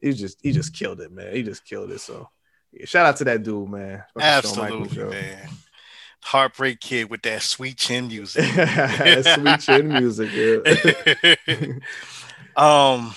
he 0.00 0.12
just 0.12 0.38
he 0.42 0.50
just 0.50 0.74
killed 0.74 1.00
it, 1.00 1.12
man. 1.12 1.32
He 1.32 1.44
just 1.44 1.64
killed 1.64 1.92
it. 1.92 2.00
So 2.00 2.28
yeah, 2.72 2.86
shout 2.86 3.06
out 3.06 3.16
to 3.18 3.24
that 3.24 3.44
dude, 3.44 3.68
man. 3.68 4.02
Absolutely, 4.18 5.04
man. 5.04 5.48
Heartbreak 6.24 6.80
Kid 6.80 7.08
with 7.08 7.22
that 7.22 7.42
sweet 7.42 7.76
chin 7.76 8.08
music. 8.08 8.44
Sweet 9.24 9.60
chin 9.60 9.88
music. 9.88 10.30
Yeah. 10.32 11.74
um, 12.56 13.14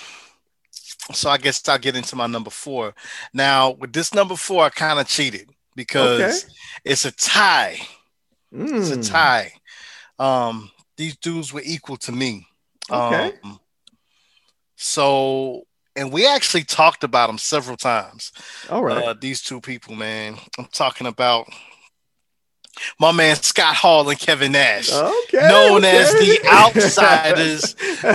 so 1.12 1.30
I 1.30 1.38
guess 1.38 1.66
I'll 1.68 1.78
get 1.78 1.96
into 1.96 2.16
my 2.16 2.26
number 2.26 2.50
four. 2.50 2.94
Now, 3.32 3.70
with 3.72 3.92
this 3.92 4.14
number 4.14 4.36
four, 4.36 4.64
I 4.64 4.70
kind 4.70 4.98
of 5.00 5.06
cheated 5.08 5.50
because 5.74 6.44
Okay. 6.44 6.50
it's 6.84 7.04
a 7.04 7.12
tie. 7.12 7.78
It's 8.76 8.90
a 8.90 8.96
Mm, 8.96 9.02
tie. 9.10 9.52
Um, 10.18 10.70
these 10.96 11.16
dudes 11.16 11.52
were 11.52 11.62
equal 11.64 11.96
to 11.98 12.12
me. 12.12 12.46
Okay. 12.90 13.32
Um, 13.42 13.60
so, 14.76 15.62
and 15.96 16.12
we 16.12 16.26
actually 16.26 16.64
talked 16.64 17.04
about 17.04 17.26
them 17.28 17.38
several 17.38 17.76
times. 17.76 18.32
All 18.70 18.84
right. 18.84 19.08
Uh, 19.08 19.14
these 19.20 19.42
two 19.42 19.60
people, 19.60 19.94
man. 19.94 20.36
I'm 20.58 20.66
talking 20.72 21.06
about 21.06 21.48
my 22.98 23.12
man 23.12 23.36
Scott 23.36 23.74
Hall 23.74 24.08
and 24.08 24.18
Kevin 24.18 24.52
Nash, 24.52 24.92
okay. 24.92 25.48
known 25.48 25.84
as 25.84 26.12
the 26.12 26.38
Outsiders, 26.52 27.74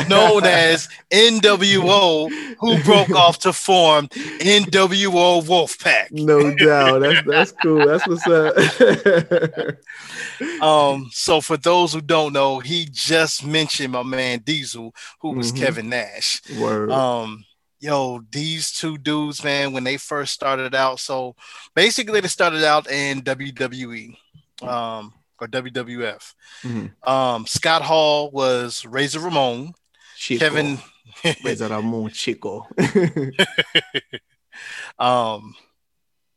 known 0.10 0.44
as 0.46 0.88
NWO, 1.12 2.30
who 2.60 2.84
broke 2.84 3.12
off 3.12 3.40
to 3.40 3.54
form 3.54 4.08
NWO 4.08 5.44
Wolfpack. 5.44 6.12
No 6.12 6.54
doubt. 6.56 7.00
That's 7.02 7.28
that's 7.28 7.52
cool. 7.62 7.86
That's 7.88 8.08
what's 8.08 8.28
up. 8.28 9.76
Um, 10.62 11.10
so 11.12 11.42
for 11.42 11.58
those 11.58 11.94
who 11.94 12.02
don't 12.02 12.34
know, 12.34 12.60
he 12.60 12.88
just 12.92 13.46
mentioned 13.46 13.94
my 13.94 14.04
man 14.04 14.40
Diesel, 14.40 14.94
who 15.22 15.32
was 15.32 15.52
Mhm. 15.52 15.58
Kevin 15.58 15.90
Nash. 15.90 16.42
Word. 16.58 16.92
Um, 16.92 17.46
yo, 17.80 18.22
these 18.32 18.72
two 18.72 18.98
dudes, 18.98 19.44
man, 19.44 19.74
when 19.74 19.84
they 19.84 19.98
first 19.98 20.34
started 20.34 20.74
out, 20.76 21.00
so 21.00 21.36
basically 21.76 22.20
they 22.20 22.28
started 22.28 22.64
out 22.64 22.90
in 22.90 23.22
WWE, 23.22 24.18
um, 24.62 25.14
or 25.40 25.48
WWF. 25.48 26.34
Mhm. 26.64 27.08
Um, 27.08 27.46
Scott 27.48 27.82
Hall 27.82 28.32
was 28.32 28.86
Razor 28.86 29.20
Ramon. 29.20 29.74
Chico. 30.16 30.40
Kevin, 30.40 30.80
Razor 31.44 31.68
Ramon 31.68 32.10
Chico. 32.12 32.68
um, 35.00 35.56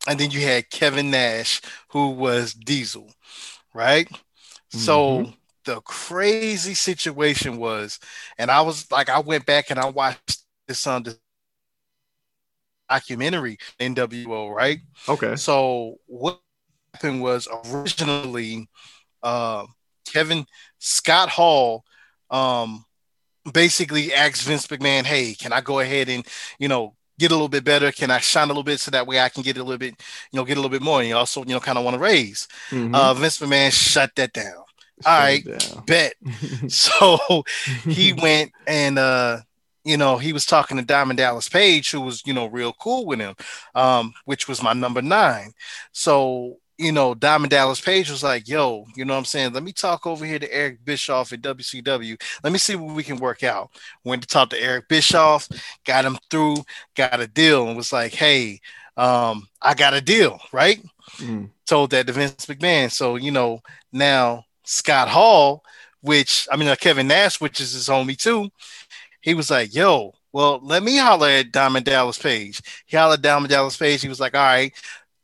and 0.09 0.19
then 0.19 0.31
you 0.31 0.41
had 0.41 0.71
Kevin 0.71 1.11
Nash, 1.11 1.61
who 1.89 2.11
was 2.11 2.55
Diesel, 2.55 3.11
right? 3.75 4.09
So 4.71 5.33
the 5.65 5.81
crazy 5.83 6.75
situation 6.75 7.57
was, 7.57 7.99
and 8.39 8.51
I 8.51 8.61
was 8.61 8.91
like, 8.91 9.09
I 9.09 9.21
went 9.21 9.47
back 9.47 9.71
and 9.71 9.79
I 9.79 9.89
watched 9.89 10.41
this 10.69 10.87
on 10.87 11.03
the 11.05 11.19
documentary 12.89 13.59
NWO, 13.81 14.55
right? 14.55 14.81
okay. 15.09 15.37
So 15.37 15.99
what 16.07 16.41
happened 16.97 17.23
was 17.23 17.49
originally 17.67 18.69
uh, 19.23 19.67
Kevin 20.13 20.47
Scott 20.79 21.29
Hall 21.29 21.85
um, 22.31 22.85
basically 23.53 24.13
asked 24.13 24.43
Vince 24.43 24.67
McMahon, 24.67 25.05
"Hey, 25.05 25.35
can 25.35 25.53
I 25.53 25.61
go 25.61 25.81
ahead 25.81 26.09
and 26.09 26.27
you 26.59 26.69
know 26.69 26.95
get 27.19 27.31
a 27.31 27.35
little 27.35 27.49
bit 27.49 27.65
better? 27.65 27.93
Can 27.93 28.11
I 28.11 28.19
shine 28.19 28.45
a 28.45 28.49
little 28.49 28.63
bit 28.63 28.81
so 28.81 28.91
that 28.91 29.07
way 29.07 29.21
I 29.21 29.29
can 29.29 29.43
get 29.43 29.57
a 29.57 29.63
little 29.63 29.79
bit, 29.79 29.95
you 30.33 30.37
know, 30.37 30.45
get 30.45 30.59
a 30.59 30.61
little 30.61 30.71
bit 30.71 30.83
more? 30.83 31.01
And 31.01 31.09
you 31.09 31.17
also, 31.17 31.41
you 31.45 31.55
know, 31.55 31.61
kind 31.61 31.79
of 31.79 31.85
want 31.85 31.95
to 31.95 32.03
raise. 32.03 32.47
Mhm. 32.71 32.95
Uh, 32.95 33.15
Vince 33.15 33.39
McMahon 33.39 33.73
shut 33.73 34.11
that 34.17 34.33
down. 34.33 34.65
Shut 35.03 35.07
all 35.07 35.19
right, 35.19 35.45
down. 35.45 35.85
Bet. 35.87 36.15
So 36.69 37.45
he 37.85 38.13
went 38.13 38.53
and 38.67 38.99
uh 38.99 39.41
you 39.85 39.97
know 39.97 40.19
he 40.19 40.33
was 40.33 40.45
talking 40.45 40.77
to 40.79 40.83
Diamond 40.85 41.19
Dallas 41.19 41.49
Page, 41.49 41.91
who 41.91 42.01
was 42.01 42.23
you 42.27 42.35
know 42.35 42.47
real 42.47 42.73
cool 42.73 43.07
with 43.07 43.21
him, 43.21 43.35
um, 43.75 44.13
which 44.25 44.49
was 44.49 44.63
my 44.63 44.73
number 44.73 45.01
nine. 45.01 45.53
So 45.93 46.59
you 46.79 46.93
know 46.93 47.15
Diamond 47.15 47.51
Dallas 47.51 47.81
Page 47.81 48.11
was 48.11 48.23
like, 48.23 48.49
"Yo, 48.49 48.87
you 48.97 49.05
know 49.05 49.15
what 49.15 49.19
I'm 49.19 49.25
saying? 49.25 49.53
Let 49.53 49.63
me 49.63 49.73
talk 49.73 50.07
over 50.07 50.25
here 50.25 50.39
to 50.39 50.53
Eric 50.53 50.85
Bischoff 50.85 51.33
at 51.33 51.43
WCW. 51.43 52.21
Let 52.45 52.53
me 52.53 52.59
see 52.59 52.77
what 52.77 52.95
we 52.95 53.03
can 53.03 53.17
work 53.17 53.43
out." 53.43 53.71
Went 54.05 54.23
to 54.23 54.29
talk 54.29 54.51
to 54.51 54.61
Eric 54.61 54.89
Bischoff, 54.89 55.49
got 55.85 56.05
him 56.05 56.19
through, 56.31 56.57
got 56.95 57.21
a 57.21 57.27
deal, 57.27 57.67
and 57.69 57.77
was 57.77 57.93
like, 57.93 58.15
"Hey, 58.15 58.61
um, 58.97 59.47
I 59.63 59.75
got 59.75 59.95
a 59.95 60.01
deal, 60.01 60.41
right?" 60.53 60.81
Mm. 61.19 61.51
told 61.67 61.91
that 61.91 62.07
to 62.07 62.13
Vince 62.13 62.47
McMahon. 62.47 62.91
So, 62.91 63.17
you 63.17 63.31
know, 63.31 63.61
now 63.93 64.45
Scott 64.65 65.09
Hall, 65.09 65.63
which 66.01 66.47
I 66.51 66.57
mean, 66.57 66.69
uh, 66.69 66.77
Kevin 66.77 67.09
Nash, 67.09 67.41
which 67.41 67.61
is 67.61 67.73
his 67.73 67.89
homie 67.89 68.17
too, 68.19 68.51
he 69.21 69.35
was 69.35 69.51
like, 69.51 69.75
yo, 69.75 70.15
well, 70.33 70.61
let 70.63 70.83
me 70.83 70.99
holler 70.99 71.29
at 71.29 71.53
Diamond 71.53 71.87
Dallas 71.87 72.19
Page. 72.19 72.61
He 72.87 72.97
hollered 72.97 73.23
Diamond 73.23 73.51
Dallas 73.51 73.77
Page. 73.77 74.03
He 74.03 74.09
was 74.09 74.21
like, 74.21 74.35
all 74.35 74.45
right, 74.45 74.73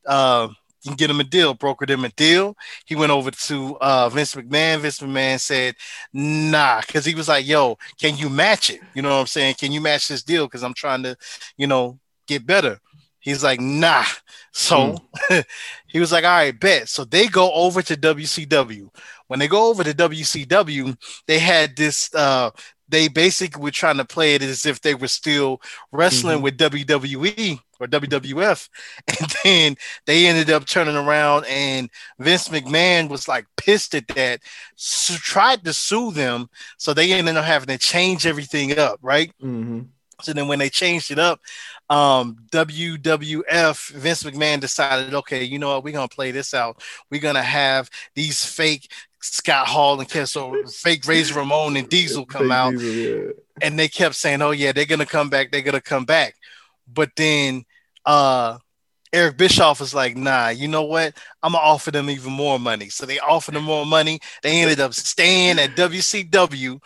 uh, 0.07 0.48
can 0.85 0.95
get 0.95 1.11
him 1.11 1.20
a 1.20 1.24
deal, 1.24 1.55
brokered 1.55 1.91
him 1.91 2.05
a 2.05 2.09
deal. 2.11 2.57
He 2.85 2.95
went 2.95 3.12
over 3.12 3.30
to 3.30 3.78
uh, 3.80 4.09
Vince 4.09 4.35
McMahon. 4.35 4.80
Vince 4.80 4.99
McMahon 4.99 5.41
said, 5.41 5.74
nah, 6.12 6.80
because 6.80 7.05
he 7.05 7.14
was 7.14 7.28
like, 7.28 7.47
yo, 7.47 7.78
can 8.01 8.16
you 8.16 8.28
match 8.28 8.70
it? 8.70 8.80
You 8.95 9.03
know 9.03 9.11
what 9.11 9.20
I'm 9.20 9.26
saying? 9.26 9.55
Can 9.59 9.72
you 9.72 9.80
match 9.80 10.09
this 10.09 10.22
deal? 10.22 10.47
Because 10.47 10.62
I'm 10.62 10.74
trying 10.74 11.03
to, 11.05 11.16
you 11.57 11.66
know, 11.66 11.99
get 12.26 12.47
better. 12.47 12.80
He's 13.22 13.45
like, 13.45 13.61
nah. 13.61 14.05
So 14.51 14.97
he 15.87 16.01
was 16.01 16.11
like, 16.11 16.24
all 16.24 16.30
right, 16.30 16.59
bet. 16.59 16.89
So 16.89 17.05
they 17.05 17.28
go 17.28 17.53
over 17.53 17.80
to 17.80 17.97
WCW. 17.97 18.91
When 19.28 19.39
they 19.39 19.49
go 19.49 19.70
over 19.70 19.85
to 19.85 19.95
WCW, 19.95 20.97
they 21.26 21.39
had 21.39 21.76
this 21.76 22.12
uh 22.14 22.51
they 22.93 23.09
basically 23.09 23.61
were 23.62 23.72
trying 23.72 23.97
to 23.97 24.05
play 24.05 24.36
it 24.36 24.43
as 24.43 24.64
if 24.66 24.80
they 24.82 24.95
were 24.95 25.09
still 25.09 25.61
wrestling 25.90 26.38
Mhm. 26.38 26.43
with 26.43 26.57
WWE 26.59 27.61
or 27.80 27.88
WWF. 27.88 28.68
And 29.20 29.34
then 29.43 29.76
they 30.07 30.26
ended 30.26 30.51
up 30.51 30.66
turning 30.66 30.95
around 30.97 31.47
and 31.47 31.90
Vince 32.20 32.49
McMahon 32.49 33.09
was 33.09 33.26
like 33.26 33.47
pissed 33.57 33.95
at 33.97 34.07
that, 34.09 34.40
so 34.76 35.14
tried 35.14 35.64
to 35.64 35.72
sue 35.72 36.12
them. 36.12 36.49
So 36.78 36.95
they 36.95 37.12
ended 37.12 37.36
up 37.36 37.45
having 37.45 37.68
to 37.68 37.78
change 37.78 38.26
everything 38.26 38.78
up, 38.78 38.99
right? 39.03 39.32
Mhm. 39.43 39.88
So 40.22 40.32
then 40.32 40.47
when 40.47 40.61
they 40.61 40.70
changed 40.70 41.11
it 41.11 41.18
up, 41.18 41.40
um, 41.90 42.36
WWF, 42.53 43.88
Vince 43.88 44.22
McMahon 44.22 44.61
decided, 44.61 45.14
okay, 45.14 45.43
you 45.43 45.59
know 45.59 45.74
what, 45.74 45.84
we're 45.84 45.93
gonna 45.93 46.09
play 46.09 46.30
this 46.30 46.55
out. 46.55 46.80
We're 47.11 47.20
gonna 47.20 47.43
have 47.43 47.90
these 48.14 48.45
fake 48.45 48.88
Scott 49.22 49.66
Hall 49.66 49.98
and 50.00 50.08
Kessel, 50.08 50.66
fake 50.66 51.06
Razor 51.06 51.34
Ramon 51.34 51.76
and 51.76 51.88
Diesel 51.88 52.26
come 52.26 52.48
Fake 52.48 52.52
out, 52.52 52.70
Diesel, 52.72 53.24
yeah. 53.24 53.32
and 53.62 53.78
they 53.78 53.88
kept 53.88 54.14
saying, 54.14 54.42
"Oh 54.42 54.50
yeah, 54.50 54.72
they're 54.72 54.84
gonna 54.84 55.06
come 55.06 55.30
back, 55.30 55.50
they're 55.50 55.62
gonna 55.62 55.80
come 55.80 56.04
back." 56.04 56.34
But 56.92 57.10
then 57.16 57.64
uh 58.04 58.58
Eric 59.14 59.36
Bischoff 59.36 59.80
was 59.80 59.94
like, 59.94 60.16
nah, 60.16 60.48
you 60.48 60.68
know 60.68 60.84
what? 60.84 61.14
I'm 61.42 61.52
gonna 61.52 61.62
offer 61.62 61.90
them 61.90 62.08
even 62.08 62.32
more 62.32 62.58
money. 62.58 62.88
So 62.88 63.04
they 63.04 63.18
offered 63.18 63.54
them 63.54 63.64
more 63.64 63.84
money. 63.84 64.20
They 64.42 64.62
ended 64.62 64.80
up 64.80 64.94
staying 64.94 65.58
at 65.58 65.76
WCW 65.76 66.80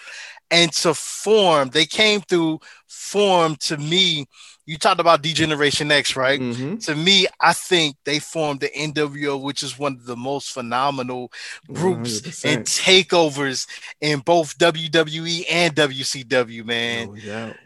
and 0.51 0.73
to 0.73 0.95
form, 0.95 1.71
they 1.71 1.87
came 1.87 2.21
through 2.21 2.61
form 2.87 3.57
to 3.57 3.77
me. 3.77 4.27
You 4.67 4.77
talked 4.77 5.01
about 5.01 5.23
Degeneration 5.23 5.93
X, 5.93 6.17
right? 6.17 6.41
Mhm. 6.41 6.85
To 6.87 6.95
me, 6.95 7.27
I 7.41 7.53
think 7.53 7.97
they 8.05 8.19
formed 8.19 8.61
the 8.61 8.69
NWO, 8.77 9.41
which 9.41 9.63
is 9.63 9.79
one 9.79 9.93
of 9.95 10.07
the 10.07 10.17
most 10.17 10.51
phenomenal 10.51 11.33
groups 11.73 12.21
100%. 12.21 12.45
and 12.45 12.67
takeovers 12.67 13.67
in 14.01 14.21
both 14.21 14.59
WWE 14.59 15.47
and 15.49 15.75
WCW, 15.75 16.65
man. 16.65 17.15
No 17.15 17.21
doubt. 17.21 17.57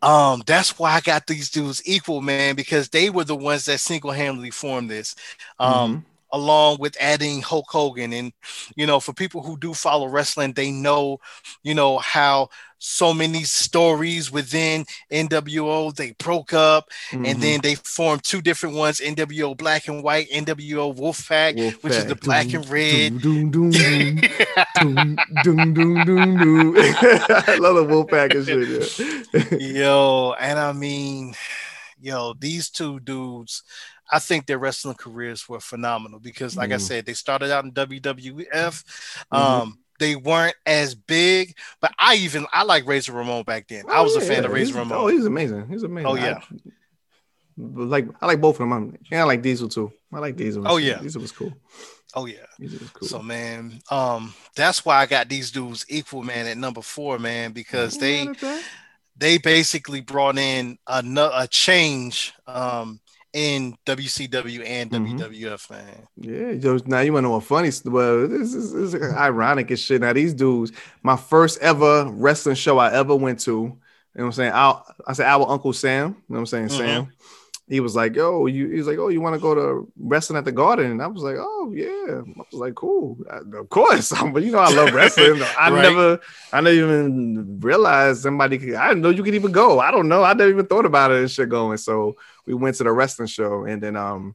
Um, 0.00 0.42
that's 0.46 0.78
why 0.78 0.92
I 0.94 1.00
got 1.00 1.26
these 1.26 1.50
dudes 1.50 1.82
equal, 1.84 2.20
man, 2.20 2.54
because 2.54 2.88
they 2.88 3.10
were 3.10 3.24
the 3.24 3.34
ones 3.36 3.64
that 3.64 3.80
single-handedly 3.80 4.50
formed 4.50 4.90
this. 4.90 5.16
Um, 5.58 6.04
along 6.30 6.76
with 6.78 6.96
adding 7.00 7.40
Hulk 7.40 7.66
Hogan. 7.70 8.12
And, 8.12 8.32
you 8.76 8.86
know, 8.86 9.00
for 9.00 9.12
people 9.12 9.42
who 9.42 9.56
do 9.58 9.72
follow 9.74 10.06
wrestling, 10.08 10.52
they 10.52 10.70
know, 10.70 11.20
you 11.62 11.74
know, 11.74 11.98
how 11.98 12.50
so 12.78 13.12
many 13.12 13.42
stories 13.44 14.30
within 14.30 14.84
NWO 15.10 15.90
they 15.94 16.12
broke 16.12 16.52
up 16.52 16.88
and 17.12 17.24
Mhm. 17.24 17.40
then 17.40 17.60
they 17.60 17.74
formed 17.74 18.22
two 18.24 18.40
different 18.40 18.76
ones 18.76 19.00
NWO 19.00 19.56
Black 19.56 19.88
and 19.88 20.02
White, 20.02 20.28
NWO 20.30 20.92
Wolfpack, 20.94 21.56
which 21.82 21.92
is 21.92 22.06
the 22.06 22.14
black 22.14 22.48
Doom, 22.48 22.62
and 22.62 22.70
red. 22.70 23.20
Doom, 23.20 23.50
doom, 23.50 23.70
doom, 23.70 24.20
doom, 24.74 25.18
doom, 25.42 25.74
doom, 25.74 26.04
doom, 26.04 26.38
doom. 26.38 26.74
I 26.78 27.56
love 27.58 27.76
the 27.76 27.84
Wolfpack 27.84 28.34
and 28.34 28.46
shit. 28.46 29.58
Yeah. 29.60 29.82
yo, 29.82 30.34
and 30.38 30.58
I 30.58 30.72
mean, 30.72 31.34
yo, 32.00 32.34
these 32.34 32.70
two 32.70 33.00
dudes, 33.00 33.62
I 34.10 34.18
think 34.20 34.46
their 34.46 34.58
wrestling 34.58 34.94
careers 34.96 35.48
were 35.48 35.60
phenomenal 35.60 36.18
because, 36.20 36.56
like 36.56 36.70
I 36.72 36.76
Mm. 36.76 36.80
said, 36.80 37.06
they 37.06 37.14
started 37.14 37.50
out 37.50 37.64
in 37.64 37.72
WWF. 37.72 38.84
Mhm. 39.32 39.36
Um, 39.36 39.78
they 39.98 40.16
weren't 40.16 40.56
as 40.66 40.94
big, 40.94 41.56
but 41.80 41.92
I 41.98 42.16
even 42.16 42.46
I 42.52 42.62
like 42.64 42.86
Razor 42.86 43.12
Ramon 43.12 43.42
back 43.44 43.68
then. 43.68 43.84
I 43.90 44.00
was 44.02 44.14
a 44.16 44.18
Oh, 44.18 44.20
fan 44.22 44.42
yeah, 44.42 44.48
of 44.48 44.52
Razor 44.52 44.74
Ramon. 44.78 44.98
Oh, 44.98 45.06
he's 45.08 45.26
amazing. 45.26 45.68
He's 45.68 45.82
amazing. 45.82 46.06
Oh, 46.06 46.14
yeah. 46.14 46.40
I, 46.50 46.54
like 47.58 48.06
I 48.20 48.26
like 48.26 48.40
both 48.40 48.56
of 48.56 48.60
them. 48.60 48.72
I'm, 48.72 48.98
and 49.10 49.20
I 49.20 49.24
like 49.24 49.42
Diesel 49.42 49.68
too. 49.68 49.92
I 50.12 50.18
like 50.18 50.36
Diesel. 50.36 50.64
Oh, 50.66 50.76
yeah. 50.76 50.98
Diesel 51.00 51.20
was 51.22 51.32
cool. 51.32 51.52
oh 52.14 52.26
yeah. 52.26 52.46
Diesel 52.58 52.78
was 52.78 52.90
cool. 52.90 53.08
So 53.08 53.22
man, 53.22 53.80
um, 53.90 54.32
that's 54.54 54.84
why 54.84 54.96
I 54.98 55.06
got 55.06 55.28
these 55.28 55.50
dudes 55.50 55.84
equal, 55.88 56.22
man, 56.22 56.46
at 56.46 56.56
number 56.56 56.82
four, 56.82 57.18
man, 57.18 57.52
because 57.52 57.98
they 57.98 58.28
they 59.16 59.38
basically 59.38 60.00
brought 60.00 60.38
in 60.38 60.78
a, 60.86 61.02
a 61.34 61.48
change 61.48 62.32
um 62.46 63.00
in 63.32 63.76
WCW 63.84 64.62
and 64.66 64.90
Mhm. 64.90 65.18
WWF, 65.18 65.70
man. 65.70 66.06
Yeah, 66.16 66.50
yo, 66.52 66.78
now 66.86 67.00
you 67.00 67.12
want 67.12 67.24
to 67.24 67.28
know 67.28 67.34
what 67.34 67.44
funny? 67.44 67.70
Well, 67.84 68.26
this 68.28 68.54
is, 68.54 68.72
this 68.72 68.94
is 68.94 69.14
ironic 69.14 69.70
as 69.70 69.80
shit. 69.80 70.00
Now 70.00 70.12
these 70.12 70.34
dudes, 70.34 70.72
my 71.02 71.16
first 71.16 71.58
ever 71.60 72.08
wrestling 72.10 72.56
show 72.56 72.78
I 72.78 72.92
ever 72.92 73.14
went 73.14 73.40
to. 73.40 73.50
You 73.50 74.24
know 74.24 74.24
what 74.24 74.24
I'm 74.24 74.32
saying? 74.32 74.52
Our, 74.52 74.84
I 75.06 75.12
said 75.12 75.26
our 75.26 75.48
Uncle 75.48 75.72
Sam. 75.72 76.08
You 76.08 76.14
know 76.14 76.16
what 76.28 76.38
I'm 76.40 76.46
saying? 76.46 76.68
Mhm. 76.68 76.76
Sam. 76.78 77.12
He 77.68 77.80
was 77.80 77.94
like, 77.94 78.16
"Yo, 78.16 78.46
you." 78.46 78.68
He 78.70 78.78
was 78.78 78.86
like, 78.86 78.98
"Oh, 78.98 79.08
you 79.08 79.20
want 79.20 79.34
to 79.34 79.40
go 79.40 79.54
to 79.54 79.92
wrestling 79.98 80.38
at 80.38 80.44
the 80.46 80.52
Garden?" 80.52 80.90
And 80.90 81.02
I 81.02 81.06
was 81.06 81.22
like, 81.22 81.36
"Oh 81.38 81.70
yeah." 81.74 82.22
I 82.22 82.42
was 82.50 82.60
like, 82.64 82.74
"Cool, 82.74 83.18
I- 83.30 83.58
of 83.58 83.68
course." 83.68 84.10
but 84.32 84.42
you 84.42 84.52
know, 84.52 84.58
I 84.58 84.72
love 84.72 84.94
wrestling. 84.94 85.42
I 85.58 85.70
Right. 85.70 85.82
never, 85.82 86.18
I 86.52 86.60
never 86.62 86.74
even 86.76 87.60
realized 87.60 88.22
somebody. 88.22 88.56
Could, 88.58 88.74
I 88.74 88.88
didn't 88.88 89.02
know 89.02 89.10
you 89.10 89.22
could 89.22 89.34
even 89.34 89.52
go. 89.52 89.80
I 89.80 89.90
don't 89.90 90.08
know. 90.08 90.24
I 90.24 90.32
never 90.32 90.50
even 90.50 90.66
thought 90.66 90.86
about 90.86 91.10
it 91.10 91.18
and 91.20 91.30
shit 91.30 91.48
going. 91.50 91.76
So 91.76 92.16
we 92.46 92.54
went 92.54 92.76
to 92.76 92.84
the 92.84 92.92
wrestling 92.92 93.28
show, 93.28 93.64
and 93.64 93.82
then 93.82 93.96
um, 93.96 94.34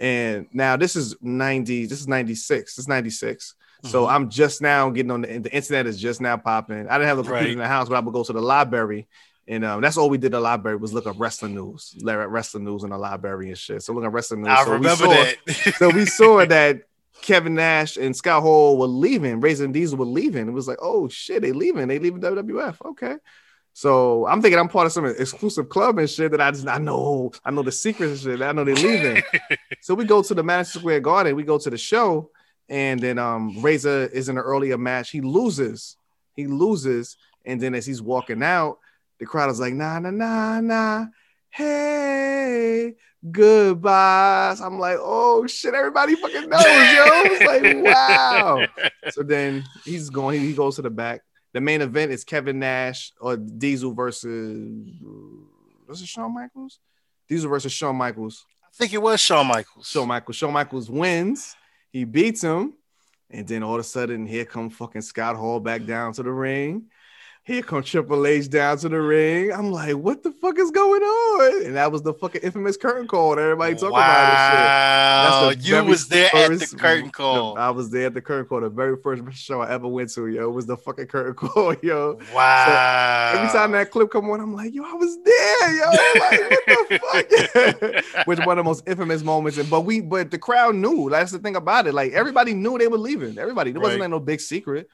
and 0.00 0.46
now 0.52 0.76
this 0.76 0.96
is 0.96 1.14
90 1.22 1.86
this 1.86 2.00
is 2.00 2.08
96 2.08 2.74
this 2.74 2.82
is 2.82 2.88
96 2.88 3.54
so 3.84 4.04
Mhm. 4.04 4.10
i'm 4.12 4.28
just 4.30 4.60
now 4.60 4.90
getting 4.90 5.10
on 5.10 5.22
the, 5.22 5.38
the 5.38 5.54
internet 5.54 5.86
is 5.86 5.98
just 5.98 6.20
now 6.20 6.36
popping 6.36 6.86
i 6.88 6.98
didn't 6.98 7.08
have 7.08 7.18
a 7.18 7.22
computer 7.22 7.44
Right. 7.44 7.52
in 7.52 7.58
the 7.58 7.66
house 7.66 7.88
but 7.88 7.94
i 7.94 8.00
would 8.00 8.12
go 8.12 8.22
to 8.24 8.32
the 8.32 8.40
library 8.42 9.06
and 9.48 9.64
um, 9.64 9.80
that's 9.80 9.96
all 9.96 10.10
we 10.10 10.18
did 10.18 10.26
at 10.26 10.32
the 10.32 10.40
library 10.40 10.76
was 10.76 10.92
look 10.92 11.06
up 11.06 11.16
wrestling 11.18 11.54
news 11.54 11.94
wrestling 12.02 12.64
news 12.64 12.84
in 12.84 12.90
the 12.90 12.98
library 12.98 13.48
and 13.48 13.58
shit 13.58 13.82
so 13.82 13.92
look 13.92 14.04
at 14.04 14.12
wrestling 14.12 14.42
news 14.42 14.50
I 14.50 14.64
so 14.64 14.70
we 14.70 14.76
remember 14.76 15.04
saw- 15.04 15.10
that. 15.10 15.74
so 15.78 15.90
we 15.90 16.06
saw 16.06 16.44
that 16.46 16.82
Kevin 17.22 17.54
Nash 17.54 17.96
and 17.96 18.14
Scott 18.14 18.42
Hall 18.42 18.78
were 18.78 18.86
leaving, 18.86 19.40
Razor 19.40 19.64
and 19.64 19.74
Diesel 19.74 19.98
were 19.98 20.04
leaving. 20.04 20.48
It 20.48 20.52
was 20.52 20.68
like, 20.68 20.78
oh 20.80 21.08
shit, 21.08 21.42
they 21.42 21.52
leaving. 21.52 21.88
They 21.88 21.98
leaving 21.98 22.20
WWF. 22.20 22.76
Okay. 22.84 23.16
So 23.72 24.26
I'm 24.26 24.40
thinking 24.40 24.58
I'm 24.58 24.68
part 24.68 24.86
of 24.86 24.92
some 24.92 25.04
exclusive 25.06 25.68
club 25.68 25.98
and 25.98 26.08
shit 26.08 26.30
that 26.30 26.40
I 26.40 26.50
just 26.50 26.66
I 26.66 26.78
know 26.78 27.32
I 27.44 27.50
know 27.50 27.62
the 27.62 27.72
secrets 27.72 28.24
and 28.24 28.38
shit. 28.38 28.42
I 28.42 28.52
know 28.52 28.64
they're 28.64 28.74
leaving. 28.74 29.22
so 29.80 29.94
we 29.94 30.04
go 30.04 30.22
to 30.22 30.34
the 30.34 30.42
Madison 30.42 30.80
Square 30.80 31.00
Garden, 31.00 31.36
we 31.36 31.42
go 31.42 31.58
to 31.58 31.68
the 31.68 31.76
show, 31.76 32.30
and 32.68 33.00
then 33.00 33.18
um 33.18 33.60
Razor 33.60 34.06
is 34.06 34.28
in 34.28 34.38
an 34.38 34.44
earlier 34.44 34.78
match. 34.78 35.10
He 35.10 35.20
loses, 35.20 35.96
he 36.34 36.46
loses, 36.46 37.16
and 37.44 37.60
then 37.60 37.74
as 37.74 37.84
he's 37.84 38.00
walking 38.00 38.42
out, 38.42 38.78
the 39.18 39.26
crowd 39.26 39.50
is 39.50 39.60
like, 39.60 39.74
nah, 39.74 39.98
nah, 39.98 40.10
nah, 40.10 40.60
nah. 40.60 41.06
Hey, 41.50 42.94
goodbye. 43.30 44.54
So 44.56 44.64
I'm 44.64 44.78
like, 44.78 44.98
oh 45.00 45.46
shit, 45.46 45.74
everybody 45.74 46.14
fucking 46.16 46.48
knows, 46.48 46.64
yo. 46.64 47.04
It's 47.24 47.44
like, 47.44 47.84
wow. 47.94 48.66
So 49.10 49.22
then 49.22 49.64
he's 49.84 50.10
going, 50.10 50.40
he 50.40 50.52
goes 50.52 50.76
to 50.76 50.82
the 50.82 50.90
back. 50.90 51.22
The 51.52 51.60
main 51.60 51.80
event 51.80 52.12
is 52.12 52.24
Kevin 52.24 52.58
Nash 52.58 53.12
or 53.20 53.36
Diesel 53.36 53.94
versus 53.94 54.90
was 55.88 56.02
it 56.02 56.08
Shawn 56.08 56.34
Michaels? 56.34 56.80
Diesel 57.28 57.48
versus 57.48 57.72
Shawn 57.72 57.96
Michaels. 57.96 58.44
I 58.64 58.68
think 58.74 58.92
it 58.92 59.00
was 59.00 59.20
Shawn 59.20 59.46
Michaels. 59.46 59.88
Shawn 59.88 60.08
Michaels. 60.08 60.36
Shawn 60.36 60.52
Michaels 60.52 60.90
wins. 60.90 61.56
He 61.90 62.04
beats 62.04 62.42
him. 62.42 62.74
And 63.30 63.46
then 63.48 63.62
all 63.62 63.74
of 63.74 63.80
a 63.80 63.84
sudden, 63.84 64.26
here 64.26 64.44
come 64.44 64.70
fucking 64.70 65.00
Scott 65.00 65.36
Hall 65.36 65.58
back 65.58 65.84
down 65.84 66.12
to 66.14 66.22
the 66.22 66.30
ring. 66.30 66.86
Here 67.46 67.62
come 67.62 67.80
Triple 67.84 68.26
H 68.26 68.50
down 68.50 68.76
to 68.78 68.88
the 68.88 69.00
ring. 69.00 69.52
I'm 69.52 69.70
like, 69.70 69.94
what 69.94 70.24
the 70.24 70.32
fuck 70.32 70.58
is 70.58 70.72
going 70.72 71.00
on? 71.00 71.66
And 71.66 71.76
that 71.76 71.92
was 71.92 72.02
the 72.02 72.12
fucking 72.12 72.40
infamous 72.42 72.76
curtain 72.76 73.06
call 73.06 73.36
that 73.36 73.42
everybody 73.42 73.74
talking 73.76 73.90
wow. 73.92 74.00
about. 74.00 75.52
shit. 75.52 75.64
you 75.64 75.84
was 75.84 76.08
there 76.08 76.28
at 76.34 76.58
the 76.58 76.76
curtain 76.76 77.10
call. 77.10 77.56
I 77.58 77.70
was 77.70 77.88
there 77.90 78.06
at 78.06 78.14
the 78.14 78.20
curtain 78.20 78.46
call. 78.46 78.62
The 78.62 78.68
very 78.68 78.96
first 79.00 79.22
show 79.38 79.60
I 79.60 79.70
ever 79.70 79.86
went 79.86 80.12
to, 80.14 80.26
yo, 80.26 80.48
it 80.48 80.50
was 80.50 80.66
the 80.66 80.76
fucking 80.76 81.06
curtain 81.06 81.34
call, 81.36 81.72
yo. 81.84 82.18
Wow. 82.34 83.32
Every 83.36 83.56
time 83.56 83.70
that 83.70 83.92
clip 83.92 84.10
come 84.10 84.28
on, 84.28 84.40
I'm 84.40 84.52
like, 84.52 84.74
yo, 84.74 84.82
I 84.82 84.94
was 84.94 85.16
there, 85.22 85.76
yo. 85.76 85.90
Like, 86.18 86.50
what 86.66 86.88
the 86.88 88.02
fuck? 88.02 88.26
Which 88.26 88.40
one 88.40 88.58
of 88.58 88.64
the 88.64 88.68
most 88.68 88.88
infamous 88.88 89.22
moments. 89.22 89.56
And 89.56 89.70
but 89.70 89.82
we, 89.82 90.00
but 90.00 90.32
the 90.32 90.38
crowd 90.38 90.74
knew. 90.74 91.10
That's 91.10 91.30
the 91.30 91.38
thing 91.38 91.54
about 91.54 91.86
it. 91.86 91.94
Like 91.94 92.10
everybody 92.10 92.54
knew 92.54 92.76
they 92.76 92.88
were 92.88 92.98
leaving. 92.98 93.38
Everybody. 93.38 93.70
It 93.70 93.78
wasn't 93.78 94.00
Right. 94.00 94.06
like 94.06 94.10
no 94.10 94.18
big 94.18 94.40
secret. 94.40 94.88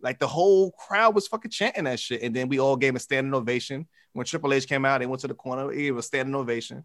Like 0.00 0.18
the 0.18 0.26
whole 0.26 0.72
crowd 0.72 1.14
was 1.14 1.26
fucking 1.28 1.50
chanting 1.50 1.84
that 1.84 1.98
shit. 2.00 2.22
And 2.22 2.34
then 2.34 2.48
we 2.48 2.58
all 2.60 2.76
gave 2.76 2.94
a 2.94 2.98
standing 3.00 3.34
ovation. 3.34 3.86
When 4.12 4.24
Triple 4.26 4.52
H 4.52 4.68
came 4.68 4.84
out, 4.84 4.98
they 4.98 5.06
went 5.06 5.20
to 5.22 5.28
the 5.28 5.34
corner, 5.34 5.72
gave 5.72 5.96
a 5.96 6.02
standing 6.02 6.34
ovation. 6.34 6.84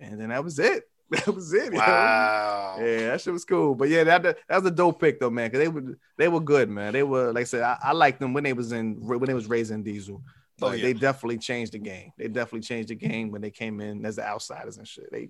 And 0.00 0.20
then 0.20 0.28
that 0.30 0.44
was 0.44 0.58
it. 0.58 0.84
That 1.12 1.26
was 1.26 1.52
it. 1.52 1.74
Wow. 1.74 2.76
Yeah, 2.78 3.08
that 3.08 3.20
shit 3.20 3.34
was 3.34 3.44
cool. 3.44 3.74
But 3.74 3.90
yeah, 3.90 4.02
that 4.04 4.22
that 4.22 4.38
was 4.48 4.64
a 4.64 4.70
dope 4.70 4.98
pick 4.98 5.20
though, 5.20 5.28
man. 5.28 5.50
Cause 5.50 5.58
they 5.58 5.68
were 5.68 5.98
they 6.16 6.28
were 6.28 6.40
good, 6.40 6.70
man. 6.70 6.94
They 6.94 7.02
were 7.02 7.32
like 7.34 7.42
I 7.42 7.44
said, 7.44 7.62
I, 7.62 7.76
I 7.82 7.92
liked 7.92 8.18
them 8.18 8.32
when 8.32 8.44
they 8.44 8.54
was 8.54 8.72
in 8.72 8.96
when 9.06 9.20
they 9.26 9.34
was 9.34 9.46
raising 9.46 9.82
Diesel. 9.82 10.22
But 10.58 10.66
Oh, 10.66 10.72
yeah. 10.72 10.82
they 10.84 10.92
definitely 10.94 11.36
changed 11.36 11.72
the 11.72 11.80
game. 11.80 12.12
They 12.16 12.28
definitely 12.28 12.60
changed 12.60 12.88
the 12.88 12.94
game 12.94 13.30
when 13.30 13.42
they 13.42 13.50
came 13.50 13.80
in 13.82 14.06
as 14.06 14.16
the 14.16 14.26
outsiders 14.26 14.78
and 14.78 14.88
shit. 14.88 15.10
They 15.12 15.28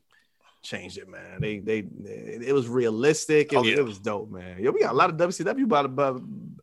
changed 0.62 0.98
it, 0.98 1.08
man. 1.08 1.40
They 1.40 1.58
they 1.58 1.78
it 2.46 2.52
was 2.54 2.68
realistic. 2.68 3.52
It, 3.52 3.56
Oh, 3.56 3.60
was, 3.60 3.68
yeah. 3.70 3.76
it 3.78 3.84
was 3.84 3.98
dope, 3.98 4.30
man. 4.30 4.62
Yo, 4.62 4.70
we 4.70 4.80
got 4.80 4.92
a 4.92 4.96
lot 4.96 5.10
of 5.10 5.16
WCW 5.16 5.64
about, 5.64 5.84
about 5.86 6.22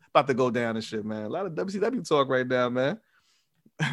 about 0.10 0.28
to 0.28 0.34
go 0.34 0.50
down 0.50 0.76
and 0.76 0.84
shit, 0.84 1.06
man. 1.06 1.24
A 1.26 1.30
lot 1.30 1.46
of 1.46 1.54
WCW 1.54 2.08
talk 2.08 2.30
right 2.30 2.48
now, 2.48 2.70
man. 2.70 3.00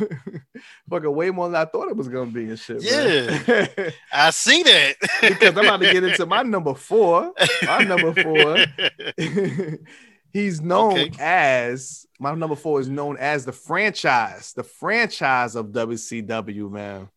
Fucking 0.91 1.15
way 1.15 1.31
more 1.31 1.49
than 1.49 1.57
I 1.61 1.65
thought 1.65 1.89
it 1.89 1.97
was 1.97 2.09
gonna 2.09 2.31
be 2.31 2.45
and 2.45 2.59
shit. 2.59 2.83
Yeah, 2.83 3.91
I 4.13 4.31
see 4.31 4.63
that. 4.65 4.95
because 5.21 5.57
I'm 5.57 5.65
about 5.65 5.81
to 5.81 5.93
get 5.93 6.03
into 6.05 6.27
my 6.27 6.43
number 6.43 6.75
four. 6.75 7.33
My 7.65 7.85
number 7.85 8.13
four. 8.21 8.65
He's 10.33 10.61
known 10.61 10.99
Okay. 10.99 11.11
as 11.19 12.07
my 12.21 12.35
number 12.35 12.57
four 12.57 12.81
is 12.81 12.89
known 12.89 13.17
as 13.17 13.45
the 13.47 13.53
franchise, 13.53 14.53
the 14.55 14.65
franchise 14.65 15.55
of 15.55 15.67
WCW, 15.69 16.71
man. 16.71 17.09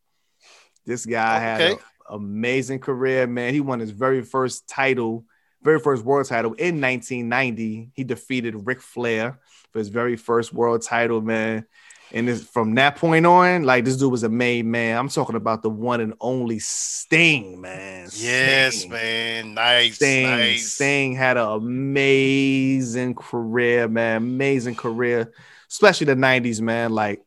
This 0.86 1.06
guy 1.06 1.40
had. 1.40 1.78
Amazing 2.10 2.80
career, 2.80 3.28
man. 3.28 3.54
He 3.54 3.62
won 3.62 3.80
his 3.80 3.92
very 3.92 4.24
first 4.24 4.68
title, 4.68 5.26
very 5.62 5.80
first 5.80 6.04
world 6.04 6.28
title 6.28 6.54
in 6.54 6.82
1990. 6.82 7.92
He 7.94 8.04
defeated 8.04 8.66
Ric 8.68 8.82
Flair 8.82 9.40
for 9.72 9.80
his 9.80 9.90
very 9.90 10.16
first 10.16 10.54
world 10.54 10.82
title, 10.82 11.22
man. 11.22 11.66
And 12.12 12.28
this, 12.28 12.44
from 12.44 12.74
that 12.76 12.96
point 12.96 13.26
on, 13.28 13.64
like 13.64 13.86
this 13.86 13.96
dude 13.98 14.12
was 14.12 14.24
a 14.24 14.30
made 14.30 14.66
man. 14.66 14.98
I'm 14.98 15.10
talking 15.10 15.36
about 15.36 15.62
the 15.62 15.70
one 15.70 16.02
and 16.02 16.16
only 16.20 16.58
Sting, 16.58 17.62
man. 17.62 18.10
yes, 18.16 18.78
Sting. 18.78 18.90
man. 18.92 19.54
Nice. 19.54 19.96
Sting, 19.98 20.24
nice. 20.24 20.72
Sting 20.72 21.14
had 21.16 21.38
an 21.38 21.48
amazing 21.48 23.14
career, 23.14 23.88
man. 23.88 24.18
Amazing 24.18 24.76
career, 24.76 25.32
especially 25.70 26.06
the 26.06 26.16
90s, 26.16 26.62
man. 26.62 26.94
Like 26.94 27.22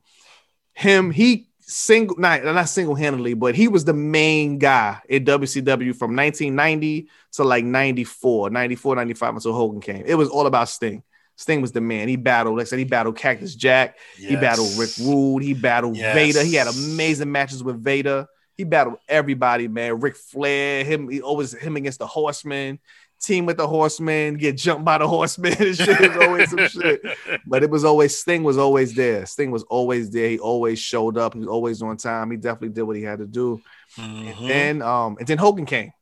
him, 0.75 1.13
he 1.13 1.49
single, 1.63 2.17
not, 2.19 2.45
not 2.45 2.69
single 2.69 2.95
handedly, 2.95 3.35
but 3.35 3.55
he 3.55 3.69
was 3.69 3.85
the 3.85 3.95
main 3.95 4.59
guy 4.59 5.01
in 5.09 5.25
WCW 5.25 5.95
from 5.95 6.15
1990 6.17 7.09
to 7.33 7.45
like 7.45 7.65
94, 7.65 8.51
94, 8.51 8.97
95 8.97 9.35
until 9.35 9.53
Hogan 9.53 9.81
came. 9.81 10.05
It 10.07 10.15
was 10.15 10.29
all 10.29 10.47
about 10.47 10.69
Sting. 10.69 11.03
Sting 11.37 11.61
was 11.61 11.73
the 11.73 11.81
man. 11.81 12.09
He 12.09 12.17
battled, 12.17 12.57
like 12.59 12.67
I 12.67 12.69
said, 12.69 12.79
he 12.79 12.85
battled 12.85 13.17
Cactus 13.17 13.55
Jack. 13.55 13.97
He 14.17 14.37
battled 14.37 14.69
Rick 14.79 14.91
Yes. 14.97 15.01
Rude. 15.01 15.43
He 15.43 15.55
battled 15.55 15.97
Yes. 15.97 16.15
Vader. 16.15 16.45
He 16.45 16.55
had 16.55 16.69
amazing 16.69 17.33
matches 17.33 17.65
with 17.65 17.83
Vader. 17.83 18.27
He 18.57 18.65
battled 18.65 18.99
everybody, 19.09 19.67
man. 19.67 19.99
Ric 20.01 20.15
Flair, 20.15 20.85
him, 20.85 21.09
he 21.09 21.23
always 21.23 21.53
him 21.55 21.77
against 21.77 21.99
the 21.99 22.07
Horsemen, 22.07 22.79
team 23.23 23.47
with 23.47 23.57
the 23.57 23.67
Horsemen, 23.67 24.35
get 24.35 24.57
jumped 24.57 24.85
by 24.85 24.99
the 24.99 25.09
Horsemen 25.09 25.53
and 25.59 25.77
shit. 25.77 26.01
It 26.01 26.11
was 26.15 26.27
always 26.27 26.51
some 26.51 26.69
shit. 26.69 27.03
But 27.47 27.63
it 27.63 27.71
was 27.71 27.85
always 27.85 28.17
Sting 28.17 28.43
was 28.43 28.59
always 28.59 28.95
there. 28.95 29.25
Sting 29.27 29.51
was 29.51 29.63
always 29.65 30.11
there. 30.11 30.29
He 30.29 30.39
always 30.39 30.79
showed 30.79 31.17
up. 31.17 31.35
He 31.35 31.41
was 31.41 31.49
always 31.49 31.83
on 31.83 31.97
time. 31.97 32.31
He 32.31 32.37
definitely 32.37 32.71
did 32.71 32.83
what 32.83 32.97
he 32.97 33.03
had 33.03 33.21
to 33.21 33.27
do. 33.27 33.61
Mhm. 33.97 34.27
And 34.27 34.51
then 34.51 34.83
um 34.83 35.17
and 35.19 35.27
then 35.27 35.39
Hogan 35.39 35.67
came. 35.67 35.93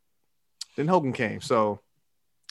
Then 0.76 0.88
Hogan 0.88 1.12
came. 1.12 1.40
So 1.40 1.80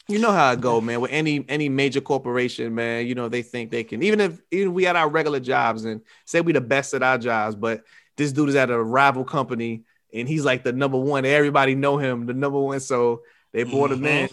you 0.08 0.18
know 0.18 0.32
how 0.32 0.52
it 0.52 0.62
go, 0.62 0.82
man. 0.82 1.02
With 1.02 1.12
any 1.12 1.46
any 1.48 1.70
major 1.70 2.02
corporation, 2.02 2.74
man, 2.74 3.06
you 3.06 3.16
know 3.16 3.30
they 3.30 3.44
think 3.44 3.72
they 3.72 3.84
can. 3.84 4.02
Even 4.04 4.20
if 4.20 4.42
even 4.52 4.70
if 4.70 4.74
we 4.74 4.84
had 4.84 4.96
our 4.96 5.10
regular 5.10 5.40
jobs 5.40 5.86
and 5.86 6.02
say 6.26 6.42
we 6.42 6.52
the 6.54 6.62
best 6.62 6.94
at 6.94 7.04
our 7.04 7.18
jobs, 7.18 7.56
but 7.56 7.84
this 8.18 8.32
dude 8.32 8.50
is 8.50 8.56
at 8.56 8.70
a 8.70 8.84
rival 8.84 9.24
company 9.24 9.84
and 10.14 10.28
he's 10.28 10.44
like 10.44 10.64
the 10.64 10.74
number 10.74 10.98
one. 10.98 11.26
Everybody 11.26 11.76
know 11.76 11.98
him, 11.98 12.26
the 12.26 12.34
number 12.34 12.60
one. 12.60 12.80
So 12.80 13.22
they 13.54 13.64
brought 13.64 13.92
him 13.92 14.06
in, 14.06 14.30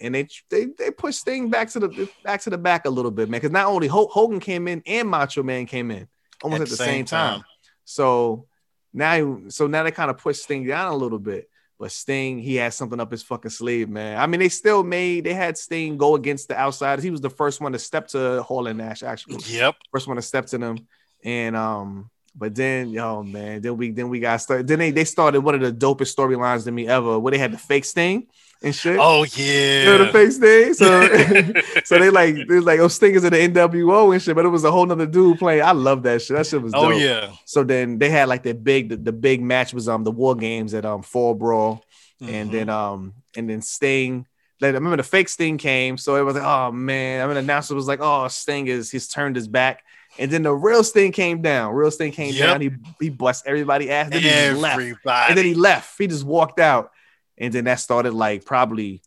and 0.00 0.14
they 0.14 0.28
they 0.50 0.66
they 0.78 0.90
pushed 0.90 1.20
Sting 1.20 1.50
back 1.50 1.68
to 1.70 1.80
the 1.80 2.08
back 2.24 2.40
to 2.42 2.50
the 2.50 2.58
back 2.58 2.84
a 2.86 2.90
little 2.90 3.10
bit, 3.10 3.28
man. 3.28 3.40
Because 3.40 3.52
not 3.52 3.66
only 3.66 3.88
Ho- 3.88 4.08
Hogan 4.10 4.40
came 4.40 4.68
in 4.68 4.82
and 4.86 5.08
Macho 5.08 5.42
Man 5.42 5.66
came 5.66 5.90
in 5.90 6.08
almost 6.42 6.62
at, 6.62 6.68
the, 6.68 6.76
same, 6.76 7.04
time. 7.04 7.44
So 7.84 8.46
now, 8.92 9.40
so 9.48 9.66
now 9.66 9.82
they 9.82 9.90
kind 9.90 10.10
of 10.10 10.18
pushed 10.18 10.42
Sting 10.42 10.66
down 10.66 10.92
a 10.92 10.96
little 10.96 11.18
bit. 11.18 11.48
But 11.78 11.92
Sting, 11.92 12.40
he 12.40 12.56
had 12.56 12.74
something 12.74 12.98
up 12.98 13.12
his 13.12 13.22
fucking 13.22 13.52
sleeve, 13.52 13.88
man. 13.88 14.18
I 14.18 14.26
mean, 14.26 14.40
they 14.40 14.48
still 14.48 14.82
made 14.82 15.24
they 15.24 15.34
had 15.34 15.56
Sting 15.56 15.96
go 15.96 16.16
against 16.16 16.48
the 16.48 16.58
outsiders. 16.58 17.04
He 17.04 17.10
was 17.10 17.20
the 17.20 17.30
first 17.30 17.60
one 17.60 17.72
to 17.72 17.78
step 17.78 18.08
to 18.08 18.42
Hall 18.42 18.66
and 18.66 18.78
Nash, 18.78 19.04
actually. 19.04 19.38
Yep. 19.46 19.76
First 19.92 20.08
one 20.08 20.16
to 20.16 20.22
step 20.22 20.46
to 20.46 20.58
them. 20.58 20.88
And 21.22 21.54
um, 21.54 22.10
but 22.34 22.54
then, 22.54 22.90
yo, 22.90 23.22
man, 23.22 23.60
then 23.60 23.76
we 23.76 23.92
then 23.92 24.08
we 24.08 24.18
got 24.18 24.40
started. 24.40 24.66
Then 24.66 24.80
they 24.80 24.90
they 24.90 25.04
started 25.04 25.40
one 25.40 25.54
of 25.54 25.60
the 25.60 25.72
dopest 25.72 26.16
storylines 26.16 26.64
to 26.64 26.72
me 26.72 26.88
ever, 26.88 27.18
where 27.18 27.30
they 27.30 27.38
had 27.38 27.52
the 27.52 27.58
fake 27.58 27.84
Sting 27.84 28.26
and 28.62 28.74
shit. 28.74 28.98
Oh 29.00 29.24
You 29.24 29.84
know 29.84 29.98
the 29.98 30.04
yeah. 30.06 30.12
fake 30.12 30.32
Sting. 30.32 30.74
So 30.74 31.62
so 31.84 31.98
they 31.98 32.10
like 32.10 32.34
they 32.48 32.60
like, 32.60 32.80
oh, 32.80 32.88
Sting 32.88 33.14
is 33.14 33.24
in 33.24 33.32
the 33.32 33.48
NWO 33.48 34.12
and 34.12 34.20
shit, 34.22 34.34
but 34.34 34.44
it 34.44 34.48
was 34.48 34.64
a 34.64 34.70
whole 34.70 34.86
nother 34.86 35.06
dude 35.06 35.38
playing. 35.38 35.62
I 35.62 35.72
love 35.72 36.02
that 36.04 36.22
shit. 36.22 36.36
That 36.36 36.46
shit 36.46 36.62
was 36.62 36.72
oh 36.74 36.90
yeah. 36.90 37.32
So 37.44 37.64
then 37.64 37.98
they 37.98 38.10
had 38.10 38.28
like 38.28 38.42
the 38.42 38.54
big 38.54 38.88
the, 38.90 38.96
the 38.96 39.12
big 39.12 39.42
match 39.42 39.72
was 39.74 39.88
um 39.88 40.04
the 40.04 40.10
war 40.12 40.34
games 40.34 40.74
at 40.74 40.84
um 40.84 41.02
Fall 41.02 41.34
Brawl 41.34 41.84
and 42.20 42.48
Mhm. 42.48 42.52
then 42.52 42.68
um 42.68 43.14
and 43.36 43.48
then 43.48 43.62
Sting. 43.62 44.26
Like, 44.60 44.70
I 44.70 44.74
remember 44.74 44.96
the 44.96 45.04
fake 45.04 45.28
Sting 45.28 45.56
came, 45.56 45.96
so 45.96 46.16
it 46.16 46.22
was 46.22 46.34
like, 46.34 46.42
oh 46.42 46.72
man. 46.72 47.22
I 47.22 47.26
mean, 47.26 47.34
the 47.34 47.40
announcer 47.40 47.76
was 47.76 47.86
like, 47.86 48.00
oh, 48.02 48.26
Sting 48.26 48.66
is 48.66 48.90
he's 48.90 49.06
turned 49.06 49.36
his 49.36 49.46
back, 49.46 49.84
and 50.18 50.32
then 50.32 50.42
the 50.42 50.52
real 50.52 50.82
Sting 50.82 51.12
came 51.12 51.42
down. 51.42 51.74
Real 51.74 51.92
Sting 51.92 52.10
came 52.10 52.34
Yep. 52.34 52.44
down. 52.48 52.60
He 52.62 52.70
he 53.00 53.08
bust 53.08 53.44
everybody 53.46 53.88
ass. 53.88 54.10
Then 54.10 54.20
he 54.22 54.60
left, 54.60 54.72
everybody. 54.74 55.26
and 55.28 55.38
then 55.38 55.44
he 55.44 55.54
left. 55.54 55.96
He 55.96 56.08
just 56.08 56.24
walked 56.24 56.58
out, 56.58 56.90
and 57.38 57.52
then 57.52 57.64
that 57.64 57.80
started 57.80 58.12
like 58.12 58.44
probably 58.44 59.02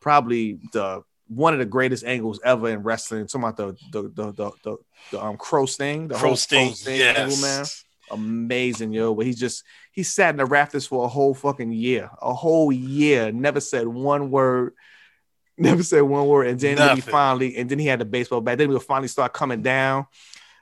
probably 0.00 0.60
the 0.72 1.02
one 1.28 1.52
of 1.52 1.58
the 1.60 1.66
greatest 1.66 2.04
angles 2.04 2.40
ever 2.44 2.68
in 2.68 2.82
wrestling. 2.82 3.26
Talking 3.26 3.48
about 3.48 3.56
the 3.56 3.76
the 3.92 4.02
the 4.08 4.32
the, 4.32 4.50
the, 4.64 4.76
the 5.12 5.24
um 5.24 5.36
crow 5.36 5.66
sting, 5.66 6.08
the 6.08 6.14
Crow 6.14 6.28
whole 6.30 6.36
Sting. 6.36 6.74
angle, 7.02 7.36
man 7.38 7.66
amazing, 8.10 8.92
yo. 8.92 9.14
But 9.14 9.26
he 9.26 9.34
just 9.34 9.64
he 9.92 10.02
sat 10.02 10.30
in 10.30 10.36
the 10.36 10.44
rafters 10.44 10.86
for 10.86 11.04
a 11.04 11.08
whole 11.08 11.34
fucking 11.34 11.72
year, 11.72 12.10
a 12.20 12.34
whole 12.34 12.72
year, 12.72 13.32
never 13.32 13.60
said 13.60 13.86
one 13.86 14.30
word, 14.30 14.74
never 15.58 15.82
said 15.82 16.02
one 16.02 16.26
word, 16.26 16.48
and 16.48 16.60
then, 16.60 16.76
then 16.76 16.96
he 16.96 17.00
finally, 17.00 17.56
and 17.56 17.68
then 17.70 17.78
he 17.78 17.86
had 17.86 18.00
the 18.00 18.04
baseball 18.04 18.40
bat. 18.40 18.58
Then 18.58 18.68
he 18.68 18.74
would 18.74 18.82
finally 18.82 19.08
start 19.08 19.32
coming 19.32 19.62
down, 19.62 20.06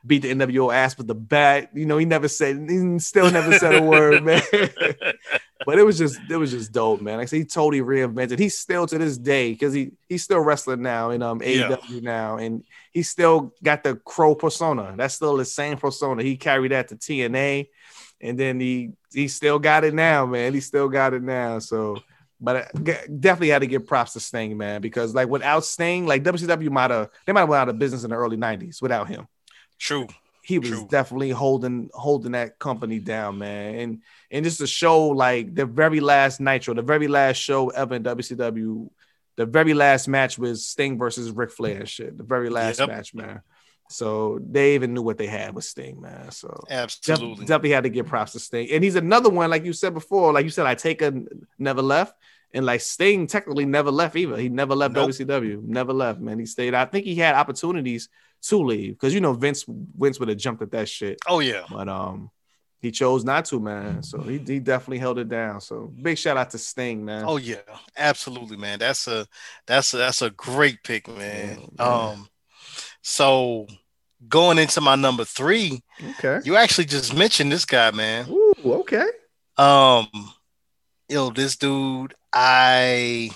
beat 0.06 0.22
the 0.22 0.32
NWO 0.32 0.72
ass 0.72 0.96
with 0.96 1.06
the 1.06 1.14
bat. 1.14 1.70
You 1.74 1.86
know, 1.86 1.98
he 1.98 2.04
never 2.04 2.28
said, 2.28 2.68
he 2.68 2.98
still 2.98 3.30
never 3.30 3.58
said 3.58 3.74
a 3.74 3.82
word, 3.82 4.24
man. 4.24 4.42
but 5.66 5.78
it 5.78 5.82
was 5.82 5.98
just, 5.98 6.18
it 6.30 6.36
was 6.36 6.50
just 6.50 6.72
dope, 6.72 7.00
man. 7.00 7.18
Like 7.18 7.30
he 7.30 7.44
totally 7.44 7.82
reinvented. 7.82 8.38
He's 8.38 8.58
still 8.58 8.86
to 8.86 8.98
this 8.98 9.18
day 9.18 9.52
because 9.52 9.74
he 9.74 9.92
he's 10.08 10.22
still 10.24 10.40
wrestling 10.40 10.82
now 10.82 11.10
in 11.10 11.22
um 11.22 11.40
Yeah. 11.42 11.76
AEW 11.76 12.02
now, 12.02 12.36
and 12.36 12.64
he 12.92 13.02
still 13.02 13.54
got 13.62 13.82
the 13.82 13.96
crow 13.96 14.34
persona. 14.34 14.94
That's 14.96 15.14
still 15.14 15.36
the 15.36 15.44
same 15.44 15.76
persona. 15.76 16.22
He 16.22 16.36
carried 16.36 16.72
that 16.72 16.88
to 16.88 16.96
TNA, 16.96 17.68
and 18.20 18.38
then 18.38 18.60
he 18.60 18.92
he 19.12 19.28
still 19.28 19.58
got 19.58 19.84
it 19.84 19.94
now, 19.94 20.26
man. 20.26 20.54
He 20.54 20.60
still 20.60 20.88
got 20.88 21.14
it 21.14 21.22
now. 21.22 21.58
So, 21.58 21.98
but 22.40 22.56
I 22.56 22.80
definitely 23.06 23.48
had 23.48 23.60
to 23.60 23.66
give 23.66 23.86
props 23.86 24.12
to 24.12 24.20
Sting, 24.20 24.56
man, 24.56 24.80
because 24.80 25.14
like 25.14 25.28
without 25.28 25.64
Sting, 25.64 26.06
like 26.06 26.22
WCW 26.22 26.70
might 26.70 26.90
have 26.90 27.10
they 27.26 27.32
might 27.32 27.40
have 27.40 27.48
went 27.48 27.60
out 27.62 27.68
of 27.68 27.78
business 27.78 28.04
in 28.04 28.10
the 28.10 28.16
early 28.16 28.36
'90s 28.36 28.80
without 28.80 29.08
him 29.08 29.26
True. 29.78 30.06
He 30.48 30.58
was 30.58 30.70
True. 30.70 30.86
definitely 30.88 31.28
holding 31.28 31.90
holding 31.92 32.32
that 32.32 32.58
company 32.58 32.98
down, 33.00 33.36
man. 33.36 33.74
And 33.74 34.02
and 34.30 34.44
just 34.46 34.60
to 34.60 34.66
show 34.66 35.08
like 35.08 35.54
the 35.54 35.66
very 35.66 36.00
last 36.00 36.40
Nitro, 36.40 36.72
the 36.72 36.80
very 36.80 37.06
last 37.06 37.36
show 37.36 37.68
ever 37.68 37.96
in 37.96 38.02
WCW, 38.02 38.88
the 39.36 39.44
very 39.44 39.74
last 39.74 40.08
match 40.08 40.38
was 40.38 40.66
Sting 40.66 40.96
versus 40.96 41.30
Ric 41.32 41.50
Flair 41.50 41.80
and 41.80 41.88
shit. 41.88 42.16
The 42.16 42.24
very 42.24 42.48
last 42.48 42.78
Yep. 42.78 42.88
match, 42.88 43.12
man. 43.12 43.42
So 43.90 44.40
they 44.42 44.74
even 44.74 44.94
knew 44.94 45.02
what 45.02 45.18
they 45.18 45.26
had 45.26 45.54
with 45.54 45.66
Sting, 45.66 46.00
man. 46.00 46.30
So 46.30 46.64
Absolutely. 46.70 47.44
definitely 47.44 47.70
had 47.72 47.84
to 47.84 47.90
give 47.90 48.06
props 48.06 48.32
to 48.32 48.38
Sting. 48.38 48.70
And 48.70 48.82
he's 48.82 48.96
another 48.96 49.28
one, 49.28 49.50
like 49.50 49.66
you 49.66 49.74
said 49.74 49.92
before, 49.92 50.32
like 50.32 50.44
you 50.44 50.50
said, 50.50 50.64
I 50.64 50.76
take 50.76 51.02
a 51.02 51.12
never 51.58 51.82
left. 51.82 52.14
And 52.54 52.64
like 52.64 52.80
Sting 52.80 53.26
technically 53.26 53.66
never 53.66 53.90
left 53.90 54.16
either. 54.16 54.36
He 54.36 54.48
never 54.48 54.74
left 54.74 54.94
Nope. 54.94 55.10
WCW. 55.10 55.62
Never 55.62 55.92
left, 55.92 56.18
man. 56.20 56.38
He 56.38 56.46
stayed. 56.46 56.74
I 56.74 56.86
think 56.86 57.04
he 57.04 57.14
had 57.16 57.34
opportunities 57.34 58.08
to 58.42 58.58
leave 58.58 58.92
because 58.94 59.12
you 59.12 59.20
know 59.20 59.32
Vince 59.34 59.64
Vince 59.68 60.18
would 60.20 60.28
have 60.28 60.38
jumped 60.38 60.62
at 60.62 60.70
that 60.70 60.88
shit, 60.88 61.18
Oh 61.26 61.40
yeah. 61.40 61.64
but 61.70 61.88
um, 61.88 62.30
he 62.80 62.90
chose 62.92 63.24
not 63.24 63.44
to, 63.46 63.58
man. 63.58 64.02
So 64.04 64.20
he, 64.20 64.38
he 64.38 64.60
definitely 64.60 64.98
held 64.98 65.18
it 65.18 65.28
down. 65.28 65.60
So 65.60 65.92
big 66.00 66.16
shout 66.16 66.36
out 66.36 66.50
to 66.50 66.58
Sting, 66.58 67.04
man. 67.04 67.24
Oh 67.26 67.36
yeah, 67.36 67.56
absolutely, 67.96 68.56
man. 68.56 68.78
That's 68.78 69.08
a 69.08 69.26
that's 69.66 69.92
a 69.92 69.96
that's 69.98 70.22
a 70.22 70.30
great 70.30 70.82
pick, 70.84 71.08
man. 71.08 71.58
Yeah, 71.60 71.66
yeah. 71.78 71.84
Um, 71.84 72.28
so 73.02 73.66
going 74.28 74.58
into 74.58 74.80
my 74.80 74.94
number 74.94 75.24
three, 75.24 75.82
okay. 76.18 76.40
you 76.44 76.56
actually 76.56 76.84
just 76.86 77.14
mentioned 77.14 77.50
this 77.52 77.64
guy, 77.64 77.90
man. 77.90 78.26
Ooh, 78.30 78.54
okay. 78.64 79.06
Um, 79.56 80.06
yo, 81.08 81.30
this 81.30 81.56
dude, 81.56 82.14
I 82.32 83.30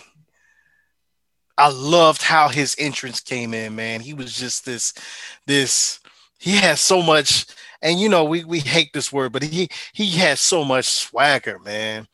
I 1.58 1.70
loved 1.70 2.22
how 2.22 2.48
his 2.48 2.74
entrance 2.78 3.20
came 3.20 3.54
in, 3.54 3.74
man. 3.74 4.00
He 4.00 4.14
was 4.14 4.36
just 4.36 4.64
this 4.64 4.94
this 5.46 6.00
he 6.38 6.56
has 6.56 6.80
so 6.80 7.02
much 7.02 7.46
and 7.82 8.00
you 8.00 8.08
know 8.08 8.24
we 8.24 8.44
we 8.44 8.60
hate 8.60 8.92
this 8.92 9.12
word, 9.12 9.32
but 9.32 9.42
he 9.42 9.68
he 9.92 10.10
has 10.18 10.40
so 10.40 10.64
much 10.64 10.86
swagger, 10.86 11.58
man. 11.58 12.06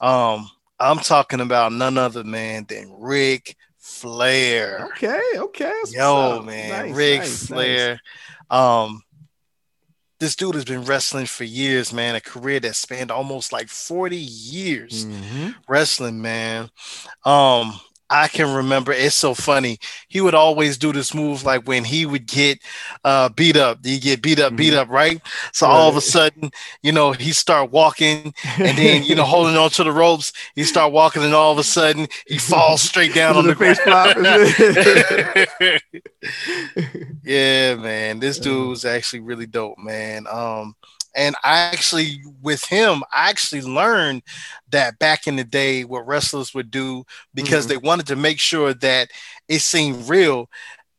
Um, 0.00 0.50
I'm 0.78 0.98
talking 0.98 1.40
about 1.40 1.72
none 1.72 1.98
other 1.98 2.24
man 2.24 2.64
than 2.68 2.92
Ric 2.98 3.56
Flair. 3.78 4.88
Okay. 4.92 5.20
Okay. 5.36 5.74
Yo, 5.90 6.42
man, 6.42 6.86
Nice, 6.86 6.96
Ric 6.96 7.18
nice, 7.20 7.46
Flair. 7.46 8.00
Um, 8.48 9.02
this 10.20 10.36
dude 10.36 10.54
has 10.54 10.64
been 10.64 10.84
wrestling 10.84 11.26
for 11.26 11.44
years, 11.44 11.92
man. 11.92 12.14
A 12.14 12.20
career 12.20 12.60
that 12.60 12.76
spanned 12.76 13.10
almost 13.10 13.52
like 13.52 13.68
40 13.68 14.16
years. 14.16 15.06
Mhm. 15.06 15.54
wrestling, 15.66 16.20
man. 16.22 16.70
Um, 17.24 17.80
I 18.10 18.26
can 18.28 18.52
remember 18.54 18.92
it's 18.92 19.14
so 19.16 19.34
funny. 19.34 19.78
He 20.08 20.20
would 20.20 20.34
always 20.34 20.76
do 20.78 20.92
this 20.92 21.14
move 21.14 21.44
like 21.44 21.66
when 21.68 21.84
he 21.84 22.06
would 22.06 22.26
get 22.26 22.58
uh 23.04 23.28
beat 23.30 23.56
up, 23.56 23.84
he 23.84 23.98
get 24.00 24.20
beat 24.22 24.40
up, 24.40 24.56
beat 24.56 24.72
Mhm. 24.72 24.74
up, 24.74 24.88
right? 24.88 25.20
So 25.52 25.66
all 25.66 25.88
of 25.88 25.96
a 25.96 26.00
sudden, 26.00 26.50
you 26.82 26.90
know, 26.92 27.12
he 27.12 27.32
start 27.32 27.70
walking 27.70 28.34
and 28.64 28.76
then 28.76 29.04
you 29.04 29.14
know 29.14 29.24
holding 29.34 29.56
on 29.56 29.70
to 29.70 29.84
the 29.84 29.92
ropes, 29.92 30.32
he 30.54 30.64
start 30.64 30.92
walking, 30.92 31.22
and 31.22 31.34
all 31.34 31.52
of 31.52 31.58
a 31.58 31.64
sudden 31.64 32.08
he 32.26 32.38
falls 32.38 32.82
straight 32.82 33.14
down 33.14 33.36
on 33.36 33.46
the 33.46 33.54
ground. 33.54 33.78
yeah, 37.24 37.74
man, 37.76 38.18
this 38.20 38.38
Yeah. 38.38 38.42
dude's 38.50 38.84
actually 38.84 39.20
really 39.20 39.46
dope, 39.46 39.78
man. 39.78 40.26
Um, 40.28 40.74
and 41.14 41.36
I 41.44 41.58
actually, 41.58 42.20
with 42.42 42.64
him, 42.64 43.02
I 43.12 43.30
actually 43.30 43.62
learned 43.62 44.22
that 44.70 44.98
back 44.98 45.26
in 45.26 45.36
the 45.36 45.44
day, 45.44 45.84
what 45.84 46.06
wrestlers 46.06 46.54
would 46.54 46.70
do 46.70 47.04
because 47.34 47.66
Mhm. 47.66 47.68
they 47.68 47.76
wanted 47.76 48.06
to 48.08 48.16
make 48.16 48.40
sure 48.40 48.74
that 48.74 49.10
it 49.48 49.60
seemed 49.60 50.08
real. 50.08 50.48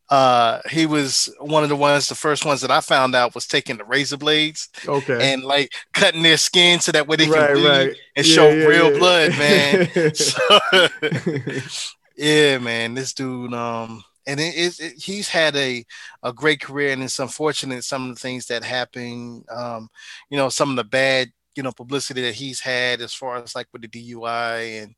Uh, 0.09 0.59
he 0.69 0.85
was 0.85 1.33
one 1.39 1.63
of 1.63 1.69
the 1.69 1.75
ones, 1.75 2.09
the 2.09 2.15
first 2.15 2.45
ones 2.45 2.59
that 2.61 2.71
I 2.71 2.81
found 2.81 3.15
out 3.15 3.33
was 3.33 3.47
taking 3.47 3.77
the 3.77 3.85
razor 3.85 4.17
blades 4.17 4.67
okay. 4.87 5.31
and 5.33 5.41
like 5.43 5.71
cutting 5.93 6.21
their 6.21 6.37
skin 6.37 6.81
so 6.81 6.91
that 6.91 7.07
way 7.07 7.15
they 7.15 7.27
can 7.27 7.47
right, 7.47 7.53
bleed 7.53 7.63
right. 7.67 7.95
and 8.17 8.25
Yeah, 8.25 8.33
show 8.35 8.49
yeah, 8.49 8.65
real 8.65 8.91
yeah. 8.91 8.99
blood, 8.99 9.31
man. 9.37 9.87
So, 10.13 10.39
yeah, 12.15 12.57
man, 12.59 12.93
this 12.93 13.13
dude, 13.13 13.53
um, 13.53 14.03
and 14.31 14.39
it, 14.39 14.55
it, 14.55 14.79
it- 14.79 15.03
he's 15.03 15.29
had 15.29 15.55
a 15.55 15.83
a 16.23 16.33
great 16.33 16.61
career, 16.61 16.93
and 16.93 17.03
it's 17.03 17.19
unfortunate 17.19 17.83
some 17.83 18.09
of 18.09 18.15
the 18.15 18.21
things 18.21 18.47
that 18.47 18.63
happen. 18.63 19.43
Um, 19.49 19.89
you 20.29 20.37
know, 20.37 20.49
some 20.49 20.71
of 20.71 20.75
the 20.77 20.83
bad, 20.85 21.29
you 21.55 21.63
know, 21.63 21.71
publicity 21.71 22.21
that 22.23 22.35
he's 22.35 22.59
had 22.61 23.01
as 23.01 23.13
far 23.13 23.37
as 23.37 23.55
like 23.55 23.67
with 23.73 23.81
the 23.83 23.87
DUI, 23.89 24.83
and 24.83 24.95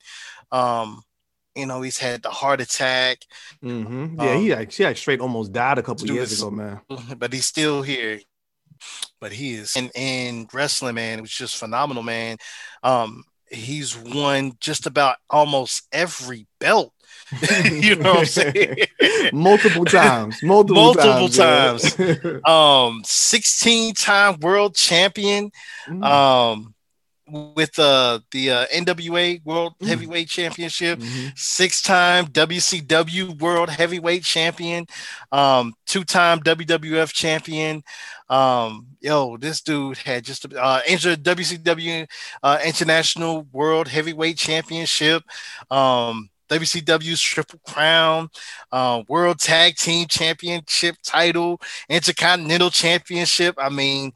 um, 0.52 1.02
you 1.56 1.66
know, 1.68 1.82
he's 1.82 1.98
had 2.00 2.24
the 2.24 2.30
heart 2.32 2.62
attack, 2.62 3.20
Mhm. 3.64 4.22
Yeah, 4.22 4.36
he 4.36 4.54
like 4.86 4.98
straight 4.98 5.22
almost 5.22 5.52
died 5.54 5.78
a 5.78 5.84
couple 5.84 6.08
years 6.08 6.32
ago, 6.32 6.52
man. 6.52 6.82
but 7.18 7.34
he's 7.34 7.46
still 7.46 7.82
here. 7.84 8.20
But 9.20 9.32
he 9.32 9.54
is, 9.54 9.76
and 9.78 9.92
and 9.96 10.48
wrestling, 10.54 10.96
man, 10.96 11.20
it 11.20 11.22
was 11.22 11.32
just 11.32 11.58
phenomenal, 11.58 12.04
man. 12.04 12.38
Um, 12.84 13.24
he's 13.50 13.96
won 13.98 14.54
just 14.60 14.86
about 14.88 15.18
almost 15.30 15.88
every 15.92 16.48
belt. 16.60 16.94
you 17.72 17.96
know 17.96 18.14
what 18.14 18.20
I'm 18.20 18.26
saying? 18.26 18.76
multiple 19.34 19.86
times, 19.86 20.42
multiple, 20.44 20.82
Multiple 20.84 21.30
times. 21.30 21.98
yeah. 21.98 22.40
um 22.46 23.02
16 23.06 23.94
time 23.94 24.40
world 24.40 24.76
champion 24.76 25.52
Mm. 25.88 26.04
um 26.06 26.74
with 27.56 27.78
uh 27.80 28.20
the 28.32 28.52
uh, 28.52 28.66
NWA 28.68 29.42
World 29.46 29.74
Mm. 29.82 29.88
Heavyweight 29.88 30.28
Championship 30.30 31.00
Mhm. 31.00 31.32
six 31.38 31.82
time 31.82 32.26
WCW 32.28 33.40
World 33.40 33.70
Heavyweight 33.70 34.24
Champion 34.24 34.86
um 35.32 35.74
two 35.86 36.04
time 36.04 36.40
WWF 36.42 37.14
champion 37.14 37.82
um 38.30 38.88
yo 39.02 39.38
this 39.38 39.62
dude 39.62 39.98
had 40.00 40.24
just 40.26 40.46
uh 40.54 40.82
entered 40.86 41.24
WCW 41.24 42.06
uh 42.44 42.60
International 42.64 43.48
World 43.52 43.88
Heavyweight 43.88 44.38
Championship 44.38 45.24
um 45.72 46.30
WCW's 46.50 47.22
Triple 47.22 47.60
Crown, 47.68 48.30
uh, 48.72 49.04
World 49.08 49.40
Tag 49.40 49.76
Team 49.76 50.08
Championship 50.08 50.98
title, 51.04 51.60
Intercontinental 51.90 52.70
Championship. 52.70 53.56
I 53.58 53.70
mean, 53.70 54.12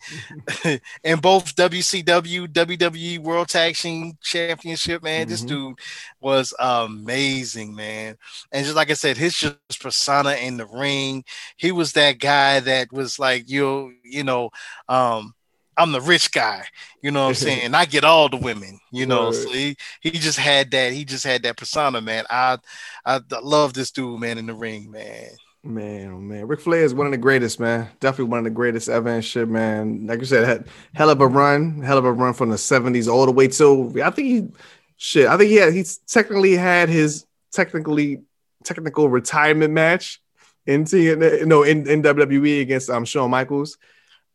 in 1.04 1.20
both 1.20 1.56
WCW, 1.56 2.48
WWE 2.48 3.20
World 3.20 3.50
Tag 3.50 3.76
Team 3.76 4.14
Championship, 4.22 5.04
man, 5.04 5.28
this 5.28 5.44
Mhm. 5.44 5.48
dude 5.48 5.80
was 6.20 6.54
amazing, 6.60 7.76
man. 7.76 8.18
And 8.52 8.66
just 8.66 8.76
like 8.76 8.90
I 8.92 8.94
said, 8.94 9.18
his 9.18 9.36
just 9.38 9.82
persona 9.82 10.32
in 10.34 10.58
the 10.58 10.66
ring, 10.68 11.24
he 11.58 11.72
was 11.72 11.94
that 11.94 12.20
guy 12.20 12.60
that 12.62 12.92
was 12.92 13.20
like, 13.20 13.50
you, 13.50 13.94
you 14.04 14.24
know, 14.24 14.50
um, 14.88 15.34
I'm 15.78 15.92
the 15.92 16.02
rich 16.02 16.32
guy, 16.32 16.66
you 17.02 17.12
know 17.12 17.24
what 17.24 17.30
I'm 17.30 17.36
saying? 17.36 17.74
I 17.76 17.86
get 17.86 18.04
all 18.04 18.30
the 18.30 18.38
women, 18.38 18.80
you 18.92 19.06
know. 19.06 19.26
Right. 19.26 19.36
So 19.36 19.50
he, 19.50 19.78
he 20.02 20.12
just 20.12 20.40
had 20.40 20.72
that, 20.72 20.94
he 20.94 21.06
just 21.06 21.24
had 21.24 21.44
that 21.44 21.58
persona, 21.58 22.02
man. 22.02 22.26
I 22.30 22.58
I 23.06 23.22
love 23.42 23.74
this 23.74 23.92
dude, 23.92 24.20
man, 24.20 24.38
in 24.38 24.48
the 24.48 24.54
ring, 24.54 24.90
man. 24.92 25.30
Man, 25.64 26.12
oh 26.14 26.20
man, 26.20 26.48
Ric 26.48 26.62
Flair 26.62 26.84
is 26.84 26.94
one 26.94 27.08
of 27.08 27.12
the 27.12 27.18
greatest, 27.18 27.60
man. 27.60 27.90
Definitely 28.00 28.32
one 28.32 28.40
of 28.40 28.44
the 28.46 28.52
greatest 28.52 28.88
ever 28.88 29.10
and 29.10 29.26
shit, 29.26 29.50
man. 29.50 30.08
Like 30.08 30.20
you 30.20 30.26
said, 30.26 30.48
had 30.48 30.68
hell 30.94 31.10
of 31.10 31.20
a 31.20 31.28
run, 31.28 31.82
hell 31.82 31.98
of 31.98 32.06
a 32.06 32.12
run 32.14 32.34
from 32.34 32.50
the 32.50 32.58
seventies 32.58 33.08
all 33.08 33.26
the 33.26 33.32
way 33.32 33.48
till 33.48 33.92
I 34.02 34.10
think 34.12 34.28
he, 34.28 34.48
shit, 34.96 35.28
I 35.28 35.36
think 35.36 35.50
he 35.50 35.58
had 35.58 35.74
he's 35.74 35.98
technically 35.98 36.56
had 36.56 36.90
his 36.90 37.26
technically 37.52 38.22
technical 38.64 39.10
retirement 39.10 39.74
match 39.74 40.22
in 40.66 40.86
TNA, 40.86 41.46
no 41.46 41.64
in, 41.64 41.88
in 41.90 42.02
WWE 42.02 42.62
against 42.62 42.90
um 42.90 43.04
Shawn 43.04 43.30
Michaels. 43.30 43.78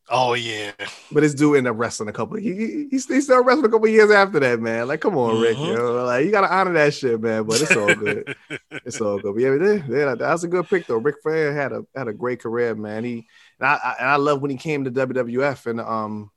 Oh 0.08 0.34
yeah. 0.34 0.72
But 1.10 1.20
this 1.22 1.34
dude 1.34 1.58
ended 1.58 1.70
up 1.72 1.78
wrestling 1.78 2.08
a 2.08 2.12
couple. 2.12 2.36
He, 2.36 2.54
he, 2.54 2.88
he 2.90 2.98
still 2.98 3.44
wrestled 3.44 3.66
a 3.66 3.68
couple 3.68 3.86
years 3.88 4.10
after 4.10 4.40
that, 4.40 4.60
man. 4.60 4.88
Like, 4.88 5.00
come 5.00 5.16
on, 5.16 5.38
Ric, 5.40 5.56
Mhm. 5.56 5.74
yo. 5.74 6.04
Like, 6.06 6.24
you 6.24 6.30
gotta 6.30 6.52
honor 6.52 6.72
that 6.72 6.94
shit, 6.94 7.20
man. 7.20 7.44
But 7.44 7.62
it's 7.62 7.76
all 7.76 7.94
good. 7.94 8.34
it's 8.84 9.00
all 9.00 9.18
good. 9.18 9.34
But 9.34 9.40
yeah, 9.42 9.54
yeah, 9.54 9.82
yeah, 9.88 10.14
that 10.14 10.32
was 10.32 10.44
a 10.44 10.48
good 10.48 10.68
pick 10.68 10.86
though. 10.86 10.96
Ric 10.96 11.16
Flair 11.22 11.54
had 11.54 11.72
a 11.72 11.84
had 11.94 12.08
a 12.08 12.12
great 12.12 12.40
career, 12.40 12.74
man. 12.74 13.04
He 13.04 13.26
and 13.60 13.68
I, 13.68 13.74
I 13.74 13.94
and 14.00 14.08
I 14.08 14.16
love 14.16 14.40
when 14.42 14.50
he 14.50 14.56
came 14.56 14.84
to 14.84 14.90
WWF 14.90 15.66
and 15.66 15.80
um 15.80 16.30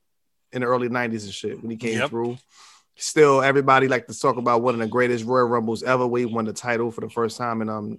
in 0.52 0.62
the 0.62 0.68
early 0.68 0.88
'90s 0.90 1.24
and 1.26 1.34
shit 1.34 1.62
when 1.62 1.72
he 1.72 1.78
came 1.78 1.98
Yep. 2.00 2.10
through. 2.10 2.38
Still, 2.98 3.42
everybody 3.42 3.90
like 3.90 4.08
to 4.08 4.18
talk 4.18 4.38
about 4.38 4.62
one 4.62 4.74
of 4.74 4.80
the 4.80 4.88
greatest 4.88 5.26
Royal 5.26 5.48
Rumbles 5.48 5.84
ever. 5.84 6.08
We 6.08 6.26
won 6.26 6.46
the 6.46 6.54
title 6.54 6.92
for 6.92 7.02
the 7.02 7.10
first 7.10 7.38
time 7.38 7.62
in 7.62 7.68
um 7.70 7.98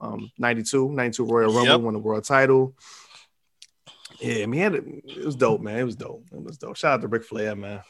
um 0.00 0.30
92, 0.38 0.92
92 0.92 1.24
Royal 1.24 1.52
Rumble, 1.52 1.72
Yep. 1.74 1.80
won 1.80 1.94
the 1.94 1.98
world 2.00 2.24
title. 2.24 2.74
Yeah, 4.20 4.42
I 4.42 4.46
mean, 4.46 4.52
he 4.54 4.60
had 4.60 4.74
it, 4.74 4.84
it 5.04 5.24
was 5.24 5.36
dope, 5.36 5.60
man. 5.60 5.78
It 5.78 5.84
was 5.84 5.96
dope. 5.96 6.24
It 6.32 6.42
was 6.42 6.58
dope. 6.58 6.76
Shout 6.76 6.94
out 6.94 7.00
to 7.02 7.08
Ric 7.08 7.24
Flair, 7.24 7.54
man. 7.54 7.82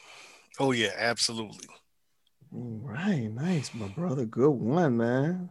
Oh 0.59 0.71
yeah, 0.71 0.91
absolutely. 0.97 1.67
All 2.53 2.79
right, 2.83 3.29
nice, 3.31 3.73
my 3.73 3.87
brother. 3.87 4.25
Good 4.25 4.49
one, 4.51 4.97
man. 4.97 5.49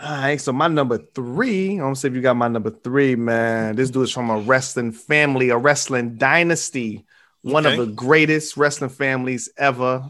All 0.00 0.10
right, 0.20 0.40
so 0.40 0.52
my 0.52 0.68
number 0.68 0.98
three. 1.14 1.72
I'm 1.72 1.78
gonna 1.78 1.96
see 1.96 2.08
if 2.08 2.14
you 2.14 2.20
got 2.20 2.36
my 2.36 2.48
number 2.48 2.70
three, 2.70 3.16
man. 3.16 3.76
This 3.76 3.90
dude 3.90 4.04
is 4.04 4.12
from 4.12 4.28
a 4.30 4.38
wrestling 4.38 4.92
family, 4.92 5.48
a 5.50 5.56
wrestling 5.56 6.16
dynasty, 6.16 7.06
one 7.42 7.66
Okay. 7.66 7.78
of 7.78 7.86
the 7.86 7.92
greatest 7.94 8.56
wrestling 8.56 8.90
families 8.90 9.48
ever 9.56 10.02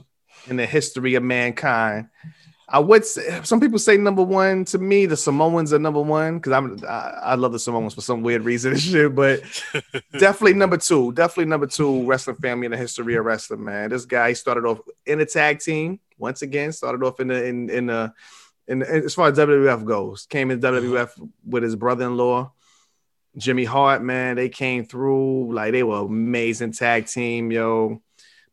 in 0.48 0.56
the 0.56 0.66
history 0.66 1.14
of 1.14 1.22
mankind. 1.22 2.08
I 2.68 2.80
would 2.80 3.04
say 3.04 3.40
some 3.44 3.60
people 3.60 3.78
say 3.78 3.96
number 3.96 4.22
one 4.22 4.64
to 4.66 4.78
me. 4.78 5.06
The 5.06 5.16
Samoans 5.16 5.72
are 5.72 5.78
number 5.78 6.00
one 6.00 6.38
because 6.38 6.52
I'm 6.52 6.78
I, 6.84 7.20
I 7.22 7.34
love 7.36 7.52
the 7.52 7.60
Samoans 7.60 7.94
for 7.94 8.00
some 8.00 8.22
weird 8.22 8.42
reason 8.44 8.72
and 8.72 8.80
shit, 8.80 9.14
but 9.14 9.40
definitely 10.18 10.54
number 10.54 10.76
two. 10.76 11.12
Definitely 11.12 11.46
number 11.46 11.68
two 11.68 12.04
wrestling 12.06 12.36
family 12.36 12.66
in 12.66 12.72
the 12.72 12.76
history 12.76 13.14
of 13.14 13.24
wrestling, 13.24 13.62
man. 13.62 13.90
This 13.90 14.04
guy 14.04 14.32
started 14.32 14.64
off 14.64 14.80
in 15.04 15.20
a 15.20 15.26
tag 15.26 15.60
team 15.60 16.00
once 16.18 16.42
again. 16.42 16.72
Started 16.72 17.04
off 17.04 17.20
in 17.20 17.28
the 17.28 17.44
in 17.44 17.70
in 17.70 17.86
the 17.86 18.12
in, 18.66 18.82
as 18.82 19.14
far 19.14 19.28
as 19.28 19.38
WWF 19.38 19.84
goes. 19.84 20.26
Came 20.26 20.50
in 20.50 20.64
uh-huh. 20.64 20.80
WWF 20.80 21.30
with 21.44 21.62
his 21.62 21.76
brother-in-law, 21.76 22.50
Jimmy 23.36 23.64
Hart. 23.64 24.02
Man, 24.02 24.34
they 24.34 24.48
came 24.48 24.84
through 24.84 25.54
like 25.54 25.70
they 25.70 25.84
were 25.84 25.98
amazing 25.98 26.72
tag 26.72 27.06
team, 27.06 27.52
yo. 27.52 28.02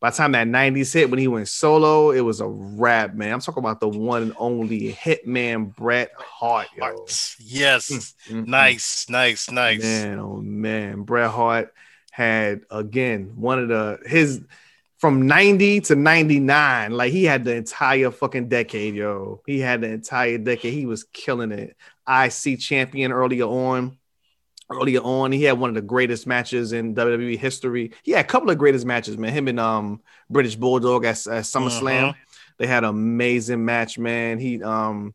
By 0.04 0.10
the 0.10 0.18
time 0.18 0.34
that 0.34 0.48
90s 0.48 0.94
hit, 0.94 1.10
when 1.10 1.18
he 1.18 1.30
went 1.30 1.48
solo, 1.48 2.12
it 2.12 2.20
was 2.20 2.42
a 2.42 2.48
rap, 2.48 3.14
man. 3.14 3.32
I'm 3.32 3.40
talking 3.40 3.64
about 3.64 3.80
the 3.80 3.88
one 3.88 4.24
and 4.24 4.34
only 4.38 4.92
hitman 4.92 5.74
Bret 5.74 6.12
Hart. 6.18 6.68
Yo. 6.76 7.06
Yes. 7.40 7.90
Mm, 7.90 8.16
mm, 8.28 8.48
Nice, 8.48 9.10
nice, 9.10 9.50
nice. 9.50 9.82
Man, 9.82 10.20
oh 10.20 10.42
man, 10.42 11.04
Bret 11.04 11.32
Hart 11.32 11.74
had 12.12 12.64
again 12.70 13.32
one 13.38 13.60
of 13.60 13.70
the 13.70 13.98
his 14.06 14.42
from 14.98 15.26
90 15.26 15.80
to 15.80 15.96
99. 15.96 16.92
Like 16.92 17.14
he 17.14 17.24
had 17.24 17.46
the 17.46 17.56
entire 17.56 18.12
fucking 18.12 18.50
decade, 18.50 18.96
yo. 18.96 19.42
He 19.46 19.62
had 19.62 19.80
the 19.80 19.88
entire 19.88 20.38
decade. 20.38 20.74
He 20.74 20.86
was 20.86 21.06
killing 21.06 21.54
it. 21.54 21.78
IC 22.06 22.60
champion 22.60 23.14
earlier 23.14 23.46
on. 23.46 23.98
Earlier 24.72 25.02
on, 25.02 25.32
he 25.32 25.44
had 25.44 25.60
one 25.60 25.70
of 25.70 25.76
the 25.76 25.82
greatest 25.82 26.26
matches 26.26 26.72
in 26.74 26.96
WWE 26.96 27.38
history. 27.38 27.92
He 28.04 28.12
had 28.14 28.26
a 28.26 28.28
couple 28.28 28.50
of 28.50 28.58
greatest 28.58 28.86
matches, 28.86 29.18
man. 29.18 29.34
Him 29.34 29.48
and 29.48 29.60
um 29.60 30.02
British 30.30 30.56
Bulldog 30.56 31.06
at, 31.06 31.28
at 31.28 31.44
SummerSlam. 31.44 32.10
Mhm. 32.12 32.16
They 32.60 32.68
had 32.68 32.84
an 32.84 32.90
amazing 32.90 33.64
match, 33.66 33.98
man. 34.00 34.40
He 34.40 34.62
um 34.64 35.14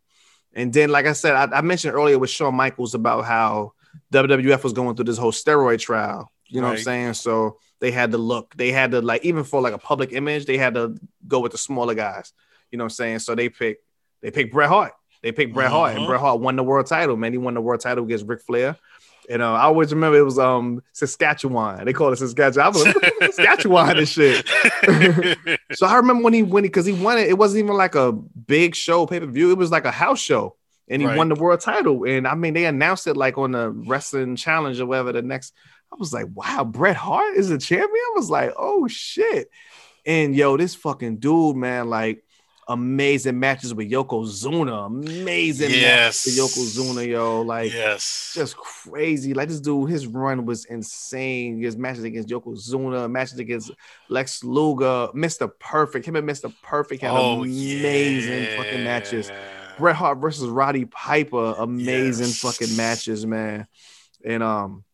and 0.55 0.73
then 0.73 0.91
like 0.91 1.07
I 1.07 1.13
said, 1.13 1.35
I, 1.35 1.59
I 1.59 1.61
mentioned 1.63 1.95
earlier 1.95 2.19
with 2.19 2.31
Shawn 2.31 2.55
Michaels 2.55 2.95
about 2.95 3.25
how 3.25 3.73
WWF 4.13 4.63
was 4.63 4.73
going 4.73 4.97
through 4.97 5.07
this 5.07 5.19
whole 5.19 5.33
steroid 5.33 5.81
trial. 5.81 6.31
You 6.47 6.61
know 6.61 6.69
what 6.69 6.79
I'm 6.79 6.83
saying? 6.85 7.15
So 7.15 7.59
they 7.81 7.91
had 7.91 8.13
to 8.13 8.19
look, 8.19 8.55
they 8.57 8.71
had 8.73 8.91
to 8.93 9.01
like 9.01 9.25
even 9.25 9.45
for 9.45 9.61
like 9.61 9.75
a 9.75 9.79
public 9.79 10.13
image, 10.13 10.47
they 10.47 10.59
had 10.59 10.75
to 10.75 10.97
go 11.27 11.41
with 11.41 11.53
the 11.53 11.59
smaller 11.59 11.95
guys. 11.95 12.33
You 12.71 12.79
know 12.79 12.85
what 12.85 12.93
I'm 12.93 12.97
saying? 12.97 13.19
So 13.21 13.35
they 13.35 13.49
picked 13.49 13.83
they 14.21 14.31
picked 14.31 14.53
Bret 14.53 14.69
Hart. 14.69 14.93
They 15.23 15.33
picked 15.33 15.53
Bret 15.53 15.71
Hart, 15.71 15.95
and 15.97 16.01
Mhm. 16.05 16.07
Bret 16.09 16.21
Hart 16.21 16.41
won 16.41 16.55
the 16.57 16.63
world 16.63 16.87
title. 16.87 17.17
Man, 17.17 17.33
he 17.33 17.39
won 17.39 17.55
the 17.55 17.61
world 17.61 17.81
title 17.81 18.05
against 18.05 18.27
Ric 18.27 18.41
Flair. 18.41 18.77
And 19.31 19.43
uh, 19.43 19.53
I 19.53 19.63
always 19.65 19.93
remember 19.93 20.17
it 20.19 20.23
was 20.23 20.39
um 20.39 20.83
Saskatchewan. 20.93 21.85
They 21.85 21.93
called 21.93 22.15
it 22.15 22.17
Saskatchewan. 22.17 22.65
I 22.67 22.69
was 22.71 22.85
like, 22.85 23.15
Saskatchewan 23.35 23.99
and 23.99 24.09
shit. 24.09 24.49
So 25.73 25.87
I 25.87 25.97
remember 25.97 26.25
when 26.25 26.33
he 26.33 26.43
when 26.43 26.65
he 26.65 26.69
because 26.69 26.87
he 26.87 26.93
won 26.95 27.19
it. 27.19 27.29
It 27.29 27.37
wasn't 27.37 27.63
even 27.65 27.77
like 27.77 27.95
a 27.95 28.13
big 28.13 28.75
show 28.75 29.05
pay 29.07 29.21
per 29.21 29.27
view. 29.27 29.51
It 29.51 29.59
was 29.59 29.71
like 29.71 29.85
a 29.85 29.91
house 29.91 30.19
show, 30.19 30.57
and 30.89 31.03
he 31.03 31.07
Right. 31.07 31.17
won 31.17 31.29
the 31.29 31.35
world 31.35 31.61
title. 31.61 32.05
And 32.05 32.27
I 32.27 32.35
mean, 32.35 32.55
they 32.55 32.65
announced 32.65 33.07
it 33.07 33.17
like 33.19 33.37
on 33.37 33.53
the 33.53 33.71
wrestling 33.71 34.35
challenge 34.37 34.81
or 34.81 34.87
whatever. 34.87 35.13
The 35.13 35.21
next, 35.23 35.53
I 35.93 35.97
was 35.99 36.13
like, 36.13 36.27
wow, 36.35 36.65
Bret 36.65 36.97
Hart 36.97 37.37
is 37.37 37.51
a 37.51 37.59
champion. 37.59 37.91
I 37.93 38.13
was 38.17 38.31
like, 38.31 38.53
oh 38.57 38.89
shit. 38.89 39.51
And 40.07 40.35
yo, 40.35 40.57
this 40.57 40.75
fucking 40.75 41.19
dude, 41.19 41.57
man, 41.57 41.91
like 41.91 42.25
amazing 42.69 43.39
matches 43.41 43.73
with 43.75 43.91
Yokozuna, 43.91 44.87
amazing 44.87 45.71
Yes. 45.71 46.27
matches 46.27 46.27
with 46.27 46.37
Yokozuna, 46.37 47.09
yo, 47.09 47.41
like 47.43 47.73
yes. 47.73 48.33
just 48.35 48.57
crazy. 48.57 49.33
Like 49.35 49.49
this 49.49 49.61
dude, 49.61 49.91
his 49.91 50.07
run 50.07 50.45
was 50.45 50.65
insane. 50.67 51.61
His 51.61 51.77
matches 51.77 52.05
against 52.05 52.29
Yokozuna, 52.29 53.11
matches 53.11 53.39
against 53.39 53.71
Lex 54.09 54.45
Luger, 54.45 55.09
Mr. 55.15 55.51
Perfect. 55.59 56.07
Him 56.07 56.17
and 56.17 56.29
Mr. 56.29 56.53
Perfect 56.63 57.03
had 57.03 57.13
Oh, 57.13 57.43
amazing 57.43 58.57
fucking 58.57 58.85
matches. 58.85 59.31
Bret 59.79 59.97
Hart 59.97 60.19
versus 60.19 60.49
Roddy 60.49 60.85
Piper, 60.85 61.55
amazing 61.59 62.27
Yes. 62.27 62.41
fucking 62.41 62.77
matches, 62.77 63.25
man. 63.25 63.67
And 64.25 64.43
um, 64.43 64.85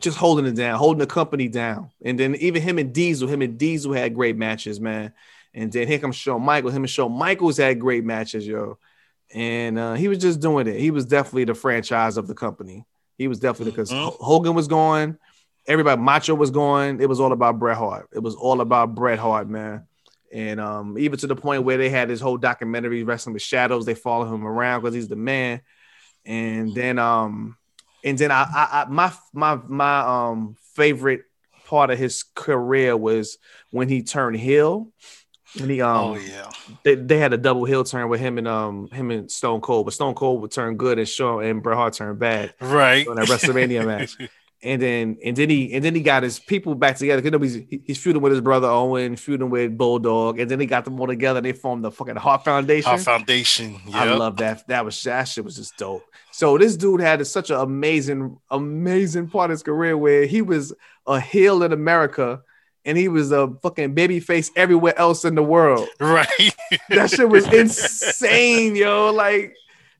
just 0.00 0.16
holding 0.18 0.46
it 0.46 0.56
down, 0.56 0.78
holding 0.78 0.98
the 1.00 1.06
company 1.06 1.48
down. 1.48 1.90
And 2.04 2.18
then 2.18 2.34
even 2.36 2.62
him 2.62 2.78
and 2.78 2.92
Diesel, 2.92 3.28
him 3.28 3.42
and 3.42 3.58
Diesel 3.58 3.92
had 3.92 4.14
great 4.14 4.36
matches, 4.36 4.80
man. 4.80 5.12
And 5.54 5.70
then 5.70 5.86
here 5.86 5.98
comes 5.98 6.16
Shawn 6.16 6.42
Michaels. 6.42 6.74
Him 6.74 6.82
and 6.82 6.90
Shawn 6.90 7.12
Michaels 7.12 7.58
had 7.58 7.78
great 7.78 8.04
matches, 8.04 8.46
yo. 8.46 8.78
And 9.34 9.78
uh, 9.78 9.94
he 9.94 10.08
was 10.08 10.18
just 10.18 10.40
doing 10.40 10.66
it. 10.66 10.78
He 10.78 10.90
was 10.90 11.06
definitely 11.06 11.44
the 11.44 11.54
franchise 11.54 12.16
of 12.16 12.26
the 12.26 12.34
company. 12.34 12.84
He 13.18 13.28
was 13.28 13.38
definitely 13.38 13.72
because 13.72 13.90
Mhm. 13.90 14.16
Hogan 14.20 14.54
was 14.54 14.68
going, 14.68 15.16
everybody 15.66 16.00
Macho 16.00 16.34
was 16.34 16.50
going. 16.50 17.00
It 17.00 17.08
was 17.08 17.20
all 17.20 17.32
about 17.32 17.58
Bret 17.58 17.76
Hart. 17.76 18.08
It 18.12 18.18
was 18.20 18.34
all 18.34 18.60
about 18.60 18.94
Bret 18.94 19.18
Hart, 19.18 19.48
man. 19.48 19.86
And 20.32 20.60
um, 20.60 20.96
even 20.98 21.18
to 21.18 21.26
the 21.26 21.36
point 21.36 21.64
where 21.64 21.76
they 21.76 21.90
had 21.90 22.08
this 22.08 22.20
whole 22.20 22.38
documentary 22.38 23.02
wrestling 23.04 23.34
with 23.34 23.42
shadows. 23.42 23.84
They 23.84 23.94
follow 23.94 24.32
him 24.32 24.46
around 24.46 24.80
because 24.80 24.94
he's 24.94 25.08
the 25.08 25.16
man. 25.16 25.60
And 26.24 26.74
then 26.74 26.98
um, 26.98 27.56
and 28.04 28.16
then 28.16 28.30
I, 28.30 28.42
I, 28.42 28.82
I 28.82 28.84
my 28.88 29.12
my 29.32 29.58
my 29.68 30.00
um 30.00 30.56
favorite 30.74 31.22
part 31.66 31.90
of 31.90 31.98
his 31.98 32.22
career 32.34 32.96
was 32.96 33.38
when 33.70 33.88
he 33.88 34.02
turned 34.02 34.36
heel. 34.36 34.88
When 35.58 35.68
he 35.68 35.80
um 35.82 35.96
oh 35.96 36.14
yeah. 36.16 36.48
they, 36.82 36.94
they 36.94 37.18
had 37.18 37.32
a 37.32 37.36
double 37.38 37.64
heel 37.64 37.84
turn 37.84 38.08
with 38.08 38.20
him 38.20 38.38
and 38.38 38.48
um 38.48 38.88
him 38.90 39.10
and 39.10 39.30
Stone 39.30 39.60
Cold, 39.60 39.84
but 39.86 39.92
Stone 39.94 40.14
Cold 40.14 40.40
would 40.42 40.50
turn 40.50 40.76
good 40.76 40.98
and 40.98 41.08
Shawn 41.08 41.44
and 41.44 41.62
Bret 41.62 41.76
Hart 41.76 41.94
turned 41.94 42.18
bad 42.18 42.54
Right. 42.60 43.06
on 43.06 43.16
that 43.16 43.26
WrestleMania 43.28 43.84
match. 43.86 44.16
And 44.64 44.80
then 44.80 45.18
and 45.24 45.36
then 45.36 45.50
he 45.50 45.74
and 45.74 45.84
then 45.84 45.94
he 45.94 46.00
got 46.02 46.22
his 46.22 46.38
people 46.38 46.76
back 46.76 46.96
together 46.96 47.20
because 47.20 47.54
he's, 47.54 47.80
he's 47.84 47.98
feuding 47.98 48.22
with 48.22 48.30
his 48.32 48.40
brother 48.40 48.68
Owen, 48.68 49.16
feuding 49.16 49.50
with 49.50 49.76
Bulldog, 49.76 50.38
and 50.38 50.48
then 50.48 50.60
he 50.60 50.66
got 50.66 50.84
them 50.84 51.00
all 51.00 51.08
together. 51.08 51.38
and 51.38 51.44
They 51.46 51.52
formed 51.52 51.84
the 51.84 51.90
fucking 51.90 52.14
Hart 52.14 52.44
Foundation. 52.44 52.92
Our 52.92 52.98
foundation. 52.98 53.76
I 53.92 54.14
love 54.14 54.36
that. 54.36 54.66
That 54.68 54.84
was 54.84 55.02
that 55.02 55.24
shit 55.24 55.44
was 55.44 55.56
just 55.56 55.76
dope. 55.76 56.04
So 56.30 56.56
this 56.58 56.76
dude 56.76 57.00
had 57.00 57.26
such 57.26 57.50
an 57.50 57.56
amazing, 57.56 58.38
amazing 58.50 59.28
part 59.28 59.50
of 59.50 59.54
his 59.56 59.62
career 59.64 59.98
where 59.98 60.26
he 60.26 60.40
was 60.42 60.72
a 61.08 61.18
heel 61.20 61.64
in 61.64 61.72
America 61.72 62.40
and 62.84 62.98
he 62.98 63.08
was 63.08 63.32
a 63.32 63.48
fucking 63.62 63.94
baby 63.94 64.20
face 64.20 64.50
everywhere 64.56 64.98
else 64.98 65.24
in 65.24 65.34
the 65.34 65.42
world. 65.42 65.88
Right. 66.00 66.28
That 66.88 67.10
shit 67.10 67.28
was 67.28 67.46
insane, 67.52 68.76
yo. 68.76 69.12
Like 69.12 69.54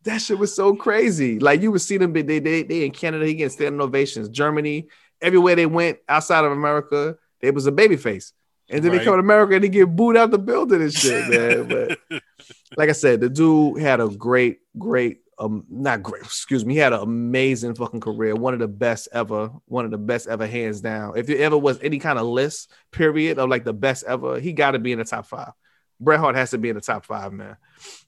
that 0.04 0.18
shit 0.18 0.38
was 0.38 0.54
so 0.54 0.74
crazy. 0.74 1.38
Like 1.38 1.62
you 1.62 1.70
would 1.72 1.80
see 1.80 1.96
them, 1.96 2.12
they 2.12 2.22
they, 2.22 2.62
they 2.62 2.84
in 2.84 2.92
Canada, 2.92 3.26
he 3.26 3.34
getting 3.34 3.50
standing 3.50 3.80
ovations. 3.80 4.28
Germany, 4.28 4.88
everywhere 5.20 5.54
they 5.54 5.66
went 5.66 5.98
outside 6.08 6.44
of 6.44 6.52
America, 6.52 7.16
they 7.40 7.50
was 7.50 7.66
a 7.66 7.72
baby 7.72 7.96
face. 7.96 8.32
And 8.68 8.82
then 8.82 8.92
they 8.92 9.04
come 9.04 9.14
to 9.14 9.20
America 9.20 9.54
and 9.54 9.64
they 9.64 9.68
get 9.68 9.94
booed 9.94 10.16
out 10.16 10.30
the 10.30 10.38
building 10.38 10.80
and 10.80 10.92
shit, 10.92 11.28
man. 11.28 11.68
But 11.68 12.22
like 12.76 12.88
I 12.88 12.92
said, 12.92 13.20
the 13.20 13.28
dude 13.28 13.80
had 13.80 14.00
a 14.00 14.08
great, 14.08 14.60
great, 14.78 15.21
um, 15.42 15.64
not 15.68 16.02
great, 16.02 16.22
excuse 16.22 16.64
me, 16.64 16.74
he 16.74 16.80
had 16.80 16.92
an 16.92 17.00
amazing 17.00 17.74
fucking 17.74 18.00
career, 18.00 18.36
one 18.36 18.54
of 18.54 18.60
the 18.60 18.68
best 18.68 19.08
ever, 19.12 19.50
one 19.66 19.84
of 19.84 19.90
the 19.90 19.98
best 19.98 20.28
ever, 20.28 20.46
hands 20.46 20.80
down. 20.80 21.16
If 21.16 21.26
there 21.26 21.38
ever 21.38 21.58
was 21.58 21.80
any 21.82 21.98
kind 21.98 22.18
of 22.18 22.26
list, 22.26 22.70
period, 22.92 23.38
of 23.38 23.48
like 23.48 23.64
the 23.64 23.72
best 23.72 24.04
ever, 24.04 24.38
he 24.38 24.52
got 24.52 24.72
to 24.72 24.78
be 24.78 24.92
in 24.92 24.98
the 24.98 25.04
top 25.04 25.26
five. 25.26 25.52
Bret 25.98 26.20
Hart 26.20 26.36
has 26.36 26.50
to 26.50 26.58
be 26.58 26.68
in 26.68 26.76
the 26.76 26.80
top 26.80 27.04
five, 27.04 27.32
man. 27.32 27.56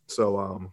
So, 0.07 0.39
um, 0.39 0.73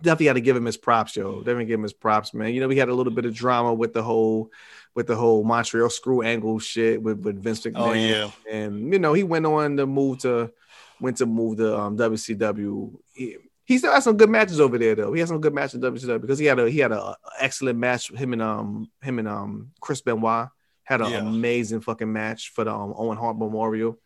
definitely 0.00 0.26
got 0.26 0.32
to 0.34 0.40
give 0.40 0.56
him 0.56 0.64
his 0.64 0.76
props, 0.78 1.14
yo. 1.14 1.38
Definitely 1.38 1.66
give 1.66 1.78
him 1.78 1.84
his 1.84 1.92
props, 1.92 2.32
man. 2.32 2.54
You 2.54 2.60
know, 2.60 2.68
we 2.68 2.76
had 2.76 2.88
a 2.88 2.94
little 2.94 3.12
bit 3.12 3.26
of 3.26 3.34
drama 3.34 3.74
with 3.74 3.92
the 3.92 4.02
whole, 4.02 4.50
with 4.94 5.06
the 5.06 5.16
whole 5.16 5.44
Montreal 5.44 5.90
screw 5.90 6.22
angle 6.22 6.58
shit 6.58 7.02
with, 7.02 7.20
with 7.20 7.42
Vince 7.42 7.60
McMahon 7.62 7.74
Oh 7.76 7.92
yeah. 7.92 8.30
and 8.50 8.92
you 8.92 8.98
know 8.98 9.12
he 9.12 9.24
went 9.24 9.46
on 9.46 9.76
to 9.78 9.86
move 9.86 10.18
to 10.18 10.52
went 11.00 11.18
to 11.18 11.26
move 11.26 11.58
to 11.58 11.78
um, 11.78 11.96
WCW. 11.96 12.98
He, 13.14 13.36
he 13.64 13.78
still 13.78 13.92
has 13.92 14.04
some 14.04 14.16
good 14.16 14.30
matches 14.30 14.60
over 14.60 14.76
there 14.78 14.94
though. 14.94 15.12
He 15.12 15.20
has 15.20 15.28
some 15.28 15.40
good 15.40 15.54
matches 15.54 15.74
in 15.74 15.80
WCW 15.80 16.20
because 16.20 16.38
he 16.38 16.46
had 16.46 16.58
a 16.58 16.68
he 16.70 16.78
had 16.78 16.92
a 16.92 17.16
excellent 17.38 17.78
match. 17.78 18.10
Him 18.12 18.32
and 18.32 18.42
um 18.42 18.90
him 19.02 19.18
and 19.18 19.28
um 19.28 19.70
Chris 19.80 20.00
Benoit 20.00 20.48
had 20.84 21.00
an 21.00 21.10
Yeah. 21.10 21.18
amazing 21.20 21.80
fucking 21.80 22.12
match 22.12 22.50
for 22.50 22.64
the 22.64 22.72
um, 22.74 22.92
Owen 22.96 23.16
Hart 23.16 23.38
Memorial, 23.38 23.98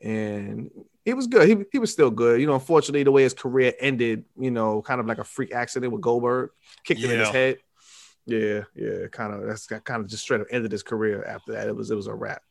and 0.00 0.70
it 1.04 1.14
was 1.14 1.26
good. 1.28 1.48
He 1.48 1.64
he 1.72 1.78
was 1.78 1.92
still 1.92 2.10
good. 2.10 2.40
You 2.40 2.46
know, 2.46 2.54
unfortunately 2.54 3.04
the 3.04 3.12
way 3.12 3.22
his 3.22 3.34
career 3.34 3.74
ended, 3.80 4.24
you 4.38 4.50
know, 4.50 4.82
kind 4.82 5.00
of 5.00 5.06
like 5.06 5.18
a 5.18 5.24
freak 5.24 5.54
accident 5.54 5.92
with 5.92 6.02
Goldberg, 6.02 6.50
kicked 6.84 7.00
him 7.00 7.10
in 7.10 7.20
his 7.20 7.28
head. 7.28 7.58
Yeah, 8.26 8.62
yeah, 8.74 9.06
kind 9.12 9.32
of. 9.32 9.46
That's 9.46 9.66
kind 9.68 10.02
of 10.02 10.08
just 10.08 10.24
straight 10.24 10.40
up 10.40 10.48
ended 10.50 10.72
his 10.72 10.82
career 10.82 11.22
after 11.24 11.52
that. 11.52 11.68
It 11.68 11.76
was 11.76 11.90
it 11.92 11.94
was 11.94 12.08
a 12.08 12.14
wrap. 12.14 12.42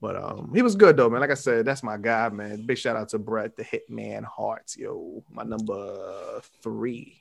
But 0.00 0.16
um, 0.16 0.52
he 0.54 0.60
was 0.62 0.76
good 0.76 0.96
though, 0.96 1.08
man. 1.08 1.20
Like 1.20 1.30
I 1.30 1.34
said, 1.34 1.64
that's 1.64 1.82
my 1.82 1.96
guy, 1.96 2.28
man. 2.28 2.66
Big 2.66 2.76
shout 2.78 2.96
out 2.96 3.08
to 3.10 3.18
Bret, 3.18 3.56
the 3.56 3.64
Hitman 3.64 4.24
Hearts, 4.24 4.76
yo. 4.76 5.24
My 5.30 5.42
number 5.42 6.40
three. 6.62 7.18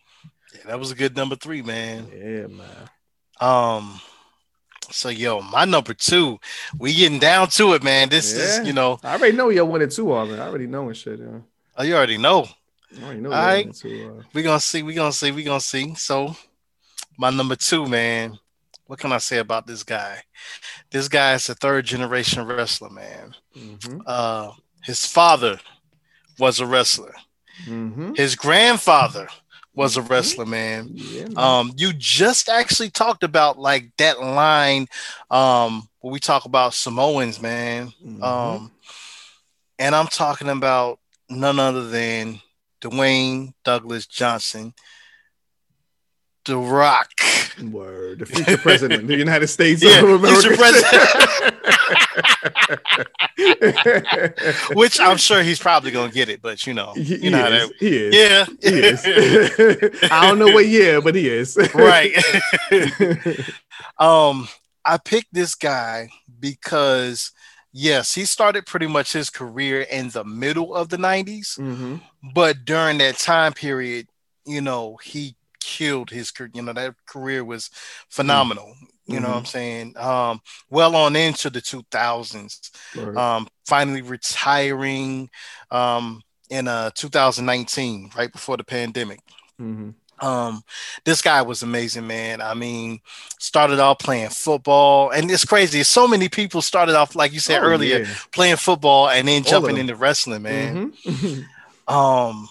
Yeah, 0.53 0.61
that 0.67 0.79
was 0.79 0.91
a 0.91 0.95
good 0.95 1.15
number 1.15 1.35
three, 1.35 1.61
man. 1.61 2.07
Yeah, 2.13 2.47
man. 2.47 2.89
Um, 3.39 3.99
so 4.91 5.09
yo, 5.09 5.41
my 5.41 5.65
number 5.65 5.93
two, 5.93 6.39
we 6.77 6.93
getting 6.93 7.19
down 7.19 7.47
to 7.49 7.73
it, 7.73 7.83
man. 7.83 8.09
This 8.09 8.33
Yeah. 8.35 8.61
is, 8.61 8.67
you 8.67 8.73
know, 8.73 8.99
I 9.03 9.15
already 9.15 9.35
know 9.37 9.49
you're 9.49 9.65
winning 9.65 9.89
two 9.89 10.11
already. 10.13 10.39
I 10.41 10.47
already 10.47 10.67
know 10.67 10.87
and 10.87 10.97
shit. 10.97 11.19
Yeah. 11.19 11.39
oh, 11.77 11.83
you 11.83 11.95
already 11.95 12.17
know. 12.17 12.45
I 12.99 13.03
already 13.03 13.21
know 13.21 13.31
All 13.31 13.73
two. 13.73 14.17
Uh, 14.19 14.23
We 14.33 14.43
gonna 14.43 14.59
see, 14.59 14.83
we 14.83 14.93
gonna 14.93 15.11
see, 15.13 15.31
we 15.31 15.43
gonna 15.43 15.59
see. 15.61 15.95
So, 15.95 16.35
my 17.17 17.29
number 17.29 17.55
two, 17.55 17.87
man. 17.87 18.37
What 18.87 18.99
can 18.99 19.11
I 19.11 19.17
say 19.17 19.37
about 19.39 19.65
this 19.67 19.83
guy? 19.83 20.21
This 20.91 21.07
guy 21.07 21.33
is 21.33 21.49
a 21.49 21.55
third 21.55 21.85
generation 21.85 22.45
wrestler, 22.45 22.89
man. 22.89 23.35
mhm, 23.57 24.01
Uh, 24.05 24.51
his 24.83 25.05
father 25.05 25.59
was 26.37 26.59
a 26.59 26.65
wrestler. 26.65 27.15
mhm. 27.65 28.15
His 28.15 28.35
grandfather 28.35 29.27
was 29.73 29.97
a 29.97 30.01
Mhm. 30.01 30.09
wrestler, 30.09 30.45
man. 30.45 30.89
Yeah, 30.93 31.27
man. 31.29 31.37
Um, 31.37 31.73
you 31.77 31.93
just 31.93 32.49
actually 32.49 32.89
talked 32.91 33.23
about 33.23 33.57
like 33.57 33.91
that 33.97 34.21
line 34.21 34.87
um 35.31 35.89
when 36.01 36.13
we 36.13 36.19
talk 36.19 36.45
about 36.45 36.73
Samoans, 36.73 37.41
man. 37.41 37.93
Mhm. 38.05 38.23
Um, 38.23 38.71
and 39.79 39.95
I'm 39.95 40.07
talking 40.07 40.49
about 40.49 40.99
none 41.29 41.59
other 41.59 41.87
than 41.89 42.41
Dwayne 42.81 43.53
Douglas 43.63 44.05
Johnson, 44.05 44.73
The 46.45 46.57
Rock. 46.57 47.09
Word, 47.71 48.19
the 48.19 48.25
future 48.25 48.57
president 48.57 49.03
of 49.03 49.07
the 49.07 49.15
United 49.15 49.47
States 49.47 49.81
Yeah, 49.81 50.01
of 50.03 50.09
America. 50.09 50.55
president. 50.57 51.55
Which 54.75 54.99
I'm 54.99 55.17
sure 55.17 55.41
he's 55.43 55.59
probably 55.59 55.91
gonna 55.91 56.11
get 56.11 56.29
it, 56.29 56.41
but 56.41 56.65
you 56.67 56.73
know, 56.73 56.93
He, 56.95 57.15
you 57.17 57.29
know 57.29 57.39
how 57.39 57.47
is. 57.49 57.69
that, 57.69 57.75
he 57.79 57.97
is. 57.97 58.15
yeah, 58.15 58.45
He 58.61 58.79
is. 58.79 60.01
I 60.11 60.27
don't 60.27 60.39
know 60.39 60.47
what 60.53 60.67
year, 60.67 61.01
but 61.01 61.15
he 61.15 61.29
is. 61.29 61.57
right. 61.73 62.13
um, 63.99 64.47
I 64.83 64.97
picked 64.97 65.33
this 65.33 65.55
guy 65.55 66.09
because 66.39 67.31
yes, 67.71 68.13
he 68.13 68.25
started 68.25 68.65
pretty 68.65 68.87
much 68.87 69.13
his 69.13 69.29
career 69.29 69.81
in 69.81 70.09
the 70.09 70.23
middle 70.23 70.75
of 70.75 70.89
the 70.89 70.97
90s, 70.97 71.57
Mhm. 71.59 72.01
but 72.33 72.65
during 72.65 72.97
that 72.99 73.17
time 73.17 73.53
period, 73.53 74.07
you 74.45 74.61
know, 74.61 74.97
he 75.03 75.35
killed 75.65 76.09
his 76.11 76.31
career. 76.31 76.51
You 76.53 76.61
know, 76.61 76.73
that 76.73 76.93
career 77.07 77.43
was 77.43 77.69
phenomenal. 78.09 78.73
You 79.07 79.19
know 79.19 79.29
what 79.29 79.37
I'm 79.37 79.45
saying? 79.45 79.95
Um, 79.97 80.41
well 80.69 80.95
on 80.95 81.15
into 81.15 81.49
the 81.49 81.61
2000s. 81.61 82.71
Right. 82.95 83.15
Um, 83.15 83.47
finally 83.67 84.01
retiring 84.01 85.29
um 85.71 86.21
in 86.49 86.67
uh 86.67 86.89
2019, 86.95 88.11
right 88.17 88.31
before 88.31 88.57
the 88.57 88.63
pandemic. 88.63 89.19
Mhm. 89.61 89.93
Um, 90.21 90.63
this 91.03 91.21
guy 91.21 91.41
was 91.41 91.61
amazing, 91.61 92.07
man. 92.07 92.41
I 92.41 92.53
mean, 92.53 92.99
started 93.39 93.79
off 93.79 93.99
playing 93.99 94.29
football, 94.29 95.09
and 95.09 95.29
it's 95.29 95.43
crazy. 95.45 95.83
So 95.83 96.07
many 96.07 96.29
people 96.29 96.61
started 96.61 96.95
off, 96.95 97.15
like 97.15 97.33
you 97.33 97.39
said 97.41 97.61
Oh, 97.61 97.65
earlier, 97.67 97.99
yeah. 97.99 98.13
playing 98.31 98.55
football 98.57 99.09
and 99.09 99.27
then 99.27 99.43
All 99.43 99.51
jumping 99.51 99.77
into 99.77 99.95
wrestling, 99.95 100.43
man. 100.43 100.93
Mhm. 101.05 101.45
Um, 101.87 102.49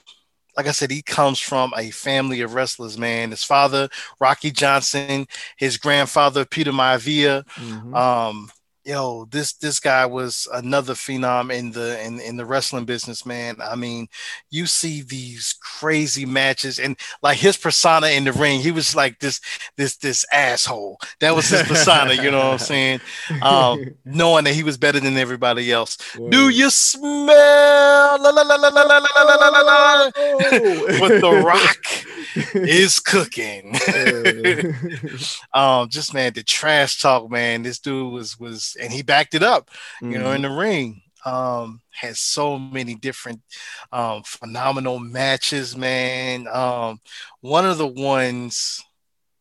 like 0.57 0.67
I 0.69 0.73
said, 0.73 0.91
he 0.91 1.03
comes 1.03 1.39
from 1.41 1.73
a 1.77 1.91
family 1.91 2.41
of 2.41 2.55
wrestlers, 2.55 2.97
man. 2.99 3.31
His 3.31 3.45
father, 3.45 3.89
Rocky 4.21 4.51
Johnson, 4.51 5.27
his 5.57 5.77
grandfather, 5.79 6.45
Peter 6.45 6.73
Maivia. 6.73 7.45
Mhm. 7.57 7.95
Um, 7.97 8.51
yo, 8.85 9.27
this 9.31 9.55
this 9.55 9.81
guy 9.81 10.07
was 10.07 10.47
another 10.53 10.95
phenom 10.95 11.53
in 11.53 11.73
the 11.73 12.01
in, 12.05 12.21
in 12.21 12.37
the 12.37 12.45
wrestling 12.45 12.85
business, 12.85 13.25
man. 13.25 13.57
I 13.63 13.75
mean, 13.77 14.09
you 14.51 14.67
see 14.67 15.03
these 15.03 15.55
crazy 15.61 16.27
matches 16.27 16.79
and 16.79 16.97
like 17.23 17.39
his 17.39 17.57
persona 17.57 18.09
in 18.09 18.25
the 18.25 18.33
ring, 18.33 18.61
he 18.61 18.71
was 18.71 18.95
like 18.95 19.19
this 19.21 19.41
this 19.77 19.97
this 19.97 20.25
asshole. 20.33 20.99
That 21.21 21.35
was 21.35 21.49
his 21.49 21.63
persona, 21.63 22.15
you 22.15 22.31
know 22.31 22.39
what 22.39 22.53
I'm 22.53 22.59
saying? 22.59 23.01
Um, 23.43 23.95
knowing 24.05 24.45
that 24.45 24.55
he 24.55 24.63
was 24.63 24.77
better 24.77 25.01
than 25.01 25.17
everybody 25.17 25.73
else. 25.73 25.97
Do 26.31 26.49
you 26.49 26.71
smell 26.71 28.19
la, 28.21 28.31
la, 28.31 28.43
la, 28.43 28.57
la, 28.57 28.69
la, 28.69 28.83
la, 28.83 28.99
la, 28.99 28.99
la, 28.99 29.35
la, 29.35 29.49
la, 29.49 29.61
la, 29.61 30.11
Oh. 30.17 31.01
what 31.01 31.21
the 31.21 31.43
rock 31.45 32.55
is 32.55 33.01
cooking? 33.01 33.75
um, 35.55 35.89
just 35.89 36.15
man, 36.15 36.33
the 36.33 36.43
trash 36.43 37.01
talk, 37.01 37.31
man. 37.31 37.63
This 37.63 37.79
dude 37.79 38.13
was 38.13 38.39
was, 38.39 38.74
and 38.77 38.93
he 38.93 39.03
backed 39.03 39.35
it 39.35 39.43
up, 39.43 39.71
you 40.09 40.19
know, 40.19 40.33
in 40.33 40.43
Mm-hmm. 40.43 40.43
the 40.43 40.51
ring. 40.51 41.03
Um, 41.27 41.81
has 41.93 42.21
so 42.21 42.59
many 42.59 42.95
different 42.95 43.41
um 43.93 44.23
phenomenal 44.25 44.99
matches, 44.99 45.75
man. 45.77 46.47
Um, 46.53 47.01
one 47.41 47.65
of 47.65 47.79
the 47.79 47.87
ones, 47.87 48.83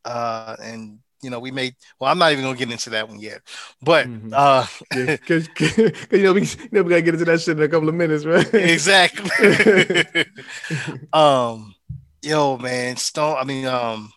uh, 0.05 0.55
and 0.61 0.99
you 1.21 1.29
know, 1.29 1.39
we 1.39 1.51
made. 1.51 1.75
Well, 1.99 2.11
I'm 2.11 2.19
not 2.19 2.31
even 2.31 2.43
gonna 2.45 2.57
get 2.57 2.71
into 2.71 2.91
that 2.91 3.09
one 3.09 3.19
yet, 3.19 3.41
but 3.81 4.07
Mhm. 4.07 4.31
uh, 4.31 4.65
Yeah, 4.93 5.17
cause, 5.17 5.47
'cause, 5.49 5.77
you 6.11 6.23
know 6.23 6.33
we, 6.33 6.41
you 6.43 6.69
know 6.71 6.83
we 6.83 6.89
gotta 6.91 7.01
get 7.01 7.15
into 7.15 7.25
that 7.25 7.41
shit 7.41 7.57
in 7.57 7.63
a 7.63 7.67
couple 7.69 7.89
of 7.89 7.95
minutes, 7.95 8.25
right? 8.25 8.47
exactly. 8.53 9.29
um, 11.13 11.75
yo, 12.21 12.57
man, 12.57 12.97
Stone. 12.97 13.37
I 13.39 13.43
mean, 13.43 13.65
um, 13.65 14.11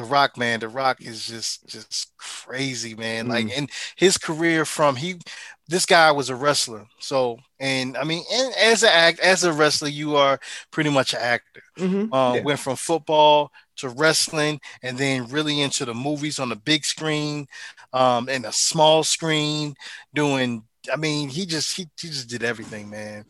The 0.00 0.06
Rock, 0.06 0.38
man, 0.38 0.60
The 0.60 0.68
Rock 0.68 1.02
is 1.02 1.26
just 1.26 1.66
just 1.66 2.16
crazy, 2.16 2.94
man. 2.94 3.28
Like, 3.28 3.48
Mm. 3.48 3.58
and 3.58 3.70
his 3.96 4.16
career 4.16 4.64
from 4.64 4.96
he, 4.96 5.20
this 5.68 5.84
guy 5.84 6.10
was 6.10 6.30
a 6.30 6.34
wrestler. 6.34 6.86
So, 7.00 7.38
and 7.58 7.98
I 7.98 8.04
mean, 8.04 8.24
and 8.32 8.54
as 8.54 8.82
a 8.82 8.90
act 8.90 9.20
as 9.20 9.44
a 9.44 9.52
wrestler, 9.52 9.88
you 9.88 10.16
are 10.16 10.40
pretty 10.70 10.88
much 10.88 11.12
an 11.12 11.20
actor. 11.20 11.62
Mhm. 11.78 12.08
Uh, 12.10 12.36
Yeah. 12.36 12.42
Went 12.44 12.60
from 12.60 12.76
football 12.76 13.52
to 13.76 13.90
wrestling, 13.90 14.58
and 14.82 14.96
then 14.96 15.28
really 15.28 15.60
into 15.60 15.84
the 15.84 15.92
movies 15.92 16.38
on 16.38 16.48
the 16.48 16.56
big 16.56 16.86
screen, 16.86 17.46
um, 17.92 18.30
and 18.30 18.46
a 18.46 18.52
small 18.52 19.04
screen, 19.04 19.74
doing. 20.14 20.64
I 20.90 20.96
mean, 20.96 21.28
he 21.28 21.44
just 21.44 21.76
he, 21.76 21.90
he 22.00 22.08
just 22.08 22.28
did 22.28 22.42
everything, 22.42 22.88
man. 22.88 23.26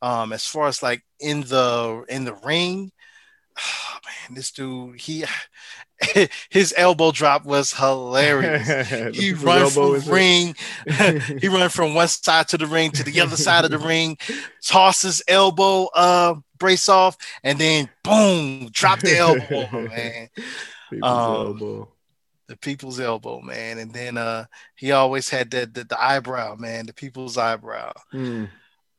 Um, 0.00 0.32
as 0.32 0.46
far 0.46 0.66
as 0.68 0.82
like 0.82 1.02
in 1.20 1.42
the 1.42 2.04
in 2.08 2.24
the 2.24 2.34
ring, 2.36 2.90
man, 4.04 4.34
this 4.36 4.50
dude 4.50 5.00
he 5.00 5.24
his 6.50 6.74
elbow 6.76 7.10
drop 7.10 7.44
was 7.44 7.72
hilarious. 7.72 8.88
He 9.16 9.32
run 9.32 9.70
from 9.70 9.94
is- 9.96 10.08
ring, 10.08 10.54
he 11.40 11.48
run 11.48 11.68
from 11.70 11.94
one 11.94 12.08
side 12.08 12.48
to 12.48 12.58
the 12.58 12.66
ring 12.66 12.90
to 12.92 13.02
the 13.02 13.20
other 13.20 13.36
side 13.36 13.64
of 13.64 13.70
the 13.70 13.78
ring, 13.92 14.18
tosses 14.62 15.22
elbow 15.28 15.86
uh 15.94 16.34
brace 16.58 16.88
off, 16.88 17.16
and 17.42 17.58
then 17.58 17.88
boom, 18.02 18.68
drop 18.72 19.00
the 19.00 19.16
elbow, 19.16 19.68
man. 19.88 20.28
People's 20.90 21.02
Um, 21.12 21.46
elbow. 21.46 21.88
The 22.48 22.56
people's 22.56 23.00
elbow, 23.00 23.40
man. 23.40 23.78
And 23.78 23.92
then 23.92 24.16
uh 24.18 24.44
he 24.76 24.92
always 24.92 25.28
had 25.28 25.50
the 25.50 25.66
the, 25.66 25.84
the 25.84 26.00
eyebrow, 26.02 26.56
man, 26.56 26.86
the 26.86 26.94
people's 26.94 27.36
eyebrow. 27.38 27.92
Mm. 28.14 28.48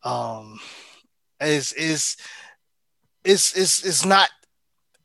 um 0.03 0.59
is 1.39 1.71
is 1.73 2.17
it's 3.23 3.55
it's 3.55 3.85
it's 3.85 4.05
not 4.05 4.29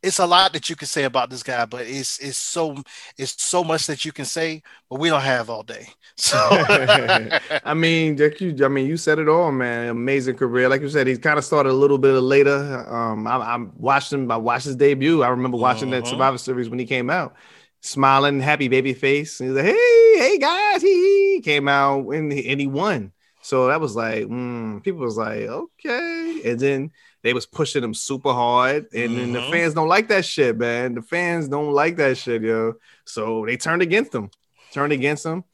it's 0.02 0.18
a 0.18 0.26
lot 0.26 0.52
that 0.52 0.68
you 0.68 0.76
can 0.76 0.86
say 0.88 1.04
about 1.04 1.30
this 1.30 1.42
guy 1.42 1.64
but 1.64 1.82
it's 1.86 2.18
it's 2.18 2.36
so 2.38 2.76
it's 3.16 3.40
so 3.42 3.62
much 3.62 3.86
that 3.86 4.04
you 4.04 4.12
can 4.12 4.24
say 4.24 4.62
but 4.90 4.98
we 4.98 5.08
don't 5.08 5.20
have 5.22 5.48
all 5.48 5.62
day 5.62 5.86
so 6.16 6.36
I 7.64 7.74
mean, 7.74 8.16
Jack, 8.16 8.40
you, 8.40 8.54
I 8.64 8.68
mean, 8.68 8.86
you 8.86 8.96
said 8.96 9.18
it 9.18 9.28
all, 9.28 9.50
man. 9.50 9.88
Amazing 9.88 10.36
career. 10.36 10.68
Like 10.68 10.82
you 10.82 10.88
said, 10.88 11.06
he 11.06 11.16
kind 11.16 11.38
of 11.38 11.44
started 11.44 11.70
a 11.70 11.72
little 11.74 11.98
bit 11.98 12.12
later. 12.12 12.86
Um, 12.88 13.26
I, 13.26 13.36
I 13.36 13.56
watched 13.76 14.12
him. 14.12 14.30
I 14.30 14.36
watched 14.36 14.66
his 14.66 14.76
debut. 14.76 15.22
I 15.22 15.28
remember 15.28 15.56
watching 15.56 15.90
that 15.90 16.04
Mhm. 16.04 16.08
Survivor 16.08 16.38
Series 16.38 16.68
when 16.68 16.78
he 16.78 16.84
came 16.84 17.08
out, 17.10 17.34
smiling, 17.80 18.40
happy 18.40 18.68
baby 18.68 18.92
face. 18.94 19.40
And 19.40 19.48
he's 19.50 19.56
like, 19.56 19.66
"Hey, 19.74 20.18
hey 20.18 20.38
guys!" 20.38 20.82
He 20.82 21.40
came 21.42 21.68
out 21.68 22.06
and 22.10 22.32
he, 22.32 22.48
and 22.50 22.60
he 22.60 22.66
won. 22.66 23.12
So 23.40 23.68
that 23.68 23.80
was 23.80 23.96
like, 23.96 24.24
mm, 24.24 24.82
people 24.84 25.00
was 25.00 25.16
like, 25.16 25.40
okay. 25.42 26.42
And 26.44 26.60
then 26.60 26.90
they 27.22 27.32
was 27.32 27.46
pushing 27.46 27.82
him 27.84 27.94
super 27.94 28.32
hard, 28.32 28.86
and 28.94 29.16
then 29.16 29.32
the 29.32 29.42
fans 29.42 29.74
don't 29.74 29.88
like 29.88 30.08
that 30.08 30.24
shit, 30.24 30.58
man. 30.58 30.94
The 30.94 31.02
fans 31.02 31.48
don't 31.48 31.72
like 31.72 31.96
that 31.96 32.18
shit, 32.18 32.42
yo. 32.42 32.74
So 33.04 33.44
they 33.46 33.56
turned 33.56 33.82
against 33.82 34.14
him, 34.14 34.30
turned 34.72 34.92
against 34.92 35.24
him. 35.24 35.44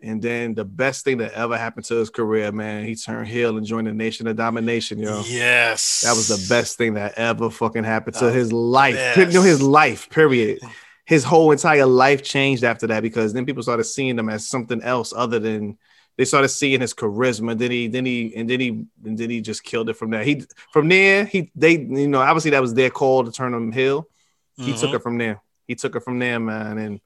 And 0.00 0.22
then 0.22 0.54
the 0.54 0.64
best 0.64 1.04
thing 1.04 1.18
that 1.18 1.32
ever 1.32 1.58
happened 1.58 1.84
to 1.86 1.96
his 1.96 2.08
career, 2.08 2.52
man, 2.52 2.84
he 2.84 2.94
turned 2.94 3.26
heel 3.26 3.56
and 3.56 3.66
joined 3.66 3.88
the 3.88 3.92
Nation 3.92 4.28
of 4.28 4.36
Domination, 4.36 5.00
yo. 5.00 5.22
yes 5.26 6.02
That 6.02 6.14
was 6.14 6.28
the 6.28 6.46
best 6.48 6.78
thing 6.78 6.94
that 6.94 7.14
ever 7.18 7.50
fucking 7.50 7.82
happened 7.82 8.14
to 8.18 8.28
Oh, 8.28 8.32
his 8.32 8.52
life. 8.52 8.94
yes. 8.94 9.34
Know, 9.34 9.42
his 9.42 9.60
life, 9.60 10.08
period. 10.08 10.60
His 11.04 11.24
whole 11.24 11.50
entire 11.50 11.84
life 11.86 12.22
changed 12.22 12.62
after 12.62 12.86
that 12.86 13.02
because 13.02 13.32
then 13.32 13.44
people 13.44 13.62
started 13.64 13.84
seeing 13.84 14.16
him 14.16 14.28
as 14.28 14.46
something 14.48 14.80
else 14.82 15.12
other 15.16 15.40
than 15.40 15.76
they 16.18 16.24
started 16.26 16.48
seeing 16.48 16.80
his 16.80 16.92
charisma. 16.92 17.56
Then 17.56 17.70
he, 17.70 17.86
then 17.88 18.04
he, 18.04 18.34
and 18.36 18.50
then 18.50 18.60
he, 18.60 18.68
and 19.04 19.16
then 19.16 19.30
he 19.30 19.40
just 19.40 19.62
killed 19.64 19.88
it 19.88 19.94
from 19.94 20.10
there. 20.10 20.24
He, 20.24 20.42
from 20.72 20.88
there, 20.88 21.24
he, 21.24 21.50
they, 21.54 21.78
you 21.78 22.08
know, 22.08 22.20
obviously 22.20 22.50
that 22.50 22.60
was 22.60 22.74
their 22.74 22.90
call 22.90 23.24
to 23.24 23.32
turn 23.32 23.54
him 23.54 23.72
heel. 23.72 24.06
He 24.56 24.74
took 24.74 24.90
Mhm. 24.90 24.94
it 24.94 25.02
from 25.02 25.16
there. 25.18 25.40
He 25.68 25.76
took 25.76 25.94
it 25.96 26.00
from 26.02 26.18
there, 26.18 26.40
man. 26.40 26.76
And 26.78 27.00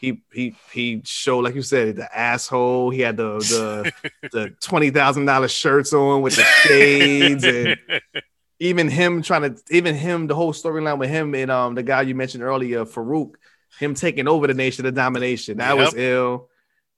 he 0.00 0.20
he 0.32 0.56
he 0.72 1.00
showed, 1.04 1.44
like 1.44 1.54
you 1.54 1.62
said, 1.62 1.96
the 1.96 2.18
asshole. 2.18 2.90
He 2.90 3.00
had 3.00 3.16
the 3.16 3.38
the 3.38 3.92
the 4.32 4.50
twenty 4.60 4.90
thousand 4.90 5.24
dollar 5.26 5.48
shirts 5.48 5.92
on 5.92 6.20
with 6.22 6.34
the 6.36 6.42
shades, 6.42 7.44
and 7.44 7.78
even 8.58 8.88
him 8.88 9.22
trying 9.22 9.42
to 9.54 9.62
even 9.70 9.94
him 9.94 10.26
the 10.26 10.34
whole 10.34 10.52
storyline 10.52 10.98
with 10.98 11.08
him 11.10 11.34
and 11.34 11.50
um 11.50 11.74
the 11.76 11.82
guy 11.82 12.02
you 12.02 12.14
mentioned 12.14 12.42
earlier, 12.42 12.84
Faarooq, 12.84 13.34
him 13.78 13.94
taking 13.94 14.26
over 14.28 14.46
the 14.46 14.54
nation 14.54 14.84
of 14.86 14.94
domination. 14.94 15.58
That 15.58 15.76
was 15.76 15.94
ill. 15.94 16.48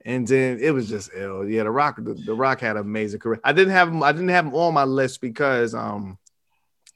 And 0.09 0.27
then 0.27 0.59
it 0.59 0.71
was 0.73 0.89
just 0.89 1.11
ill. 1.15 1.47
Yeah, 1.47 1.65
the 1.65 1.71
Rock, 1.71 1.97
the, 1.99 2.15
the 2.15 2.33
Rock 2.35 2.61
had 2.61 2.77
an 2.77 2.83
amazing 2.83 3.21
career. 3.21 3.41
I 3.45 3.53
didn't 3.53 3.75
have 3.75 3.89
him, 3.89 4.03
I 4.03 4.11
didn't 4.13 4.31
have 4.31 4.47
him 4.47 4.55
on 4.55 4.73
my 4.73 4.85
list 4.85 5.21
because 5.21 5.75
um 5.75 6.17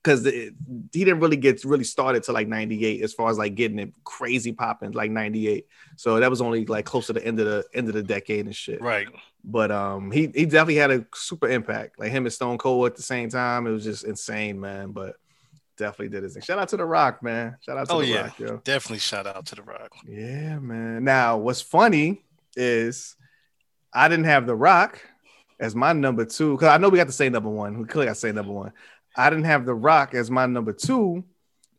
because 0.03 0.25
he 0.25 0.51
didn't 0.93 1.21
really 1.21 1.37
get 1.37 1.63
really 1.65 1.85
started 1.85 2.23
to 2.25 2.33
like 2.33 2.49
98 2.49 3.03
as 3.03 3.13
far 3.13 3.31
as 3.31 3.37
like 3.39 3.55
getting 3.55 3.79
it 3.79 3.93
crazy 4.03 4.51
popping 4.51 4.91
like 4.93 5.13
98 5.13 5.65
so 5.95 6.19
that 6.19 6.29
was 6.29 6.41
only 6.41 6.67
like 6.67 6.85
close 6.87 7.07
to 7.07 7.13
the 7.13 7.25
end 7.25 7.39
of 7.39 7.47
the 7.47 7.65
end 7.73 7.87
of 7.87 7.95
the 7.95 8.03
decade 8.03 8.47
and 8.47 8.57
shit. 8.57 8.81
Right. 8.81 9.07
But 9.45 9.71
um 9.71 10.11
he 10.11 10.23
he 10.35 10.47
definitely 10.47 10.77
had 10.77 10.91
a 10.91 11.07
super 11.15 11.49
impact. 11.49 11.99
Like 12.01 12.11
him 12.13 12.25
and 12.25 12.33
stone 12.33 12.57
cold 12.59 12.87
at 12.87 12.97
the 12.97 13.03
same 13.03 13.29
time 13.29 13.67
it 13.67 13.71
was 13.73 13.85
just 13.85 14.05
insane 14.05 14.59
man. 14.59 14.91
But 14.93 15.17
definitely 15.77 16.09
did 16.09 16.23
his 16.25 16.33
thing. 16.33 16.43
Shout 16.43 16.59
out 16.59 16.69
to 16.71 16.77
the 16.79 16.85
rock 16.87 17.23
man. 17.23 17.57
Shout 17.61 17.77
out 17.77 17.89
to 17.89 17.95
Oh, 17.95 18.01
the 18.01 18.07
yeah. 18.07 18.23
rock 18.23 18.39
yo. 18.41 18.57
Definitely 18.65 19.01
shout 19.01 19.27
out 19.27 19.45
to 19.47 19.55
the 19.55 19.63
rock. 19.63 19.93
Yeah 20.09 20.59
man. 20.59 21.05
Now 21.05 21.37
what's 21.37 21.61
funny 21.61 22.25
is 22.57 23.17
i 23.93 24.09
didn't 24.09 24.25
have 24.25 24.47
the 24.47 24.55
rock 24.55 25.01
as 25.61 25.75
my 25.75 25.93
number 25.93 26.25
two 26.25 26.53
because 26.55 26.69
i 26.69 26.77
know 26.79 26.89
we 26.89 26.99
got 26.99 27.07
to 27.07 27.13
say 27.13 27.29
number 27.29 27.49
one 27.51 27.79
we 27.79 27.85
clearly 27.87 28.07
got 28.07 28.15
to 28.15 28.21
say 28.21 28.33
number 28.33 28.53
one 28.53 28.73
I 29.15 29.29
didn't 29.29 29.45
have 29.45 29.67
The 29.67 29.75
Rock 29.75 30.15
as 30.15 30.31
my 30.31 30.47
number 30.47 30.73
two, 30.73 31.23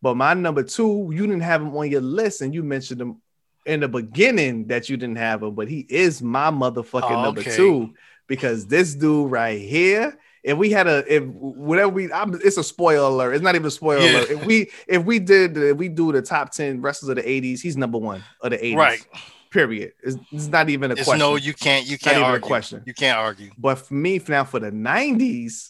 but 0.04 0.16
my 0.16 0.36
number 0.36 0.62
two, 0.62 1.10
you 1.12 1.22
didn't 1.26 1.41
have 1.41 1.64
him 1.64 1.76
on 1.76 1.90
your 1.90 2.00
list, 2.00 2.41
and 2.41 2.54
you 2.54 2.62
mentioned 2.62 3.02
him 3.02 3.24
in 3.66 3.80
the 3.80 3.88
beginning 3.88 4.68
that 4.68 4.88
you 4.88 4.98
didn't 4.98 5.16
have 5.16 5.41
him, 5.41 5.56
but 5.56 5.68
he 5.68 5.80
is 5.90 6.22
my 6.22 6.52
motherfucking 6.52 7.10
Oh, 7.10 7.24
number 7.24 7.41
okay. 7.41 7.56
two. 7.56 7.91
because 8.28 8.68
this 8.68 8.94
dude 8.94 9.32
right 9.32 9.60
here. 9.60 10.16
If 10.44 10.60
we 10.60 10.70
had 10.70 10.86
a, 10.86 11.04
if 11.12 11.24
whatever 11.24 11.90
we, 11.90 12.12
I'm, 12.14 12.36
it's 12.36 12.58
a 12.58 12.64
spoiler 12.64 13.08
alert. 13.10 13.34
It's 13.34 13.41
not 13.41 13.56
even 13.56 13.66
a 13.66 13.72
spoiler 13.72 14.02
Yeah. 14.06 14.12
alert. 14.18 14.30
If 14.30 14.45
we, 14.45 14.70
if 14.88 15.04
we 15.04 15.18
did, 15.18 15.58
if 15.58 15.76
we 15.78 15.90
do 15.90 16.12
the 16.12 16.22
top 16.22 16.52
ten 16.52 16.82
wrestlers 16.82 17.10
of 17.10 17.16
the 17.16 17.24
'80s, 17.24 17.62
he's 17.62 17.76
number 17.78 17.98
one 17.98 18.22
of 18.41 18.52
the 18.52 18.58
'80s. 18.60 18.76
Right. 18.78 19.08
Period. 19.53 19.93
It's, 20.03 20.17
it's 20.31 20.47
not 20.47 20.69
even 20.69 20.89
a 20.89 20.95
It's 20.95 21.03
question. 21.03 21.19
no, 21.19 21.35
you 21.35 21.53
can't. 21.53 21.85
You 21.85 21.93
Not 21.93 21.99
can't 22.01 22.17
even 22.17 22.35
a 22.35 22.39
question. 22.39 22.81
You 22.88 22.93
can't 22.95 23.19
argue. 23.19 23.51
But 23.55 23.75
for 23.75 23.93
me, 23.93 24.19
now 24.27 24.43
for 24.45 24.59
the 24.59 24.71
90s, 24.71 25.69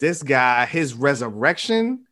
this 0.00 0.22
guy, 0.22 0.64
his 0.64 0.94
resurrection 0.94 2.06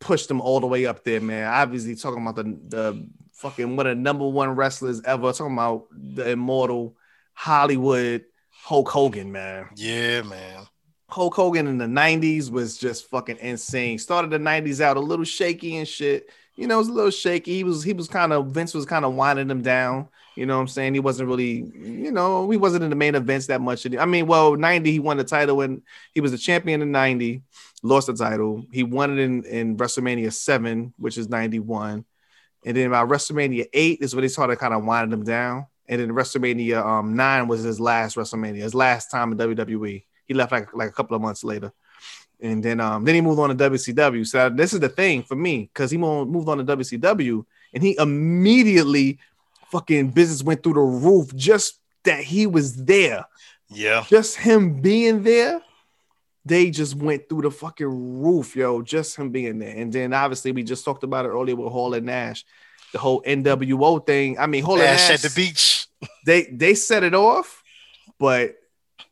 pushed 0.00 0.28
him 0.28 0.40
all 0.40 0.58
the 0.58 0.66
way 0.66 0.86
up 0.86 1.04
there, 1.04 1.20
man. 1.20 1.46
Obviously, 1.46 1.94
talking 1.94 2.20
about 2.20 2.34
the, 2.34 2.42
the 2.42 3.08
fucking 3.34 3.76
one 3.76 3.86
of 3.86 3.96
the 3.96 4.02
number 4.02 4.26
one 4.26 4.50
wrestlers 4.50 5.00
ever, 5.04 5.32
talking 5.32 5.52
about 5.54 5.86
the 5.92 6.30
immortal 6.30 6.96
Hollywood 7.34 8.24
Hulk 8.50 8.88
Hogan, 8.88 9.30
man. 9.30 9.68
Yeah, 9.76 10.22
man. 10.22 10.66
Hulk 11.08 11.34
Hogan 11.34 11.68
in 11.68 11.78
the 11.78 11.86
90s 11.86 12.50
was 12.50 12.76
just 12.76 13.08
fucking 13.08 13.38
insane. 13.38 13.98
Started 13.98 14.30
the 14.32 14.38
90s 14.38 14.80
out 14.80 14.96
a 14.96 15.00
little 15.00 15.24
shaky 15.24 15.76
and 15.76 15.86
shit. 15.86 16.28
You 16.58 16.66
know, 16.66 16.74
it 16.74 16.78
was 16.78 16.88
a 16.88 16.92
little 16.92 17.10
shaky. 17.12 17.54
He 17.54 17.62
was 17.62 17.84
he 17.84 17.92
was 17.92 18.08
kind 18.08 18.32
of 18.32 18.48
Vince 18.48 18.74
was 18.74 18.84
kind 18.84 19.04
of 19.04 19.14
winding 19.14 19.48
him 19.48 19.62
down. 19.62 20.08
You 20.34 20.44
know 20.44 20.56
what 20.56 20.62
I'm 20.62 20.68
saying? 20.68 20.94
He 20.94 21.00
wasn't 21.00 21.28
really, 21.28 21.64
you 21.76 22.10
know, 22.10 22.50
he 22.50 22.56
wasn't 22.56 22.82
in 22.82 22.90
the 22.90 22.96
main 22.96 23.14
events 23.14 23.46
that 23.46 23.60
much. 23.60 23.86
I 23.96 24.04
mean, 24.06 24.26
well, 24.26 24.56
90, 24.56 24.90
he 24.90 24.98
won 24.98 25.18
the 25.18 25.24
title 25.24 25.60
and 25.60 25.82
he 26.14 26.20
was 26.20 26.32
the 26.32 26.38
champion 26.38 26.82
in 26.82 26.90
90, 26.90 27.42
lost 27.84 28.08
the 28.08 28.14
title. 28.14 28.64
He 28.72 28.82
won 28.82 29.16
it 29.16 29.22
in, 29.22 29.44
in 29.44 29.76
WrestleMania 29.76 30.32
7, 30.32 30.94
which 30.96 31.16
is 31.16 31.28
91. 31.28 32.04
And 32.64 32.76
then 32.76 32.86
about 32.88 33.08
WrestleMania 33.08 33.66
8 33.72 33.98
is 34.00 34.14
when 34.14 34.22
they 34.22 34.28
started 34.28 34.58
kind 34.58 34.74
of 34.74 34.84
winding 34.84 35.16
him 35.16 35.24
down. 35.24 35.66
And 35.88 36.00
then 36.00 36.10
WrestleMania 36.10 36.84
um, 36.84 37.14
9 37.14 37.48
was 37.48 37.62
his 37.62 37.80
last 37.80 38.16
WrestleMania, 38.16 38.62
his 38.62 38.74
last 38.74 39.10
time 39.10 39.32
in 39.32 39.38
WWE. 39.38 40.04
He 40.26 40.34
left 40.34 40.52
like, 40.52 40.74
like 40.74 40.88
a 40.88 40.92
couple 40.92 41.16
of 41.16 41.22
months 41.22 41.44
later. 41.44 41.72
And 42.40 42.62
then 42.62 42.80
um, 42.80 43.04
then 43.04 43.14
he 43.14 43.20
moved 43.20 43.40
on 43.40 43.48
to 43.48 43.70
WCW. 43.70 44.26
So 44.26 44.48
this 44.50 44.72
is 44.72 44.80
the 44.80 44.88
thing 44.88 45.22
for 45.22 45.34
me, 45.34 45.70
because 45.72 45.90
he 45.90 45.96
mo- 45.96 46.24
moved 46.24 46.48
on 46.48 46.58
to 46.58 46.76
WCW 46.76 47.44
and 47.74 47.82
he 47.82 47.96
immediately 47.98 49.18
fucking 49.70 50.10
business 50.10 50.42
went 50.42 50.62
through 50.62 50.74
the 50.74 50.80
roof 50.80 51.34
just 51.34 51.80
that 52.04 52.22
he 52.22 52.46
was 52.46 52.84
there. 52.84 53.24
Yeah. 53.68 54.04
Just 54.08 54.36
him 54.36 54.80
being 54.80 55.22
there, 55.22 55.60
they 56.44 56.70
just 56.70 56.94
went 56.94 57.28
through 57.28 57.42
the 57.42 57.50
fucking 57.50 58.22
roof, 58.22 58.56
yo. 58.56 58.82
Just 58.82 59.16
him 59.16 59.30
being 59.30 59.58
there. 59.58 59.76
And 59.76 59.92
then 59.92 60.14
obviously 60.14 60.52
we 60.52 60.62
just 60.62 60.84
talked 60.84 61.04
about 61.04 61.26
it 61.26 61.30
earlier 61.30 61.56
with 61.56 61.72
Hall 61.72 61.94
and 61.94 62.06
Nash. 62.06 62.44
The 62.92 62.98
whole 62.98 63.20
NWO 63.22 64.06
thing. 64.06 64.38
I 64.38 64.46
mean, 64.46 64.64
Hall 64.64 64.76
and 64.76 64.84
Ash 64.84 65.10
Nash 65.10 65.24
at 65.24 65.30
the 65.30 65.34
beach. 65.34 65.86
they 66.24 66.44
they 66.44 66.74
set 66.74 67.02
it 67.02 67.14
off, 67.14 67.62
but 68.18 68.56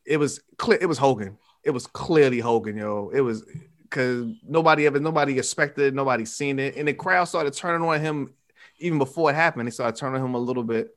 it 0.06 0.16
was 0.16 0.40
clear 0.56 0.78
it 0.80 0.86
was 0.86 0.96
Hogan. 0.96 1.36
It 1.66 1.70
was 1.72 1.88
clearly 1.88 2.38
Hogan, 2.38 2.76
yo. 2.76 3.10
It 3.12 3.20
was 3.20 3.44
because 3.82 4.32
nobody 4.46 4.86
ever 4.86 5.00
nobody 5.00 5.36
expected 5.36 5.86
it, 5.86 5.94
nobody 5.94 6.24
seen 6.24 6.60
it, 6.60 6.76
and 6.76 6.86
the 6.86 6.94
crowd 6.94 7.24
started 7.24 7.54
turning 7.54 7.86
on 7.86 8.00
him 8.00 8.32
even 8.78 8.98
before 8.98 9.30
it 9.30 9.34
happened. 9.34 9.66
They 9.66 9.72
started 9.72 9.98
turning 9.98 10.20
on 10.20 10.28
him 10.28 10.34
a 10.36 10.38
little 10.38 10.62
bit 10.62 10.96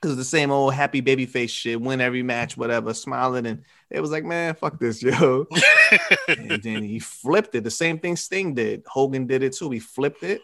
because 0.00 0.18
the 0.18 0.24
same 0.24 0.50
old 0.50 0.74
happy 0.74 1.00
baby 1.00 1.24
face 1.24 1.50
shit, 1.50 1.80
win 1.80 2.02
every 2.02 2.22
match, 2.22 2.58
whatever, 2.58 2.92
smiling, 2.92 3.46
and 3.46 3.64
it 3.88 4.00
was 4.00 4.10
like, 4.10 4.24
man, 4.24 4.54
fuck 4.54 4.78
this, 4.78 5.02
yo. 5.02 5.46
and 6.28 6.62
then 6.62 6.82
he 6.82 6.98
flipped 6.98 7.54
it. 7.54 7.64
The 7.64 7.70
same 7.70 7.98
thing 7.98 8.16
Sting 8.16 8.54
did. 8.54 8.82
Hogan 8.86 9.26
did 9.26 9.42
it 9.42 9.54
too. 9.54 9.70
He 9.70 9.78
flipped 9.78 10.22
it. 10.22 10.42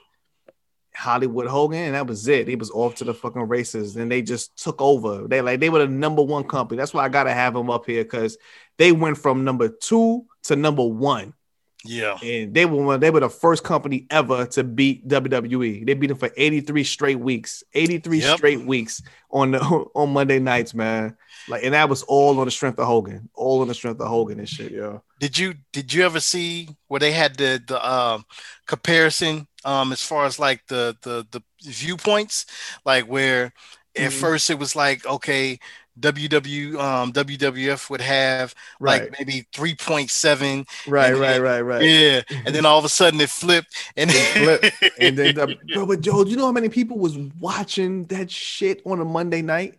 Hollywood 0.97 1.47
Hogan, 1.47 1.79
and 1.85 1.95
that 1.95 2.07
was 2.07 2.27
it. 2.27 2.49
He 2.49 2.57
was 2.57 2.71
off 2.71 2.95
to 2.97 3.05
the 3.05 3.13
fucking 3.15 3.49
races, 3.49 3.97
and 3.97 4.11
they 4.11 4.23
just 4.23 4.57
took 4.63 4.81
over. 4.81 5.29
They 5.29 5.41
like 5.43 5.61
they 5.61 5.69
were 5.69 5.81
the 5.81 5.89
number 5.89 6.23
one 6.23 6.45
company. 6.45 6.79
That's 6.79 6.95
why 6.95 7.05
I 7.05 7.09
gotta 7.09 7.33
have 7.33 7.55
them 7.55 7.69
up 7.71 7.87
here 7.87 8.03
because 8.03 8.39
they 8.79 8.93
went 8.93 9.19
from 9.19 9.45
number 9.45 9.69
two 9.69 10.25
to 10.45 10.57
number 10.57 10.85
one, 10.85 11.35
Yeah. 11.85 12.17
and 12.23 12.55
they 12.55 12.65
were 12.67 12.97
they 12.99 13.11
were 13.11 13.21
the 13.21 13.29
first 13.29 13.63
company 13.63 14.07
ever 14.11 14.47
to 14.47 14.65
beat 14.65 15.07
WWE. 15.07 15.85
They 15.87 15.95
beat 15.95 16.07
them 16.09 16.17
for 16.17 16.31
eighty 16.37 16.61
three 16.61 16.85
straight 16.85 17.21
weeks, 17.21 17.63
eighty 17.75 17.99
three 17.99 18.21
Yep. 18.21 18.39
straight 18.39 18.61
weeks 18.65 19.03
on 19.31 19.51
the 19.53 19.61
on 19.95 20.13
Monday 20.13 20.39
nights, 20.39 20.75
man. 20.75 21.17
Like, 21.49 21.65
and 21.65 21.75
that 21.75 21.89
was 21.89 22.03
all 22.03 22.39
on 22.41 22.47
the 22.47 22.51
strength 22.51 22.79
of 22.79 22.87
Hogan, 22.87 23.29
all 23.35 23.61
on 23.63 23.69
the 23.69 23.75
strength 23.75 24.01
of 24.01 24.09
Hogan 24.09 24.39
and 24.39 24.49
shit, 24.49 24.73
yo. 24.73 25.03
Did 25.19 25.39
you 25.39 25.55
did 25.73 25.93
you 25.95 26.05
ever 26.05 26.21
see 26.21 26.69
where 26.89 27.01
they 27.01 27.13
had 27.13 27.37
the 27.37 27.63
the 27.67 27.79
um 27.89 28.25
comparison 28.67 29.47
um 29.65 29.93
as 29.93 30.03
far 30.03 30.27
as 30.27 30.39
like 30.39 30.67
the 30.69 30.97
the 31.03 31.27
the 31.31 31.43
viewpoints 31.63 32.45
like 32.85 33.05
where 33.07 33.53
at 33.97 34.13
Mhm. 34.13 34.21
first 34.21 34.51
it 34.51 34.59
was 34.59 34.77
like 34.77 35.07
okay 35.07 35.59
WW 35.99 36.79
um 36.79 37.13
WWF 37.13 37.89
would 37.89 38.03
have 38.03 38.55
Right, 38.79 39.09
like 39.09 39.15
maybe 39.19 39.47
3.7 39.55 40.67
right, 40.87 41.13
and 41.13 41.19
right, 41.19 41.39
right, 41.39 41.61
right. 41.63 41.83
yeah 41.83 42.21
and 42.45 42.55
then 42.55 42.67
all 42.67 42.79
of 42.79 42.85
a 42.85 42.89
sudden 42.91 43.21
it 43.21 43.31
flipped 43.31 43.75
and 43.97 44.11
It 44.11 44.27
flipped, 44.27 44.71
and 44.99 45.17
then 45.17 45.35
the, 45.35 45.47
bro, 45.73 45.87
but 45.87 46.01
Joe, 46.03 46.25
do 46.25 46.31
you 46.31 46.37
know 46.37 46.47
how 46.47 46.53
many 46.53 46.69
people 46.69 46.99
was 46.99 47.17
watching 47.41 48.05
that 48.07 48.31
shit 48.31 48.83
on 48.85 49.01
a 49.01 49.05
Monday 49.05 49.43
night? 49.43 49.79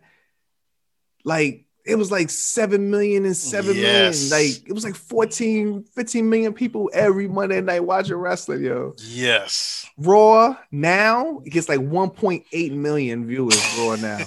Like 1.28 1.66
it 1.84 1.96
was 1.96 2.10
like 2.10 2.30
7 2.30 2.90
million 2.90 3.24
and 3.26 3.36
7 3.36 3.66
million. 3.68 3.84
Yes. 3.84 4.30
Like 4.30 4.66
it 4.66 4.72
was 4.72 4.82
like 4.82 4.94
14, 4.94 5.84
15 5.84 6.28
million 6.28 6.54
people 6.54 6.90
every 6.94 7.28
Monday 7.28 7.60
night 7.60 7.84
watching 7.84 8.16
wrestling, 8.16 8.64
yo. 8.64 8.94
yes 8.98 9.86
Raw 9.98 10.56
now 10.72 11.40
it 11.44 11.50
gets 11.50 11.68
like 11.68 11.80
1.8 11.80 12.72
million 12.72 13.26
viewers 13.26 13.60
raw 13.78 13.96
now. 14.00 14.20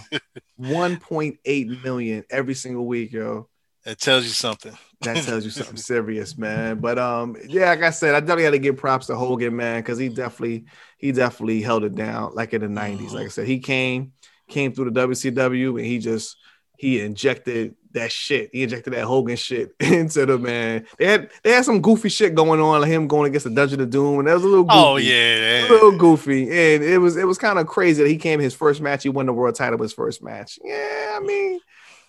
1.8 0.59 1.83
million 1.83 2.23
every 2.29 2.53
single 2.53 2.85
week, 2.85 3.11
yo. 3.11 3.47
it 3.85 3.99
tells 3.99 4.23
you 4.23 4.29
something 4.29 4.77
That 5.01 5.23
tells 5.23 5.43
you 5.43 5.49
something 5.49 5.77
serious, 5.93 6.37
man. 6.37 6.79
But 6.79 6.99
um, 6.99 7.35
yeah, 7.47 7.69
like 7.69 7.81
I 7.83 7.89
said, 7.89 8.13
I 8.13 8.19
definitely 8.19 8.43
had 8.43 8.51
to 8.51 8.59
give 8.59 8.77
props 8.77 9.07
to 9.07 9.15
Hogan, 9.15 9.55
man, 9.55 9.81
because 9.81 9.97
he 9.97 10.09
definitely 10.09 10.65
he 10.99 11.11
definitely 11.11 11.61
held 11.61 11.83
it 11.83 11.95
down 11.95 12.35
like 12.35 12.53
in 12.53 12.61
the 12.61 12.67
90s. 12.67 13.11
Like 13.11 13.25
I 13.25 13.29
said, 13.29 13.47
he 13.47 13.59
came 13.59 14.13
came 14.47 14.73
through 14.73 14.91
the 14.91 15.07
WCW 15.07 15.77
and 15.77 15.85
he 15.85 15.97
just 15.97 16.37
he 16.81 16.99
injected 16.99 17.75
that 17.91 18.11
shit. 18.11 18.49
He 18.51 18.63
injected 18.63 18.93
that 18.93 19.03
Hogan 19.05 19.35
shit 19.35 19.75
into 19.79 20.25
the 20.25 20.39
man. 20.39 20.87
They 20.97 21.05
had 21.05 21.29
they 21.43 21.51
had 21.51 21.63
some 21.63 21.79
goofy 21.79 22.09
shit 22.09 22.33
going 22.33 22.59
on, 22.59 22.81
like 22.81 22.89
him 22.89 23.07
going 23.07 23.27
against 23.29 23.43
the 23.43 23.51
Dungeon 23.51 23.81
of 23.81 23.91
Doom, 23.91 24.17
and 24.17 24.27
that 24.27 24.33
was 24.33 24.43
a 24.43 24.47
little 24.47 24.63
goofy. 24.63 24.79
oh 24.79 24.97
A 24.97 25.01
yeah 25.01 25.67
little 25.69 25.95
goofy, 25.97 26.43
and 26.49 26.83
it 26.83 26.97
was 26.97 27.17
it 27.17 27.27
was 27.27 27.37
kind 27.37 27.59
of 27.59 27.67
crazy 27.67 28.01
that 28.01 28.09
he 28.09 28.17
came 28.17 28.39
his 28.39 28.55
first 28.55 28.81
match. 28.81 29.03
He 29.03 29.09
won 29.09 29.27
the 29.27 29.33
world 29.33 29.53
title 29.53 29.79
his 29.79 29.93
first 29.93 30.23
match. 30.23 30.57
Yeah, 30.63 31.13
I 31.15 31.19
mean, 31.23 31.59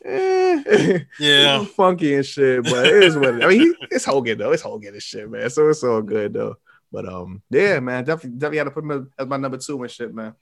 eh. 0.07 0.99
yeah 1.21 1.65
funky 1.65 2.15
and 2.15 2.25
shit, 2.25 2.65
but 2.65 2.87
it 2.87 3.03
is 3.03 3.17
what 3.17 3.35
it, 3.35 3.45
I 3.45 3.49
mean. 3.49 3.61
he- 3.61 3.87
It's 3.91 4.07
Hogan 4.07 4.39
though. 4.39 4.53
It's 4.53 4.63
Hogan 4.63 4.95
and 4.95 5.03
shit, 5.03 5.31
man. 5.31 5.51
So 5.51 5.69
it's 5.69 5.85
all 5.85 6.01
good 6.01 6.33
though. 6.33 6.57
But 6.91 7.07
um, 7.13 7.43
yeah, 7.51 7.81
man, 7.81 8.05
definitely, 8.05 8.39
definitely 8.39 8.59
had 8.59 8.65
to 8.65 8.71
put 8.71 8.85
him 8.85 9.11
as 9.19 9.27
my 9.27 9.37
number 9.37 9.59
two 9.59 9.83
and 9.83 9.91
shit, 9.91 10.15
man. 10.15 10.35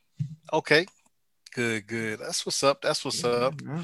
okay 0.53 0.87
good 1.53 1.85
good 1.89 2.21
that's 2.21 2.47
what's 2.47 2.63
up 2.63 2.81
that's 2.81 3.05
what's 3.05 3.25
up 3.25 3.55
Yeah. 3.67 3.83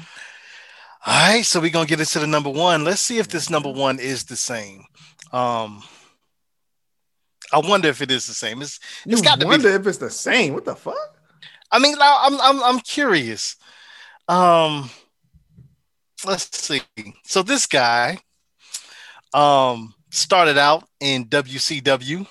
All 1.05 1.13
right, 1.13 1.45
so 1.45 1.59
we're 1.61 1.69
gonna 1.71 1.85
get 1.85 1.99
into 1.99 2.19
the 2.19 2.27
number 2.27 2.49
one. 2.49 2.83
Let's 2.83 3.01
see 3.01 3.17
if 3.19 3.27
this 3.29 3.49
number 3.49 3.71
one 3.71 3.99
is 3.99 4.25
the 4.25 4.35
same. 4.35 4.83
Um, 5.31 5.83
I 7.53 7.59
wonder 7.59 7.87
if 7.87 8.01
it 8.01 8.11
is 8.11 8.27
the 8.27 8.33
same. 8.33 8.61
It's, 8.61 8.79
You 9.05 9.13
it's 9.13 9.21
got 9.21 9.39
to 9.39 9.45
be. 9.45 9.49
wonder 9.49 9.69
if 9.69 9.87
it's 9.87 9.99
the 9.99 10.09
same. 10.09 10.53
What 10.53 10.65
the 10.65 10.75
fuck? 10.75 10.95
I 11.71 11.79
mean, 11.79 11.95
I'm 12.01 12.39
I'm 12.41 12.63
I'm 12.63 12.79
curious. 12.79 13.55
Um, 14.27 14.89
let's 16.25 16.57
see. 16.57 16.81
So 17.23 17.41
this 17.43 17.65
guy, 17.65 18.17
um, 19.33 19.93
started 20.09 20.57
out 20.57 20.87
in 20.99 21.25
WCW. 21.25 22.27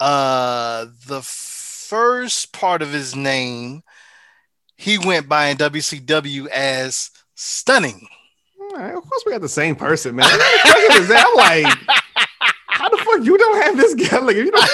Uh, 0.00 0.86
the 1.06 1.22
first 1.22 2.52
part 2.52 2.82
of 2.82 2.92
his 2.92 3.16
name, 3.16 3.82
he 4.78 4.96
went 4.96 5.28
by 5.28 5.48
in 5.48 5.58
WCW 5.58 6.46
as 6.46 7.10
Stunning. 7.34 8.08
Right, 8.72 8.94
of 8.94 9.08
course 9.08 9.22
we 9.26 9.32
got 9.32 9.40
the 9.40 9.48
same 9.48 9.76
person, 9.76 10.14
man. 10.16 10.24
What 10.24 10.40
kind 10.40 10.54
of 10.54 10.60
question 10.72 11.02
is 11.02 11.08
that? 11.08 11.26
I'm 11.26 11.34
like, 11.36 11.66
how 12.68 12.88
the 12.88 12.96
fuck 12.98 13.24
you 13.24 13.36
don't 13.36 13.62
have 13.62 13.76
this 13.76 13.94
guy? 13.94 14.18
Like, 14.18 14.36
you 14.36 14.50
don't. 14.50 14.64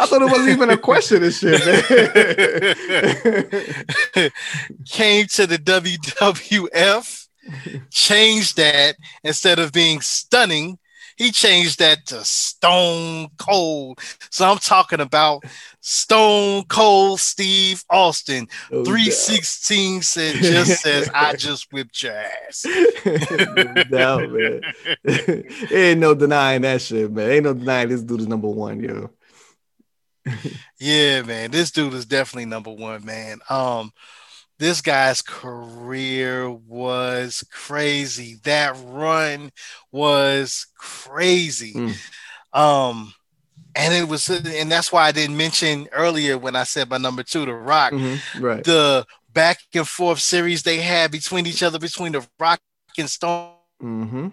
I 0.00 0.06
thought 0.06 0.22
it 0.22 0.30
wasn't 0.30 0.48
even 0.48 0.70
a 0.70 0.78
question 0.78 1.22
and 1.22 1.32
shit, 1.32 1.60
man. 1.66 1.82
came 4.86 5.26
to 5.26 5.46
the 5.46 5.58
WWF, 5.58 7.28
changed 7.90 8.56
that 8.56 8.96
instead 9.22 9.58
of 9.58 9.72
being 9.72 10.00
stunning, 10.00 10.78
he 11.20 11.30
changed 11.30 11.80
that 11.80 12.06
to 12.06 12.24
Stone 12.24 13.28
Cold. 13.36 13.98
So 14.30 14.50
I'm 14.50 14.56
talking 14.56 15.00
about 15.00 15.44
Stone 15.80 16.64
Cold 16.64 17.20
Steve 17.20 17.84
Austin. 17.88 18.48
No 18.70 18.84
316 18.84 20.02
said 20.02 20.36
just 20.42 20.82
says 20.82 21.10
I 21.14 21.34
just 21.34 21.72
whipped 21.72 22.02
your 22.02 22.12
ass. 22.12 22.66
no 23.04 23.84
doubt, 23.84 24.30
man. 24.30 24.60
Ain't 25.70 26.00
no 26.00 26.14
denying 26.14 26.62
that 26.62 26.82
shit, 26.82 27.10
man. 27.10 27.30
Ain't 27.30 27.44
no 27.44 27.54
denying 27.54 27.88
this 27.88 28.02
dude 28.02 28.20
is 28.20 28.28
number 28.28 28.48
one, 28.48 28.80
yo. 28.82 29.10
Yeah, 30.78 31.22
man. 31.22 31.50
This 31.50 31.70
dude 31.70 31.94
is 31.94 32.06
definitely 32.06 32.44
number 32.44 32.70
one, 32.70 33.04
man. 33.04 33.40
Um, 33.48 33.92
this 34.58 34.82
guy's 34.82 35.22
career 35.22 36.50
was 36.50 37.42
crazy. 37.50 38.38
That 38.44 38.76
run 38.84 39.50
was 39.90 40.66
crazy. 40.76 41.72
Mm. 41.72 41.96
Um, 42.52 43.14
and 43.74 43.94
it 43.94 44.08
was, 44.08 44.28
and 44.28 44.70
that's 44.70 44.92
why 44.92 45.06
I 45.06 45.12
didn't 45.12 45.36
mention 45.36 45.88
earlier 45.92 46.36
when 46.38 46.56
I 46.56 46.64
said 46.64 46.90
my 46.90 46.98
number 46.98 47.22
two, 47.22 47.46
The 47.46 47.54
Rock, 47.54 47.92
Mhm, 47.92 48.18
Right. 48.40 48.64
the 48.64 49.06
back 49.32 49.58
and 49.74 49.86
forth 49.88 50.20
series 50.20 50.62
they 50.62 50.80
had 50.80 51.10
between 51.10 51.46
each 51.46 51.62
other, 51.62 51.78
between 51.78 52.12
The 52.12 52.26
Rock 52.38 52.60
and 52.98 53.08
Stone 53.08 53.54
Mm-hmm. 53.82 54.28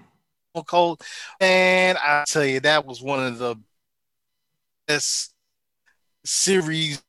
Cold. 0.65 1.01
And 1.39 1.97
I 1.99 2.23
tell 2.27 2.43
you, 2.43 2.59
that 2.61 2.85
was 2.85 3.01
one 3.01 3.23
of 3.23 3.37
the 3.37 3.55
best 4.87 5.33
series 6.25 7.01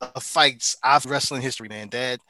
of 0.00 0.22
fights 0.22 0.76
I've 0.82 1.06
wrestling 1.06 1.42
history, 1.42 1.68
man. 1.68 1.88
That 1.90 2.20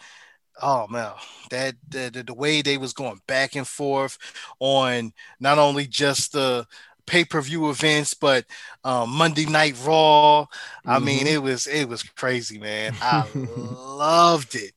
oh 0.63 0.87
man, 0.89 1.13
that 1.51 1.77
the, 1.89 2.25
the 2.27 2.35
way 2.35 2.63
they 2.63 2.79
was 2.79 2.93
going 2.93 3.21
back 3.27 3.57
and 3.57 3.67
forth 3.67 4.19
on 4.59 5.13
not 5.39 5.59
only 5.59 5.87
just 5.87 6.33
the 6.33 6.67
pay-per-view 7.11 7.71
events, 7.71 8.15
but 8.15 8.47
um, 8.85 9.11
Monday 9.11 9.47
Night 9.47 9.77
Raw. 9.85 10.47
I 10.87 11.01
mean, 11.01 11.27
Mhm. 11.27 11.33
it 11.35 11.43
was 11.43 11.67
it 11.69 11.89
was 11.89 12.03
crazy, 12.05 12.59
man. 12.59 12.93
I 13.01 13.25
loved 13.35 14.55
it. 14.57 14.73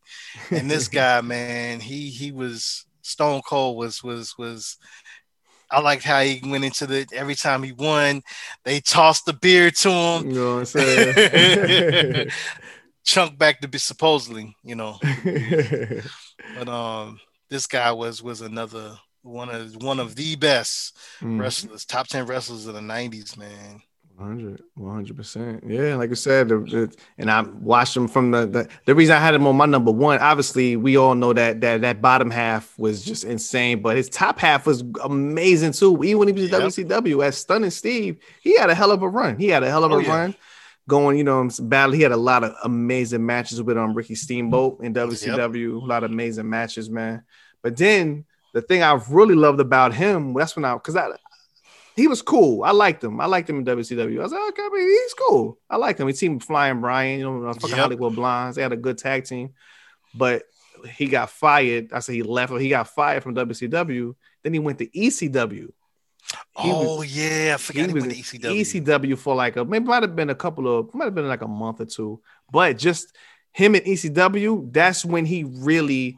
And 0.54 0.70
this 0.72 0.88
guy, 0.90 1.22
man, 1.22 1.80
he 1.82 2.10
he 2.10 2.32
was 2.32 2.86
Stone 3.04 3.44
Cold 3.48 3.78
was 3.78 4.04
was 4.04 4.38
was 4.38 4.78
I 5.72 5.80
liked 5.82 6.04
how 6.04 6.22
he 6.22 6.42
went 6.46 6.66
into 6.66 6.88
the 6.88 7.08
every 7.14 7.36
time 7.36 7.64
he 7.64 7.72
won, 7.74 8.22
they 8.66 8.80
tossed 8.82 9.26
the 9.26 9.34
beer 9.34 9.72
to 9.72 9.90
him, 9.92 10.26
You 10.26 10.34
know 10.36 10.54
what 10.54 10.60
I'm 10.60 10.66
saying? 10.66 12.28
chunk 13.06 13.38
back 13.38 13.62
to 13.62 13.68
be 13.68 13.78
supposedly, 13.80 14.56
you 14.64 14.76
know. 14.76 14.98
But 16.54 16.70
um 16.70 17.20
this 17.50 17.68
guy 17.68 17.92
was 17.92 18.22
was 18.24 18.42
another 18.42 18.98
one 19.24 19.50
of 19.50 19.76
one 19.82 20.00
of 20.00 20.16
the 20.16 20.36
best 20.36 20.96
Mm. 21.22 21.40
wrestlers, 21.40 21.86
top 21.86 22.08
10 22.08 22.26
wrestlers 22.28 22.68
of 22.68 22.74
the 22.76 22.82
90s, 22.82 23.36
man. 23.38 23.82
100 24.16 25.16
percent. 25.18 25.64
Yeah, 25.68 25.96
like 25.96 26.12
I 26.12 26.14
said, 26.14 26.50
the, 26.50 26.60
the- 26.60 26.96
and 27.18 27.32
I 27.32 27.42
watched 27.42 27.98
him 27.98 28.08
from 28.08 28.30
the, 28.32 28.46
the 28.46 28.70
the 28.86 28.94
reason 28.94 29.16
I 29.16 29.20
had 29.20 29.34
him 29.34 29.48
on 29.48 29.56
my 29.58 29.66
number 29.66 29.92
one. 29.92 30.20
Obviously, 30.20 30.76
we 30.76 30.98
all 30.98 31.16
know 31.16 31.34
that 31.34 31.62
that 31.62 31.82
that 31.82 32.02
bottom 32.02 32.30
half 32.30 32.78
was 32.78 33.04
just 33.04 33.24
insane, 33.24 33.82
but 33.82 33.98
his 33.98 34.10
top 34.10 34.38
half 34.40 34.68
was 34.68 34.84
amazing 35.04 35.72
too. 35.72 36.02
Even 36.04 36.20
when 36.20 36.28
he 36.28 36.34
was 36.34 36.44
in 36.44 36.52
Yep. 36.52 36.62
WCW 36.62 37.24
as 37.26 37.38
Stunning 37.38 37.72
Steve, 37.72 38.18
he 38.42 38.56
had 38.58 38.70
a 38.70 38.76
hell 38.76 38.92
of 38.92 39.02
a 39.02 39.10
run. 39.10 39.38
He 39.40 39.48
had 39.48 39.64
a 39.64 39.70
hell 39.70 39.84
of 39.84 39.92
a 39.92 39.96
Oh, 39.96 40.00
yeah. 40.00 40.10
run. 40.16 40.36
Going, 40.88 41.18
you 41.18 41.24
know, 41.24 41.50
battle. 41.62 41.96
He 41.96 42.02
had 42.02 42.12
a 42.12 42.18
lot 42.18 42.44
of 42.44 42.54
amazing 42.64 43.26
matches 43.26 43.62
with 43.64 43.78
um 43.78 43.94
Ricky 43.96 44.16
Steamboat 44.16 44.84
in 44.84 44.94
WCW. 44.94 45.82
A 45.82 45.86
lot 45.86 46.04
of 46.04 46.12
amazing 46.12 46.50
matches, 46.50 46.90
man. 46.90 47.24
But 47.64 47.78
then 47.78 48.26
the 48.54 48.62
thing 48.62 48.82
I've 48.84 49.10
really 49.10 49.36
loved 49.36 49.60
about 49.60 49.94
him, 49.94 50.34
that's 50.34 50.56
when 50.56 50.66
I 50.66 50.74
because 50.76 50.96
I 50.96 51.10
he 51.96 52.08
was 52.08 52.22
cool. 52.22 52.64
I 52.64 52.72
liked 52.72 53.04
him. 53.04 53.20
I 53.22 53.26
liked 53.28 53.50
him 53.50 53.60
in 53.60 53.66
WCW. 53.66 54.20
I 54.20 54.24
was 54.24 54.32
like, 54.32 54.42
okay, 54.50 54.64
I 54.64 54.70
mean, 54.74 54.88
he's 54.90 55.14
cool. 55.14 55.60
I 55.70 55.78
liked 55.78 56.00
him. 56.00 56.08
He 56.08 56.14
teamed 56.14 56.44
Flying 56.44 56.82
Brian, 56.82 57.20
you 57.20 57.26
know, 57.30 57.54
fucking 57.54 57.70
Yep. 57.70 57.78
Hollywood 57.78 58.16
Blondes. 58.16 58.56
They 58.56 58.64
had 58.64 58.74
a 58.74 58.78
good 58.78 58.98
tag 58.98 59.26
team, 59.26 59.52
but 60.16 60.44
he 60.96 61.06
got 61.06 61.30
fired. 61.30 61.94
I 61.94 62.00
said 62.00 62.16
he 62.16 62.24
left. 62.24 62.52
He 62.54 62.70
got 62.70 62.88
fired 62.88 63.22
from 63.24 63.36
WCW. 63.36 64.16
Then 64.42 64.54
he 64.54 64.60
went 64.60 64.80
to 64.80 64.88
ECW. 64.88 65.70
He 66.60 66.70
was- 66.72 66.88
oh 66.88 67.02
yeah, 67.04 67.54
I 67.56 67.58
forgot 67.58 67.82
he 67.82 67.88
he 67.88 67.94
was 67.94 68.04
went 68.06 68.14
to 68.16 68.20
ECW. 68.20 68.60
ECW 68.62 69.18
for 69.18 69.36
like 69.36 69.56
a 69.58 69.66
maybe 69.66 69.86
might 69.86 70.02
have 70.04 70.16
been 70.16 70.30
a 70.30 70.36
couple 70.36 70.68
of 70.80 70.94
might 70.96 71.06
have 71.06 71.16
been 71.16 71.28
like 71.28 71.42
a 71.42 71.48
month 71.48 71.80
or 71.82 71.86
two, 71.86 72.22
but 72.52 72.78
just 72.78 73.14
him 73.52 73.76
in 73.76 73.84
ECW, 73.84 74.74
that's 74.74 75.06
when 75.06 75.26
he 75.26 75.44
really 75.44 76.18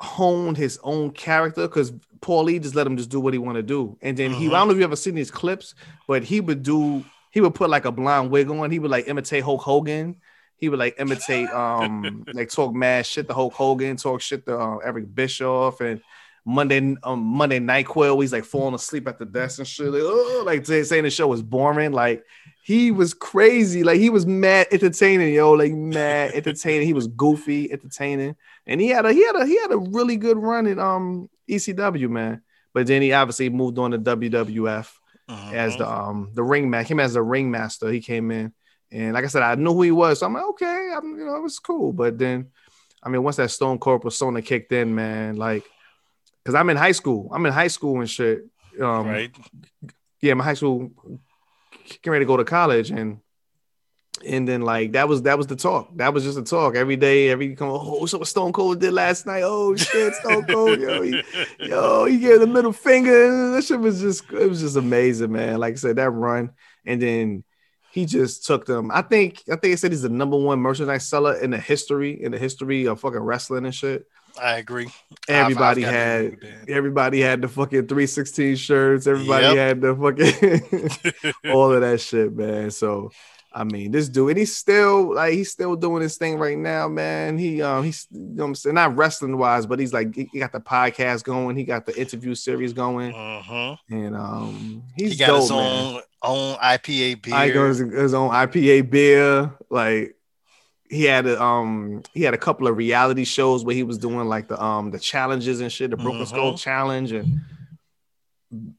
honed 0.00 0.56
his 0.56 0.78
own 0.82 1.10
character 1.10 1.62
because 1.68 1.92
Paul 2.20 2.44
Lee 2.44 2.58
just 2.58 2.74
let 2.74 2.86
him 2.86 2.96
just 2.96 3.10
do 3.10 3.20
what 3.20 3.32
he 3.32 3.38
want 3.38 3.56
to 3.56 3.62
do. 3.62 3.96
And 4.02 4.16
then 4.16 4.32
he, 4.32 4.46
I 4.46 4.48
Mhm. 4.48 4.52
don't 4.52 4.68
know 4.68 4.72
if 4.72 4.78
you 4.78 4.84
ever 4.84 4.96
seen 4.96 5.14
these 5.14 5.30
clips, 5.30 5.74
but 6.06 6.22
he 6.22 6.40
would 6.40 6.62
do, 6.62 7.04
he 7.30 7.40
would 7.40 7.54
put 7.54 7.70
like 7.70 7.84
a 7.84 7.92
blonde 7.92 8.30
wig 8.30 8.48
on. 8.50 8.70
He 8.70 8.78
would 8.78 8.90
like 8.90 9.08
imitate 9.08 9.42
Hulk 9.42 9.60
Hogan. 9.62 10.16
He 10.56 10.68
would 10.68 10.78
like 10.78 10.96
imitate, 10.98 11.48
um, 11.52 12.24
like 12.32 12.50
talk 12.50 12.74
mad 12.74 13.06
shit 13.06 13.28
to 13.28 13.34
Hulk 13.34 13.52
Hogan, 13.54 13.96
talk 13.96 14.20
shit 14.20 14.44
to 14.46 14.58
uh, 14.58 14.76
Eric 14.78 15.14
Bischoff, 15.14 15.80
and 15.80 16.00
Monday, 16.44 16.96
um, 17.02 17.20
Monday 17.20 17.60
Nyquil. 17.60 18.20
He's 18.22 18.32
like 18.32 18.44
falling 18.44 18.74
asleep 18.74 19.06
at 19.06 19.18
the 19.18 19.26
desk 19.26 19.58
and 19.58 19.68
shit. 19.68 19.86
Like, 19.88 20.02
oh, 20.04 20.42
like 20.46 20.64
saying 20.64 21.04
the 21.04 21.10
show 21.10 21.28
was 21.28 21.42
boring. 21.42 21.92
Like 21.92 22.24
he 22.68 22.90
was 22.90 23.14
crazy. 23.14 23.82
Like 23.82 23.98
he 23.98 24.10
was 24.10 24.26
mad 24.26 24.66
entertaining, 24.70 25.32
yo. 25.32 25.52
Like 25.52 25.72
mad 25.72 26.32
entertaining. 26.34 26.86
He 26.86 26.92
was 26.92 27.06
goofy 27.06 27.72
entertaining, 27.72 28.36
and 28.66 28.78
he 28.78 28.88
had 28.88 29.06
a 29.06 29.12
he 29.14 29.24
had 29.24 29.36
a 29.36 29.46
he 29.46 29.58
had 29.58 29.72
a 29.72 29.78
really 29.78 30.16
good 30.18 30.36
run 30.36 30.66
in 30.66 30.78
um 30.78 31.30
ECW, 31.48 32.10
man. 32.10 32.42
But 32.74 32.86
then 32.86 33.00
he 33.00 33.14
obviously 33.14 33.48
moved 33.48 33.78
on 33.78 33.92
to 33.92 33.98
WWF 33.98 34.92
as 35.28 35.76
Mhm. 35.76 35.78
the 35.78 35.90
um 35.90 36.30
the 36.34 36.42
ring 36.42 36.68
man 36.68 36.84
him 36.84 37.00
as 37.00 37.14
the 37.14 37.22
ringmaster. 37.22 37.88
He 37.90 38.02
came 38.02 38.30
in, 38.30 38.52
and 38.92 39.14
like 39.14 39.24
I 39.24 39.28
said, 39.28 39.42
I 39.42 39.54
knew 39.54 39.72
who 39.72 39.82
he 39.84 39.90
was. 39.90 40.18
So 40.18 40.26
I'm 40.26 40.34
like, 40.34 40.44
okay, 40.50 40.92
I'm 40.94 41.18
you 41.18 41.24
know 41.24 41.36
it 41.36 41.42
was 41.42 41.58
cool. 41.58 41.94
But 41.94 42.18
then, 42.18 42.48
I 43.02 43.08
mean, 43.08 43.22
once 43.22 43.36
that 43.36 43.50
Stone 43.50 43.78
Cold 43.78 44.02
persona 44.02 44.42
kicked 44.42 44.72
in, 44.72 44.94
man, 44.94 45.36
like, 45.36 45.64
cause 46.44 46.54
I'm 46.54 46.68
in 46.68 46.76
high 46.76 46.92
school. 46.92 47.30
I'm 47.32 47.46
in 47.46 47.52
high 47.54 47.68
school 47.68 47.98
and 48.00 48.10
shit. 48.10 48.44
Um, 48.78 49.06
right. 49.08 49.34
yeah, 50.20 50.34
my 50.34 50.44
high 50.44 50.52
school 50.52 50.90
getting 51.88 52.12
ready 52.12 52.24
to 52.24 52.28
go 52.28 52.36
to 52.36 52.44
college 52.44 52.90
and 52.90 53.20
and 54.26 54.48
then 54.48 54.62
like 54.62 54.92
that 54.92 55.08
was 55.08 55.22
that 55.22 55.38
was 55.38 55.46
the 55.46 55.56
talk. 55.56 55.96
That 55.96 56.12
was 56.12 56.24
just 56.24 56.38
a 56.38 56.42
talk 56.42 56.74
every 56.74 56.96
day. 56.96 57.28
Every 57.28 57.54
come, 57.54 57.68
oh, 57.70 58.06
so 58.06 58.18
what 58.18 58.28
Stone 58.28 58.52
Cold 58.52 58.80
did 58.80 58.92
last 58.92 59.26
night? 59.26 59.42
Oh 59.44 59.76
shit, 59.76 60.14
Stone 60.14 60.46
Cold, 60.46 60.80
yo, 60.80 61.02
he, 61.02 61.22
yo, 61.60 62.04
he 62.04 62.18
gave 62.18 62.40
the 62.40 62.46
middle 62.46 62.72
finger. 62.72 63.52
That 63.52 63.62
shit 63.64 63.78
was 63.78 64.00
just 64.00 64.24
it 64.32 64.48
was 64.48 64.60
just 64.60 64.76
amazing, 64.76 65.32
man. 65.32 65.58
Like 65.58 65.74
I 65.74 65.76
said, 65.76 65.96
that 65.96 66.10
run, 66.10 66.50
and 66.84 67.00
then 67.00 67.44
he 67.92 68.06
just 68.06 68.46
took 68.46 68.66
them. 68.66 68.90
I 68.92 69.02
think 69.02 69.42
I 69.48 69.56
think 69.56 69.70
he 69.70 69.76
said 69.76 69.92
he's 69.92 70.02
the 70.02 70.08
number 70.08 70.36
one 70.36 70.58
merchandise 70.60 71.08
seller 71.08 71.38
in 71.38 71.50
the 71.50 71.58
history 71.58 72.22
in 72.22 72.32
the 72.32 72.38
history 72.38 72.86
of 72.86 73.00
fucking 73.00 73.20
wrestling 73.20 73.64
and 73.64 73.74
shit. 73.74 74.06
I 74.42 74.58
agree. 74.58 74.88
Everybody 75.28 75.84
I've- 75.84 75.94
I've 75.96 76.02
had 76.02 76.20
agree 76.24 76.30
with 76.50 76.66
that. 76.66 76.72
everybody 76.72 77.20
had 77.20 77.42
the 77.42 77.48
fucking 77.48 77.86
316 77.86 78.56
shirts. 78.56 79.06
Everybody 79.06 79.46
Yep. 79.46 79.56
had 79.56 79.80
the 79.80 79.94
fucking 79.96 81.32
all 81.54 81.72
of 81.72 81.80
that 81.80 82.00
shit, 82.00 82.34
man. 82.36 82.70
So 82.70 83.10
I 83.50 83.64
mean, 83.64 83.90
this 83.92 84.08
dude, 84.10 84.28
and 84.30 84.38
he's 84.38 84.54
still 84.56 85.14
like 85.14 85.32
he's 85.32 85.50
still 85.50 85.74
doing 85.74 86.02
his 86.02 86.16
thing 86.16 86.38
right 86.38 86.56
now, 86.56 86.86
man. 86.86 87.38
He 87.38 87.60
um 87.62 87.82
he's 87.82 88.06
you 88.12 88.20
know 88.20 88.44
what 88.44 88.48
I'm 88.50 88.54
saying, 88.54 88.74
not 88.74 88.94
wrestling 88.96 89.36
wise, 89.38 89.66
but 89.66 89.80
he's 89.80 89.92
like 89.92 90.14
he 90.14 90.38
got 90.38 90.52
the 90.52 90.60
podcast 90.60 91.24
going, 91.24 91.56
he 91.56 91.64
got 91.64 91.86
the 91.86 91.98
interview 91.98 92.34
series 92.34 92.72
going, 92.72 93.12
Mhm. 93.12 93.78
and 93.90 94.14
um 94.16 94.82
he's 94.96 95.12
He 95.12 95.18
got 95.18 95.28
dope, 95.28 95.40
his 95.40 95.50
man. 95.50 95.94
own 95.96 96.02
own 96.22 96.56
IPA 96.56 97.22
beer. 97.22 97.34
I 97.34 97.48
got 97.50 97.66
his, 97.68 97.78
his 97.78 98.12
own 98.14 98.30
IPA 98.30 98.90
beer. 98.90 99.50
Like 99.70 100.14
he 100.90 101.04
had 101.04 101.26
a 101.26 101.40
um 101.42 102.02
he 102.14 102.22
had 102.22 102.34
a 102.34 102.38
couple 102.38 102.66
of 102.66 102.76
reality 102.76 103.24
shows 103.24 103.64
where 103.64 103.74
he 103.74 103.82
was 103.82 103.98
doing 103.98 104.28
like 104.28 104.48
the 104.48 104.62
um 104.62 104.90
the 104.90 104.98
challenges 104.98 105.60
and 105.60 105.70
shit, 105.72 105.90
the 105.90 105.96
Broken 105.96 106.24
Skull 106.26 106.54
Mhm. 106.54 106.58
challenge 106.58 107.12
and 107.12 107.40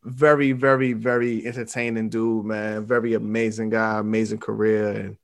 very, 0.03 0.51
very, 0.51 0.93
very 0.93 1.45
entertaining 1.45 2.09
dude, 2.09 2.45
man. 2.45 2.85
Very 2.85 3.13
amazing 3.13 3.69
guy, 3.69 3.99
amazing 3.99 4.39
career. 4.39 4.89
And 4.91 5.17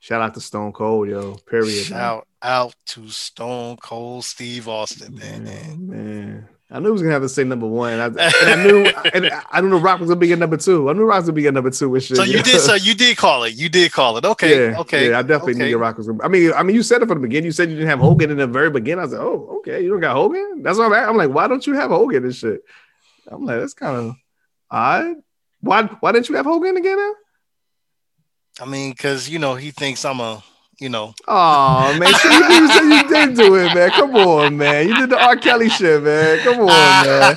shout 0.00 0.20
out 0.20 0.34
to 0.34 0.40
Stone 0.40 0.72
Cold, 0.72 1.08
yo. 1.08 1.36
Period. 1.48 1.90
man. 1.90 2.20
Out 2.42 2.74
to 2.88 3.08
Stone 3.08 3.78
Cold 3.78 4.24
Steve 4.24 4.68
Austin, 4.68 5.14
man. 5.14 5.44
Man, 5.44 5.86
man. 5.88 6.48
I 6.68 6.80
knew 6.80 6.86
he 6.86 6.92
was 6.92 7.02
gonna 7.02 7.12
have 7.12 7.22
to 7.22 7.28
say 7.28 7.44
number 7.44 7.66
one. 7.66 7.92
I, 7.92 8.06
and 8.06 8.16
I 8.18 8.64
knew 8.64 8.86
and 9.14 9.30
I 9.52 9.60
knew 9.60 9.70
the 9.70 9.76
Rock 9.76 10.00
was 10.00 10.08
gonna 10.08 10.18
be 10.18 10.32
at 10.32 10.38
number 10.38 10.56
two. 10.56 10.90
I 10.90 10.94
knew 10.94 11.04
Rock 11.04 11.18
was 11.18 11.26
gonna 11.26 11.34
be 11.34 11.46
at 11.46 11.54
number 11.54 11.70
two 11.70 11.94
and 11.94 12.02
shit. 12.02 12.16
So 12.16 12.24
you 12.24 12.38
know? 12.38 12.42
did 12.42 12.60
so 12.60 12.74
you 12.74 12.94
did 12.94 13.16
call 13.16 13.44
it. 13.44 13.54
You 13.54 13.68
did 13.68 13.92
call 13.92 14.16
it. 14.16 14.24
Okay. 14.24 14.70
yeah, 14.70 14.78
okay. 14.80 15.10
Yeah, 15.10 15.20
I 15.20 15.22
definitely 15.22 15.54
okay. 15.54 15.64
knew 15.64 15.70
the 15.70 15.78
Rock 15.78 15.96
was 15.96 16.08
gonna. 16.08 16.24
I 16.24 16.28
mean, 16.28 16.52
I 16.52 16.64
mean, 16.64 16.74
you 16.74 16.82
said 16.82 17.02
it 17.02 17.06
from 17.06 17.18
the 17.18 17.28
beginning. 17.28 17.46
You 17.46 17.52
said 17.52 17.70
you 17.70 17.76
didn't 17.76 17.90
have 17.90 18.00
Hogan 18.00 18.32
in 18.32 18.38
the 18.38 18.48
very 18.48 18.70
beginning. 18.70 19.00
I 19.00 19.02
was 19.04 19.12
like, 19.12 19.22
oh, 19.22 19.58
okay, 19.58 19.80
you 19.80 19.90
don't 19.90 20.00
got 20.00 20.16
Hogan. 20.16 20.62
That's 20.62 20.76
what 20.76 20.86
I'm. 20.86 20.92
at. 20.92 21.08
I'm 21.08 21.16
like, 21.16 21.30
why 21.30 21.46
don't 21.46 21.64
you 21.64 21.74
have 21.74 21.90
Hogan 21.90 22.24
and 22.24 22.34
shit? 22.34 22.62
I'm 23.28 23.44
like, 23.44 23.60
that's 23.60 23.74
kind 23.74 23.96
of 23.96 24.16
odd. 24.68 25.16
Why? 25.60 25.84
Why 25.84 26.12
didn't 26.12 26.28
you 26.28 26.34
have 26.34 26.46
Hogan 26.46 26.76
again? 26.76 26.96
Now? 26.96 27.14
I 28.60 28.64
mean, 28.64 28.90
because 28.90 29.28
you 29.28 29.38
know, 29.38 29.54
he 29.54 29.70
thinks 29.70 30.04
I'm 30.04 30.18
a 30.18 30.42
you 30.78 30.90
know, 30.90 31.14
Oh 31.26 31.96
man, 31.98 32.12
so 32.12 32.28
you, 32.28 32.44
you 32.54 32.68
said 32.68 32.82
you 32.82 33.08
did 33.08 33.34
do 33.36 33.54
it, 33.56 33.74
man. 33.74 33.90
Come 33.92 34.14
on, 34.14 34.58
man. 34.58 34.86
You 34.88 34.94
did 34.96 35.08
the 35.10 35.18
R. 35.18 35.36
Kelly 35.36 35.70
shit, 35.70 36.02
man. 36.02 36.38
Come 36.40 36.60
on, 36.60 36.66
man. 36.66 37.36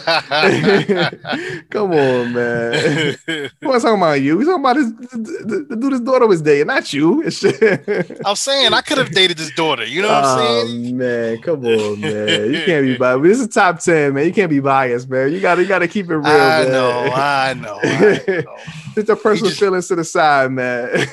Come 1.69 1.91
on, 1.91 2.33
man. 2.33 3.15
Who 3.61 3.67
was 3.69 3.83
talking 3.83 3.97
about 3.97 4.21
you? 4.21 4.37
He's 4.39 4.47
talking 4.47 4.61
about 4.61 4.75
his 4.75 4.91
the, 4.93 5.43
the, 5.45 5.65
the 5.69 5.75
dude 5.75 5.91
his 5.93 6.01
daughter 6.01 6.27
was 6.27 6.41
dating, 6.41 6.67
not 6.67 6.91
you. 6.91 7.23
I'm 8.25 8.35
saying 8.35 8.73
I 8.73 8.81
could 8.81 8.97
have 8.97 9.11
dated 9.11 9.37
his 9.37 9.51
daughter. 9.51 9.85
You 9.85 10.01
know 10.01 10.09
what 10.09 10.25
I'm 10.25 10.39
Oh 10.39 10.65
saying? 10.65 10.97
man, 10.97 11.41
come 11.41 11.65
on, 11.65 12.01
man. 12.01 12.53
You 12.53 12.61
can't 12.65 12.85
be 12.85 12.97
biased. 12.97 13.23
This 13.23 13.39
is 13.39 13.47
top 13.47 13.79
ten, 13.79 14.13
man. 14.15 14.25
You 14.25 14.33
can't 14.33 14.49
be 14.49 14.59
biased, 14.59 15.07
man. 15.09 15.31
You 15.31 15.39
gotta 15.39 15.61
you 15.61 15.67
gotta 15.67 15.87
keep 15.87 16.09
it 16.09 16.15
real, 16.17 16.25
I 16.27 16.63
man. 16.63 16.71
know, 16.71 16.89
I 17.13 17.53
know, 17.53 17.79
I 17.81 18.43
know. 18.43 18.57
Put 18.95 19.07
your 19.07 19.15
personal 19.17 19.49
just- 19.51 19.59
feelings 19.61 19.87
to 19.87 19.95
the 19.95 20.03
side, 20.03 20.51
man. 20.51 21.07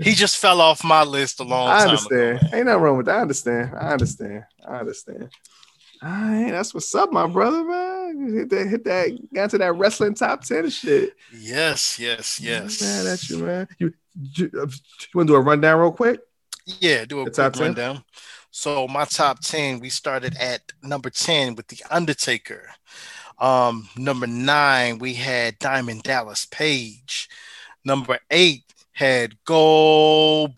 He 0.00 0.12
just 0.12 0.36
fell 0.36 0.60
off 0.60 0.84
my 0.84 1.02
list 1.02 1.40
along 1.40 1.55
long 1.64 1.68
I 1.68 1.82
understand. 1.84 2.38
ago. 2.38 2.48
Ain't 2.52 2.66
nothing 2.66 2.82
wrong 2.82 2.96
with 2.96 3.06
that. 3.06 3.16
I 3.16 3.20
understand. 3.22 3.74
I 3.74 3.88
understand. 3.92 4.44
I 4.66 4.76
understand. 4.78 5.30
All 6.02 6.08
right, 6.10 6.50
that's 6.50 6.74
what's 6.74 6.94
up, 6.94 7.10
my 7.10 7.26
brother, 7.26 7.64
man. 7.64 8.34
Hit 8.34 8.50
that, 8.50 8.66
hit 8.68 8.84
that, 8.84 9.32
got 9.32 9.50
to 9.50 9.58
that 9.58 9.72
wrestling 9.76 10.14
top 10.14 10.44
ten 10.44 10.68
shit. 10.68 11.14
Yes, 11.34 11.98
yes, 11.98 12.38
yes. 12.38 12.82
Man, 12.82 13.04
that's 13.04 13.30
you, 13.30 13.38
man. 13.38 13.68
You, 13.78 13.94
you, 14.34 14.50
uh, 14.54 14.66
you 14.66 15.08
want 15.14 15.26
to 15.28 15.32
do 15.32 15.34
a 15.34 15.40
rundown 15.40 15.78
real 15.80 15.92
quick? 15.92 16.20
Yeah, 16.66 17.04
do 17.06 17.20
a 17.20 17.24
The 17.24 17.30
quick 17.30 17.34
top 17.34 17.52
10? 17.54 17.62
rundown. 17.62 18.04
So 18.50 18.86
my 18.88 19.04
top 19.04 19.40
10, 19.40 19.80
we 19.80 19.88
started 19.88 20.36
at 20.38 20.62
number 20.82 21.10
10 21.10 21.54
with 21.54 21.68
The 21.68 21.82
Undertaker. 21.90 22.68
Um, 23.38 23.88
number 23.96 24.26
nine, 24.26 24.98
we 24.98 25.14
had 25.14 25.58
Diamond 25.58 26.02
Dallas 26.02 26.46
Page. 26.46 27.28
Number 27.84 28.18
eight 28.30 28.64
had 28.96 29.36
Goldberg. 29.44 30.56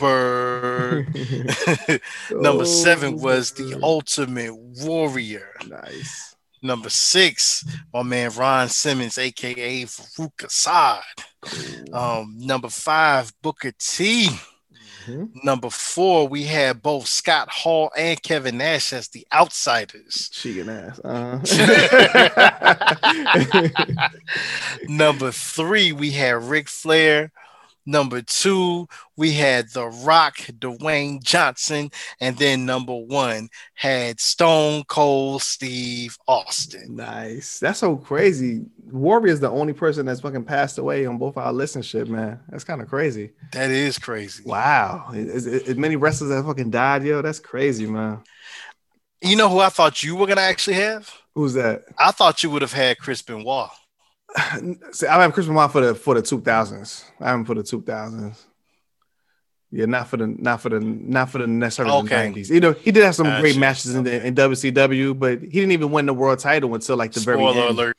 number 2.31 2.65
seven 2.65 3.21
was 3.21 3.51
The 3.51 3.81
Ultimate 3.83 4.55
Warrior. 4.55 5.57
Nice. 5.67 6.37
Number 6.63 6.89
six, 6.89 7.65
my 7.93 8.05
man 8.05 8.31
Ron 8.31 8.69
Simmons, 8.69 9.19
aka 9.19 9.83
Faarooq 9.83 10.45
Asad. 10.45 11.03
Cool. 11.41 11.95
Um, 11.95 12.37
number 12.39 12.69
five, 12.69 13.33
Booker 13.43 13.73
T. 13.77 14.29
Mhm. 15.07 15.31
Number 15.43 15.71
four, 15.71 16.29
we 16.29 16.45
had 16.45 16.81
both 16.81 17.09
Scott 17.09 17.49
Hall 17.51 17.91
and 17.97 18.23
Kevin 18.23 18.59
Nash 18.59 18.93
as 18.93 19.09
the 19.09 19.27
outsiders. 19.33 20.29
Cheating 20.33 20.69
ass. 20.69 21.01
Uh-huh. 21.03 21.41
Number 24.89 25.33
three, 25.33 25.91
we 25.91 26.13
had 26.13 26.43
Ric 26.45 26.69
Flair. 26.69 27.33
Number 27.89 28.21
two, 28.21 28.87
we 29.17 29.33
had 29.33 29.71
The 29.71 29.87
Rock, 29.87 30.37
Dwayne 30.59 31.23
Johnson. 31.23 31.91
And 32.21 32.37
then 32.37 32.67
number 32.67 32.95
one 32.95 33.49
had 33.73 34.21
Stone 34.21 34.85
Cold 34.89 35.41
Steve 35.41 36.19
Austin. 36.29 36.97
nice. 36.97 37.59
That's 37.59 37.79
so 37.79 37.97
crazy. 37.97 38.67
Warrior 38.91 39.33
is 39.33 39.41
the 39.41 39.49
only 39.49 39.73
person 39.73 40.05
that's 40.05 40.21
fucking 40.21 40.45
passed 40.45 40.77
away 40.77 41.07
on 41.07 41.17
both 41.17 41.39
our 41.39 41.51
listenership, 41.51 42.09
man. 42.09 42.41
That's 42.51 42.63
kind 42.63 42.83
of 42.83 42.89
crazy. 42.89 43.31
That 43.53 43.71
is 43.71 43.99
crazy. 43.99 44.43
Wow. 44.45 45.11
As, 45.15 45.47
is 45.47 45.77
many 45.79 45.97
wrestlers 45.97 46.29
that 46.29 46.45
fucking 46.45 46.69
died, 46.69 47.05
yo? 47.05 47.23
That's 47.23 47.41
crazy, 47.41 47.87
man. 47.87 48.21
You 49.23 49.37
know 49.37 49.49
who 49.49 49.61
I 49.61 49.71
thought 49.71 50.03
you 50.03 50.15
were 50.15 50.27
going 50.27 50.37
to 50.37 50.43
actually 50.43 50.77
have? 50.77 51.11
Who's 51.35 51.55
that? 51.55 51.85
I 51.97 52.11
thought 52.11 52.43
you 52.43 52.51
would 52.51 52.61
have 52.61 52.75
had 52.75 52.99
Chris 52.99 53.23
Benoit. 53.23 53.71
See, 54.93 55.07
I 55.07 55.21
have 55.23 55.33
Chris 55.33 55.47
Benoit 55.47 55.71
for 55.71 55.81
the 55.81 55.95
for 55.95 56.15
the 56.15 56.23
two 56.23 56.41
thousands. 56.41 57.05
I 57.21 57.29
have 57.29 57.37
him 57.41 57.45
for 57.45 57.55
the 57.55 57.63
two 57.63 57.83
thousands. 57.83 58.45
Yeah, 59.71 59.85
not 59.87 60.09
for 60.09 60.17
the 60.17 60.27
not 60.27 60.61
for 60.63 60.71
the 60.71 60.81
not 60.81 61.31
for 61.31 61.39
the 61.39 61.47
necessarily 61.47 61.93
the 61.93 61.99
Okay. 62.05 62.25
nineties. 62.27 62.51
You 62.51 62.61
know, 62.61 62.73
he 62.73 62.91
did 62.91 63.05
have 63.05 63.15
some 63.15 63.27
great 63.41 63.57
matches 63.57 63.95
in 63.95 64.05
the 64.05 64.27
in 64.27 64.35
WCW, 64.35 65.19
but 65.19 65.41
he 65.43 65.49
didn't 65.49 65.73
even 65.73 65.91
win 65.91 66.07
the 66.07 66.15
world 66.15 66.39
title 66.39 66.75
until 66.75 66.97
like 66.97 67.13
the 67.13 67.21
very 67.21 67.39
Spoiler 67.39 67.61
end. 67.69 67.71
alert. 67.79 67.97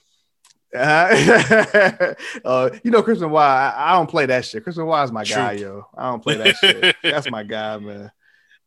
Uh, 0.76 2.14
uh, 2.46 2.70
you 2.84 2.92
know, 2.92 3.02
Chris 3.02 3.20
Benoit, 3.20 3.42
I, 3.42 3.74
I 3.76 3.94
don't 3.94 4.10
play 4.10 4.28
that 4.28 4.46
shit. 4.46 4.64
Chris 4.64 4.76
Benoit 4.76 5.04
is 5.06 5.12
my 5.12 5.24
True. 5.24 5.36
guy, 5.36 5.52
yo. 5.54 5.86
I 5.98 6.10
don't 6.10 6.22
play 6.22 6.38
that 6.38 6.56
shit. 6.58 6.96
That's 7.04 7.30
my 7.30 7.44
guy, 7.44 7.78
man. 7.78 8.12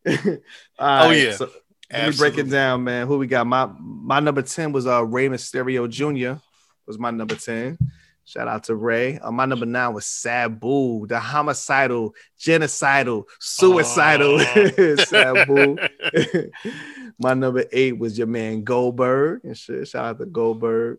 Oh, 0.78 1.10
yeah. 1.10 1.32
so 1.36 1.48
let 1.92 2.10
me 2.10 2.16
break 2.16 2.38
it 2.38 2.50
down, 2.50 2.82
man. 2.82 3.06
Who 3.06 3.18
we 3.18 3.28
got? 3.28 3.46
My 3.46 3.68
my 3.78 4.18
number 4.18 4.42
10 4.42 4.72
was 4.72 4.86
uh 4.86 5.04
Rey 5.04 5.28
Mysterio 5.28 5.88
Jr. 5.88 6.40
was 6.86 6.98
my 6.98 7.10
number 7.10 7.34
10. 7.34 7.78
Shout 8.24 8.46
out 8.46 8.64
to 8.64 8.76
Rey. 8.76 9.18
Uh, 9.18 9.32
my 9.32 9.46
number 9.46 9.66
nine 9.66 9.92
was 9.94 10.06
Sabu, 10.06 11.06
the 11.06 11.18
homicidal, 11.18 12.14
genocidal, 12.38 13.24
suicidal 13.40 14.38
Oh. 14.40 14.96
Sabu. 15.04 15.76
my 17.18 17.34
number 17.34 17.64
eight 17.72 17.98
was 17.98 18.16
your 18.16 18.28
man 18.28 18.62
Goldberg 18.62 19.40
and 19.44 19.58
shit. 19.58 19.88
Shout 19.88 20.04
out 20.04 20.18
to 20.20 20.26
Goldberg. 20.26 20.98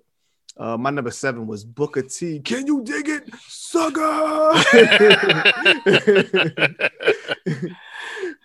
Uh, 0.55 0.77
my 0.77 0.89
number 0.91 1.11
seven 1.11 1.47
was 1.47 1.63
Booker 1.63 2.03
T. 2.03 2.39
Can 2.41 2.67
you 2.67 2.83
dig 2.83 3.09
it, 3.09 3.29
sucker? 3.47 4.51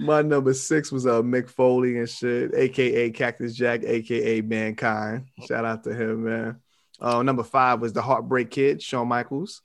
My 0.00 0.22
number 0.22 0.54
six 0.54 0.92
was 0.92 1.06
uh 1.06 1.22
Mick 1.22 1.50
Foley 1.50 1.98
and 1.98 2.08
shit, 2.08 2.54
aka 2.54 3.10
Cactus 3.10 3.52
Jack, 3.54 3.82
aka 3.84 4.40
Mankind. 4.40 5.26
Shout 5.46 5.64
out 5.64 5.82
to 5.84 5.92
him, 5.92 6.24
man. 6.24 6.60
Uh, 7.00 7.22
number 7.22 7.44
five 7.44 7.80
was 7.80 7.92
the 7.92 8.02
Heartbreak 8.02 8.50
Kid, 8.50 8.82
Shawn 8.82 9.08
Michaels. 9.08 9.62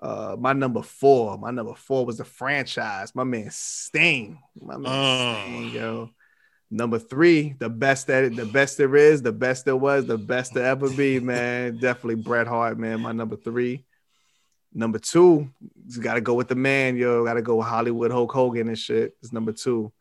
Uh, 0.00 0.36
my 0.38 0.52
number 0.52 0.82
four, 0.82 1.36
my 1.38 1.50
number 1.50 1.74
four 1.74 2.06
was 2.06 2.16
the 2.18 2.24
franchise. 2.24 3.14
My 3.14 3.24
man 3.24 3.48
Sting, 3.50 4.38
my 4.60 4.76
man 4.76 4.92
Mm. 4.92 5.42
Sting, 5.42 5.70
yo. 5.70 6.10
Number 6.70 6.98
three, 6.98 7.54
the 7.58 7.68
best 7.68 8.06
that 8.06 8.34
the 8.34 8.46
best 8.46 8.78
there 8.78 8.96
is, 8.96 9.20
the 9.20 9.30
best 9.32 9.66
there 9.66 9.76
was, 9.76 10.06
the 10.06 10.16
best 10.16 10.54
there 10.54 10.64
ever 10.64 10.88
be, 10.88 11.20
man. 11.20 11.76
Definitely 11.80 12.22
Bret 12.22 12.46
Hart, 12.46 12.78
man. 12.78 13.00
My 13.00 13.12
number 13.12 13.36
three. 13.36 13.84
Number 14.72 14.98
two, 14.98 15.50
you 15.86 16.00
got 16.00 16.14
to 16.14 16.22
go 16.22 16.32
with 16.32 16.48
the 16.48 16.54
man, 16.54 16.96
yo. 16.96 17.26
Got 17.26 17.34
to 17.34 17.42
go 17.42 17.56
with 17.56 17.66
Hollywood 17.66 18.10
Hulk 18.10 18.32
Hogan 18.32 18.68
and 18.68 18.78
shit. 18.78 19.14
Is 19.22 19.34
number 19.34 19.52
two, 19.52 19.92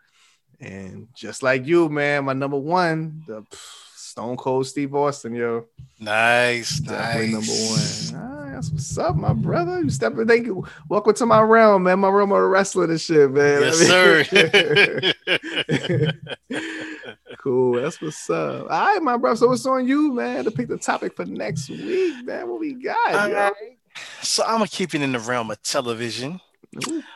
and 0.62 1.10
just 1.14 1.44
like 1.44 1.66
you, 1.68 1.90
man, 1.90 2.24
my 2.24 2.32
number 2.32 2.58
one, 2.58 3.24
the 3.28 3.41
pff, 3.41 3.91
Stone 4.12 4.36
Cold 4.36 4.68
Steve 4.68 4.94
Austin, 4.94 5.34
yo. 5.34 5.68
nice, 5.98 6.80
Definitely 6.80 7.32
nice. 7.32 8.12
number 8.12 8.22
one. 8.28 8.50
Ah, 8.50 8.52
that's 8.56 8.70
what's 8.70 8.98
up, 8.98 9.16
my 9.16 9.32
brother. 9.32 9.82
You 9.82 9.90
stepping. 9.90 10.28
Thank 10.28 10.48
you. 10.48 10.68
Welcome 10.90 11.14
to 11.14 11.26
my 11.26 11.40
realm, 11.40 11.84
man. 11.84 12.00
My 12.00 12.10
realm 12.10 12.34
of 12.34 12.42
wrestling 12.42 12.90
and 12.90 13.00
shit, 13.00 13.32
man. 13.32 13.62
Yes, 13.62 13.78
sir. 13.88 14.26
cool. 17.38 17.82
That's 17.82 18.02
what's 18.02 18.30
up. 18.30 18.64
All 18.64 18.68
right, 18.68 19.02
my 19.02 19.16
brother. 19.16 19.38
So 19.38 19.48
what's 19.48 19.66
on 19.66 19.88
you, 19.88 20.12
man, 20.14 20.44
to 20.44 20.52
pick 20.52 20.68
the 20.68 20.78
topic 20.78 21.16
for 21.16 21.24
next 21.24 21.70
week, 21.70 22.26
man? 22.26 22.50
What 22.50 22.60
we 22.60 22.74
got? 22.74 23.14
Right. 23.32 23.54
so 24.22 24.44
I'm 24.44 24.56
gonna 24.58 24.68
keep 24.68 24.94
it 24.94 25.02
in 25.02 25.14
the 25.14 25.20
realm 25.20 25.50
of 25.52 25.64
television. 25.64 26.42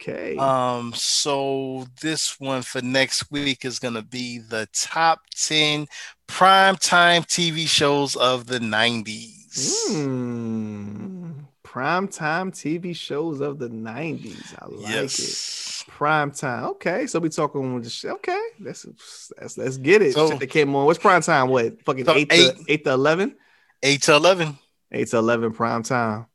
Okay. 0.01 0.35
Um, 0.37 0.91
so 0.93 1.85
this 2.01 2.39
one 2.39 2.61
for 2.61 2.81
next 2.81 3.31
week 3.31 3.63
is 3.65 3.79
gonna 3.79 4.01
be 4.01 4.39
the 4.39 4.67
top 4.73 5.21
10 5.35 5.87
primetime 6.27 7.25
TV 7.25 7.67
shows 7.67 8.15
of 8.15 8.47
the 8.47 8.59
90s. 8.59 9.73
Hmm. 9.89 11.31
Prime 11.63 12.07
time 12.07 12.51
TV 12.51 12.95
shows 12.95 13.41
of 13.41 13.59
the 13.59 13.69
90s. 13.69 14.53
I 14.61 14.65
like 14.67 14.85
it. 14.85 14.89
yes. 14.89 15.83
Prime 15.87 16.31
time. 16.31 16.65
Okay. 16.65 17.05
So 17.07 17.19
we 17.19 17.29
talking 17.29 17.73
with 17.75 17.83
the 17.85 17.89
sh- 17.89 18.05
okay. 18.05 18.41
Let's 18.59 18.85
let's 19.39 19.57
let's 19.57 19.77
get 19.77 20.01
it. 20.01 20.13
So- 20.13 20.37
Shit 20.37 20.49
came 20.49 20.73
on. 20.75 20.85
What's 20.85 20.99
prime 20.99 21.21
time? 21.21 21.49
What? 21.49 21.81
Fucking 21.83 22.05
So 22.05 22.15
eight, 22.15 22.29
to 22.29 22.35
eight- 22.35 22.55
eight 22.67 22.83
to 22.85 22.91
eleven? 22.91 23.35
8 23.83 24.01
to 24.03 24.15
11, 24.15 24.57
Eight 24.91 25.07
to 25.09 25.17
eleven 25.17 25.51
prime 25.53 25.83
time. 25.83 26.25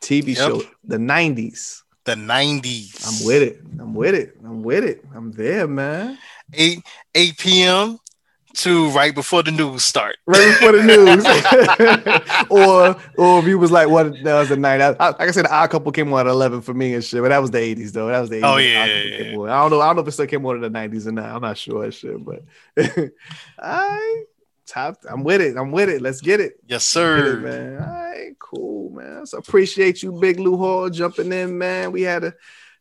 TV 0.00 0.28
Yep. 0.28 0.36
show. 0.36 0.62
The 0.82 0.96
90s. 0.96 1.82
The 2.04 2.14
90s. 2.14 3.06
I'm 3.06 3.26
with 3.26 3.42
it. 3.42 3.60
I'm 3.78 3.94
with 3.94 4.14
it. 4.14 4.36
I'm 4.44 4.62
with 4.62 4.84
it. 4.84 5.04
I'm 5.14 5.32
there, 5.32 5.66
man. 5.66 6.18
8 6.52 6.82
8 7.14 7.38
p.m. 7.38 7.98
to 8.56 8.90
right 8.90 9.14
before 9.14 9.42
the 9.42 9.50
news 9.50 9.84
start. 9.84 10.16
Right 10.26 10.46
before 10.48 10.72
the 10.72 10.82
news. 10.82 11.24
or 12.50 12.96
or 13.16 13.38
if 13.40 13.46
you 13.46 13.58
was 13.58 13.70
like, 13.70 13.88
what 13.88 14.12
that 14.22 14.38
was 14.38 14.50
the 14.50 14.56
night. 14.56 14.80
I, 14.80 14.94
I, 15.00 15.08
like 15.08 15.20
I 15.20 15.30
said, 15.30 15.46
the 15.46 15.54
odd 15.54 15.70
couple 15.70 15.90
came 15.92 16.12
on 16.12 16.20
at 16.20 16.30
11 16.30 16.60
for 16.60 16.74
me 16.74 16.94
and 16.94 17.02
shit, 17.02 17.22
but 17.22 17.30
that 17.30 17.38
was 17.38 17.50
the 17.50 17.58
80s 17.58 17.92
though. 17.92 18.08
That 18.08 18.20
was 18.20 18.30
the 18.30 18.42
80s. 18.42 18.52
Oh, 18.52 18.56
yeah, 18.58 18.84
yeah, 18.84 19.02
yeah. 19.02 19.30
I 19.30 19.32
don't 19.32 19.70
know. 19.70 19.80
I 19.80 19.86
don't 19.86 19.96
know 19.96 20.02
if 20.02 20.08
it 20.08 20.12
still 20.12 20.26
came 20.26 20.44
on 20.46 20.56
in 20.56 20.72
the 20.72 20.78
90s 20.78 21.06
or 21.06 21.12
not. 21.12 21.30
I'm 21.30 21.42
not 21.42 21.58
sure 21.58 21.90
shit, 21.90 22.22
but 22.24 22.44
I 23.58 24.24
top 24.66 24.96
I'm 25.08 25.22
with 25.24 25.40
it. 25.40 25.56
I'm 25.56 25.70
with 25.72 25.88
it. 25.88 26.00
Let's 26.02 26.20
get 26.20 26.40
it. 26.40 26.54
Yes, 26.66 26.92
Get 26.94 27.00
it, 27.00 27.22
sir. 27.24 27.36
man. 27.40 27.82
All 27.82 27.86
right, 27.94 28.36
cool, 28.38 28.90
man. 28.90 29.26
So 29.26 29.38
appreciate 29.38 30.02
you, 30.02 30.12
Big 30.12 30.38
Lou 30.40 30.56
Hall, 30.56 30.88
jumping 30.90 31.32
in, 31.32 31.56
man. 31.58 31.92
We 31.92 32.02
had 32.02 32.24
a 32.24 32.34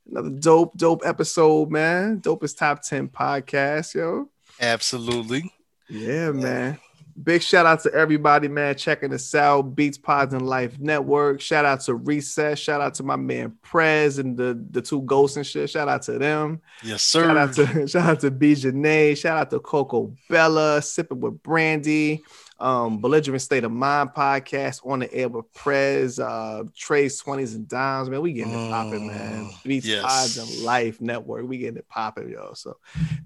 another 0.10 0.30
dope, 0.32 0.76
dope 0.78 1.02
episode, 1.06 1.72
man. 1.72 2.20
Dopest 2.20 2.58
top 2.58 2.82
10 2.84 3.08
podcast, 3.10 3.94
yo. 3.94 4.30
Absolutely. 4.60 5.52
Yeah, 5.90 6.32
man. 6.32 6.80
Big 7.22 7.44
shout 7.44 7.66
out 7.66 7.82
to 7.82 7.94
everybody, 7.94 8.48
man, 8.48 8.76
checking 8.76 9.14
us 9.14 9.36
out. 9.36 9.76
Beats 9.76 9.98
Pods 9.98 10.34
and 10.34 10.48
Life 10.48 10.80
Network. 10.80 11.42
Shout 11.42 11.64
out 11.64 11.82
to 11.82 11.94
Recess. 11.94 12.58
Shout 12.58 12.82
out 12.82 12.96
to 12.96 13.04
my 13.04 13.16
man 13.16 13.56
Prez 13.62 14.18
and 14.18 14.36
the, 14.36 14.60
the 14.72 14.82
two 14.82 15.04
ghosts 15.04 15.38
and 15.38 15.46
shit. 15.46 15.70
Shout 15.70 15.88
out 15.88 16.02
to 16.04 16.18
them. 16.18 16.62
Yes, 16.84 17.04
sir. 17.04 17.28
Shout 17.28 17.38
out 17.38 17.54
to 17.54 17.88
shout 17.88 18.10
out 18.10 18.20
to 18.22 18.32
B 18.32 18.54
Janae. 18.54 19.16
Shout 19.16 19.38
out 19.38 19.52
to 19.52 19.60
Coco 19.60 20.16
Bella, 20.30 20.82
Sipping 20.82 21.20
with 21.20 21.44
Brandy, 21.44 22.24
um, 22.64 23.00
Belligerent 23.00 23.42
State 23.42 23.66
of 23.66 23.74
Mind 23.74 24.12
podcast 24.16 24.80
on 24.86 25.00
the 25.00 25.14
air 25.14 25.28
with 25.28 25.52
Prez, 25.54 26.18
uh, 26.18 26.64
Trey's 26.74 27.22
20s 27.22 27.56
and 27.56 27.68
Dimes. 27.68 28.10
Man, 28.10 28.22
we 28.22 28.32
getting 28.32 28.54
it 28.54 28.72
popping, 28.72 29.08
man. 29.08 29.46
Mm, 29.46 29.64
Beats 29.64 29.86
yes. 29.86 30.02
Pods 30.02 30.38
and 30.38 30.64
Life 30.64 31.02
Network. 31.02 31.46
We 31.46 31.58
getting 31.58 31.78
it 31.78 31.90
popping, 31.90 32.30
yo. 32.30 32.54
So 32.54 32.78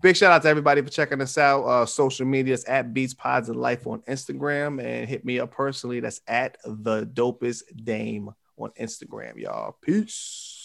big 0.02 0.18
shout 0.18 0.32
out 0.32 0.42
to 0.42 0.50
everybody 0.50 0.82
for 0.82 0.90
checking 0.90 1.22
us 1.22 1.38
out. 1.38 1.64
Uh, 1.66 1.86
social 1.86 2.26
medias 2.26 2.66
at 2.66 2.96
Beats 2.96 3.14
Pods 3.14 3.50
and 3.50 3.62
Life 3.62 3.86
on 3.86 4.02
Instagram 4.02 4.84
and 4.84 5.08
hit 5.08 5.24
me 5.24 5.40
up 5.40 5.52
personally. 5.52 6.00
That's 6.00 6.22
at 6.28 6.58
the 6.66 7.06
dopest 7.06 7.62
dame 7.84 8.32
on 8.58 8.72
Instagram, 8.72 9.38
y'all. 9.38 9.78
Peace. 9.82 10.58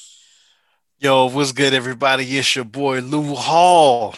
Yo, 0.98 1.26
what's 1.26 1.50
good, 1.50 1.74
everybody? 1.74 2.38
It's 2.38 2.54
your 2.54 2.64
boy 2.64 3.00
Lou 3.00 3.34
Hall. 3.34 4.14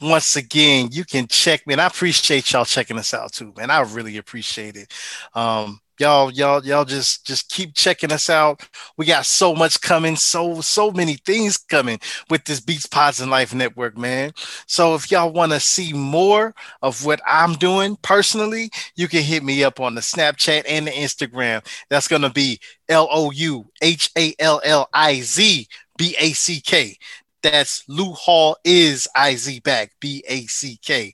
Once 0.00 0.36
again, 0.36 0.88
you 0.92 1.04
can 1.04 1.26
check 1.26 1.66
me, 1.66 1.74
and 1.74 1.80
I 1.80 1.86
appreciate 1.86 2.50
y'all 2.52 2.64
checking 2.64 2.98
us 2.98 3.12
out 3.12 3.32
too, 3.32 3.52
man. 3.56 3.70
I 3.70 3.80
really 3.80 4.16
appreciate 4.16 4.76
it. 4.76 4.92
Um, 5.34 5.80
y'all, 5.98 6.30
y'all, 6.32 6.64
y'all 6.64 6.86
just 6.86 7.26
just 7.26 7.50
keep 7.50 7.74
checking 7.74 8.10
us 8.10 8.30
out. 8.30 8.66
We 8.96 9.04
got 9.04 9.26
so 9.26 9.54
much 9.54 9.80
coming, 9.82 10.16
so 10.16 10.62
so 10.62 10.90
many 10.90 11.14
things 11.14 11.58
coming 11.58 11.98
with 12.30 12.44
this 12.46 12.60
Beats 12.60 12.86
Pods 12.86 13.20
and 13.20 13.30
Life 13.30 13.54
Network, 13.54 13.98
man. 13.98 14.32
So 14.66 14.94
if 14.94 15.10
y'all 15.10 15.32
want 15.32 15.52
to 15.52 15.60
see 15.60 15.92
more 15.92 16.54
of 16.80 17.04
what 17.04 17.20
I'm 17.26 17.52
doing 17.54 17.96
personally, 18.00 18.70
you 18.96 19.06
can 19.06 19.22
hit 19.22 19.44
me 19.44 19.62
up 19.64 19.80
on 19.80 19.94
the 19.94 20.00
Snapchat 20.00 20.64
and 20.66 20.86
the 20.86 20.92
Instagram. 20.92 21.64
That's 21.90 22.08
gonna 22.08 22.30
be 22.30 22.58
L 22.88 23.06
O 23.10 23.30
U 23.30 23.66
H 23.82 24.10
A 24.16 24.34
L 24.38 24.62
L 24.64 24.88
I 24.94 25.20
Z 25.20 25.68
B 25.98 26.16
A 26.18 26.32
C 26.32 26.60
K. 26.62 26.96
That's 27.42 27.82
Lou 27.88 28.12
Hall 28.12 28.56
is 28.64 29.08
I 29.14 29.34
Z 29.36 29.60
back 29.60 29.92
B 30.00 30.22
A 30.28 30.46
C 30.46 30.78
K. 30.82 31.12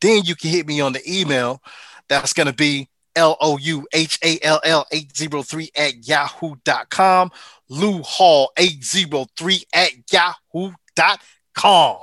Then 0.00 0.24
you 0.24 0.34
can 0.34 0.50
hit 0.50 0.66
me 0.66 0.80
on 0.80 0.92
the 0.92 1.02
email. 1.10 1.62
That's 2.08 2.32
going 2.32 2.46
to 2.46 2.52
be 2.52 2.88
L 3.14 3.36
O 3.40 3.58
U 3.58 3.86
H 3.92 4.18
A 4.22 4.38
L 4.42 4.60
L 4.64 4.86
803 4.92 5.70
at 5.76 6.06
yahoo.com. 6.06 7.30
Lou 7.68 8.02
Hall 8.02 8.52
803 8.56 9.64
at 9.74 9.90
yahoo.com. 10.12 11.98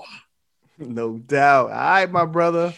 No 0.80 1.18
doubt. 1.20 1.66
All 1.66 1.76
right, 1.76 2.12
my 2.12 2.26
brother. 2.26 2.74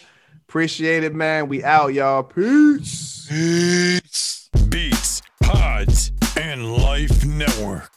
Appreciate 0.47 1.03
it, 1.03 1.15
man. 1.15 1.47
We 1.47 1.63
out, 1.63 1.93
y'all. 1.93 2.23
Peace. 2.23 3.25
Peace. 3.27 4.49
Beats, 4.69 5.21
Pods, 5.41 6.11
and 6.37 6.75
Life 6.75 7.25
Network. 7.25 7.91